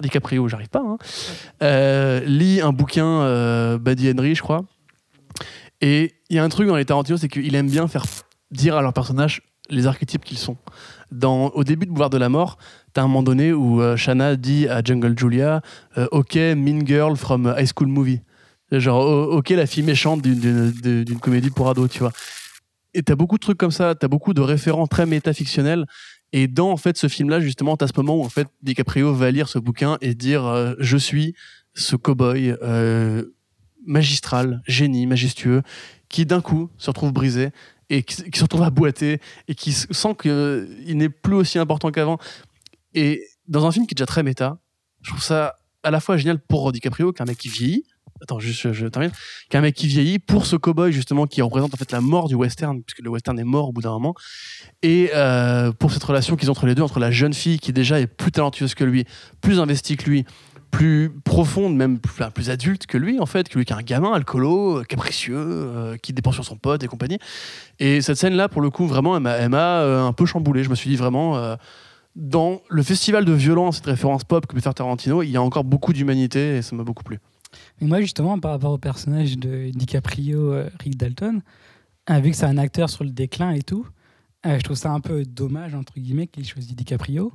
[0.00, 0.80] DiCaprio, j'arrive pas.
[0.80, 0.98] Hein,
[1.62, 4.64] euh, lit un bouquin euh, Buddy Henry, je crois.
[5.80, 8.04] Et il y a un truc dans les Tarantino, c'est qu'il aime bien faire
[8.50, 10.56] dire à leurs personnages les archétypes qu'ils sont.
[11.12, 12.58] Dans, au début de Boulevard de la Mort,
[12.92, 15.60] t'as un moment donné où euh, Shanna dit à Jungle Julia
[15.98, 18.20] euh, Ok, mean girl from High School Movie.
[18.72, 22.10] Genre, ok, la fille méchante d'une- comédie pour ados, tu vois.
[22.94, 25.86] Et t'as beaucoup de trucs comme ça, t'as beaucoup de référents très métafictionnels.
[26.32, 29.30] Et dans en fait ce film-là, justement, t'as ce moment où en fait DiCaprio va
[29.30, 31.34] lire ce bouquin et dire euh, Je suis
[31.74, 32.56] ce cow-boy
[33.86, 35.62] magistral, génie, majestueux,
[36.08, 37.50] qui d'un coup se retrouve brisé
[37.90, 42.18] et qui, se retrouve à boiter et qui sent qu'il n'est plus aussi important qu'avant.
[42.94, 44.58] Et dans un film qui est déjà très méta,
[45.02, 47.84] je trouve ça à la fois génial pour DiCaprio, qui est un mec qui vieillit.
[48.22, 49.10] Attends, juste, je, je termine.
[49.50, 52.00] Qui est un mec qui vieillit pour ce cowboy justement qui représente en fait la
[52.00, 54.14] mort du western, puisque le western est mort au bout d'un moment.
[54.82, 57.72] Et euh, pour cette relation qu'ils ont entre les deux, entre la jeune fille qui
[57.72, 59.04] déjà est plus talentueuse que lui,
[59.42, 60.24] plus investie que lui,
[60.76, 64.12] plus profonde, même plus, adulte que lui en fait, que lui qui est un gamin
[64.12, 67.18] alcoolo, euh, capricieux, euh, qui dépend sur son pote et compagnie.
[67.78, 70.64] Et cette scène-là, pour le coup, vraiment, elle m'a, euh, un peu chamboulé.
[70.64, 71.56] Je me suis dit vraiment,
[72.14, 75.42] dans le festival de violence, cette référence pop que peut faire Tarantino, il y a
[75.42, 77.20] encore beaucoup d'humanité et ça m'a beaucoup plu.
[77.80, 81.40] Mais moi, justement, par rapport au personnage de DiCaprio, Rick Dalton,
[82.20, 83.86] vu que c'est un acteur sur le déclin et tout,
[84.44, 87.32] je trouve ça un peu dommage, entre guillemets, qu'il choisit DiCaprio,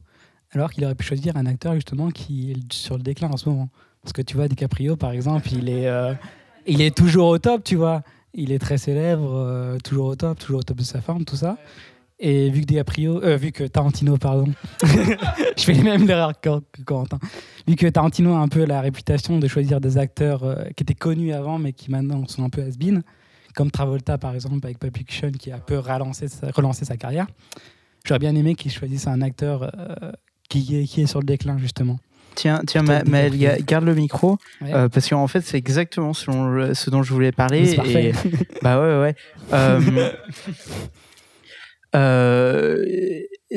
[0.54, 3.50] alors qu'il aurait pu choisir un acteur, justement, qui est sur le déclin en ce
[3.50, 3.70] moment.
[4.02, 6.14] Parce que tu vois, DiCaprio, par exemple, il est, euh,
[6.66, 8.02] il est toujours au top, tu vois.
[8.34, 11.36] Il est très célèbre, euh, toujours au top, toujours au top de sa forme, tout
[11.36, 11.58] ça.
[12.24, 14.46] Et vu que DiCaprio, euh, vu que Tarantino, pardon,
[14.84, 17.18] je fais les mêmes erreurs que que Corentin.
[17.68, 20.94] Vu que Tarantino a un peu la réputation de choisir des acteurs euh, qui étaient
[20.94, 23.02] connus avant, mais qui maintenant sont un peu has-been,
[23.56, 27.26] comme Travolta par exemple avec Pulp qui a un peu relancé sa, relancé sa carrière.
[28.06, 29.72] J'aurais bien aimé qu'il choisisse un acteur
[30.60, 32.00] qui, est, qui est sur le déclin justement.
[32.36, 33.34] Tiens, tiens Ma- Maël,
[33.66, 34.74] garde le micro, Ouais.
[34.74, 37.74] euh, parce qu'en fait, c'est exactement selon le- ce dont je voulais parler.
[37.74, 38.14] Et-
[38.62, 39.16] bah ouais, ouais.
[39.52, 39.82] Euh,
[41.96, 42.86] euh,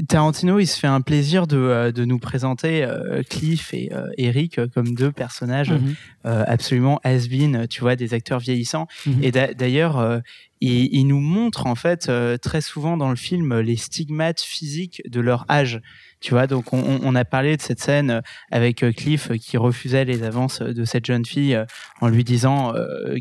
[0.08, 2.86] Tarantino, il se fait un plaisir de, de nous présenter
[3.30, 5.94] Cliff et Eric comme deux personnages Mhm.
[6.24, 8.88] absolument has-been, tu vois, des acteurs vieillissants.
[9.06, 9.22] Mhm.
[9.22, 10.20] Et d'a- d'ailleurs,
[10.60, 12.10] il, il nous montre en fait
[12.42, 15.80] très souvent dans le film les stigmates physiques de leur âge.
[16.24, 18.20] Tu vois, donc on, a parlé de cette scène euh,
[18.50, 21.62] avec euh, Cliff euh, qui refusait les avances de cette jeune fille
[22.00, 22.72] en lui disant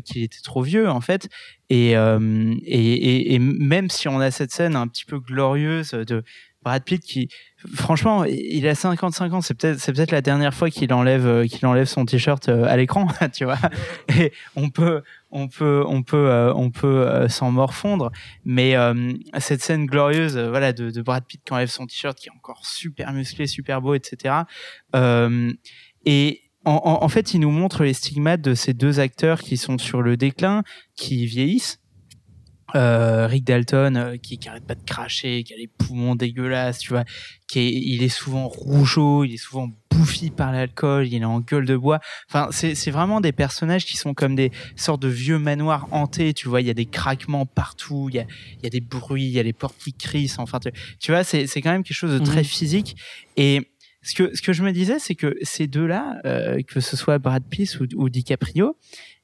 [0.06, 1.28] qu'il était trop vieux en fait.
[1.68, 6.24] Et, et, et même si on a cette scène un petit peu glorieuse de
[6.62, 7.28] Brad Pitt qui,
[7.72, 11.46] franchement, il a 55 ans, c'est peut-être c'est peut-être la dernière fois qu'il enlève euh,
[11.46, 13.58] qu'il enlève son t-shirt euh, à l'écran, tu vois.
[14.18, 18.10] Et on peut on peut on peut euh, on peut s'en morfondre,
[18.44, 18.74] mais
[19.38, 23.12] cette scène glorieuse, voilà, de, Brad Pitt qui enlève son t-shirt, qui est encore super
[23.12, 24.34] musclé, super beau, etc.
[26.06, 29.78] Et en- en fait, il nous montre les stigmates de ces deux acteurs qui sont
[29.78, 30.62] sur le déclin,
[30.96, 31.78] qui vieillissent.
[32.76, 36.80] Euh, Rick Dalton, euh, qui, qui arrête pas de cracher, qui a les poumons dégueulasses,
[36.80, 37.04] tu vois,
[37.46, 41.38] qui est, il est souvent rougeau, il est souvent bouffi par l'alcool, il est en
[41.38, 42.00] gueule de bois.
[42.28, 46.48] Enfin, c'est vraiment des personnages qui sont comme des sortes de vieux manoirs hantés, tu
[46.48, 48.26] vois, il y a des craquements partout, il y a,
[48.58, 51.12] il y a des bruits, il y a les portes qui crissent, enfin, tu, tu
[51.12, 52.44] vois, c'est quand même quelque chose de très Mhm.
[52.44, 52.96] physique.
[53.36, 53.70] Et
[54.02, 57.18] ce que, ce que je me disais, c'est que ces deux-là, euh, que ce soit
[57.18, 58.76] Brad Pitt ou, ou DiCaprio,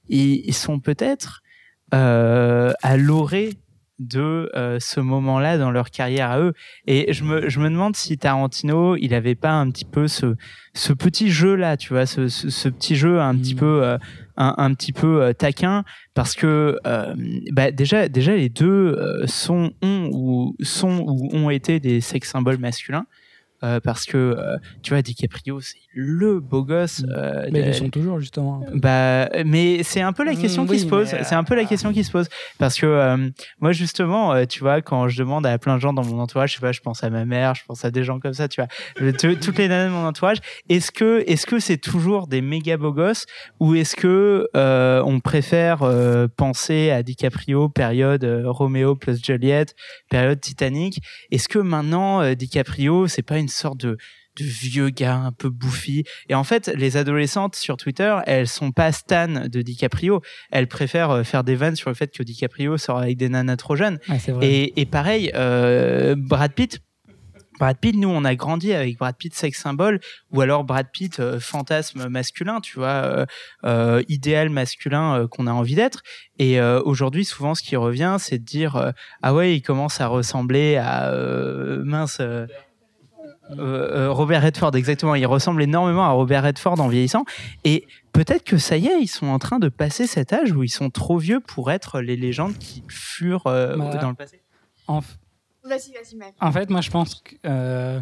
[0.08, 1.42] ils, ils sont peut-être
[1.92, 3.56] à l'orée
[4.00, 6.54] de euh, ce moment-là dans leur carrière à eux.
[6.86, 10.36] Et je me, je me demande si Tarantino, il avait pas un petit peu ce,
[10.72, 13.60] ce petit jeu-là, tu vois, ce, ce, ce petit jeu un petit Mhm.
[13.60, 13.98] peu, euh,
[14.38, 17.14] un, un petit peu euh, taquin, parce que euh,
[17.52, 22.26] bah, déjà, déjà les deux euh, sont, ont ou sont ou ont été des sex
[22.30, 23.04] symboles masculins.
[23.62, 27.02] Euh, parce que euh, tu vois DiCaprio c'est le beau gosse.
[27.10, 28.64] euh, Mais ils le sont toujours, justement.
[28.74, 31.08] bah, mais c'est un peu la Mm, question qui oui, se pose.
[31.08, 33.28] C'est un peu la question qui se pose parce que euh,
[33.60, 36.50] moi justement, euh, tu vois, quand je demande à plein de gens dans mon entourage,
[36.50, 38.48] je sais pas, je pense à ma mère, je pense à des gens comme ça,
[38.48, 38.68] tu vois,
[39.00, 40.38] je- toutes les nanas de mon entourage.
[40.68, 43.26] Est-ce que, est-ce que c'est toujours des méga beaux gosses
[43.58, 49.74] ou est-ce que euh, on préfère euh, penser à DiCaprio période euh, Roméo plus Juliette,
[50.08, 51.00] période Titanic?
[51.32, 53.96] Est-ce que maintenant euh, DiCaprio c'est pas une sorte de
[54.36, 58.70] de vieux gars un peu bouffi et en fait les adolescentes sur Twitter elles sont
[58.70, 60.22] pas stan de DiCaprio
[60.52, 63.56] elles préfèrent euh, faire des vannes sur le fait que DiCaprio sort avec des nanas
[63.56, 63.98] trop jeunes
[64.40, 66.80] et, et pareil, euh, Brad Pitt.
[67.58, 70.00] Brad Pitt, nous, on a grandi avec Brad Pitt sex symbole,
[70.32, 73.26] ou alors Brad Pitt euh, fantasme masculin, tu vois,
[73.64, 76.02] euh, idéal masculin qu'on a envie d'être.
[76.38, 80.76] Et aujourd'hui, souvent, ce qui revient, c'est de dire ah ouais, il commence à ressembler
[80.76, 81.12] à
[81.84, 82.22] mince.
[83.58, 85.14] Euh, euh, Robert Redford, exactement.
[85.14, 87.24] Il ressemble énormément à Robert Redford en vieillissant.
[87.64, 90.62] Et peut-être que ça y est, ils sont en train de passer cet âge où
[90.62, 94.40] ils sont trop vieux pour être les légendes qui furent euh, Bah, dans le passé.
[94.86, 95.00] En,
[95.62, 96.32] Vas-y, vas-y, Maël.
[96.40, 98.00] en fait, moi, je pense que euh,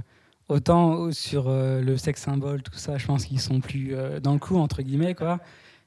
[0.49, 4.33] autant sur euh, le sexe symbole, tout ça, je pense qu'ils sont plus euh, dans
[4.33, 5.41] le coup, entre guillemets, quoi.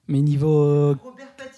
[0.07, 0.95] Mais niveau.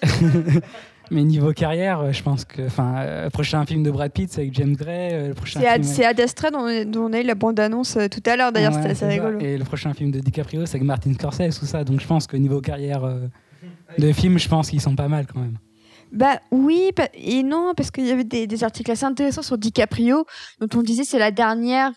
[1.14, 2.64] Mais niveau carrière, euh, je pense que.
[2.66, 5.14] Enfin, euh, le prochain film de Brad Pitt, c'est avec James Gray.
[5.14, 8.24] euh, le prochain C'est Ad, Astra dont, dont on a eu la bande-annonce euh, tout
[8.25, 9.40] à l'heure, d'ailleurs, Ouais, c'était rigolo.
[9.40, 11.83] Et le prochain film de DiCaprio, c'est avec Martin Scorsese, tout ça.
[11.83, 13.27] Donc je pense que niveau carrière euh,
[13.98, 15.58] de film, je pense qu'ils sont pas mal quand même.
[16.11, 20.25] Bah oui et non, parce qu'il y avait des, des articles assez intéressants sur DiCaprio,
[20.59, 21.92] dont on disait c'est la dernière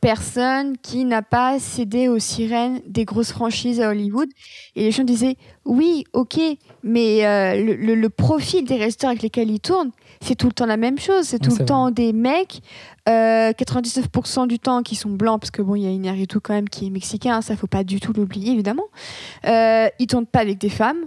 [0.00, 4.28] personne qui n'a pas cédé aux sirènes des grosses franchises à Hollywood.
[4.76, 6.38] Et les gens disaient oui, ok,
[6.82, 10.52] mais euh, le, le- le profil des resteurs avec lesquels il tourne, c'est tout le
[10.52, 11.24] temps la même chose.
[11.24, 12.60] C'est Ouais, tout le temps des mecs,
[13.08, 16.54] euh, 99% du temps qui sont blancs, parce que bon, il y a Inarritu quand
[16.54, 18.84] même qui est mexicain, ça faut pas du tout l'oublier évidemment.
[19.46, 20.98] Euh, ils tournent pas avec des femmes.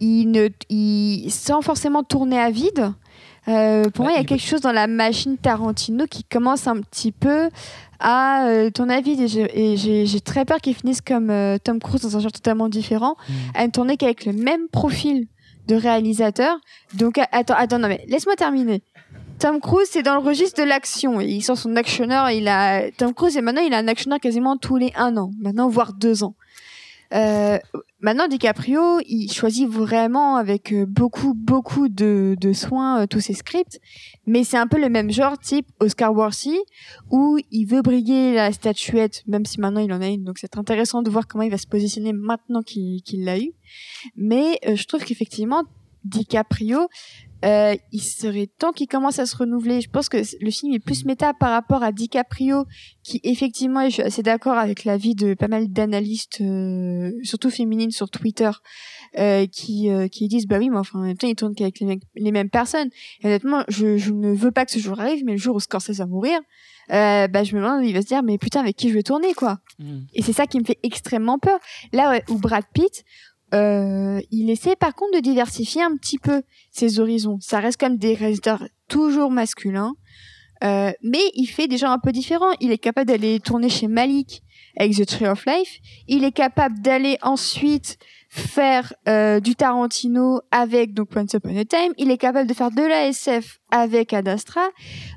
[0.00, 2.92] Ils ne, ils, sans forcément tourner à vide.
[3.48, 6.66] Euh, pour Ouais, moi, il y a quelque chose dans la machine Tarantino qui commence
[6.68, 7.48] un petit peu
[8.00, 8.70] à euh,
[9.02, 9.20] vide.
[9.54, 13.16] Et j'ai- très peur qu'ils finissent comme euh, Tom Cruise dans un genre totalement différent,
[13.28, 13.32] Mm.
[13.54, 15.26] à ne tourner qu'avec le même profil
[15.66, 16.56] de réalisateur.
[16.94, 18.82] Donc, attends, attends, non, mais laisse-moi terminer.
[19.38, 21.20] Tom Cruise, c'est dans le registre de l'action.
[21.20, 22.30] Il sort son actionneur.
[22.30, 25.30] Il a Tom Cruise et maintenant il a un actionneur quasiment tous les un an,
[25.40, 26.34] maintenant voire deux ans.
[27.14, 27.58] Euh,
[28.00, 33.34] maintenant, DiCaprio, il choisit vraiment avec euh, beaucoup, beaucoup de, de soin euh, tous ses
[33.34, 33.80] scripts,
[34.26, 36.58] mais c'est un peu le même genre type Oscar Worthy,
[37.10, 40.58] où il veut briller la statuette, même si maintenant il en a une, donc c'est
[40.58, 43.52] intéressant de voir comment il va se positionner maintenant qu'il l'a eu.
[44.16, 45.64] Mais je trouve qu'effectivement,
[46.04, 46.88] DiCaprio,
[47.44, 49.80] euh, il serait temps qu'il commence à se renouveler.
[49.80, 52.64] Je pense que le film est plus méta par rapport à DiCaprio,
[53.04, 57.50] qui effectivement, et je suis assez d'accord avec l'avis de pas mal d'analystes, euh, surtout
[57.50, 58.50] féminines sur Twitter,
[59.18, 61.80] euh, qui, euh, qui disent bah oui, mais enfin en même temps, il tourne qu'avec
[61.80, 62.90] les, mêmes personnes.
[63.22, 65.60] Et honnêtement, je, je ne veux pas que ce jour arrive, mais le jour où
[65.60, 66.40] Scorsese va mourir,
[66.90, 69.02] euh, bah je me demande, il va se dire mais putain, avec qui je vais
[69.02, 69.58] tourner quoi
[70.14, 71.58] et c'est ça qui me fait extrêmement peur.
[71.92, 73.04] Là ouais, où Brad Pitt,
[73.54, 77.38] euh, il essaie par contre de diversifier un petit peu ses horizons.
[77.40, 79.94] Ça reste comme des réalisateurs toujours masculins,
[80.64, 82.52] euh, mais il fait des genres un peu différents.
[82.60, 84.42] Il est capable d'aller tourner chez Malik
[84.76, 85.78] avec The Tree of Life.
[86.06, 87.98] Il est capable d'aller ensuite
[88.30, 91.92] faire euh, du Tarantino avec donc Once Upon a Time.
[91.96, 94.68] Il est capable de faire de la SF avec Ad Astra.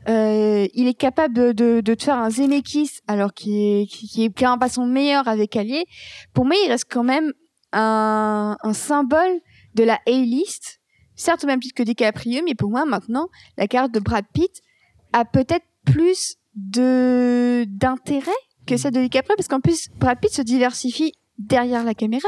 [0.08, 4.24] Euh, il est capable de, de, de faire un Zemeckis alors qu'il est, qui qui
[4.24, 5.86] est clairement pas son meilleur avec Allier.
[6.34, 7.34] Pour moi, il reste quand même
[7.74, 9.40] un, un symbole
[9.76, 10.80] de la A-list.
[11.16, 14.62] Certes, au même titre que DiCaprio, mais pour moi, maintenant, la carte de Brad Pitt
[15.14, 18.32] a peut-être plus de d'intérêt
[18.66, 22.28] que celle de DiCaprio, parce qu'en plus, Brad Pitt se diversifie derrière la caméra.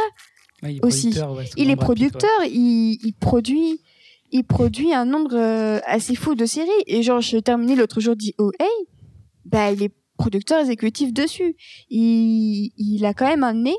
[0.61, 1.07] Ouais, il est Aussi.
[1.09, 2.09] ouais, Il est Brad Pitt, ouais.
[2.09, 3.79] producteur, il, il produit,
[4.31, 6.69] il produit un nombre euh, assez fou de séries.
[6.87, 8.65] Et genre, j'ai terminé l'autre jour DOA,
[9.45, 11.55] bah, il est producteur exécutif dessus.
[11.89, 13.75] Il, il a quand même un nez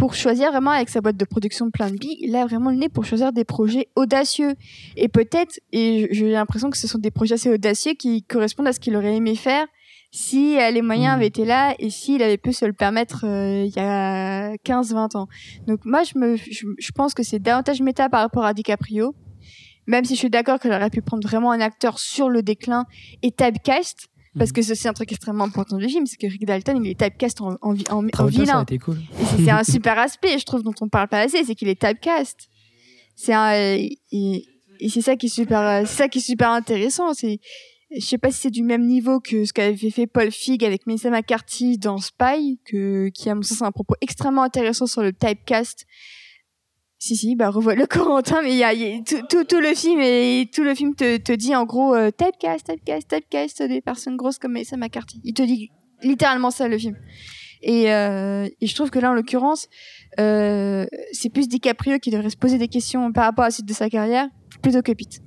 [0.00, 2.88] pour choisir vraiment avec sa boîte de production Plan B, il a vraiment le nez
[2.88, 4.54] pour choisir des projets audacieux.
[4.96, 8.72] Et peut-être, et j'ai l'impression que ce sont des projets assez audacieux qui correspondent à
[8.72, 9.66] ce qu'il aurait aimé faire
[10.10, 11.16] si euh, les moyens Mhm.
[11.16, 15.18] avaient été là et s'il avait pu se le permettre euh, il y a 15-20
[15.18, 15.28] ans.
[15.66, 19.14] Donc moi, je, me, je, je pense que c'est davantage méta par rapport à DiCaprio,
[19.86, 22.86] même si je suis d'accord qu'elle aurait pu prendre vraiment un acteur sur le déclin
[23.22, 24.08] et typecast,
[24.38, 24.54] parce Mhm.
[24.54, 26.98] que c'est aussi un truc extrêmement important du film, c'est que Rick Dalton, il est
[27.00, 28.64] typecast en, en, en, en a vilain.
[28.84, 28.98] cool.
[29.38, 31.80] Et c'est un super aspect, je trouve, dont on parle pas assez, c'est qu'il est
[31.80, 32.48] typecast.
[33.16, 37.12] C'est un, et, et c'est ça qui est super, euh, ça qui est super intéressant.
[37.14, 37.38] C'est
[37.92, 40.86] Je sais pas si c'est du même niveau que ce qu'avait fait Paul Fig avec
[40.86, 45.02] Melissa McCarthy dans Spy, que, qui à mon sens a un propos extrêmement intéressant sur
[45.02, 45.86] le typecast.
[47.02, 48.72] Si si, bah revois le Corentin, mais il y a,
[49.02, 52.10] tout, tout, tout le film et tout le film te, te dit en gros euh,
[52.10, 55.18] typecast, typecast, typecast des personnes grosses comme Melissa McCarthy.
[55.24, 55.70] Il te dit
[56.02, 56.96] littéralement ça le film.
[57.62, 59.68] Et, euh, je trouve que là en l'occurrence,
[60.18, 63.66] euh, c'est plus DiCaprio qui devrait se poser des questions par rapport à la suite
[63.66, 64.28] de sa carrière
[64.60, 65.22] plutôt que Pitt.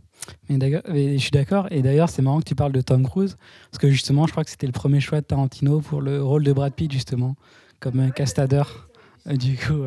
[0.48, 1.68] Mais je suis d'accord.
[1.72, 3.36] Et d'ailleurs, c'est marrant que tu parles de Tom Cruise.
[3.72, 6.44] Parce que justement, je crois que c'était le premier choix de Tarantino pour le rôle
[6.44, 7.36] de Brad Pitt, justement,
[7.80, 8.90] comme castadeur.
[9.28, 9.84] Euh, Du coup.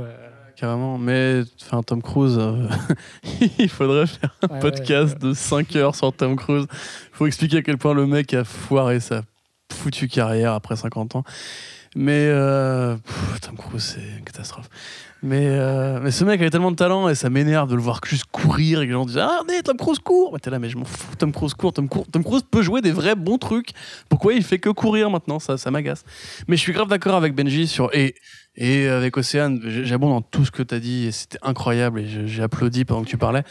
[0.57, 2.67] Carrément, mais enfin Tom Cruise, euh,
[3.59, 6.67] il faudrait faire un ouais, podcast de 5 heures sur Tom Cruise.
[6.70, 9.23] Il faut expliquer à quel point le mec a foiré sa
[9.70, 11.25] foutue carrière après 50 ans.
[11.94, 14.68] Mais euh, pff, Tom Cruise, c'est une catastrophe.
[15.23, 18.01] Mais, euh, mais ce mec avait tellement de talent et ça m'énerve de le voir
[18.07, 20.59] juste courir et que les gens disent Ah, regardez, Tom Cruise court Mais t'es là,
[20.59, 22.07] mais je m'en fous, Tom Cruise court, Tom, court.
[22.10, 23.70] Tom Cruise peut jouer des vrais bons trucs.
[24.09, 25.39] Pourquoi il fait que courir maintenant?
[25.39, 26.05] Ça, ça m'agace.
[26.49, 27.94] Mais je suis grave d'accord avec Benji sur.
[27.94, 28.15] Et,
[28.57, 32.43] et avec Océane, j'abonde dans tout ce que t'as dit et c'était incroyable et j'ai
[32.43, 33.43] applaudi pendant que tu parlais.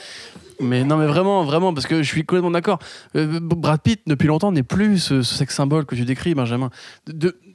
[0.61, 2.79] Mais non, mais vraiment, vraiment, parce que je suis complètement d'accord.
[3.17, 6.69] Euh, Brad Pitt, depuis longtemps, n'est plus ce, ce sex symbole que tu décris, Benjamin.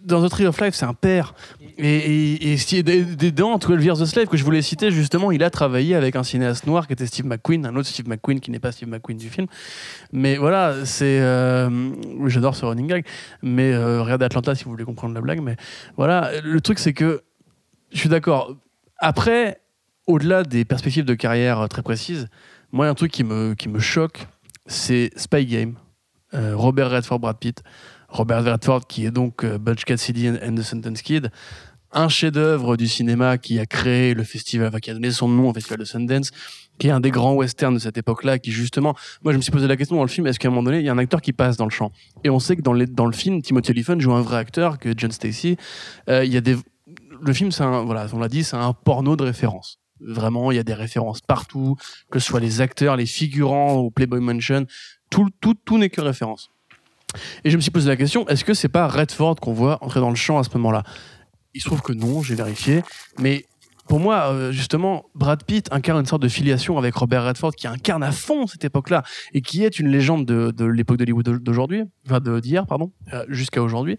[0.04, 1.34] Dans The Tree of Life, c'est un père.
[1.78, 5.48] Et, et, et dans 12 Years a Slave, que je voulais citer, justement, il a
[5.48, 8.58] travaillé avec un cinéaste noir qui était Steve McQueen, un autre Steve McQueen qui n'est
[8.60, 9.46] pas Steve McQueen du film.
[10.12, 11.20] Mais voilà, c'est.
[11.20, 11.70] euh,
[12.26, 13.06] J'adore ce running gag.
[13.42, 15.40] Mais euh, regardez Atlanta si vous voulez comprendre la blague.
[15.40, 15.56] Mais
[15.96, 17.22] voilà, le truc, c'est que
[17.92, 18.56] je suis d'accord.
[18.98, 19.60] Après,
[20.06, 22.28] au-delà des perspectives de carrière euh, très précises,
[22.72, 24.26] moi, un truc qui me, qui me choque,
[24.66, 25.74] c'est Spy Game.
[26.34, 27.62] Euh, Robert Redford, Brad Pitt.
[28.08, 31.30] Robert Redford, qui est donc euh, Butch Cassidy and and the Sundance Kid.
[31.92, 35.48] Un chef-d'œuvre du cinéma qui a créé le festival, enfin, qui a donné son nom
[35.50, 36.30] au festival de Sundance,
[36.78, 38.94] qui est un des grands westerns de cette époque-là, qui justement,
[39.24, 40.78] moi je me suis posé la question dans le film, est-ce qu'à un moment donné,
[40.78, 41.90] il y a un acteur qui passe dans le champ?
[42.22, 44.78] Et on sait que dans, les- dans le film, Timothy Olyphant joue un vrai acteur,
[44.78, 45.56] que John Stacy.
[46.08, 46.56] Euh, il y a des,
[47.20, 49.78] le film, c'est un, voilà, on l'a dit, c'est un porno de référence.
[50.00, 51.76] Vraiment, il y a des références partout,
[52.10, 54.66] que ce soit les acteurs, les figurants au Playboy Mansion,
[55.10, 56.50] tout, tout, tout n'est que référence.
[57.44, 60.00] Et je me suis posé la question, est-ce que c'est pas Redford qu'on voit entrer
[60.00, 60.84] dans le champ à ce moment-là?
[61.52, 62.82] Il se trouve que non, j'ai vérifié,
[63.18, 63.46] mais
[63.90, 67.66] pour moi, euh, justement, Brad Pitt incarne une sorte de filiation avec Robert Redford qui
[67.66, 69.02] incarne à fond cette époque-là
[69.34, 73.60] et qui est une légende de, de l'époque d'Hollywood d'aujourd'hui, enfin d'hier, pardon, euh, jusqu'à
[73.60, 73.98] aujourd'hui.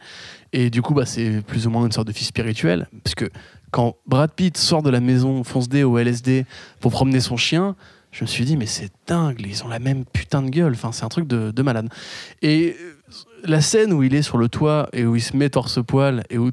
[0.53, 3.30] Et du coup, bah, c'est plus ou moins une sorte de fils spirituel, parce que
[3.72, 6.45] quand Brad Pitt sort de la maison fonce D au LSD
[6.80, 7.76] pour promener son chien,
[8.11, 10.94] je me suis dit, mais c'est dingue, ils ont la même putain de gueule, enfin,
[10.94, 11.90] c'est un truc de, de malade.
[12.42, 12.95] Et euh,
[13.44, 16.38] la scène où il est sur le toit et où il se met torse-poil et
[16.38, 16.52] où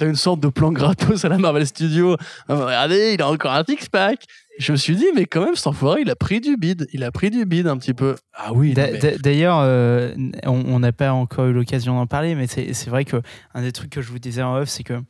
[0.00, 2.16] t'as une sorte de plan gratos à la Marvel Studios,
[2.48, 4.24] Ah, regardez, il a encore un six-pack.
[4.58, 7.04] Je me suis dit, mais quand même, cet enfoiré, il a pris du bide, il
[7.04, 8.16] a pris du bide un petit peu.
[8.32, 10.14] Ah oui, D'ailleurs, euh,
[10.44, 13.20] on n'a pas encore eu l'occasion d'en parler, mais c'est c'est vrai que
[13.54, 15.00] un des trucs que je vous disais en off, c'est que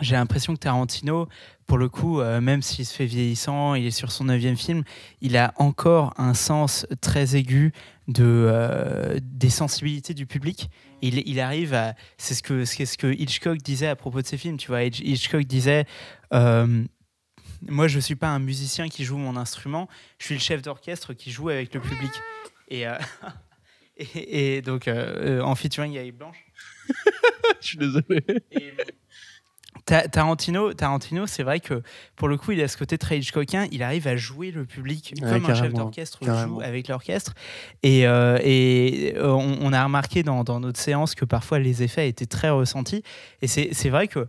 [0.00, 1.28] j'ai l'impression que Tarantino,
[1.66, 4.82] pour le coup, euh, même s'il se fait vieillissant, il est sur son neuvième film,
[5.20, 7.72] il a encore un sens très aigu
[8.08, 10.68] de, euh, des sensibilités du public.
[11.02, 11.94] Il, il arrive à.
[12.18, 14.56] C'est ce que, c'est ce que Hitchcock disait à propos de ses films.
[14.56, 15.84] Tu vois, Hitch- Hitchcock disait.
[16.32, 16.84] euh,
[17.68, 19.86] moi, je suis pas un musicien qui joue mon instrument,
[20.18, 22.10] je suis le chef d'orchestre qui joue avec le public.
[22.68, 22.94] Et, euh,
[23.98, 26.38] et, et donc, euh, euh, en featuring avec Blanche.
[27.60, 28.24] je suis désolé.
[28.52, 28.72] Et,
[29.90, 31.82] Ta- Tarantino, Tarantino c'est vrai que
[32.14, 33.66] pour le coup, il a ce côté très Hitchcockien.
[33.72, 37.34] Il arrive à jouer le public Ouais, comme un chef d'orchestre joue avec l'orchestre.
[37.82, 41.82] Et, euh, et euh, on, on a remarqué dans, dans notre séance que parfois les
[41.82, 43.02] effets étaient très ressentis.
[43.42, 44.28] Et c'est vrai que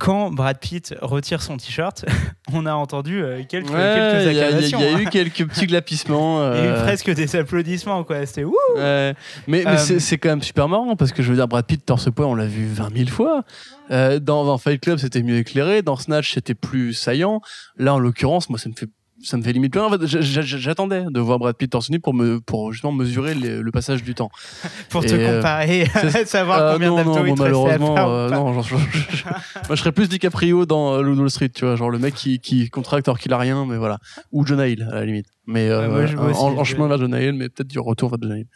[0.00, 2.04] quand Brad Pitt retire son t-shirt,
[2.52, 4.98] on a entendu euh, quelques, Ouais, il y, a- il y y a hein.
[4.98, 6.40] eu quelques petits glapissements.
[6.40, 8.24] Eu euh, presque des applaudissements, quoi.
[8.26, 9.14] C'était ouh Ouais.
[9.46, 11.84] Mais, mais Euh, c'est- quand même super marrant parce que je veux dire, Brad Pitt
[11.84, 13.44] torse poids, on l'a vu 20 000 fois.
[13.90, 15.82] Euh, dans, dans Fight Club, c'était mieux éclairé.
[15.82, 17.40] Dans Snatch, c'était plus saillant.
[17.76, 18.88] Là, en l'occurrence, moi, ça me fait.
[19.22, 19.86] Ça me fait limite peur.
[19.86, 23.60] En fait, j'attendais de voir Brad Pitt torse nu pour, me, pour justement mesurer les-
[23.60, 24.30] le passage du temps.
[24.88, 25.84] Pour te Et, euh, comparer,
[26.26, 29.34] savoir Euh, combien d'abdos il te à malheureusement, euh, non, genre, je- je- je- moi
[29.70, 32.70] je serais plus DiCaprio dans euh, Wall Street, tu vois, genre le mec qui, qui
[32.70, 33.98] contracte alors qu'il a rien, mais voilà.
[34.32, 35.26] Ou Jonah Hill, à la limite.
[35.46, 38.08] Mais euh, Ouais, moi, en, aussi, en chemin vers Jonah Hill, mais peut-être du retour
[38.10, 38.46] vers Jonah Hill.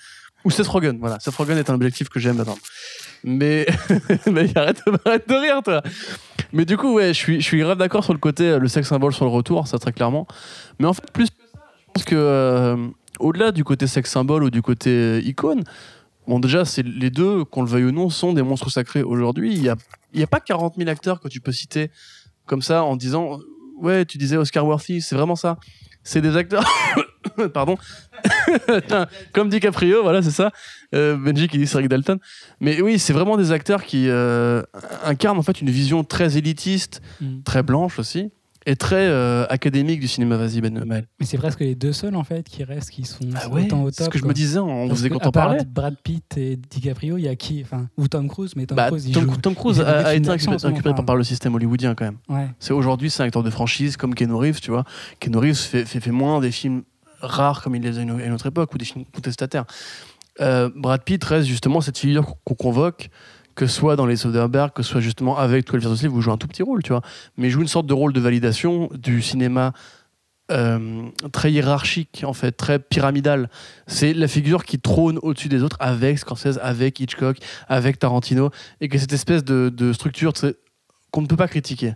[0.44, 1.18] Ou Seth Rogen, voilà.
[1.20, 2.60] Seth Rogen est un objectif que j'aime attendre.
[3.24, 3.66] Mais,
[4.54, 5.82] arrête, de rire, toi.
[6.52, 8.68] Mais du coup, ouais, je suis, je suis grave d'accord sur le côté, euh, le
[8.68, 10.26] sex symbole sur le retour, ça très clairement.
[10.78, 12.76] Mais en fait, plus que ça, je pense que euh,
[13.18, 15.64] au-delà du côté sex symbole ou du côté euh, icône,
[16.28, 19.54] bon, déjà, c'est les deux, qu'on le veuille ou non, sont des monstres sacrés aujourd'hui.
[19.54, 19.76] Il n'y a,
[20.22, 21.90] a pas 40 000 acteurs que tu peux citer
[22.44, 23.38] comme ça en disant,
[23.80, 25.58] ouais, tu disais Oscar Worthy, c'est vraiment ça.
[26.02, 26.64] C'est des acteurs.
[27.52, 27.76] pardon,
[29.32, 30.50] comme DiCaprio, voilà, c'est ça.
[30.94, 32.18] Euh, Benji qui dit c'est Rick Dalton.
[32.60, 34.62] Mais oui, c'est vraiment des acteurs qui euh,
[35.04, 37.42] incarnent en fait une vision très élitiste, Mm.
[37.44, 38.30] très blanche aussi,
[38.66, 40.36] et très euh, académique du cinéma.
[40.36, 41.06] Vas-y, Ben Maël.
[41.20, 43.82] Mais c'est presque les deux seuls en fait qui restent, qui sont Ah ouais, autant
[43.82, 44.06] au c'est top.
[44.06, 45.64] ce que je me disais, on vous faisait quand on parlait.
[45.64, 48.86] Brad Pitt et DiCaprio, il y a qui Enfin, ou Tom Cruise, mais Tom Bah,
[48.88, 49.36] Cruise, il Tom, joue.
[49.36, 52.18] Tom Cruise il a, été récupéré par, par le système hollywoodien quand même.
[52.28, 52.48] Ouais.
[52.58, 54.84] C'est aujourd'hui, c'est un acteur de franchise comme Keanu Reeves, tu vois.
[55.20, 56.82] Keanu Reeves fait, fait, fait moins des films
[57.24, 59.64] rares comme il les a une, à une autre époque ou des films contestataires.
[60.40, 63.10] Euh, Brad Pitt reste justement cette figure qu'on convoque,
[63.54, 66.14] que ce soit dans les Soderbergh, que ce soit justement avec 12 Years a Slave,
[66.14, 67.02] où il joue un tout petit rôle, tu vois.
[67.36, 69.72] Mais il joue une sorte de rôle de validation du cinéma
[70.50, 73.48] euh, très hiérarchique, en fait, très pyramidal.
[73.86, 77.38] C'est la figure qui trône au-dessus des autres avec Scorsese, avec Hitchcock,
[77.68, 80.32] avec Tarantino, et que cette espèce de, structure
[81.10, 81.94] qu'on ne peut pas critiquer.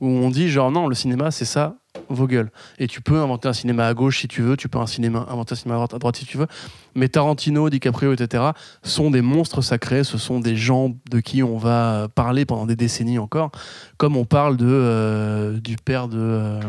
[0.00, 1.74] Où on dit, genre, non, le cinéma, c'est ça,
[2.08, 2.50] vos gueules.
[2.78, 5.26] Et tu peux inventer un cinéma à gauche si tu veux, tu peux un cinéma,
[5.28, 6.46] inventer un cinéma à droite, à droite si tu veux.
[6.94, 8.44] Mais Tarantino, DiCaprio, etc.,
[8.84, 12.76] sont des monstres sacrés, ce sont des gens de qui on va parler pendant des
[12.76, 13.50] décennies encore,
[13.96, 16.16] comme on parle de, euh, du père de.
[16.18, 16.60] euh,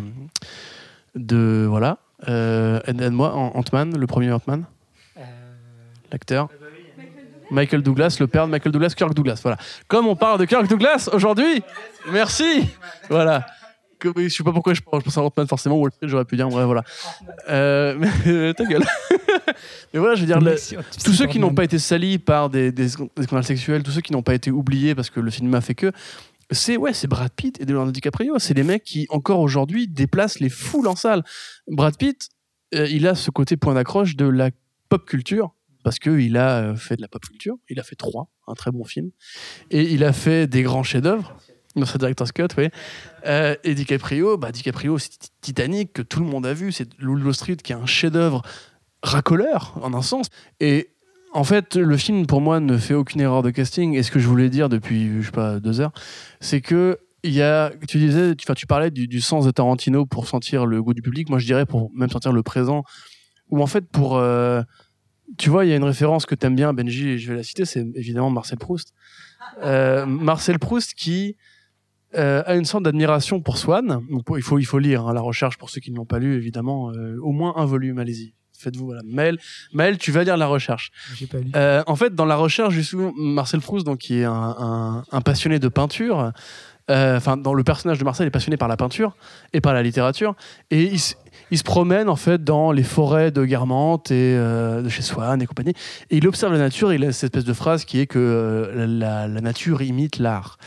[1.16, 1.98] de voilà.
[2.28, 4.66] Euh, aide- Aide-moi, Ant- Ant-Man, le premier Ant-Man,
[6.12, 6.50] l'acteur?
[7.52, 9.40] Michael Douglas, le père de Michael Douglas, Kirk Douglas.
[9.44, 9.58] Voilà.
[9.88, 11.62] Comme on parle de Kirk Douglas aujourd'hui,
[12.12, 12.68] merci.
[13.10, 13.46] Voilà.
[14.00, 16.26] Que- Je sais pas pourquoi je pense je pense à Ant-Man forcément, Wall Street, j'aurais
[16.26, 16.84] pu dire, bref, voilà.
[17.50, 18.86] Euh, mais, euh, ta gueule.
[19.94, 20.40] mais voilà, je veux dire,
[21.04, 24.02] tous ceux qui n'ont pas été salis par des, des, des scandales sexuels, tous ceux
[24.02, 25.92] qui n'ont pas été oubliés parce que le film a fait que,
[26.52, 28.40] c'est ouais, c'est Brad Pitt et Leonardo DiCaprio.
[28.40, 31.24] C'est les mecs qui, encore aujourd'hui, déplacent les foules en salle.
[31.68, 32.30] Brad Pitt,
[32.76, 34.50] euh, il a ce côté point d'accroche de la
[34.88, 35.52] pop culture
[35.84, 37.56] parce qu'il a euh, fait de la pop culture.
[37.70, 39.12] Il a fait trois, un très bon film.
[39.72, 41.36] Et il a fait des grands chefs-d'œuvre.
[41.76, 42.70] Dans sa director's cut, oui.
[43.28, 46.72] Euh, et DiCaprio, bah, DiCaprio, c'est Titanic que tout le monde a vu.
[46.72, 48.42] C'est Wall Street qui est un chef-d'œuvre
[49.04, 50.28] racoleur, en un sens.
[50.60, 50.90] Et
[51.34, 53.94] en fait, le film, pour moi, ne fait aucune erreur de casting.
[53.96, 55.94] Et ce que je voulais dire depuis, je sais pas, deux heures,
[56.42, 60.28] c'est que il y a, tu disais, tu, parlais du, du sens de Tarantino pour
[60.28, 61.30] sentir le goût du public.
[61.30, 62.84] Moi, je dirais pour même sentir le présent.
[63.50, 64.18] Ou en fait, pour.
[64.18, 64.62] euh,
[65.38, 67.44] tu vois, il y a une référence que t'aimes bien, Benji, et je vais la
[67.44, 68.94] citer, c'est évidemment Marcel Proust.
[69.64, 71.36] Euh, Marcel Proust qui
[72.16, 74.02] euh, a une sorte d'admiration pour Swann.
[74.36, 76.36] Il, faut, il faut lire hein, la recherche pour ceux qui ne l'ont pas lu,
[76.36, 76.92] évidemment.
[76.92, 78.34] Euh, au moins un volume, allez-y.
[78.58, 79.02] Faites-vous, voilà.
[79.06, 79.38] Maël,
[79.72, 80.92] Maël, tu vas lire la recherche.
[81.16, 81.50] J'ai pas lu.
[81.88, 85.60] En fait, dans la recherche, justement, Marcel Proust, donc, qui est un, un- un passionné
[85.60, 86.34] de peinture,
[86.90, 89.16] enfin, dans le personnage de Marcel, il est passionné par la peinture
[89.54, 90.36] et par la littérature,
[90.72, 91.00] et il,
[91.52, 95.42] il se promène en fait dans les forêts de Guermantes et euh, de chez Swann
[95.42, 95.74] et compagnie,
[96.10, 96.92] et il observe la nature.
[96.92, 100.58] Et il a cette espèce de phrase qui est que euh, la, nature imite l'art.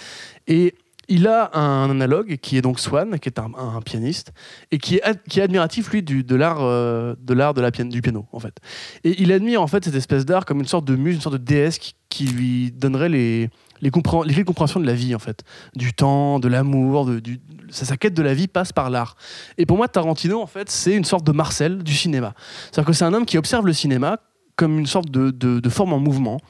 [0.46, 0.74] Et
[1.08, 4.32] il a un analogue qui est donc Swann, qui est un, pianiste
[4.70, 8.00] et qui est, admiratif lui du, de l'art euh, de l'art de la pian- du
[8.00, 8.56] piano en fait.
[9.04, 11.36] Et il admire en fait cette espèce d'art comme une sorte de muse, une sorte
[11.36, 11.78] de déesse
[12.08, 13.50] qui lui donnerait les
[13.82, 15.42] les, compré- clés de la vie en fait,
[15.76, 19.16] du temps, de l'amour, du, sa, quête de la vie passe par l'art.
[19.58, 22.34] Et pour moi, Tarantino en fait, c'est une sorte de Marcel du cinéma.
[22.70, 24.20] C'est-à-dire que c'est un homme qui observe le cinéma
[24.56, 26.40] comme une sorte de, forme en mouvement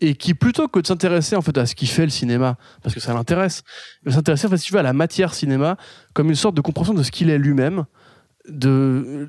[0.00, 2.94] et qui plutôt que de s'intéresser en fait à ce qui fait le cinéma parce
[2.94, 3.64] que ça l'intéresse,
[4.04, 5.76] va s'intéresser en fait si à la matière cinéma
[6.14, 7.84] comme une sorte de compréhension de ce qu'il est lui-même,
[8.48, 9.28] de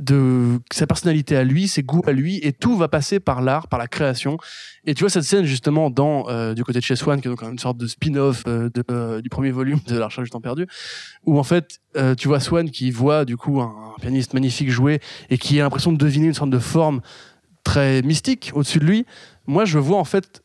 [0.00, 3.68] de sa personnalité à lui, ses goûts à lui, et tout va passer par l'art,
[3.68, 4.38] par la création.
[4.84, 7.30] Et tu vois cette scène justement dans euh, du côté de chez Swan, qui est
[7.30, 10.40] donc une sorte de spin-off euh, euh, du premier volume de La Recherche du temps
[10.40, 10.66] perdu,
[11.24, 11.80] où en fait
[12.16, 15.64] tu vois Swan qui voit du coup un, un pianiste magnifique jouer et qui a
[15.64, 17.00] l'impression de deviner une sorte de forme
[17.64, 19.06] très mystique au-dessus de lui.
[19.46, 20.42] Moi, je vois en fait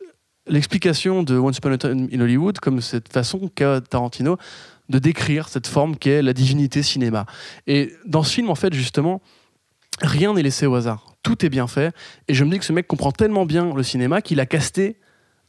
[0.48, 4.38] l'explication de Once Upon a Time in Hollywood comme cette façon qu'a Tarantino
[4.90, 7.25] de décrire cette forme qu'est la divinité cinéma.
[7.67, 9.22] Et dans ce film, en fait, justement,
[10.01, 11.15] rien n'est laissé au hasard.
[11.24, 11.93] Tout est bien fait.
[12.27, 14.98] Et je me dis que ce mec comprend tellement bien le cinéma qu'il a casté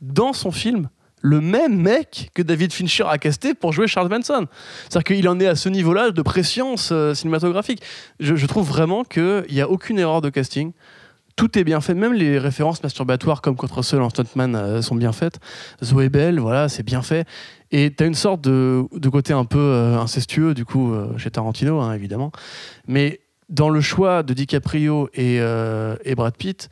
[0.01, 0.89] dans son film
[1.27, 4.47] le même mec que David Fincher a casté pour jouer Charles Manson.
[4.89, 7.83] C'est-à-dire qu'il en est à ce niveau-là de préscience euh, cinématographique.
[8.21, 10.73] Je, trouve vraiment qu'il n'y a aucune erreur de casting.
[11.35, 14.95] Tout est bien fait, même les références masturbatoires comme Contre Seul en Stuntman euh, sont
[14.95, 15.39] bien faites.
[15.83, 17.27] Zoé Bell, voilà, c'est bien fait.
[17.73, 21.81] Et tu as une sorte de, côté un peu euh, incestueux, du coup, chez Tarantino,
[21.81, 22.31] hein, évidemment.
[22.87, 26.69] Mais dans le choix de DiCaprio et, euh, et Brad Pitt,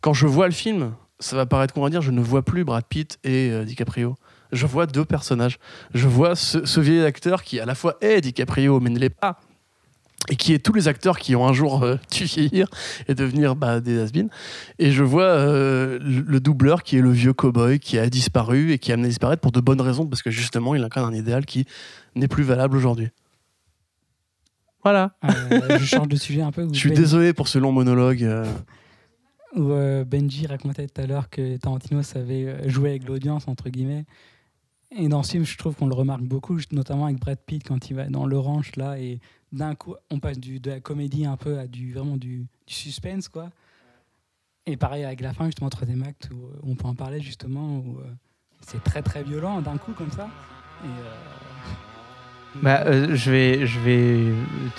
[0.00, 2.84] quand je vois le film, ça va paraître va dire, je ne vois plus Brad
[2.84, 4.16] Pitt et euh, DiCaprio.
[4.52, 5.58] Je vois deux personnages.
[5.94, 9.10] Je vois ce, ce vieil acteur qui à la fois est DiCaprio mais ne l'est
[9.10, 9.40] pas.
[10.28, 12.68] Et qui est tous les acteurs qui ont un jour euh, dû vieillir
[13.08, 14.10] et devenir bah, des has
[14.78, 18.78] Et je vois euh, le doubleur qui est le vieux cowboy qui a disparu et
[18.78, 21.16] qui a amené à disparaître pour de bonnes raisons parce que justement il incarne un
[21.16, 21.66] idéal qui
[22.14, 23.10] n'est plus valable aujourd'hui.
[24.86, 25.16] Voilà.
[25.24, 26.68] Euh, je change de sujet un peu.
[26.72, 28.22] Je suis Ben- désolé pour ce long monologue.
[28.22, 28.44] euh.
[29.56, 34.04] Où euh, Benji racontait tout à l'heure que Tarantino savait jouer avec l'audience, entre guillemets.
[34.96, 37.90] Et dans ce film, je trouve qu'on le remarque beaucoup, notamment avec Brad Pitt quand
[37.90, 39.18] il va dans le ranch, là, et
[39.52, 42.74] d'un coup, on passe du, de la comédie un peu à du, vraiment du, du
[42.74, 43.50] suspense, quoi.
[44.66, 47.98] Et pareil avec la fin, justement, troisième acte, où on peut en parler, justement, où
[47.98, 48.04] euh,
[48.60, 50.28] c'est très, très violent d'un coup, comme ça.
[50.84, 51.14] Et, euh,
[52.62, 54.16] Bah, euh, je vais, je vais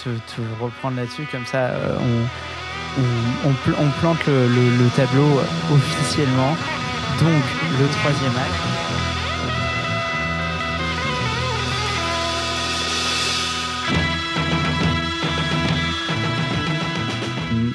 [0.04, 0.10] te,
[0.62, 5.40] reprendre là-dessus, comme ça euh, on, on, on pl- on plante le, le- le tableau
[5.40, 6.56] euh, officiellement.
[7.20, 7.44] Donc,
[7.80, 8.64] le troisième acte.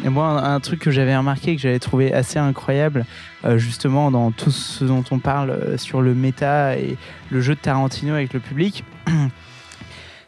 [0.05, 3.05] Et moi, un, truc que j'avais remarqué, que j'avais trouvé assez incroyable,
[3.45, 6.97] euh, justement, dans tout ce dont on parle sur le méta et
[7.31, 8.85] le jeu de Tarantino avec le public,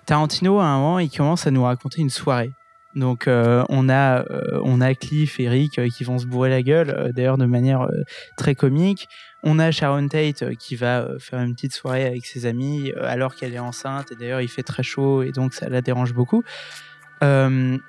[0.06, 2.52] Tarantino, à un moment, il commence à nous raconter une soirée.
[2.94, 6.50] Donc, euh, on, a, euh, on a Cliff et Rick euh, qui vont se bourrer
[6.50, 7.88] la gueule, d'ailleurs de manière
[8.36, 9.08] très comique.
[9.42, 13.52] On a Sharon Tate qui va faire une petite soirée avec ses amis alors qu'elle
[13.52, 14.12] est enceinte.
[14.12, 16.42] Et d'ailleurs, il fait très chaud et donc ça la dérange beaucoup.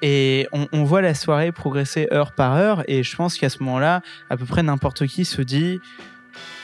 [0.01, 2.83] Et on, on voit la soirée progresser heure par heure.
[2.87, 5.79] Et je pense qu'à ce moment-là, à peu près n'importe qui se dit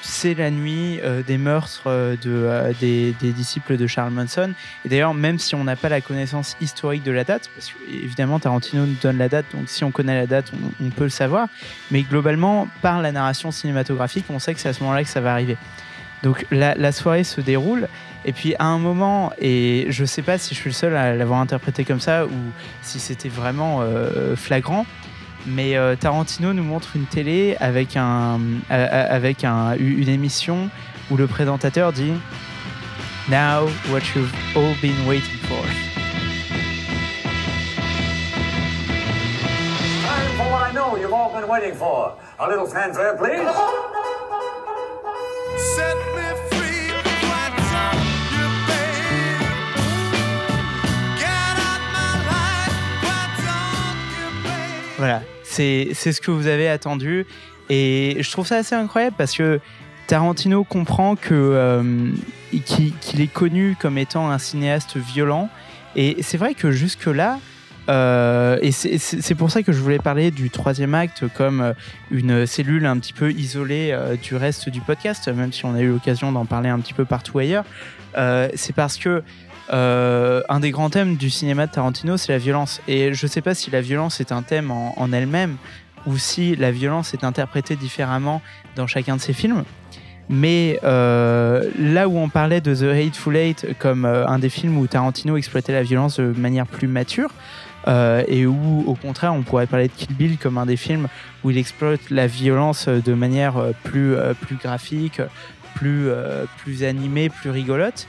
[0.02, 4.54] c'est la nuit euh, des meurtres euh, euh, des, disciples de Charles Manson.
[4.84, 7.92] Et d'ailleurs, même si on n'a pas la connaissance historique de la date, parce que
[7.92, 11.10] évidemment Tarantino nous donne la date, donc si on connaît la date, on, peut le
[11.10, 11.48] savoir.
[11.92, 15.22] Mais globalement, par la narration cinématographique, on sait que c'est à ce moment-là que ça
[15.22, 15.58] va arriver.
[16.24, 17.88] Donc la, la soirée se déroule.
[18.26, 21.16] Et puis à un moment, et je sais pas si je suis le seul à
[21.16, 22.32] l'avoir interprété comme ça ou
[22.84, 23.84] si c'était vraiment
[24.36, 24.86] flagrant,
[25.46, 28.40] mais euh, Tarantino nous montre une télé avec, un,
[28.70, 30.70] a- a- avec un, une émission
[31.10, 32.14] où le présentateur dit
[33.30, 35.64] Now what you've all been waiting for.
[40.04, 42.14] Time for what I know you've all been waiting for.
[42.40, 43.48] A little fanfare, please.
[45.76, 46.51] Set me
[55.02, 57.26] Voilà, c'est ce que vous avez attendu.
[57.72, 59.60] Et je trouve ça assez incroyable parce que
[60.06, 62.12] Tarantino comprend que euh,
[62.66, 65.50] qu'il est connu comme étant un cinéaste violent.
[65.96, 67.40] Et c'est vrai que jusque-là,
[67.90, 71.74] euh, et c'est- pour ça que je voulais parler du troisième acte comme euh,
[72.12, 75.90] une cellule un petit peu isolée du reste du podcast, même si on a eu
[75.90, 77.66] l'occasion d'en parler un petit peu partout ailleurs.
[78.54, 79.24] C'est parce que
[79.72, 82.82] euh, un des grands thèmes du cinéma de Tarantino, c'est la violence.
[82.88, 85.58] Et je ne sais pas si la violence est un thème en, elle-même
[86.06, 88.42] ou si la violence est interprétée différemment
[88.76, 89.64] dans chacun de ses films.
[90.30, 94.78] Mais euh, là où on parlait de The Hateful Eight comme euh, un des films
[94.78, 97.30] où Tarantino exploitait la violence de manière plus mature,
[97.88, 101.08] et où au contraire on pourrait parler de Kill Bill comme un des films
[101.44, 105.20] où il exploite la violence de manière plus, plus graphique,
[105.74, 106.10] plus,
[106.60, 108.08] plus animée, plus rigolote.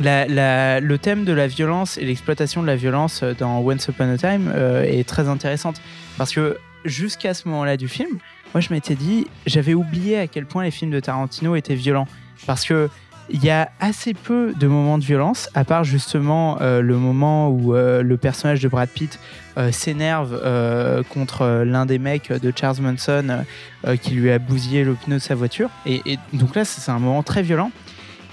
[0.00, 4.18] Euh, le thème de la violence et l'exploitation de la violence dans Once Upon a
[4.18, 5.80] Time euh, est très intéressante
[6.18, 8.18] parce que jusqu'à ce moment-là du film,
[8.54, 12.08] moi je m'étais dit, j'avais oublié à quel point les films de Tarantino étaient violents
[12.46, 12.88] parce que
[13.30, 17.48] il y a assez peu de moments de violence, à part justement euh, le moment
[17.48, 19.18] où euh, le personnage de Brad Pitt
[19.56, 23.44] euh, s'énerve euh, contre euh, l'un des mecs de Charles Manson
[23.86, 25.70] euh, qui lui a bousillé le pneu de sa voiture.
[25.86, 27.70] Et, et donc là, c'est un moment très violent.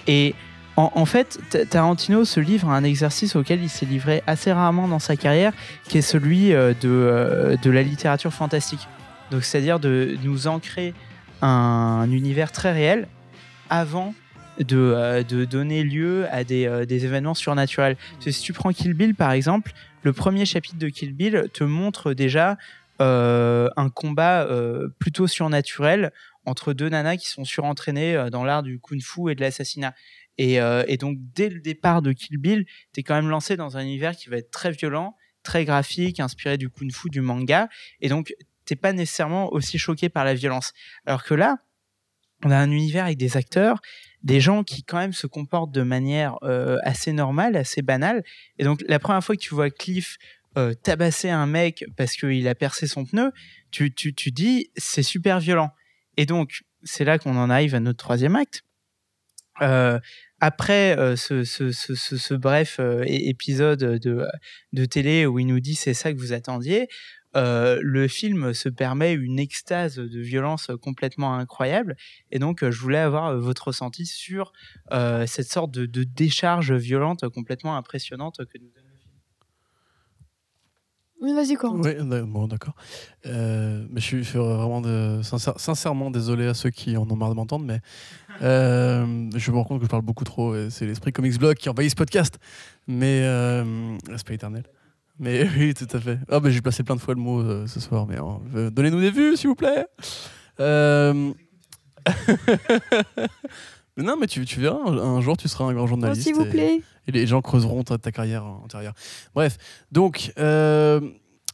[0.07, 0.33] Et
[0.79, 4.87] en, fait, Ta- Tarantino se livre à un exercice auquel il s'est livré assez rarement
[4.87, 5.53] dans sa carrière,
[5.85, 8.87] qui est celui euh, de, euh, de la littérature fantastique.
[9.31, 10.93] Donc, c'est-à-dire de nous ancrer
[11.41, 13.07] un, univers très réel
[13.69, 14.13] avant
[14.59, 17.97] de, euh, donner lieu à des, événements surnaturels.
[18.19, 22.13] Si tu prends Kill Bill, par exemple, le premier chapitre de Kill Bill te montre
[22.13, 22.57] déjà
[23.01, 24.45] un combat
[24.99, 26.11] plutôt surnaturel
[26.45, 29.93] entre deux nanas qui sont surentraînées dans l'art du kung-fu et de l'assassinat.
[30.39, 33.57] Et, euh, et donc, dès le départ de Kill Bill, tu es quand même lancé
[33.57, 37.67] dans un univers qui va être très violent, très graphique, inspiré du kung-fu, du manga.
[37.99, 40.71] Et donc, t'es pas nécessairement aussi choqué par la violence.
[41.05, 41.57] Alors que là,
[42.45, 43.81] on a un univers avec des acteurs,
[44.23, 48.23] des gens qui quand même se comportent de manière euh, assez normale, assez banale.
[48.57, 50.17] Et donc, la première fois que tu vois Cliff
[50.57, 53.33] euh, tabasser un mec parce qu'il a percé son pneu,
[53.71, 55.71] tu, tu, tu dis, c'est super violent.
[56.15, 58.63] Et donc, c'est là qu'on en arrive à notre troisième acte.
[60.41, 66.17] Après euh, ce, bref euh, épisode de, télé où il nous dit c'est ça que
[66.17, 66.87] vous attendiez,
[67.35, 71.95] euh, le film se permet une extase de violence complètement incroyable.
[72.31, 74.51] Et donc, je voulais avoir votre ressenti sur
[74.91, 78.88] cette sorte de, décharge violente complètement impressionnante que nous donne.
[81.21, 81.89] Oui, vas-y, Corentin.
[81.89, 82.73] Oui, bon, d'accord.
[83.25, 87.29] Euh, mais je suis, vraiment de, sincère- sincèrement désolé à ceux qui en ont marre
[87.31, 87.81] de m'entendre, mais
[88.41, 90.55] euh, je me rends compte que je parle beaucoup trop.
[90.69, 92.39] C'est l'esprit Comics Blog qui envahit ce podcast.
[92.87, 94.63] Mais euh, respect éternel.
[95.19, 96.19] Mais oui, tout à fait.
[96.29, 98.15] Ah, ben, j'ai placé plein de fois le mot euh, ce soir, mais
[98.55, 99.85] euh, donnez-nous des vues, s'il vous plaît.
[103.97, 106.21] Mais non, mais tu, tu verras, un, un jour tu seras un grand Oh, Journaliste.
[106.21, 106.75] S'il vous plaît.
[106.77, 108.93] et les gens creuseront ta, ta carrière antérieure.
[109.35, 109.57] Bref,
[109.91, 111.01] donc, euh,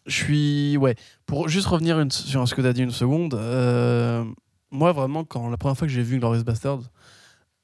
[0.05, 0.77] je suis.
[0.77, 4.23] Ouais, pour juste revenir une- sur ce que tu as dit une seconde, euh,
[4.71, 6.79] moi, vraiment, quand la première fois que j'ai vu Glorious Bastard,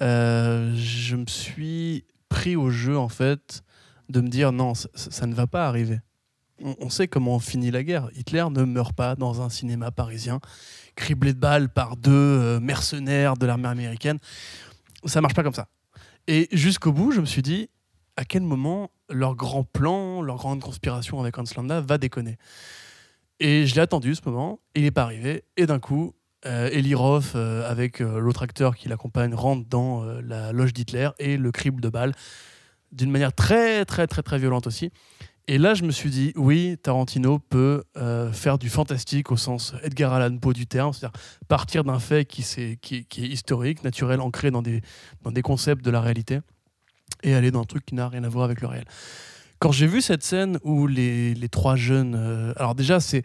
[0.02, 3.64] euh, je me suis pris au jeu, en fait,
[4.10, 6.00] de me dire non, ça, ne va pas arriver.
[6.64, 8.10] On, on sait comment finit la guerre.
[8.16, 10.40] Hitler ne meurt pas dans un cinéma parisien,
[10.96, 14.18] criblé de balles par deux euh, mercenaires de l'armée américaine.
[15.06, 15.68] Ça marche pas comme ça.
[16.28, 17.70] Et jusqu'au bout, je me suis dit,
[18.18, 22.38] à quel moment leur grand plan, leur grande conspiration avec Hans Landa va déconner.
[23.40, 26.14] Et je l'ai attendu ce moment, il n'est pas arrivé, et d'un coup,
[26.46, 31.10] euh, Eli Roth, euh, avec euh, l'autre acteur qui l'accompagne, rentre dans la loge d'Hitler
[31.20, 32.14] et le crible de balles,
[32.92, 34.92] d'une manière très, très, très, très violente aussi.
[35.48, 37.84] Et là, je me suis dit, oui, Tarantino peut
[38.32, 42.44] faire du fantastique au sens Edgar Allan Poe du terme, c'est-à-dire partir d'un fait qui,
[42.44, 46.40] est historique, naturel, ancré dans des concepts de la réalité
[47.24, 48.86] et aller dans un truc qui n'a rien à voir avec le réel.
[49.60, 52.16] Quand j'ai vu cette scène où les, les trois jeunes.
[52.16, 53.24] euh, alors, déjà, c'est.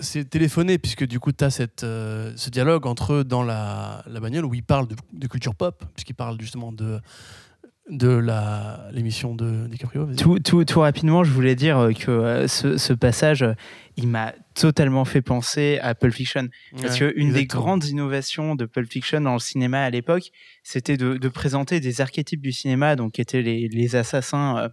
[0.00, 4.02] C'est téléphoné, puisque du coup, tu as cette, euh, ce dialogue entre eux dans la,
[4.06, 6.98] la bagnole où ils parlent de, de culture pop, puisqu'ils parlent justement de,
[7.90, 10.06] de la- l'émission de DiCaprio.
[10.14, 13.54] Tout, tout, tout rapidement, je voulais dire euh, que euh, ce, ce passage, euh,
[13.96, 16.48] il m'a totalement fait penser à Pulp Fiction.
[16.80, 17.62] Parce Ouais, qu'une des exactement.
[17.62, 20.30] grandes innovations de Pulp Fiction dans le cinéma à l'époque,
[20.62, 24.68] c'était de, de présenter des archétypes du cinéma, donc qui étaient les, les assassins, euh,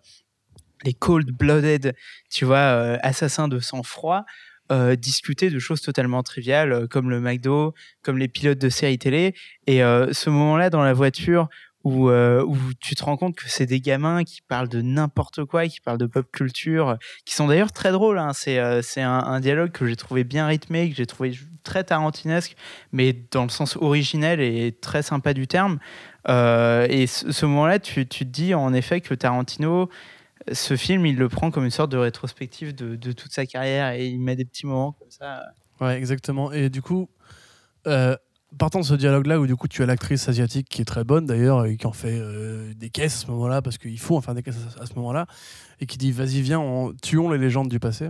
[0.85, 1.95] les cold-blooded,
[2.29, 4.23] tu vois, euh, assassins de sang-froid,
[4.71, 7.73] euh, discuter de choses totalement triviales, comme le McDo,
[8.03, 9.33] comme les pilotes de séries télé.
[9.65, 11.49] Et ce moment-là dans la voiture
[11.83, 15.45] où, euh, où tu te rends compte que c'est des gamins qui parlent de n'importe
[15.45, 18.19] quoi, qui parlent de pop culture, qui sont d'ailleurs très drôles.
[18.19, 18.33] hein.
[18.33, 22.55] C'est euh, un, dialogue que j'ai trouvé bien rythmé, que j'ai trouvé très tarantinesque,
[22.91, 25.79] mais dans le sens originel et très sympa du terme.
[26.27, 29.89] Euh, et ce, moment-là, tu, tu te dis en effet que Tarantino,
[30.51, 34.07] ce film, il le prend comme une sorte de rétrospective de, toute sa carrière et
[34.07, 35.43] il met des petits moments comme ça.
[35.79, 36.51] Ouais, exactement.
[36.51, 37.09] Et du coup,
[38.57, 41.25] partant de ce dialogue-là, où du coup tu as l'actrice asiatique qui est très bonne
[41.25, 44.21] d'ailleurs, et qui en fait euh, des caisses à ce moment-là, parce qu'il faut en
[44.21, 45.27] faire des caisses à, ce moment-là,
[45.79, 48.09] et qui dit vas-y, viens, on- tuons les légendes du passé.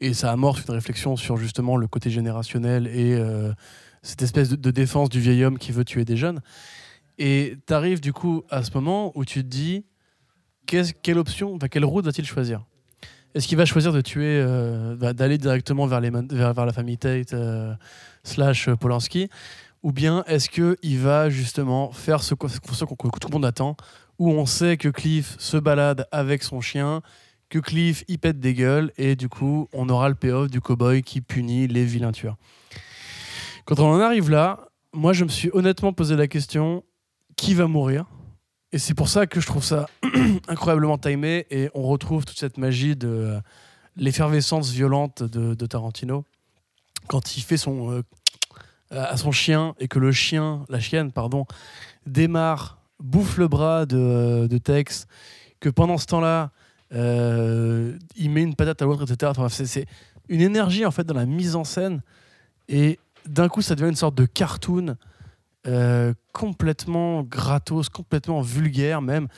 [0.00, 3.52] Et ça amorce une réflexion sur justement le côté générationnel et euh,
[4.02, 6.40] cette espèce de, défense du vieil homme qui veut tuer des jeunes.
[7.18, 9.86] Et tu arrives du coup à ce moment où tu te dis
[10.66, 12.64] quelle option, quelle route va-t-il choisir?
[13.34, 17.34] Est-ce qu'il va choisir de tuer, euh, va- d'aller directement vers, la famille Tate
[18.26, 19.28] slash Polanski.
[19.82, 23.76] Ou bien est-ce qu'il va justement faire ce, que- tout le monde attend,
[24.18, 27.02] où on sait que Cliff se balade avec son chien,
[27.48, 31.02] que Cliff y pète des gueules, et du coup on aura le payoff du cowboy
[31.02, 32.36] qui punit les vilains tueurs.
[33.64, 36.82] Quand on en arrive là, moi je me suis honnêtement posé la question
[37.36, 38.06] qui va mourir?
[38.72, 39.86] Et c'est pour ça que je trouve ça
[40.48, 43.40] incroyablement timé et on retrouve toute cette magie de euh,
[43.96, 46.24] l'effervescence violente de Tarantino
[47.08, 48.02] quand il fait son euh,
[48.90, 51.44] à son chien et que le chien, la chienne, pardon,
[52.06, 55.06] démarre, bouffe le bras de, de Tex,
[55.60, 56.50] que pendant ce temps-là,
[56.92, 59.32] euh, il met une patate à l'autre, etc.
[59.48, 59.86] C'est-
[60.28, 62.00] une énergie en fait dans la mise en scène
[62.68, 64.96] et d'un coup ça devient une sorte de cartoon
[65.68, 69.28] euh, complètement gratos, complètement vulgaire même,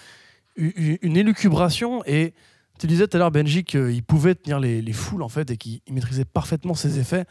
[0.57, 2.33] U- u- une élucubration et
[2.79, 5.57] tu disais tout à l'heure Benji qu'il pouvait tenir les, les foules en fait et
[5.57, 7.25] qu'il il maîtrisait parfaitement ses effets.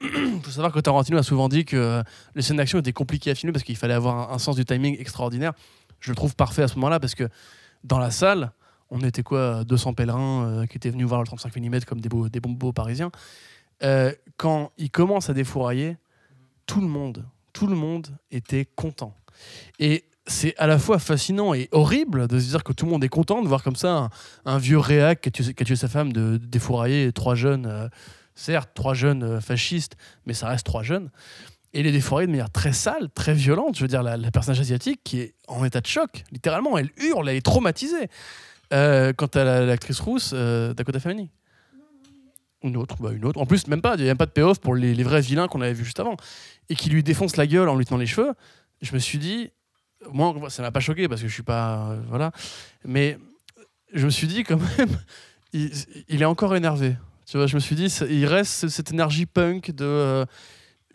[0.00, 2.02] Il faut savoir que Tarantino a souvent dit que euh,
[2.34, 4.64] les scènes d'action étaient compliquées à filmer parce qu'il fallait avoir un, un sens du
[4.64, 5.52] timing extraordinaire.
[6.00, 7.28] Je le trouve parfait à ce moment-là parce que
[7.84, 8.52] dans la salle,
[8.90, 12.08] on était quoi 200 pèlerins euh, qui étaient venus voir le 35 mm comme des,
[12.08, 13.10] beaux, des beaux parisiens.
[13.82, 15.96] Euh, quand il commence à défourailler,
[16.66, 19.14] tout le monde, tout le monde était content.
[19.78, 23.02] Et c'est à la fois fascinant et horrible de se dire que tout le monde
[23.02, 24.10] est content de voir comme ça
[24.44, 27.88] un, vieux réac qui a, tué, sa femme de, défourailler trois jeunes, euh,
[28.34, 31.10] certes trois jeunes euh, fascistes, mais ça reste trois jeunes.
[31.72, 33.76] Et les défourailler de manière très sale, très violente.
[33.76, 36.90] Je veux dire, la, la personnage asiatique qui est en état de choc, littéralement, elle
[36.96, 38.08] hurle, elle est traumatisée.
[38.72, 41.28] Euh, quant à la- l'actrice rousse, euh, Dakota Fanning.
[42.62, 43.40] Une autre, bah une autre.
[43.40, 45.20] En plus, même pas, il n'y a même pas de payoff pour les, les vrais
[45.20, 46.16] vilains qu'on avait vus juste avant.
[46.68, 48.32] Et qui lui défonce la gueule en lui tenant les cheveux.
[48.82, 49.50] Je me suis dit,
[50.12, 51.96] moi, ça m'a pas choqué parce que je suis pas.
[52.08, 52.30] voilà.
[52.84, 53.18] Mais
[53.92, 54.98] je me suis dit, quand même,
[55.52, 56.96] il, est encore énervé.
[57.26, 59.84] Tu vois, je me suis dit, il reste ce- cette énergie punk de.
[59.84, 60.24] euh,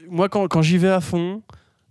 [0.09, 1.43] moi, quand, quand j'y vais à fond,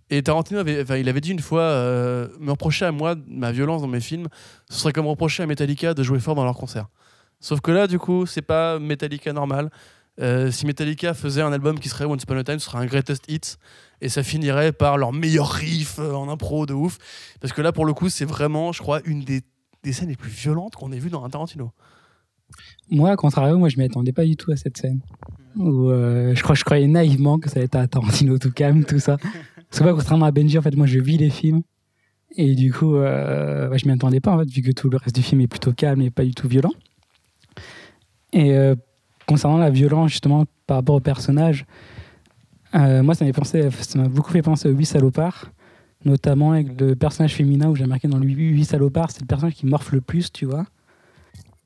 [0.09, 3.81] et Tarantino avait, il avait dit une fois, euh, me reprocher à moi ma violence
[3.81, 4.27] dans mes films,
[4.69, 6.87] ce serait comme reprocher à Metallica de jouer fort dans leurs concerts.
[7.39, 9.69] Sauf que là, du coup, c'est pas Metallica normal.
[10.21, 12.85] Euh, si Metallica faisait un album qui serait Once Upon a Time, ce serait un
[12.85, 13.57] greatest hits
[14.03, 16.97] et ça finirait par leur meilleur riff euh, en impro de ouf.
[17.39, 19.41] Parce que là, pour le coup, c'est vraiment, je crois, une des,
[19.81, 21.71] des scènes les plus violentes qu'on ait vues dans un Tarantino.
[22.91, 24.99] Moi, à contrario, moi, je m'y attendais pas du tout à cette scène.
[25.55, 28.83] Où, euh, je, crois, je croyais naïvement que ça allait être un Tarantino tout calme,
[28.83, 29.15] tout ça.
[29.69, 31.61] Parce que, contrairement à Benji, en fait, moi, je vis les films.
[32.35, 34.97] Et du coup, euh, bah, je m'y attendais pas, en fait, vu que tout le
[34.97, 36.73] reste du film est plutôt calme et pas du tout violent.
[38.33, 38.75] Et euh,
[39.27, 41.65] concernant la violence, justement, par rapport au personnage,
[42.73, 45.51] moi, ça m'a pensé- ça m'a beaucoup fait penser aux 8 salopards,
[46.05, 49.55] notamment avec le personnage féminin où j'ai marqué dans le 8 salopards, c'est le personnage
[49.55, 50.65] qui morfle le plus, tu vois.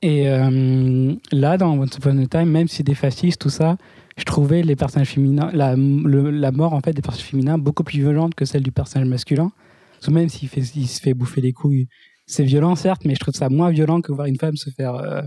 [0.02, 3.76] Et euh, là, dans Once Upon a Time, même si des fascistes, tout ça,
[4.16, 7.82] je trouvais les personnages féminins, la, le- la mort en fait des personnages féminins beaucoup
[7.82, 9.50] plus violente que celle du personnage masculin.
[9.94, 11.88] Parce que même s'il fait, il se fait bouffer les couilles,
[12.26, 14.94] c'est violent certes, mais je trouve ça moins violent que voir une femme se faire
[14.94, 15.22] euh,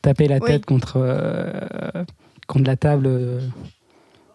[0.00, 0.46] taper la Oui.
[0.46, 2.04] tête contre, euh,
[2.46, 3.40] contre la table.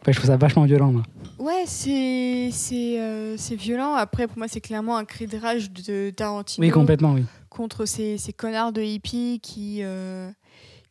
[0.05, 1.01] Enfin, je trouve ça vachement violent, moi.
[1.39, 3.95] Ouais, c'est c'est euh, c'est violent.
[3.95, 7.25] Après, pour moi, c'est clairement un cri de rage de Tarantino Oui, complètement, oui.
[7.49, 10.29] contre ces, ces connards de hippies qui, euh,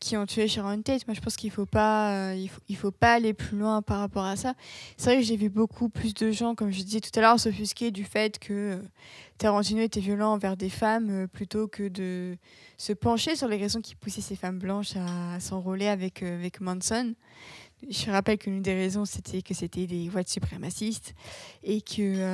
[0.00, 1.06] qui ont tué Sharon Tate.
[1.06, 3.82] Moi, je pense qu'il faut pas euh, il faut, il faut pas aller plus loin
[3.82, 4.54] par rapport à ça.
[4.96, 7.38] C'est vrai que j'ai vu beaucoup plus de gens, comme je disais tout à l'heure,
[7.38, 8.80] s'offusquer du fait que
[9.38, 12.36] Tarantino était violent envers des femmes plutôt que de
[12.78, 17.14] se pencher sur les raisons qui poussaient ces femmes blanches à, s'enrôler avec, avec Manson.
[17.90, 21.14] Je rappelle que l'une des raisons, c'était que c'était des white suprémacistes
[21.62, 22.24] et qu'ils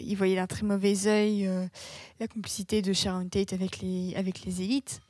[0.00, 1.66] ils voyaient d'un très mauvais œil euh,
[2.20, 5.00] la complicité de Sharon Tate avec les, avec les élites.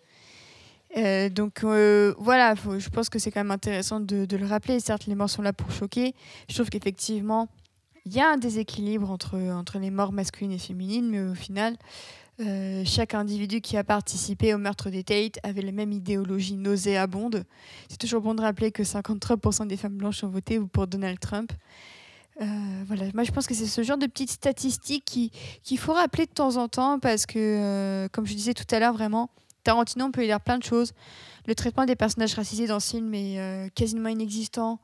[0.96, 4.80] Euh, donc euh, voilà, je pense que c'est quand même intéressant de, de le rappeler.
[4.80, 6.14] Certes, les morts sont là pour choquer.
[6.48, 7.48] Je trouve qu'effectivement,
[8.06, 11.76] il y a un déséquilibre entre, entre les morts masculines et féminines, mais au final,
[12.40, 17.44] euh, chaque individu qui a participé au meurtre des Tate avait la même idéologie nauséabonde.
[17.88, 21.52] C'est toujours bon de rappeler que 53% des femmes blanches ont voté pour Donald Trump.
[22.40, 22.44] Euh,
[22.86, 25.32] voilà, moi je pense que c'est ce genre de petites statistiques qui-
[25.64, 28.78] qu'il faut rappeler de temps en temps parce que, euh, comme je disais tout à
[28.78, 29.30] l'heure, vraiment,
[29.64, 30.92] Tarantino, on peut lui dire plein de choses.
[31.48, 34.78] Le traitement des personnages racisés dans ce film est quasiment inexistant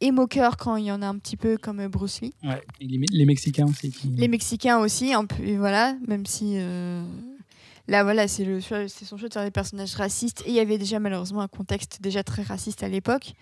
[0.00, 2.32] et moqueur quand il y en a un petit peu comme Bruce Lee.
[2.44, 2.62] Ouais.
[2.80, 3.90] Et les, les Mexicains aussi.
[3.90, 4.08] Qui...
[4.08, 7.02] Les Mexicains aussi, un peu, et voilà, même si euh,
[7.88, 10.42] là, voilà, c'est le c'est son choix de faire des personnages racistes.
[10.46, 13.34] Et il y avait déjà malheureusement un contexte déjà très raciste à l'époque.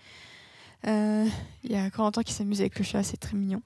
[0.85, 1.25] Euh,
[1.63, 3.61] Il y a Corentin qui s'amuse avec le chat, c'est très mignon.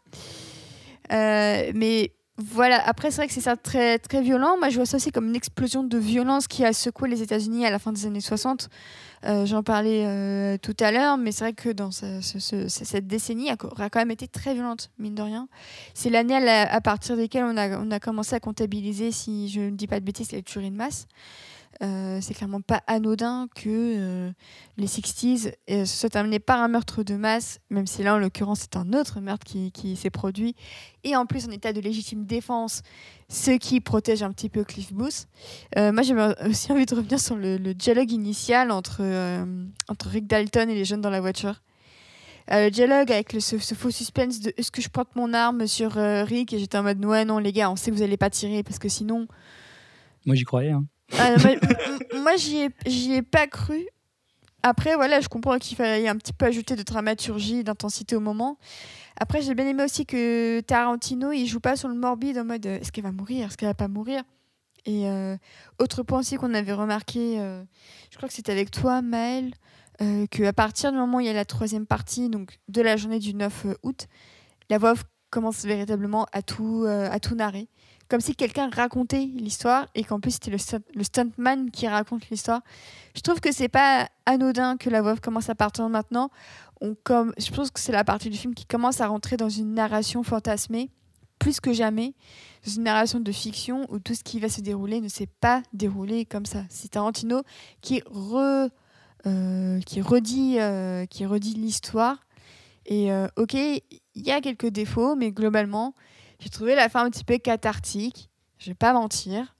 [1.12, 2.14] Euh, mais
[2.44, 4.58] voilà, après, c'est vrai que c'est très, très violent.
[4.58, 7.66] Moi, je vois ça aussi comme une explosion de violence qui a secoué les États-Unis
[7.66, 8.70] à la fin des années 60.
[9.26, 12.68] Euh, J'en parlais euh, tout à l'heure, mais c'est vrai que dans ce- ce- ce-
[12.68, 15.48] cette décennie, a quand même été très violente, mine de rien.
[15.94, 20.00] C'est l'année à, partir desquelles on a commencé à comptabiliser, si je ne dis pas
[20.00, 21.08] de bêtises, les tueries de masse.
[21.82, 24.32] Euh, c'est clairement pas anodin que euh,
[24.78, 28.20] les 60s euh, se soient terminés par un meurtre de masse, même si là, en
[28.20, 30.56] l'occurrence, c'est un autre meurtre qui, s'est produit.
[31.04, 32.84] Et en plus, en état de légitime défense,
[33.30, 35.28] ce qui protège un petit peu Cliff Booth.
[35.76, 39.02] Moi, j'avais aussi envie de revenir sur le, dialogue initial entre,
[39.88, 41.62] entre Rick Dalton et les jeunes dans la voiture.
[42.50, 46.54] Le dialogue avec ce, faux suspense de est-ce que je pointe mon arme sur Rick?
[46.54, 48.64] Et j'étais en mode ouais non les gars on sait que vous allez pas tirer
[48.64, 49.28] parce que sinon
[50.26, 50.72] Moi, j'y croyais.
[50.72, 50.86] hein.
[51.20, 51.36] Ah,
[52.16, 53.88] moi, j'y ai, j'y ai pas cru.
[54.64, 58.58] Après, voilà, je comprends qu'il fallait un petit peu ajouter de dramaturgie, d'intensité au moment.
[59.20, 62.66] Après, j'ai bien aimé aussi que Tarantino, il joue pas sur le morbide en mode
[62.66, 64.24] est-ce qu'elle va mourir, est-ce qu'elle va pas mourir?
[64.86, 65.38] Et euh,
[65.80, 67.64] autre point aussi qu'on avait remarqué, euh,
[68.12, 69.54] je crois que c'était avec toi, Maël,
[70.02, 72.98] euh, qu'à partir du moment où il y a la troisième partie, donc de la
[72.98, 74.08] journée du 9 août,
[74.70, 74.94] la voix
[75.30, 77.70] commence véritablement à tout, à tout narrer
[78.12, 82.30] comme si quelqu'un racontait l'histoire et qu'en plus c'était le, stunt- le stuntman qui raconte
[82.30, 82.60] l'histoire.
[83.16, 86.30] Je trouve que c'est pas anodin que la voix commence à partir maintenant.
[86.82, 90.24] Je pense que c'est la partie du film qui commence à rentrer dans une narration
[90.24, 90.90] fantasmée
[91.40, 92.14] plus que jamais,
[92.66, 95.64] dans une narration de fiction où tout ce qui va se dérouler ne s'est pas
[95.72, 96.64] déroulé comme ça.
[96.70, 97.44] C'est Tarantino
[97.80, 98.04] qui,
[99.26, 102.18] euh, qui redit, euh, qui redit l'histoire.
[102.86, 103.82] Et euh, ok, il
[104.16, 105.96] y a quelques défauts, mais globalement,
[106.42, 109.56] j'ai trouvé la fin un petit peu cathartique, je vais pas mentir.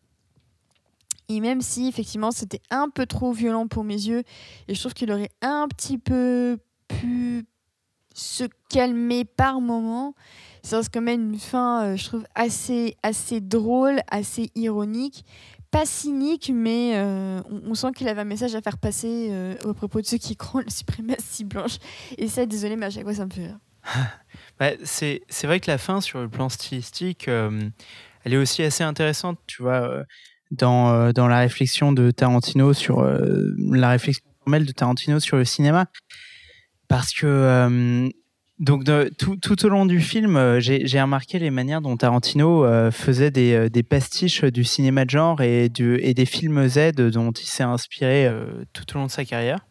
[1.30, 4.24] Et même si effectivement c'était un peu trop violent pour mes yeux,
[4.68, 7.46] et je trouve qu'il aurait un petit peu pu
[8.14, 10.16] se calmer par moment,
[10.64, 15.24] ça reste quand même une fin, euh, je trouve, assez, assez drôle, assez ironique,
[15.70, 19.74] pas cynique, mais euh, on, sent qu'il avait un message à faire passer euh, au
[19.74, 21.78] propos de ceux qui croient en la suprématie blanche.
[22.18, 23.60] Et ça, désolé, mais à chaque fois, ça me fait rire.
[24.62, 27.50] Bah, c'est vrai que la fin, sur le plan stylistique, euh,
[28.24, 30.04] elle est aussi assez intéressante, tu vois, euh,
[30.52, 35.46] dans, euh, dans la réflexion de Tarantino sur la réflexion formelle de Tarantino sur le
[35.46, 35.88] cinéma.
[36.88, 38.12] Parce que
[38.60, 38.84] donc
[39.18, 44.44] tout, tout au long du film, j'ai remarqué les manières dont Tarantino faisait des, pastiches
[44.44, 48.32] du cinéma de genre et, des films Z dont il s'est inspiré
[48.74, 49.66] tout au long de sa carrière.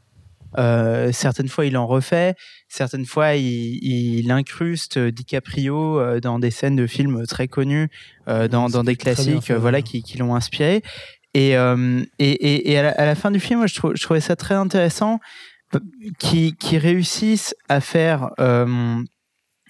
[0.59, 2.35] Euh, certaines fois, il en refait.
[2.69, 7.89] Certaines fois, il, il incruste DiCaprio euh, dans des scènes de films très connus,
[8.29, 9.83] euh, dans, dans des classiques, fait, euh, voilà, ouais.
[9.83, 10.83] qui, qui l'ont inspiré.
[11.35, 13.95] Et, euh, et, et, et à, la, à la fin du film, moi, je, trou-
[13.95, 15.21] je trouvais ça très intéressant
[16.19, 18.97] qui, qui réussissent à faire, euh,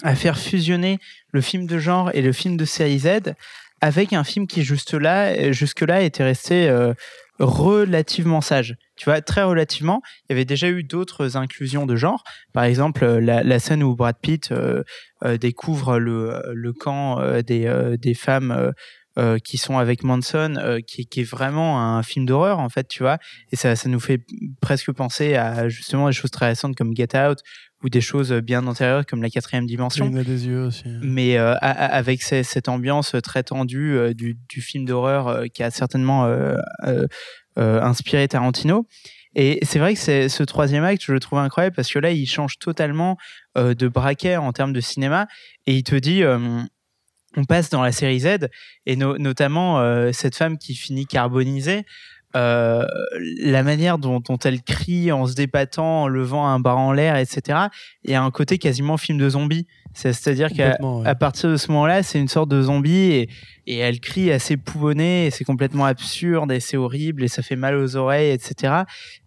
[0.02, 0.98] à faire fusionner
[1.32, 3.34] le film de genre et le film de série Z
[3.82, 6.92] avec un film qui juste là, jusque-là était resté euh,
[7.40, 8.76] relativement sage.
[8.96, 10.02] Tu vois, très relativement.
[10.28, 12.22] Il y avait déjà eu d'autres inclusions de genre.
[12.52, 14.82] Par exemple, euh, la, scène où Brad Pitt euh,
[15.24, 18.72] euh, découvre le, le camp des, des femmes
[19.44, 23.18] qui sont avec Manson, qui, qui est vraiment un film d'horreur, en fait, tu vois.
[23.52, 24.20] Et ça, ça nous fait
[24.62, 27.40] presque penser à justement des choses très récentes comme Get Out
[27.82, 30.84] ou des choses bien antérieures comme la quatrième dimension Il a des yeux aussi.
[31.02, 35.28] mais euh, a- a- avec ces- cette ambiance très tendue euh, du, du film d'horreur
[35.28, 36.26] euh, qui a certainement
[37.56, 38.86] inspiré Tarantino.
[39.36, 42.26] Et c'est vrai que ce troisième acte, je le trouve incroyable parce que là, il
[42.26, 43.16] change totalement
[43.56, 45.26] de braquet en termes de cinéma
[45.66, 46.22] et il te dit.
[47.36, 48.48] on passe dans la série Z
[48.86, 51.84] et no- notamment euh, cette femme qui finit carbonisée.
[52.36, 52.84] Euh,
[53.42, 57.16] la manière dont, dont elle crie en se débattant, en levant un bras en l'air,
[57.16, 57.58] etc.
[58.04, 59.66] Il y a un côté quasiment film de zombie.
[59.94, 61.14] C'est- C'est-à-dire qu'à ouais.
[61.16, 63.28] partir de ce moment-là, c'est une sorte de zombie et,
[63.66, 67.56] et elle crie assez pouvonnée et c'est complètement absurde et c'est horrible et ça fait
[67.56, 68.74] mal aux oreilles, etc.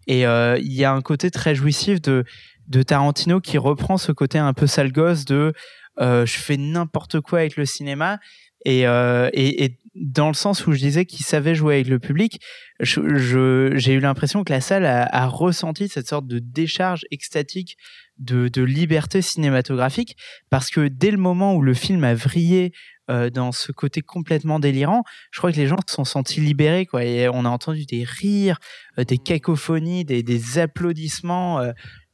[0.06, 2.24] Et euh, il y a un côté très jouissif de,
[2.68, 5.52] de Tarantino qui reprend ce côté un peu sale gosse de
[6.00, 8.18] euh, je fais n'importe quoi avec le cinéma
[8.64, 11.98] et, euh, et, et dans le sens où je disais qu'il savait jouer avec le
[11.98, 12.40] public,
[12.80, 17.76] j'ai eu l'impression que la salle a, ressenti cette sorte de décharge extatique
[18.18, 20.16] de, liberté cinématographique
[20.50, 22.72] parce que dès le moment où le film a vrillé
[23.10, 26.86] euh, dans ce côté complètement délirant, je crois que les gens se sont sentis libérés
[26.86, 27.02] quoi
[27.32, 28.58] on a entendu des rires,
[28.98, 31.60] euh, des cacophonies, des, des applaudissements.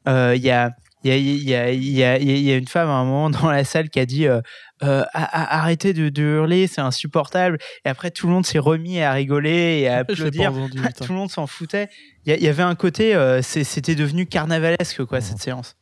[0.07, 0.73] Il y a
[1.05, 2.93] il y a, il y, a, il y, a, il y a une femme à
[2.93, 4.41] un moment dans la salle qui a dit euh,
[4.83, 7.59] euh, A- a- arrêtez de, de hurler, c'est insupportable.
[7.85, 10.53] Et après, tout le monde s'est remis à rigoler et à applaudir.
[10.53, 11.89] entendu, tout le monde s'en foutait.
[12.27, 15.75] Il y, avait un côté, euh, c'était devenu carnavalesque, quoi, cette séance.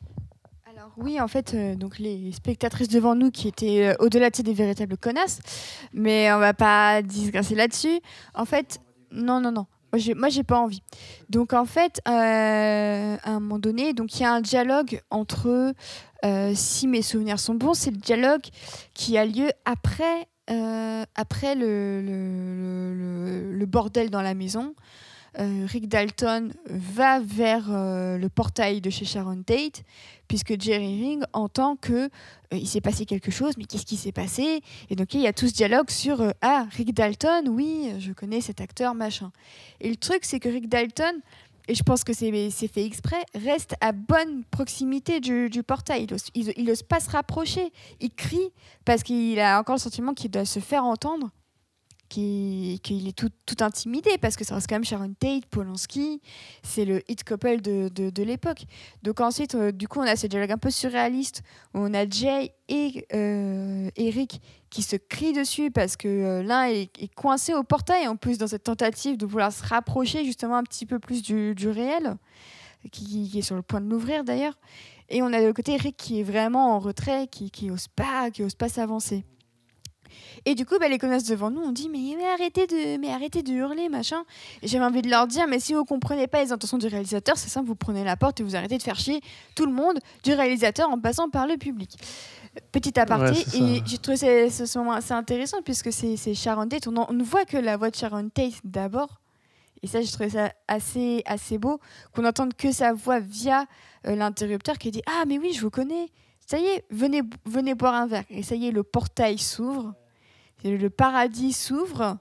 [0.71, 4.37] Alors oui, en fait, euh, donc les spectatrices devant nous qui étaient euh, au-delà de
[4.37, 5.41] ces des véritables connasses,
[5.93, 8.01] mais on va pas disgracer là-dessus.
[8.35, 8.79] En fait,
[9.11, 9.67] non, non, non.
[9.93, 10.83] Moi, j'ai, pas envie.
[11.31, 15.73] Donc, en fait, euh, à un moment donné, donc il y a un dialogue entre,
[16.25, 18.43] euh, si mes souvenirs sont bons, c'est le dialogue
[18.93, 21.75] qui a lieu après, euh, après le
[23.65, 24.75] bordel dans la maison.
[25.41, 29.85] Euh, Rick Dalton va vers euh, le portail de chez Sharon Tate,
[30.27, 32.09] puisque Jerry Ring entend que euh,
[32.53, 34.63] il s'est passé quelque chose, mais qu'est-ce qui s'est passé?
[34.91, 38.41] Et donc il y a tout ce dialogue sur ah Rick Dalton, oui, je connais
[38.41, 39.31] cet acteur, machin.
[39.81, 41.21] Et le truc c'est que Rick Dalton,
[41.69, 46.05] et je pense que c'est fait exprès, reste à bonne proximité du, du portail.
[46.05, 47.73] Il ose, il, il ose pas se rapprocher.
[48.01, 48.51] Il crie
[48.87, 51.31] parce qu'il a encore le sentiment qu'il doit se faire entendre
[52.09, 53.31] qu'il est tout,
[53.61, 56.21] intimidé parce que ça reste quand même Sharon Tate, Polanski,
[56.63, 58.65] c'est le hit couple de, de, l'époque.
[59.03, 61.43] Donc ensuite, euh, du coup, on a ce dialogue un peu surréaliste
[61.75, 66.69] où on a Jay et euh, Eric qui se crient dessus parce que euh, l'un
[66.69, 70.65] est, coincé au portail en plus dans cette tentative de vouloir se rapprocher justement un
[70.65, 72.17] petit peu plus du, du réel,
[72.93, 74.59] qui, est sur le point de l'ouvrir d'ailleurs.
[75.09, 78.43] Et on a l'autre côté Eric qui est vraiment en retrait, qui, qui pas, qui
[78.43, 79.25] ose pas s'avancer.
[80.45, 83.11] Et du coup, bah, les connasses devant nous ont dit mais, mais arrêtez de mais
[83.13, 84.25] arrêtez de hurler machin.
[84.63, 87.49] J'avais envie de leur dire mais si vous comprenez pas les intentions du réalisateur, c'est
[87.49, 89.21] simple, vous prenez la porte et vous arrêtez de faire chier
[89.55, 91.91] tout le monde du réalisateur en passant par le public.
[92.73, 94.17] Petit aparté Ouais, et j'ai trouvé
[94.51, 96.89] ce, moment assez intéressant puisque c'est Sharon Tate.
[96.89, 99.21] On, en- on ne voit que la voix de Sharon Tate d'abord.
[99.83, 101.79] Et ça, j'ai trouvé ça assez, assez beau,
[102.13, 103.65] qu'on n'entende que sa voix via
[104.09, 106.09] euh, l'interrupteur qui dit Ah, mais oui, je vous connais.
[106.51, 108.25] Ça y est, venez, venez boire un verre.
[108.31, 109.93] Et ça y est, le portail s'ouvre.
[110.65, 112.17] Le paradis s'ouvre.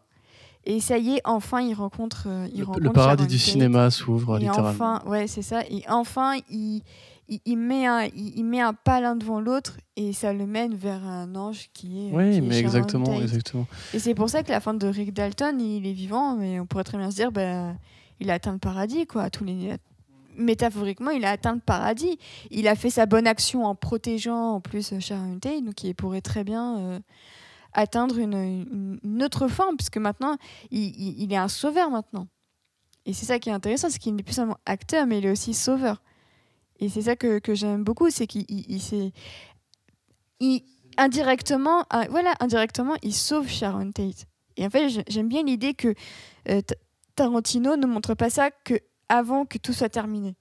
[0.65, 2.25] Et ça y est, enfin, il rencontre.
[2.27, 3.51] euh, il Le, rencontre le paradis Sharon du Tate.
[3.53, 4.69] cinéma s'ouvre littéralement.
[4.69, 5.61] enfin, ouais, c'est ça.
[5.69, 6.81] Et enfin, il,
[7.29, 10.45] il, il met un, il, il met un pas l'un devant l'autre et ça le
[10.45, 12.11] mène vers un ange qui est.
[12.11, 13.21] Oui, qui est mais exactement, Tate.
[13.21, 13.65] exactement.
[13.93, 16.65] Et c'est pour ça que la fin de Rick Dalton, il est vivant, mais on
[16.65, 17.73] pourrait très bien se dire, bah,
[18.19, 19.23] il a atteint le paradis, quoi.
[19.23, 19.73] à Tous les...
[20.37, 22.17] Métaphoriquement, il a atteint le paradis.
[22.51, 25.93] Il a fait sa bonne action en protégeant en plus euh, Sharon Tate, donc il
[25.95, 26.99] pourrait très bien euh,
[27.73, 30.37] atteindre une, autre forme, puisque maintenant,
[30.71, 32.27] il, est un sauveur maintenant.
[33.05, 35.31] Et c'est ça qui est intéressant, c'est qu'il n'est plus seulement acteur, mais il est
[35.31, 36.01] aussi sauveur.
[36.79, 38.45] Et c'est ça que, que j'aime beaucoup, c'est qu'il
[40.39, 40.61] il,
[40.97, 44.25] indirectement, ah, voilà, indirectement, il sauve Sharon Tate.
[44.57, 45.93] Et en fait, j'ai- j'aime bien l'idée que
[46.49, 46.75] euh, Ta-
[47.15, 48.79] Tarantino ne montre pas ça que
[49.09, 50.35] avant que tout soit terminé.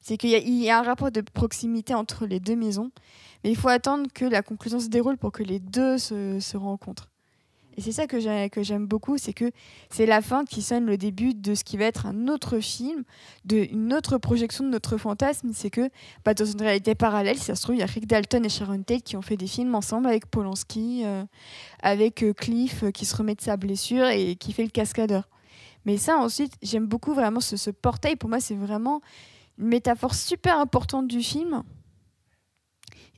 [0.00, 2.92] C'est qu'il y, a- un rapport de proximité entre les deux maisons,
[3.42, 7.10] mais il faut attendre que la conclusion se déroule pour que les deux se, rencontrent.
[7.76, 8.18] Et c'est ça que
[8.62, 9.50] j'aime beaucoup, c'est que
[9.90, 13.02] c'est la fin qui sonne le début de ce qui va être un autre film,
[13.44, 15.50] de, une autre projection de notre fantasme.
[15.52, 15.90] C'est que
[16.24, 18.48] bah, dans une réalité parallèle, si ça se trouve, il y a Rick Dalton et
[18.48, 21.24] Sharon Tate qui ont fait des films ensemble avec Polanski, euh,
[21.82, 25.28] avec euh, Cliff euh, qui se remet de sa blessure et qui fait le cascadeur.
[25.86, 28.16] Mais ça, ensuite, j'aime beaucoup vraiment ce, portail.
[28.16, 29.00] Pour moi, c'est vraiment
[29.56, 31.62] une métaphore super importante du film.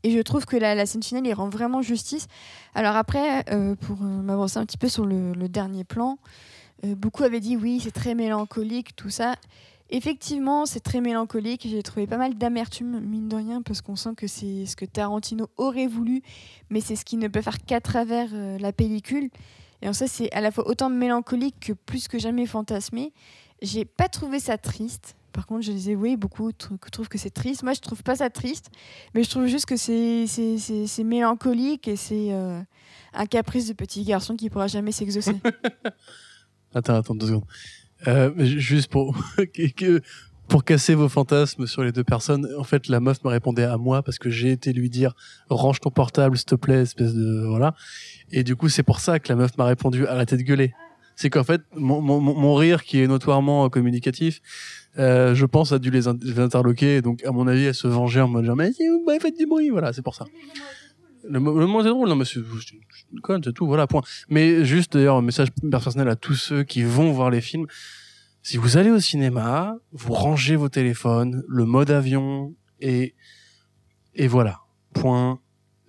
[0.05, 2.29] Et je trouve que la, la scène finale, il rend vraiment justice.
[2.75, 6.19] Alors après, euh, pour euh, m'avancer un petit peu sur le, dernier plan,
[6.85, 9.35] euh, beaucoup avaient dit oui, c'est très mélancolique, tout ça.
[9.91, 11.67] Effectivement, c'est très mélancolique.
[11.69, 14.85] J'ai trouvé pas mal d'amertume, mine de rien, parce qu'on sent que c'est ce que
[14.85, 16.23] Tarantino aurait voulu,
[16.69, 18.29] mais c'est ce qu'il ne peut faire qu'à travers
[18.61, 19.31] la pellicule.
[19.83, 23.13] Et en ça, c'est à la fois autant mélancolique que plus que jamais fantasmé.
[23.63, 25.15] J'ai pas trouvé ça triste.
[25.33, 27.63] Par contre, je disais, oui, beaucoup tr- trouvent que c'est triste.
[27.63, 28.71] Moi, je trouve pas ça triste,
[29.15, 32.61] mais je trouve juste que c'est mélancolique et c'est euh,
[33.15, 35.37] un caprice de petit garçon qui pourra jamais s'exaucer.
[36.75, 37.45] Attends, attends deux secondes.
[38.07, 39.17] Euh, juste pour,
[40.49, 43.77] pour casser vos fantasmes sur les deux personnes, en fait, la meuf me répondait à
[43.79, 45.15] moi parce que j'ai été lui dire
[45.49, 47.45] range ton portable, s'il te plaît, espèce de.
[47.47, 47.75] Voilà.
[48.33, 50.75] Et du coup, c'est pour ça que la meuf m'a répondu arrêtez de gueuler.
[51.17, 54.41] C'est qu'en fait, mon, mon, mon- rire, qui est notoirement euh, communicatif,
[54.99, 57.03] euh, je pense, a dû les, in- les interloquer.
[57.03, 59.37] Donc, à mon avis, elle se vengeait en mode genre, mais si vous m'avez fait
[59.37, 59.71] du bruit.
[59.71, 60.27] Voilà, c'est pour ça.
[61.25, 62.37] Le, le moment est drôle, non, mais c'est
[63.13, 64.03] une conne, c'est tout, voilà, point.
[64.29, 67.67] Mais juste d'ailleurs, un message personnel à tous ceux qui vont voir les films.
[68.43, 73.15] Si vous allez au cinéma, vous rangez vos téléphones, le mode avion, et,
[74.15, 74.61] et voilà.
[74.95, 75.41] Point.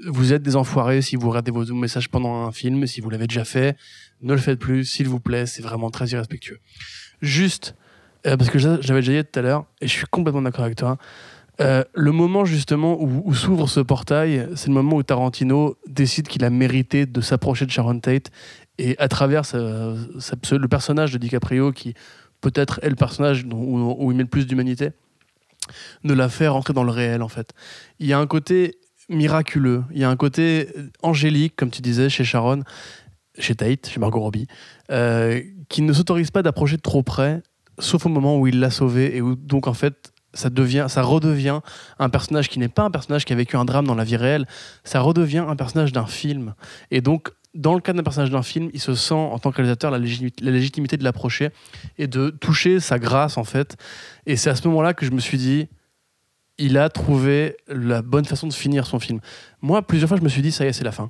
[0.08, 2.88] Vous êtes des enfoirés si vous regardez vos messages pendant un film.
[2.88, 3.78] Si vous l'avez déjà fait,
[4.22, 5.46] ne le faites plus, s'il vous plaît.
[5.46, 6.60] C'est vraiment très irrespectueux.
[7.22, 7.76] Juste,
[8.26, 10.66] euh, parce que j'a- j'avais déjà dit tout à l'heure, et je suis complètement d'accord
[10.66, 10.98] avec toi.
[11.62, 16.46] euh, le moment justement où, s'ouvre ce portail, c'est le moment où Tarantino décide qu'il
[16.46, 18.32] a mérité de s'approcher de Sharon Tate
[18.78, 21.96] et à travers le personnage de DiCaprio qui
[22.40, 24.92] peut-être est le personnage où il met le plus d'humanité,
[26.06, 27.52] de la faire rentrer dans le réel en fait.
[28.00, 28.76] Il y a un côté
[29.10, 30.70] miraculeux, il y a un côté
[31.02, 32.64] angélique comme tu disais chez Sharon,
[33.38, 34.48] chez Tate, chez Margot Robbie,
[34.92, 37.42] euh, qui ne s'autorise pas d'approcher trop près,
[37.80, 41.02] sauf au moment où il l'a sauvée et où donc en fait ça devient, ça
[41.02, 41.60] redevient
[41.98, 44.16] un personnage qui n'est pas un personnage qui a vécu un drame dans la vie
[44.16, 44.46] réelle,
[44.84, 46.54] ça redevient un personnage d'un film.
[46.92, 49.58] Et donc, dans le cas d'un personnage d'un film, il se sent, en tant que
[49.58, 51.50] réalisateur, la légitimité de l'approcher
[51.98, 53.76] et de toucher sa grâce, en fait.
[54.28, 55.68] Et c'est à ce moment-là que je me suis dit,
[56.60, 59.20] il a trouvé la bonne façon de finir son film.
[59.62, 61.10] Moi, plusieurs fois, je me suis dit, ça y est, c'est la fin.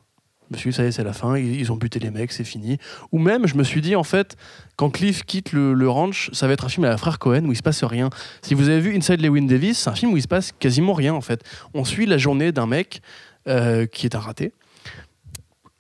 [0.50, 2.32] Je me suis dit, ça y est, c'est la fin, ils ont buté les mecs,
[2.32, 2.78] c'est fini.
[3.12, 4.38] Ou même, je me suis dit, en fait,
[4.78, 7.46] quand Cliff quitte le, le ranch, ça va être un film à la frère Cohen
[7.46, 8.10] où il se passe rien.
[8.42, 10.94] Si vous avez vu Inside Lewin Davis, c'est un film où il se passe quasiment
[10.94, 11.44] rien, en fait.
[11.74, 13.02] On suit la journée d'un mec
[13.48, 14.54] euh, qui est un raté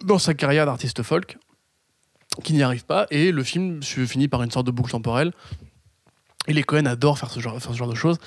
[0.03, 1.37] dans sa carrière d'artiste folk,
[2.43, 5.33] qui n'y arrive pas, et le film se finit par une sorte de boucle temporelle.
[6.49, 8.17] Et les Cohen adorent faire ce, genre, de choses.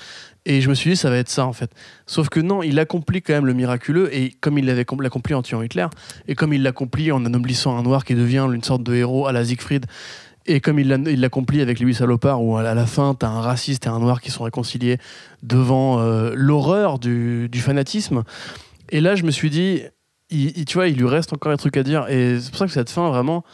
[0.47, 1.73] Et je me suis dit, ça va être ça, en fait.
[2.07, 5.34] Sauf que non, il accomplit quand même le miraculeux, et comme il l'avait com- l'accompli
[5.34, 5.86] en tuant Hitler,
[6.28, 9.33] et comme il l'accomplit en anoblissant un noir qui devient une sorte de héros à
[9.33, 9.86] la Siegfried,
[10.47, 13.41] et comme il l'a- il l'accomplit avec Louis Salopard, où à la fin, t'as un
[13.41, 14.99] raciste et un noir qui sont réconciliés
[15.42, 18.23] devant euh, l'horreur du, fanatisme.
[18.91, 19.83] Et là, je me suis dit,
[20.31, 22.09] il, tu vois, il lui reste encore un truc à dire.
[22.09, 23.44] Et c'est pour ça que cette fin, vraiment,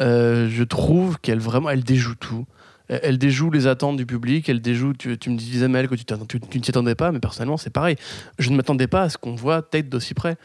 [0.00, 2.46] euh, je trouve qu'elle vraiment, elle déjoue tout.
[2.88, 6.60] Elle, déjoue les attentes du public, elle déjoue, tu, me disais, Mel, que tu ne
[6.60, 7.96] t'y attendais pas, mais personnellement, c'est pareil.
[8.38, 10.36] Je ne m'attendais pas à ce qu'on voit tête d'aussi près.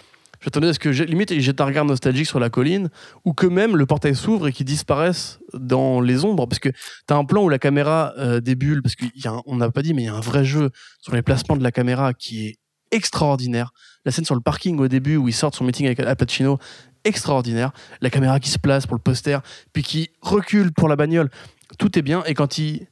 [0.42, 2.90] J'attendais à ce que, j'ai- limite, jette un regard nostalgique sur la colline,
[3.26, 6.48] ou que même le portail s'ouvre et qu'il disparaisse dans les ombres.
[6.48, 9.84] Parce que tu as un plan où la caméra euh, débule, parce qu'on n'a pas
[9.84, 12.48] dit, mais il y a un vrai jeu sur les placements de la caméra qui
[12.48, 12.56] est
[12.90, 13.72] extraordinaire.
[14.04, 16.16] La scène sur le parking au début où il sort de son meeting avec Al
[16.16, 16.58] Pacino,
[17.04, 17.72] extraordinaire.
[18.02, 19.38] La caméra qui se place pour le poster,
[19.74, 21.30] puis qui recule pour la bagnole.
[21.78, 22.24] Tout est bien.
[22.26, 22.88] Et quand il.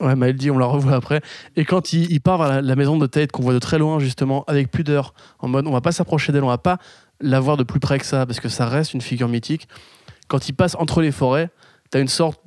[0.00, 1.20] Ouais, Maël dit, on la revoit après.
[1.56, 4.44] Et quand il, part vers la, maison de Tate, qu'on voit de très loin, justement,
[4.46, 6.78] avec pudeur, en mode on va pas s'approcher d'elle, on va pas
[7.20, 9.68] la voir de plus près que ça, parce que ça reste une figure mythique.
[10.28, 11.50] Quand il passe entre les forêts,
[11.90, 12.40] t'as une sorte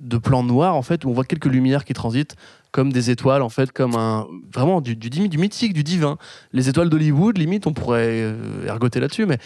[0.00, 2.36] de plan noir, en fait, où on voit quelques lumières qui transitent,
[2.70, 4.26] comme des étoiles, en fait, comme un.
[4.52, 6.16] Vraiment, du, du, du mythique, du divin.
[6.52, 9.38] Les étoiles d'Hollywood, limite, on pourrait euh, ergoter là-dessus, mais.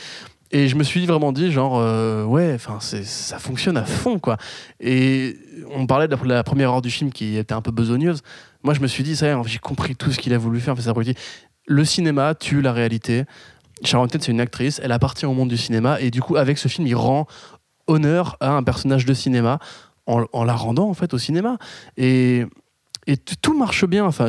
[0.51, 4.39] Et je me suis vraiment dit, genre, euh, ouais, enfin, ça fonctionne à fond, quoi.
[4.81, 5.37] Et
[5.75, 8.23] on parlait de la, première heure du film qui était un peu besogneuse.
[8.63, 10.61] Moi, je me suis dit, ça y est, j'ai compris tout ce qu'il a voulu
[10.61, 10.73] faire.
[10.73, 10.95] Enfin, ça.
[11.67, 13.25] Le cinéma tue la réalité.
[13.85, 16.59] Sharon Tate, c'est une actrice, elle appartient au monde du cinéma, et du coup, avec
[16.59, 17.27] ce film, il rend
[17.87, 19.59] honneur à un personnage de cinéma
[20.07, 21.59] en, la rendant, en fait, au cinéma.
[21.97, 22.47] Et.
[23.11, 24.05] Et tout marche bien.
[24.05, 24.29] Enfin,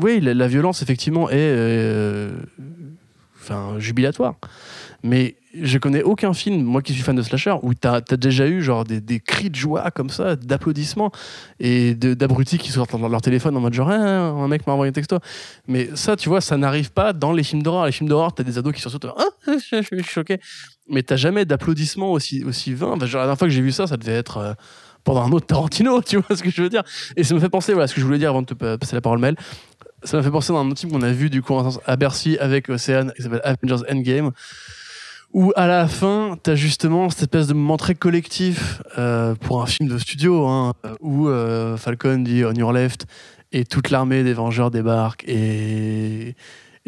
[0.00, 2.30] oui, la, la violence effectivement est, euh,
[3.46, 4.34] enfin, jubilatoire.
[5.02, 8.46] Mais je connais aucun film, moi qui suis fan de slasher, où t'as as déjà
[8.46, 11.12] eu genre des, des cris de joie comme ça, d'applaudissements
[11.60, 14.90] et d'abrutis qui sortent dans leur téléphone en mode genre Ah, un mec m'a envoyé
[14.90, 15.18] un texto.
[15.68, 17.86] Mais ça, tu vois, ça n'arrive pas dans les films d'horreur.
[17.86, 20.38] Les films d'horreur, t'as des ados qui sont ah, je suis choqué.
[20.88, 22.96] Mais t'as jamais d'applaudissements aussi aussi vains.
[23.00, 24.52] La dernière fois que j'ai vu ça, ça devait être euh,
[25.04, 26.82] pendant un autre Tarantino, tu vois ce que je veux dire.
[27.16, 28.76] Et ça me fait penser, voilà, ce que je voulais dire avant de te pa-
[28.76, 29.36] passer la parole, Mel.
[30.02, 32.36] Ça m'a fait penser dans un autre film qu'on a vu du coup à Bercy
[32.38, 34.30] avec Océane, qui s'appelle Avengers Endgame,
[35.32, 39.66] où à la fin, t'as justement cette espèce de moment très collectif euh, pour un
[39.66, 43.06] film de studio, hein, où euh, Falcon dit On your left
[43.52, 46.34] et toute l'armée des Vengeurs débarque et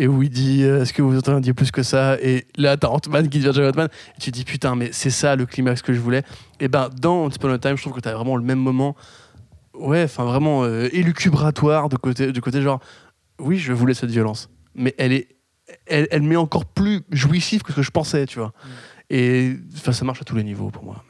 [0.01, 2.17] et où il dit euh, est-ce que vous entendez dire plus que ça?
[2.23, 3.89] Et là t'as Ant-Man qui devient Ant-Man.
[4.17, 6.23] Et tu dis putain mais c'est ça le climax que je voulais.
[6.61, 8.95] Et ben dans Once Time je trouve que t'as vraiment le même moment
[9.79, 12.81] ouais enfin vraiment euh, élucubratoire de côté du côté genre
[13.39, 15.29] oui je voulais cette violence mais elle est
[15.87, 18.53] elle, elle m'est encore plus jouissive que ce que je pensais tu vois.
[19.11, 21.05] Et enfin ça marche à tous les niveaux pour moi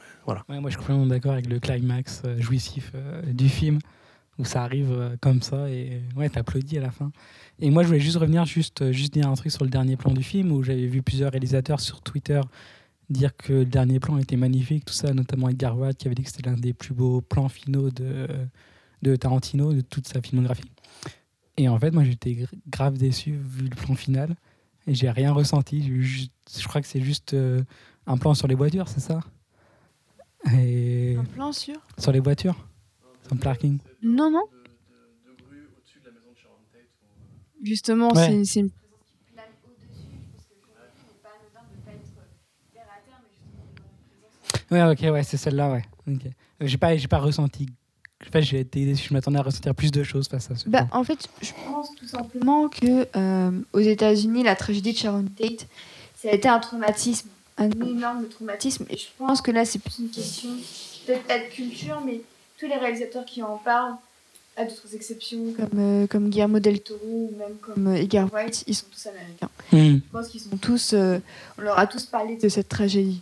[0.47, 3.79] Ouais, moi, je suis complètement d'accord avec le climax euh, jouissif euh, du film,
[4.37, 7.11] où ça arrive euh, comme ça et ouais, t'applaudis à la fin.
[7.59, 10.13] Et moi, je voulais juste revenir, juste, juste dire un truc sur le dernier plan
[10.13, 12.41] du film, où j'avais vu plusieurs réalisateurs sur Twitter
[13.09, 16.23] dire que le dernier plan était magnifique, tout ça, notamment Edgar Wright qui avait dit
[16.23, 18.27] que c'était l'un des plus beaux plans finaux de,
[19.01, 20.71] de Tarantino, de toute sa filmographie.
[21.57, 24.35] Et en fait, moi, j'étais gr- grave déçu vu le plan final,
[24.87, 25.81] et j'ai rien ressenti.
[26.01, 27.61] Juste- je crois que c'est juste euh,
[28.07, 29.19] un plan sur les voitures, c'est ça?
[30.53, 31.75] Et Un plan sur?
[31.97, 32.55] sur les voitures?
[33.25, 33.79] Sur le parking?
[34.01, 34.43] Non, non.
[37.61, 38.27] Justement, Ouais.
[38.27, 38.69] c'est c'est une
[44.71, 45.83] Ouais, ok, ouais, c'est celle-là, ouais.
[46.07, 46.25] Ok.
[46.25, 46.29] Euh,
[46.61, 47.67] J'ai pas, j'ai pas ressenti.
[48.27, 49.09] En fait, j'ai été déçu.
[49.09, 51.95] Je m'attendais à ressentir plus de choses face à ce Bah, en fait, je pense
[51.95, 55.67] tout simplement que euh, aux États-Unis, la tragédie de Sharon Tate,
[56.21, 58.85] ça a été un traumatisme, un énorme traumatisme.
[58.89, 60.49] Et je pense que là, c'est plus une question
[61.05, 62.21] peut-être pas de culture, mais
[62.59, 63.95] tous les réalisateurs qui en parlent,
[64.57, 68.65] à d'autres exceptions comme, euh, comme Guillermo del Toro ou même comme euh, Edgar Wright,
[68.67, 69.49] ils sont tous américains.
[69.71, 69.99] Hmm.
[70.05, 71.19] Je pense qu'ils sont tous, euh,
[71.57, 73.21] on leur a tous parlé de cette tragédie.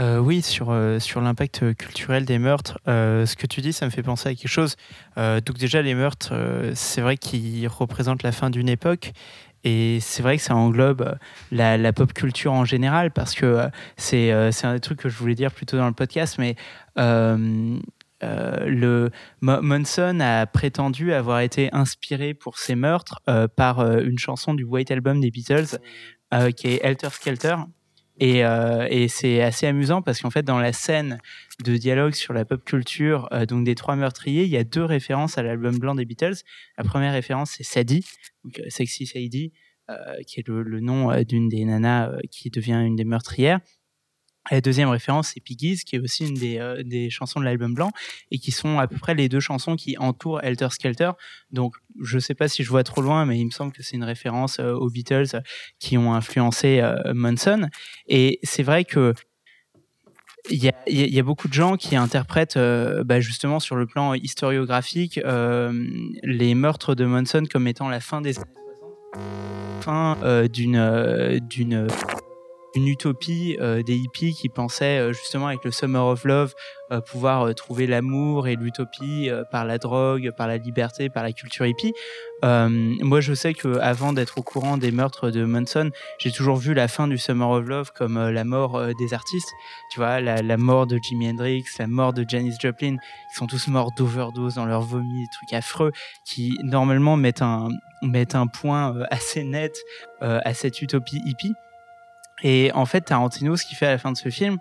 [0.00, 3.84] Euh, oui, sur, euh, sur l'impact culturel des meurtres, euh, ce que tu dis, ça
[3.84, 4.76] me fait penser à quelque chose.
[5.16, 6.32] Donc déjà, les meurtres,
[6.74, 9.12] c'est vrai qu'ils représentent la fin d'une époque.
[9.64, 11.18] Et c'est vrai que ça englobe
[11.50, 15.52] la, pop culture en général, parce que c'est un des trucs que je voulais dire
[15.52, 16.56] plus tôt dans le podcast, mais
[16.96, 17.80] le
[19.42, 23.20] Mo- Monson a prétendu avoir été inspiré pour ses meurtres
[23.56, 25.76] par une chanson du White Album des Beatles,
[26.56, 27.56] qui est Helter Skelter.
[28.20, 31.18] Et, euh, et c'est assez amusant parce qu'en fait, dans la scène
[31.64, 34.84] de dialogue sur la pop culture, euh, donc des trois meurtriers, il y a deux
[34.84, 36.36] références à l'album blanc des Beatles.
[36.76, 38.04] La première référence, c'est Sadie,
[38.58, 39.52] euh, Sexy Sadie,
[40.24, 43.58] qui est le, le nom d'une des nanas qui devient une des meurtrières.
[44.50, 47.74] La deuxième référence, c'est Piggies, qui est aussi une des, euh, des chansons de l'album
[47.74, 47.90] blanc,
[48.30, 51.10] et qui sont à peu près les deux chansons qui entourent Helter Skelter.
[51.50, 53.96] Donc, je sais pas si je vois trop loin, mais il me semble que c'est
[53.96, 55.42] une référence euh, aux Beatles
[55.78, 57.68] qui ont influencé euh, Manson.
[58.08, 59.14] Et c'est vrai que
[60.48, 62.58] il y a, beaucoup de gens qui interprètent
[63.04, 65.20] bah, justement sur le plan historiographique
[66.22, 68.46] les meurtres de Manson comme étant la fin des années
[69.12, 71.86] 60, fin d'une d'une
[72.74, 76.54] une utopie euh, des hippies qui pensaient euh, justement avec le Summer of Love
[76.92, 81.64] euh, pouvoir trouver l'amour et l'utopie par la drogue, par la liberté, par la culture
[81.66, 81.92] hippie.
[82.42, 86.74] Moi, je sais que avant d'être au courant des meurtres de Manson, j'ai toujours vu
[86.74, 89.50] la fin du Summer of Love comme la mort des artistes.
[89.92, 93.68] Tu vois, la, mort de Jimi Hendrix, la mort de Janis Joplin, qui sont tous
[93.68, 95.92] morts d'overdose dans leur vomi, des trucs affreux,
[96.24, 97.68] qui normalement mettent un,
[98.02, 99.78] mettent un point assez net
[100.20, 101.54] à cette utopie hippie.
[102.42, 104.58] Et en fait, Tarantino, ce qu'il fait à la fin de ce film,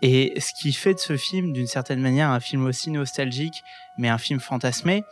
[0.00, 3.64] Et ce qui fait de ce film, d'une certaine manière, un film aussi nostalgique,
[3.96, 5.02] mais un film fantasmé,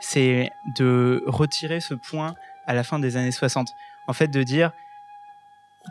[0.00, 3.68] c'est de retirer ce point à la fin des années 60.
[4.06, 4.70] En fait, de dire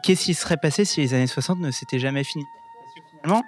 [0.04, 2.46] qu'est-ce qui serait passé si les années 60 ne s'étaient jamais finies?
[3.10, 3.44] Finalement,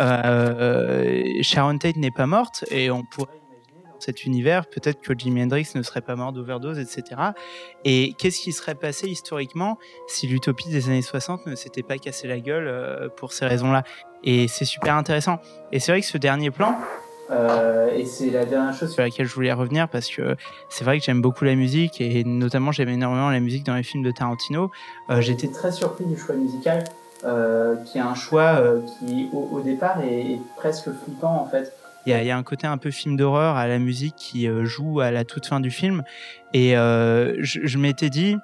[0.00, 3.40] euh, Sharon Tate n'est pas morte et on pourrait
[4.00, 7.20] cet univers peut-être que Jimi Hendrix ne serait pas mort d'overdose, etc.
[7.84, 12.28] Et qu'est-ce qui serait passé historiquement si l'utopie des années 60 ne s'était pas cassé
[12.28, 13.84] la gueule euh, pour ces raisons-là?
[14.24, 15.38] Et c'est super intéressant.
[15.72, 16.76] Et c'est vrai que ce dernier plan,
[17.30, 20.36] euh, et c'est la dernière chose sur laquelle je voulais revenir parce que
[20.68, 23.82] c'est vrai que j'aime beaucoup la musique et notamment j'aime énormément la musique dans les
[23.82, 24.70] films de Tarantino.
[25.10, 26.84] Euh, J'étais très surpris du choix musical,
[27.84, 28.62] qui est un choix
[28.98, 31.72] qui au, au départ est, est presque flippant en fait.
[32.06, 34.14] Il y, a, il y a un côté un peu film d'horreur à la musique
[34.16, 36.04] qui euh, joue à la toute fin du film.
[36.52, 38.36] Et euh, je, je m'étais dit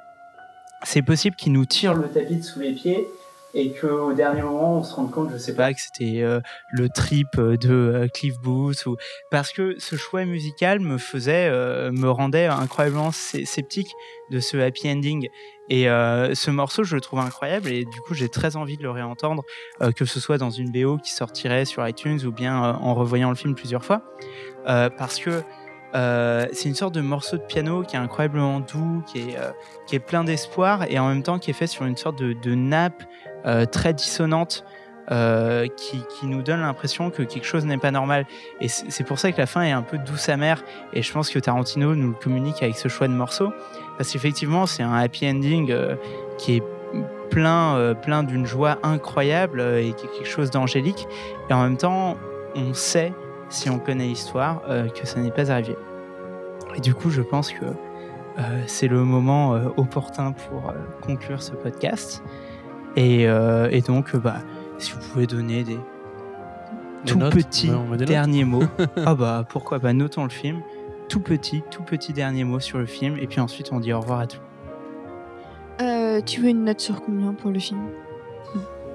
[0.83, 3.07] c'est possible qu'il nous tire le tapis de sous les pieds
[3.55, 6.41] et qu'au dernier moment on se rende compte, je sais pas, que c'était euh,
[6.73, 8.97] le trip euh, de euh, Cliff Booth ou
[9.31, 11.51] parce que ce choix musical me faisait,
[11.91, 13.91] me rendait incroyablement sc- sceptique
[14.31, 15.29] de ce happy ending.
[15.69, 18.91] Et ce morceau, je le trouve incroyable et du coup j'ai très envie de le
[18.91, 19.43] réentendre,
[19.97, 23.37] que ce soit dans une BO qui sortirait sur iTunes ou bien en revoyant le
[23.37, 24.03] film plusieurs fois,
[24.65, 25.43] parce que
[25.95, 29.21] c'est une sorte de morceau de piano qui est incroyablement doux, qui
[29.95, 33.03] est, plein d'espoir et en même temps qui est fait sur une sorte de, nappe
[33.71, 34.65] très dissonante
[35.11, 38.25] euh, qui, nous donne l'impression que quelque chose n'est pas normal.
[38.61, 40.63] Et c'est pour ça que la fin est un peu douce amère.
[40.93, 43.53] Et je pense que Tarantino nous le communique avec ce choix de morceau.
[43.99, 45.97] Parce qu'effectivement, c'est un happy ending euh,
[46.39, 46.63] qui est
[47.31, 51.07] plein, euh, plein d'une joie incroyable euh, et qui est quelque chose d'angélique.
[51.51, 52.17] Et en même temps,
[52.55, 53.13] on sait,
[53.49, 55.77] si on connaît l'histoire, euh, que ça n'est pas arrivé.
[56.77, 57.67] Et du coup, je pense que
[58.39, 62.23] euh, c'est le moment euh, opportun pour euh, conclure ce podcast.
[62.97, 64.39] Et, euh, et donc, bah,
[64.79, 65.75] si vous pouvez donner des
[67.05, 68.65] Des tout notes petits des derniers mots,
[69.07, 70.61] ah bah pourquoi pas, notons le film.
[71.09, 73.17] Tout petit, tout petit dernier mot sur le film.
[73.19, 74.41] Et puis ensuite, on dit au revoir à tout.
[75.81, 77.81] Euh, tu veux une note sur combien pour le film?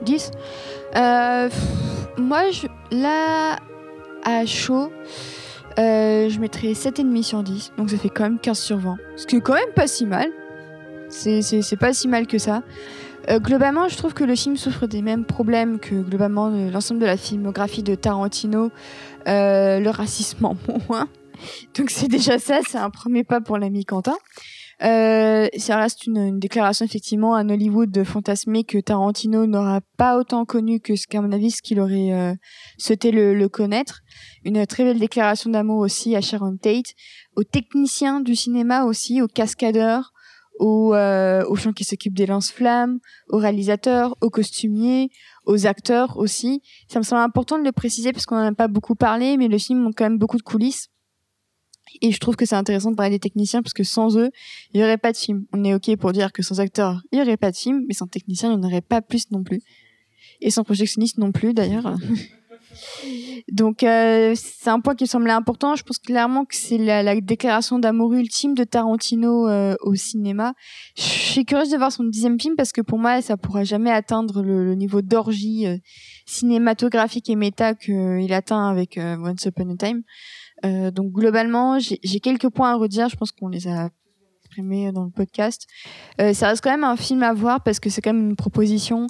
[0.03, 0.31] 10
[0.95, 3.57] Euh, pff, Moi, je, là,
[4.23, 4.91] à chaud,
[5.79, 7.73] euh, je mettrais 7,5 sur 10.
[7.77, 8.97] Donc ça fait quand même 15 sur 20.
[9.15, 10.29] Ce qui est quand même pas si mal.
[11.09, 12.61] C'est pas si mal que ça.
[13.29, 17.01] Euh, globalement, je trouve que le film souffre des mêmes problèmes que globalement euh, l'ensemble
[17.01, 18.71] de la filmographie de Tarantino.
[19.27, 20.55] Euh, le racisme en
[20.89, 21.09] moins.
[21.77, 24.15] Donc c'est déjà ça, c'est un premier pas pour l'ami Quentin.
[24.83, 30.45] Euh, ça reste une, une déclaration effectivement à Hollywood fantasmé que Tarantino n'aura pas autant
[30.45, 32.33] connu que ce qu'à mon avis ce qu'il aurait euh,
[32.77, 34.01] souhaité le, le connaître.
[34.45, 36.93] Une très belle déclaration d'amour aussi à Sharon Tate,
[37.35, 40.13] aux techniciens du cinéma aussi, aux cascadeurs,
[40.59, 45.09] aux, euh, aux gens qui s'occupent des lance-flammes, aux réalisateurs, aux costumiers,
[45.45, 46.61] aux acteurs aussi.
[46.87, 49.47] Ça me semble important de le préciser parce qu'on n'en a pas beaucoup parlé, mais
[49.47, 50.89] le film montre quand même beaucoup de coulisses.
[52.01, 54.29] Et je trouve que c'est intéressant de parler des techniciens parce que sans eux,
[54.73, 55.45] il n'y aurait pas de film.
[55.53, 57.93] On est OK pour dire que sans acteurs, il n'y aurait pas de film, mais
[57.93, 59.61] sans technicien, il n'y en aurait pas plus non plus.
[60.41, 61.95] Et sans projectionniste non plus, d'ailleurs.
[63.51, 65.75] Donc, euh, c'est un point qui me semblait important.
[65.75, 70.53] Je pense clairement que c'est la, la déclaration d'amour ultime de Tarantino euh, au cinéma.
[70.95, 73.91] Je suis curieuse de voir son dixième film parce que pour moi, ça pourra jamais
[73.91, 75.77] atteindre le, niveau d'orgie euh,
[76.25, 80.03] cinématographique et méta qu'il atteint avec Once Upon a Time.
[80.91, 83.09] Donc, globalement, j'ai quelques points à redire.
[83.09, 83.89] Je pense qu'on les a
[84.41, 85.67] exprimés dans le podcast.
[86.17, 89.07] Ça reste quand même un film à voir parce que c'est quand même une proposition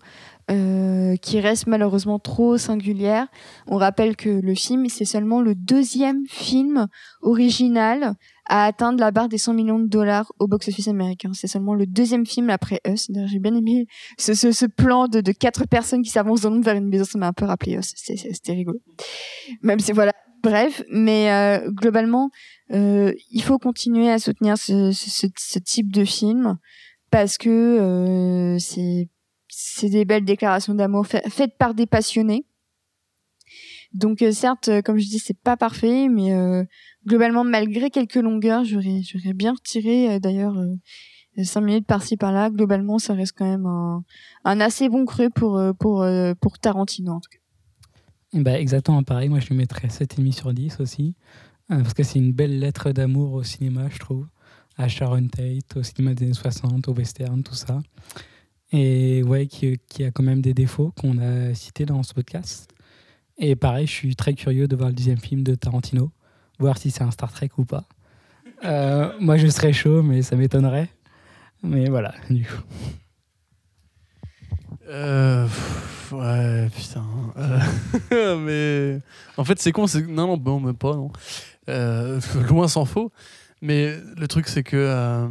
[0.50, 3.28] euh, qui reste malheureusement trop singulière.
[3.68, 6.88] On rappelle que le film, c'est seulement le deuxième film
[7.22, 8.14] original
[8.50, 11.32] à atteindre la barre des 100 millions de dollars au box-office américain.
[11.34, 13.12] C'est seulement le deuxième film après Us.
[13.26, 16.56] J'ai bien aimé ce, ce, ce plan de, de quatre personnes qui s'avancent dans le
[16.56, 17.04] monde vers une maison.
[17.04, 17.92] Ça m'a un peu rappelé Us.
[17.96, 18.80] C'était- rigolo.
[19.64, 20.14] Même si voilà.
[20.44, 22.30] Bref, mais euh, globalement,
[22.72, 26.58] euh, il faut continuer à soutenir ce- ce type de film
[27.12, 29.10] parce que euh, c'est
[29.60, 32.46] c'est des belles déclarations d'amour fa- faites par des passionnés.
[33.92, 36.64] Donc euh, certes, euh, comme je dis, c'est pas parfait, mais euh,
[37.08, 40.56] globalement, malgré quelques longueurs, j'aurais j'aurais bien retiré d'ailleurs
[41.42, 42.52] cinq minutes par-ci par-là.
[42.52, 46.06] Globalement, ça reste quand même un, assez bon cru pour pour
[46.40, 48.40] pour Tarantino en tout cas.
[48.40, 51.16] Bah, exactement pareil, moi je lui mettrais 7,5 sur 10 aussi,
[51.70, 54.28] parce que c'est une belle lettre d'amour au cinéma, je trouve,
[54.76, 57.80] à Sharon Tate, au cinéma des années 60, au western, tout ça.
[58.72, 62.70] Et ouais, qui, qui a quand même des défauts qu'on a cités dans ce podcast.
[63.38, 66.12] Et pareil, je suis très curieux de voir le deuxième film de Tarantino,
[66.60, 67.88] voir si c'est un Star Trek ou pas.
[68.66, 70.90] Euh, moi je serais chaud, mais ça m'étonnerait.
[71.64, 72.62] Mais voilà, du coup.
[74.90, 75.48] Euh,
[76.12, 77.06] Ouais, putain.
[78.12, 79.02] Euh, mais
[79.36, 79.86] en fait, c'est con.
[80.08, 81.12] Non, non, même pas, non.
[82.50, 83.12] Loin s'en faut.
[83.62, 85.28] Mais le truc, c'est que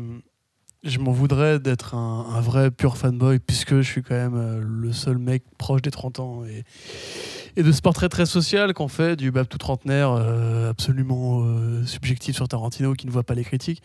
[0.86, 4.92] je m'en voudrais d'être un, vrai pur fanboy, puisque je suis quand même euh, le
[4.92, 6.44] seul mec proche des 30 ans.
[6.44, 12.36] Et, de ce portrait très social qu'on fait du Babtou trentenaire euh, absolument euh, subjectif
[12.36, 13.82] sur Tarantino qui ne voit pas les critiques.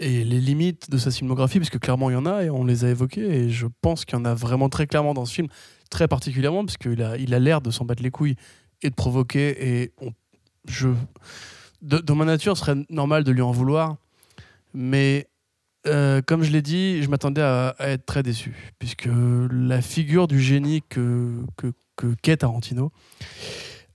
[0.00, 2.64] Et les limites de sa filmographie, parce que clairement il y en a, et on
[2.64, 5.34] les a évoquées, et je pense qu'il y en a vraiment très clairement dans ce
[5.34, 5.48] film,
[5.90, 8.36] très particulièrement, parce qu'il a il a l'air de s'en battre les couilles
[8.82, 9.92] et de provoquer, et
[10.66, 10.88] je,
[11.82, 13.96] dans ma nature, ce serait normal de lui en vouloir,
[14.72, 15.28] mais
[15.86, 20.40] euh, comme je l'ai dit, je m'attendais à, être très déçu, puisque la figure du
[20.40, 22.92] génie que, que, que qu'est Tarantino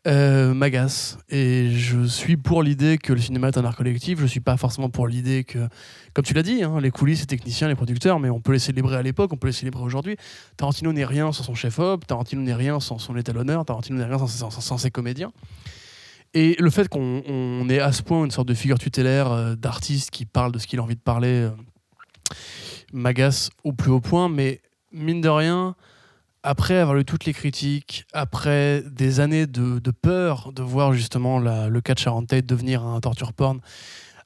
[0.08, 1.18] euh, m'agace.
[1.30, 4.20] Et je suis pour l'idée que le cinéma est un art collectif.
[4.20, 5.68] Je suis pas forcément pour l'idée que,
[6.14, 8.60] comme tu l'as dit, hein, les coulisses, les techniciens, les producteurs, mais on peut les
[8.60, 10.16] célébrer à l'époque, on peut les célébrer aujourd'hui.
[10.56, 14.26] Tarantino n'est rien sans son chef-op, Tarantino n'est rien sans son étalonneur, Tarantino n'est rien
[14.28, 15.34] sans, ses comédiens.
[16.34, 19.56] Et le fait qu'on on ait à ce point une sorte de figure tutélaire euh,
[19.56, 21.50] d'artiste qui parle de ce qu'il a envie de parler
[22.94, 24.62] m'agace au plus haut point, mais
[24.92, 25.76] mine de rien,
[26.44, 31.40] après avoir lu toutes les critiques, après des années de, de peur de voir justement
[31.40, 33.60] le de Sharon Tate devenir un torture porn,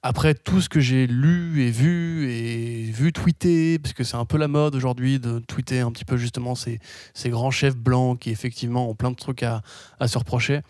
[0.04, 4.26] après tout ce que j'ai lu et vu et vu tweeter, parce que c'est un
[4.26, 6.80] peu la mode aujourd'hui de tweeter un petit peu justement ces,
[7.14, 9.62] ces grands chefs blancs qui effectivement ont plein de trucs à,
[10.00, 10.62] à se reprocher.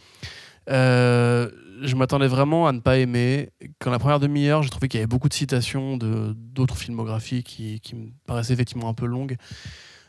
[0.69, 1.49] Euh,
[1.83, 3.49] je m'attendais vraiment à ne pas aimer.
[3.79, 7.43] Quand la première demi-heure, j'ai trouvé qu'il y avait beaucoup de citations de d'autres filmographies
[7.43, 9.35] qui, qui me paraissaient effectivement un peu longues.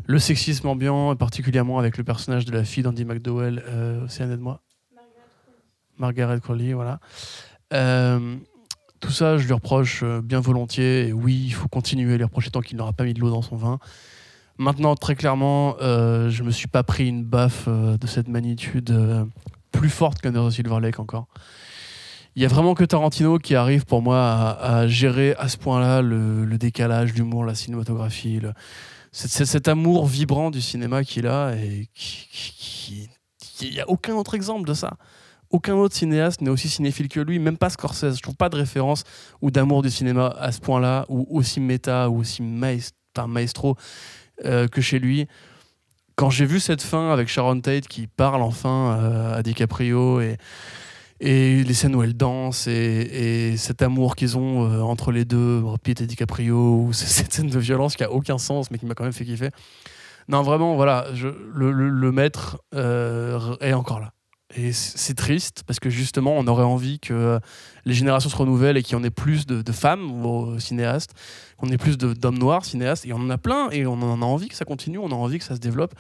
[0.07, 4.37] Le sexisme ambiant, particulièrement avec le personnage de la fille d'Andy McDowell, euh, Océane de
[4.37, 4.63] moi.
[5.99, 7.01] Margaret Crowley, voilà.
[7.73, 8.37] Euh,
[9.01, 11.09] tout ça, je lui reproche euh, bien volontiers.
[11.09, 13.31] Et oui, il faut continuer à lui reprocher tant qu'il n'aura pas mis de l'eau
[13.31, 13.79] dans son vin.
[14.59, 18.95] Maintenant, très clairement, euh, je me suis pas pris une baffe de cette magnitude
[19.75, 21.27] plus forte qu'Under the Silver Lake encore.
[22.37, 24.19] Il y a vraiment que Tarantino qui arrive pour moi
[24.61, 28.53] à, gérer à ce point-là le, décalage, l'humour, la cinématographie, le-
[29.13, 33.09] cet amour vibrant du cinéma qu'il a et qui,
[33.61, 34.97] il n'y a aucun autre exemple de ça.
[35.51, 38.17] Aucun autre cinéaste n'est aussi cinéphile que lui, même pas Scorsese.
[38.17, 39.05] Je trouve pas de référence
[39.41, 43.77] ou d'amour du cinéma à ce point-là, ou aussi méta, ou aussi maestro
[44.45, 45.29] euh, que chez lui.
[46.17, 50.37] Quand j'ai vu cette fin avec Sharon Tate qui parle enfin euh, à DiCaprio et,
[51.21, 55.25] et les scènes où elle danse et, et cet amour qu'ils ont euh, entre les
[55.25, 58.87] deux, Pitt et DiCaprio, ou cette scène de violence qui a aucun sens mais qui
[58.87, 59.51] m'a quand même fait kiffer.
[60.29, 64.13] Non, vraiment, voilà, le maître euh, est encore là.
[64.57, 67.39] Et c'est triste parce que justement, on aurait envie que euh,
[67.85, 71.13] les générations se renouvellent et qu'il y en ait plus de, femmes aux cinéastes,
[71.57, 73.05] qu'on ait plus d'hommes noirs cinéastes.
[73.07, 75.15] Et on en a plein et on en a envie que ça continue, on a
[75.15, 75.95] envie que ça se développe.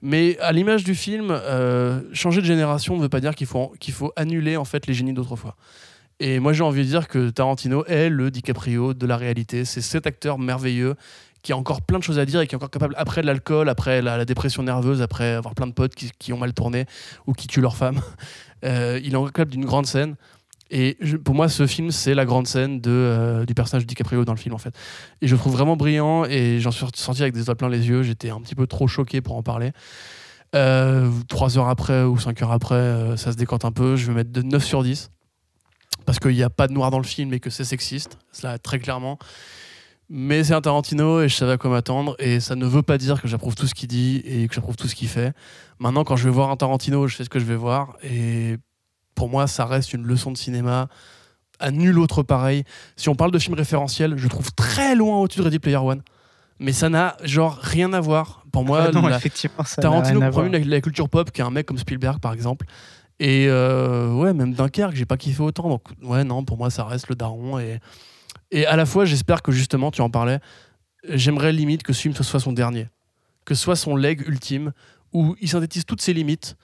[0.00, 3.72] Mais à l'image du film, euh, changer de génération ne veut pas dire qu'il faut,
[3.90, 5.56] faut annuler en fait les génies d'autrefois.
[6.20, 9.64] Et moi j'ai envie de dire que Tarantino est le DiCaprio de la réalité.
[9.64, 10.94] C'est cet acteur merveilleux
[11.42, 13.68] qui a encore plein de choses à dire et qui est encore capable, après l'alcool,
[13.68, 16.86] après la, dépression nerveuse, après avoir plein de potes qui, ont mal tourné
[17.26, 18.00] ou qui tuent leur femme,
[18.64, 20.16] euh, il est encore capable d'une grande scène.
[20.70, 24.24] Et pour moi, ce film, c'est la grande scène de, euh, du personnage de DiCaprio
[24.24, 24.74] dans le film, en fait.
[25.20, 27.88] Et je le trouve vraiment brillant et j'en suis sorti avec des étoiles plein les
[27.88, 28.02] yeux.
[28.02, 29.72] J'étais un petit peu trop choqué pour en parler.
[30.54, 33.96] Euh, trois heures après ou cinq heures après, ça se décante un peu.
[33.96, 35.10] Je vais mettre de 9 sur 10
[36.06, 38.58] parce qu'il n'y a pas de noir dans le film et que c'est sexiste, cela
[38.58, 39.18] très clairement.
[40.14, 42.14] Mais c'est un Tarantino et je savais à quoi m'attendre.
[42.18, 44.76] Et ça ne veut pas dire que j'approuve tout ce qu'il dit et que j'approuve
[44.76, 45.32] tout ce qu'il fait.
[45.78, 47.96] Maintenant, quand je vais voir un Tarantino, je sais ce que je vais voir.
[48.02, 48.58] Et
[49.14, 50.88] pour moi, ça reste une leçon de cinéma
[51.58, 52.64] à nul autre pareil.
[52.96, 56.02] Si on parle de film référentiel, je trouve très loin au-dessus de Ready Player One.
[56.58, 58.44] Mais ça n'a genre rien à voir.
[58.52, 61.64] Pour moi, Ah non, la- effectivement, ça Tarantino promène la, la culture pop qu'un mec
[61.64, 62.66] comme Spielberg par exemple.
[63.18, 65.70] Et euh, ouais, même Dunkerque, j'ai pas kiffé autant.
[65.70, 67.58] Donc ouais, non, pour moi, ça reste le daron.
[67.58, 67.80] Et,
[68.52, 70.38] et à la fois, j'espère que justement, tu en parlais,
[71.08, 72.88] j'aimerais limite que ce film soit son dernier.
[73.44, 74.72] Que ce soit son leg ultime,
[75.12, 76.56] où il synthétise toutes ses limites,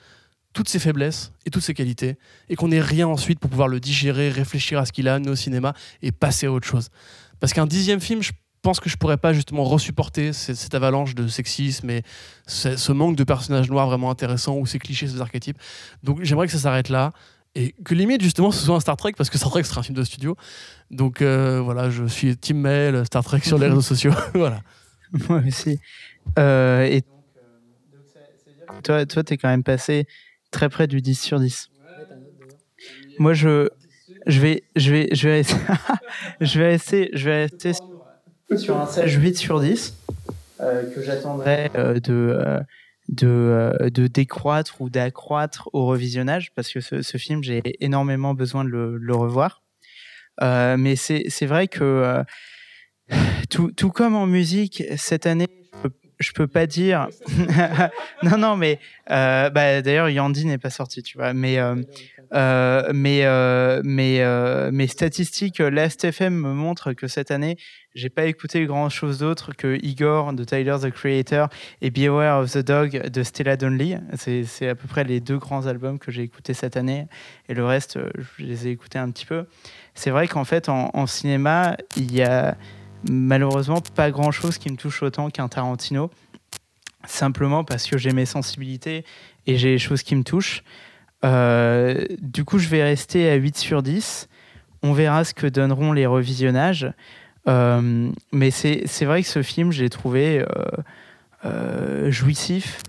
[0.53, 2.19] toutes ses faiblesses et toutes ses qualités,
[2.51, 5.31] et qu'on n'ait rien ensuite pour pouvoir le digérer, réfléchir à ce qu'il a amené
[5.31, 6.91] au cinéma et passer à autre chose.
[7.41, 11.27] Parce qu'un dixième film, je pense que je pourrais pas justement resupporter cette, avalanche de
[11.27, 12.03] sexisme et
[12.47, 15.59] ce manque de personnages noirs vraiment intéressants ou ces clichés, ces archétypes.
[16.03, 17.13] Donc j'aimerais que ça s'arrête là
[17.59, 19.83] et que limite justement ce soit un Star Trek parce que Star Trek serait un
[19.83, 20.37] film de studio.
[20.93, 24.13] Donc euh, voilà, je suis Team Mail, Star Trek sur les réseaux sociaux.
[24.35, 24.63] voilà.
[25.29, 25.81] Moi aussi.
[26.39, 27.03] Euh, et
[28.85, 30.07] toi, toi, t'es quand même passé
[30.53, 31.71] très près du 10 sur 10.
[33.19, 33.69] Moi, je,
[34.27, 35.43] je vais, je vais, je vais,
[36.41, 37.73] je vais rester, je vais rester
[38.57, 39.97] sur un sage 8 sur 10
[40.61, 41.71] euh, que j'attendrai
[42.05, 42.61] de,
[43.09, 48.65] de, euh, de décroître ou d'accroître au revisionnage parce que ce, film, j'ai énormément besoin
[48.65, 49.63] de le, revoir.
[50.41, 52.23] Euh, mais c'est vrai que euh,
[53.51, 55.49] tout, tout comme en musique, cette année,
[56.21, 57.09] je peux, peux pas dire.
[58.23, 58.79] non, non, mais
[59.09, 61.33] bah, d'ailleurs, Yandy n'est pas sorti, tu vois.
[61.33, 61.59] Mais,
[62.35, 67.57] euh, mais, euh, mais euh, mes statistiques euh, Last.fm me montrent que cette année,
[67.95, 71.49] j'ai pas écouté grand chose d'autre que Igor de Tyler the Creator
[71.81, 73.97] et Beware of the Dog de Stella Donnelly.
[74.17, 77.07] C'est c'est à peu près les deux grands albums que j'ai écoutés cette année.
[77.49, 79.47] Et le reste, euh, je les ai écoutés un petit peu.
[79.95, 82.57] C'est vrai qu'en fait, en, en cinéma, il y a
[83.09, 86.11] malheureusement pas grand chose qui me touche autant qu'un Tarantino.
[87.07, 89.05] Simplement parce que j'ai mes sensibilités
[89.47, 90.63] et j'ai les choses qui me touchent.
[91.25, 94.29] Euh, du coup, je vais rester à 8 sur 10.
[94.83, 96.93] On verra ce que donneront les revisionnages.
[97.49, 100.45] Euh, mais c'est vrai que ce film, je l'ai trouvé
[101.45, 102.83] euh, jouissif.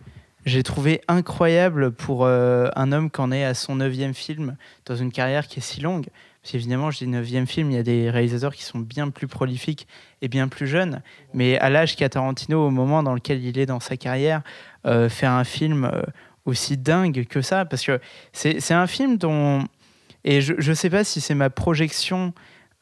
[0.46, 5.48] J'ai trouvé incroyable pour un homme qu'en est à son neuvième film dans une carrière
[5.48, 6.08] qui est si longue.
[6.42, 9.28] Parce qu'évidemment, je dis neuvième film, il y a des réalisateurs qui sont bien plus
[9.28, 9.88] prolifiques
[10.22, 11.02] et bien plus jeunes.
[11.34, 14.42] Mais à l'âge qu'a Tarantino, au moment dans lequel il est dans sa carrière,
[14.86, 15.92] faire un film
[16.46, 18.00] aussi dingue que ça, parce que
[18.34, 19.64] c'est un film dont...
[20.26, 22.34] Et je ne sais pas si c'est ma projection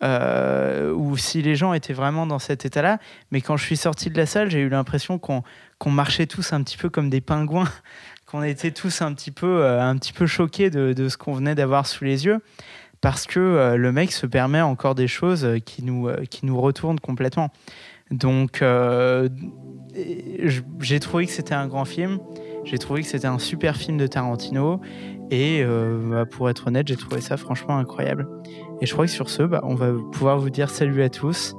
[0.04, 3.00] euh, ou si les gens étaient vraiment dans cet état-là,
[3.32, 5.44] mais quand je suis sorti de la salle, j'ai eu l'impression qu'on
[5.80, 7.70] qu'on marchait tous un petit peu comme des pingouins,
[8.28, 11.34] qu'on était tous un petit peu, euh, un petit peu choqués de, de ce qu'on
[11.34, 12.42] venait d'avoir sous les yeux,
[13.02, 17.00] parce que euh, le mec se permet encore des choses qui nous, qui nous retournent
[17.00, 17.52] complètement.
[18.12, 18.64] Donc,
[20.80, 22.20] j'ai trouvé que c'était un grand film.
[22.70, 24.82] J'ai trouvé que c'était un super film de Tarantino.
[25.32, 28.28] Et euh, bah, pour être honnête, j'ai trouvé ça franchement incroyable.
[28.82, 31.56] Et je crois que sur ce, bah, on va pouvoir vous dire salut à tous.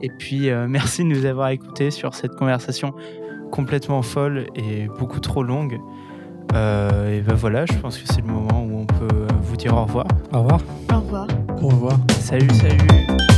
[0.00, 2.94] Et puis, euh, merci de nous avoir écoutés sur cette conversation
[3.50, 5.80] complètement folle et beaucoup trop longue.
[6.54, 9.74] Euh, et ben voilà, je pense que c'est le moment où on peut vous dire
[9.74, 10.06] au revoir.
[10.32, 10.60] Au revoir.
[10.92, 11.26] Au revoir.
[11.62, 11.98] Au revoir.
[12.20, 13.33] Salut, salut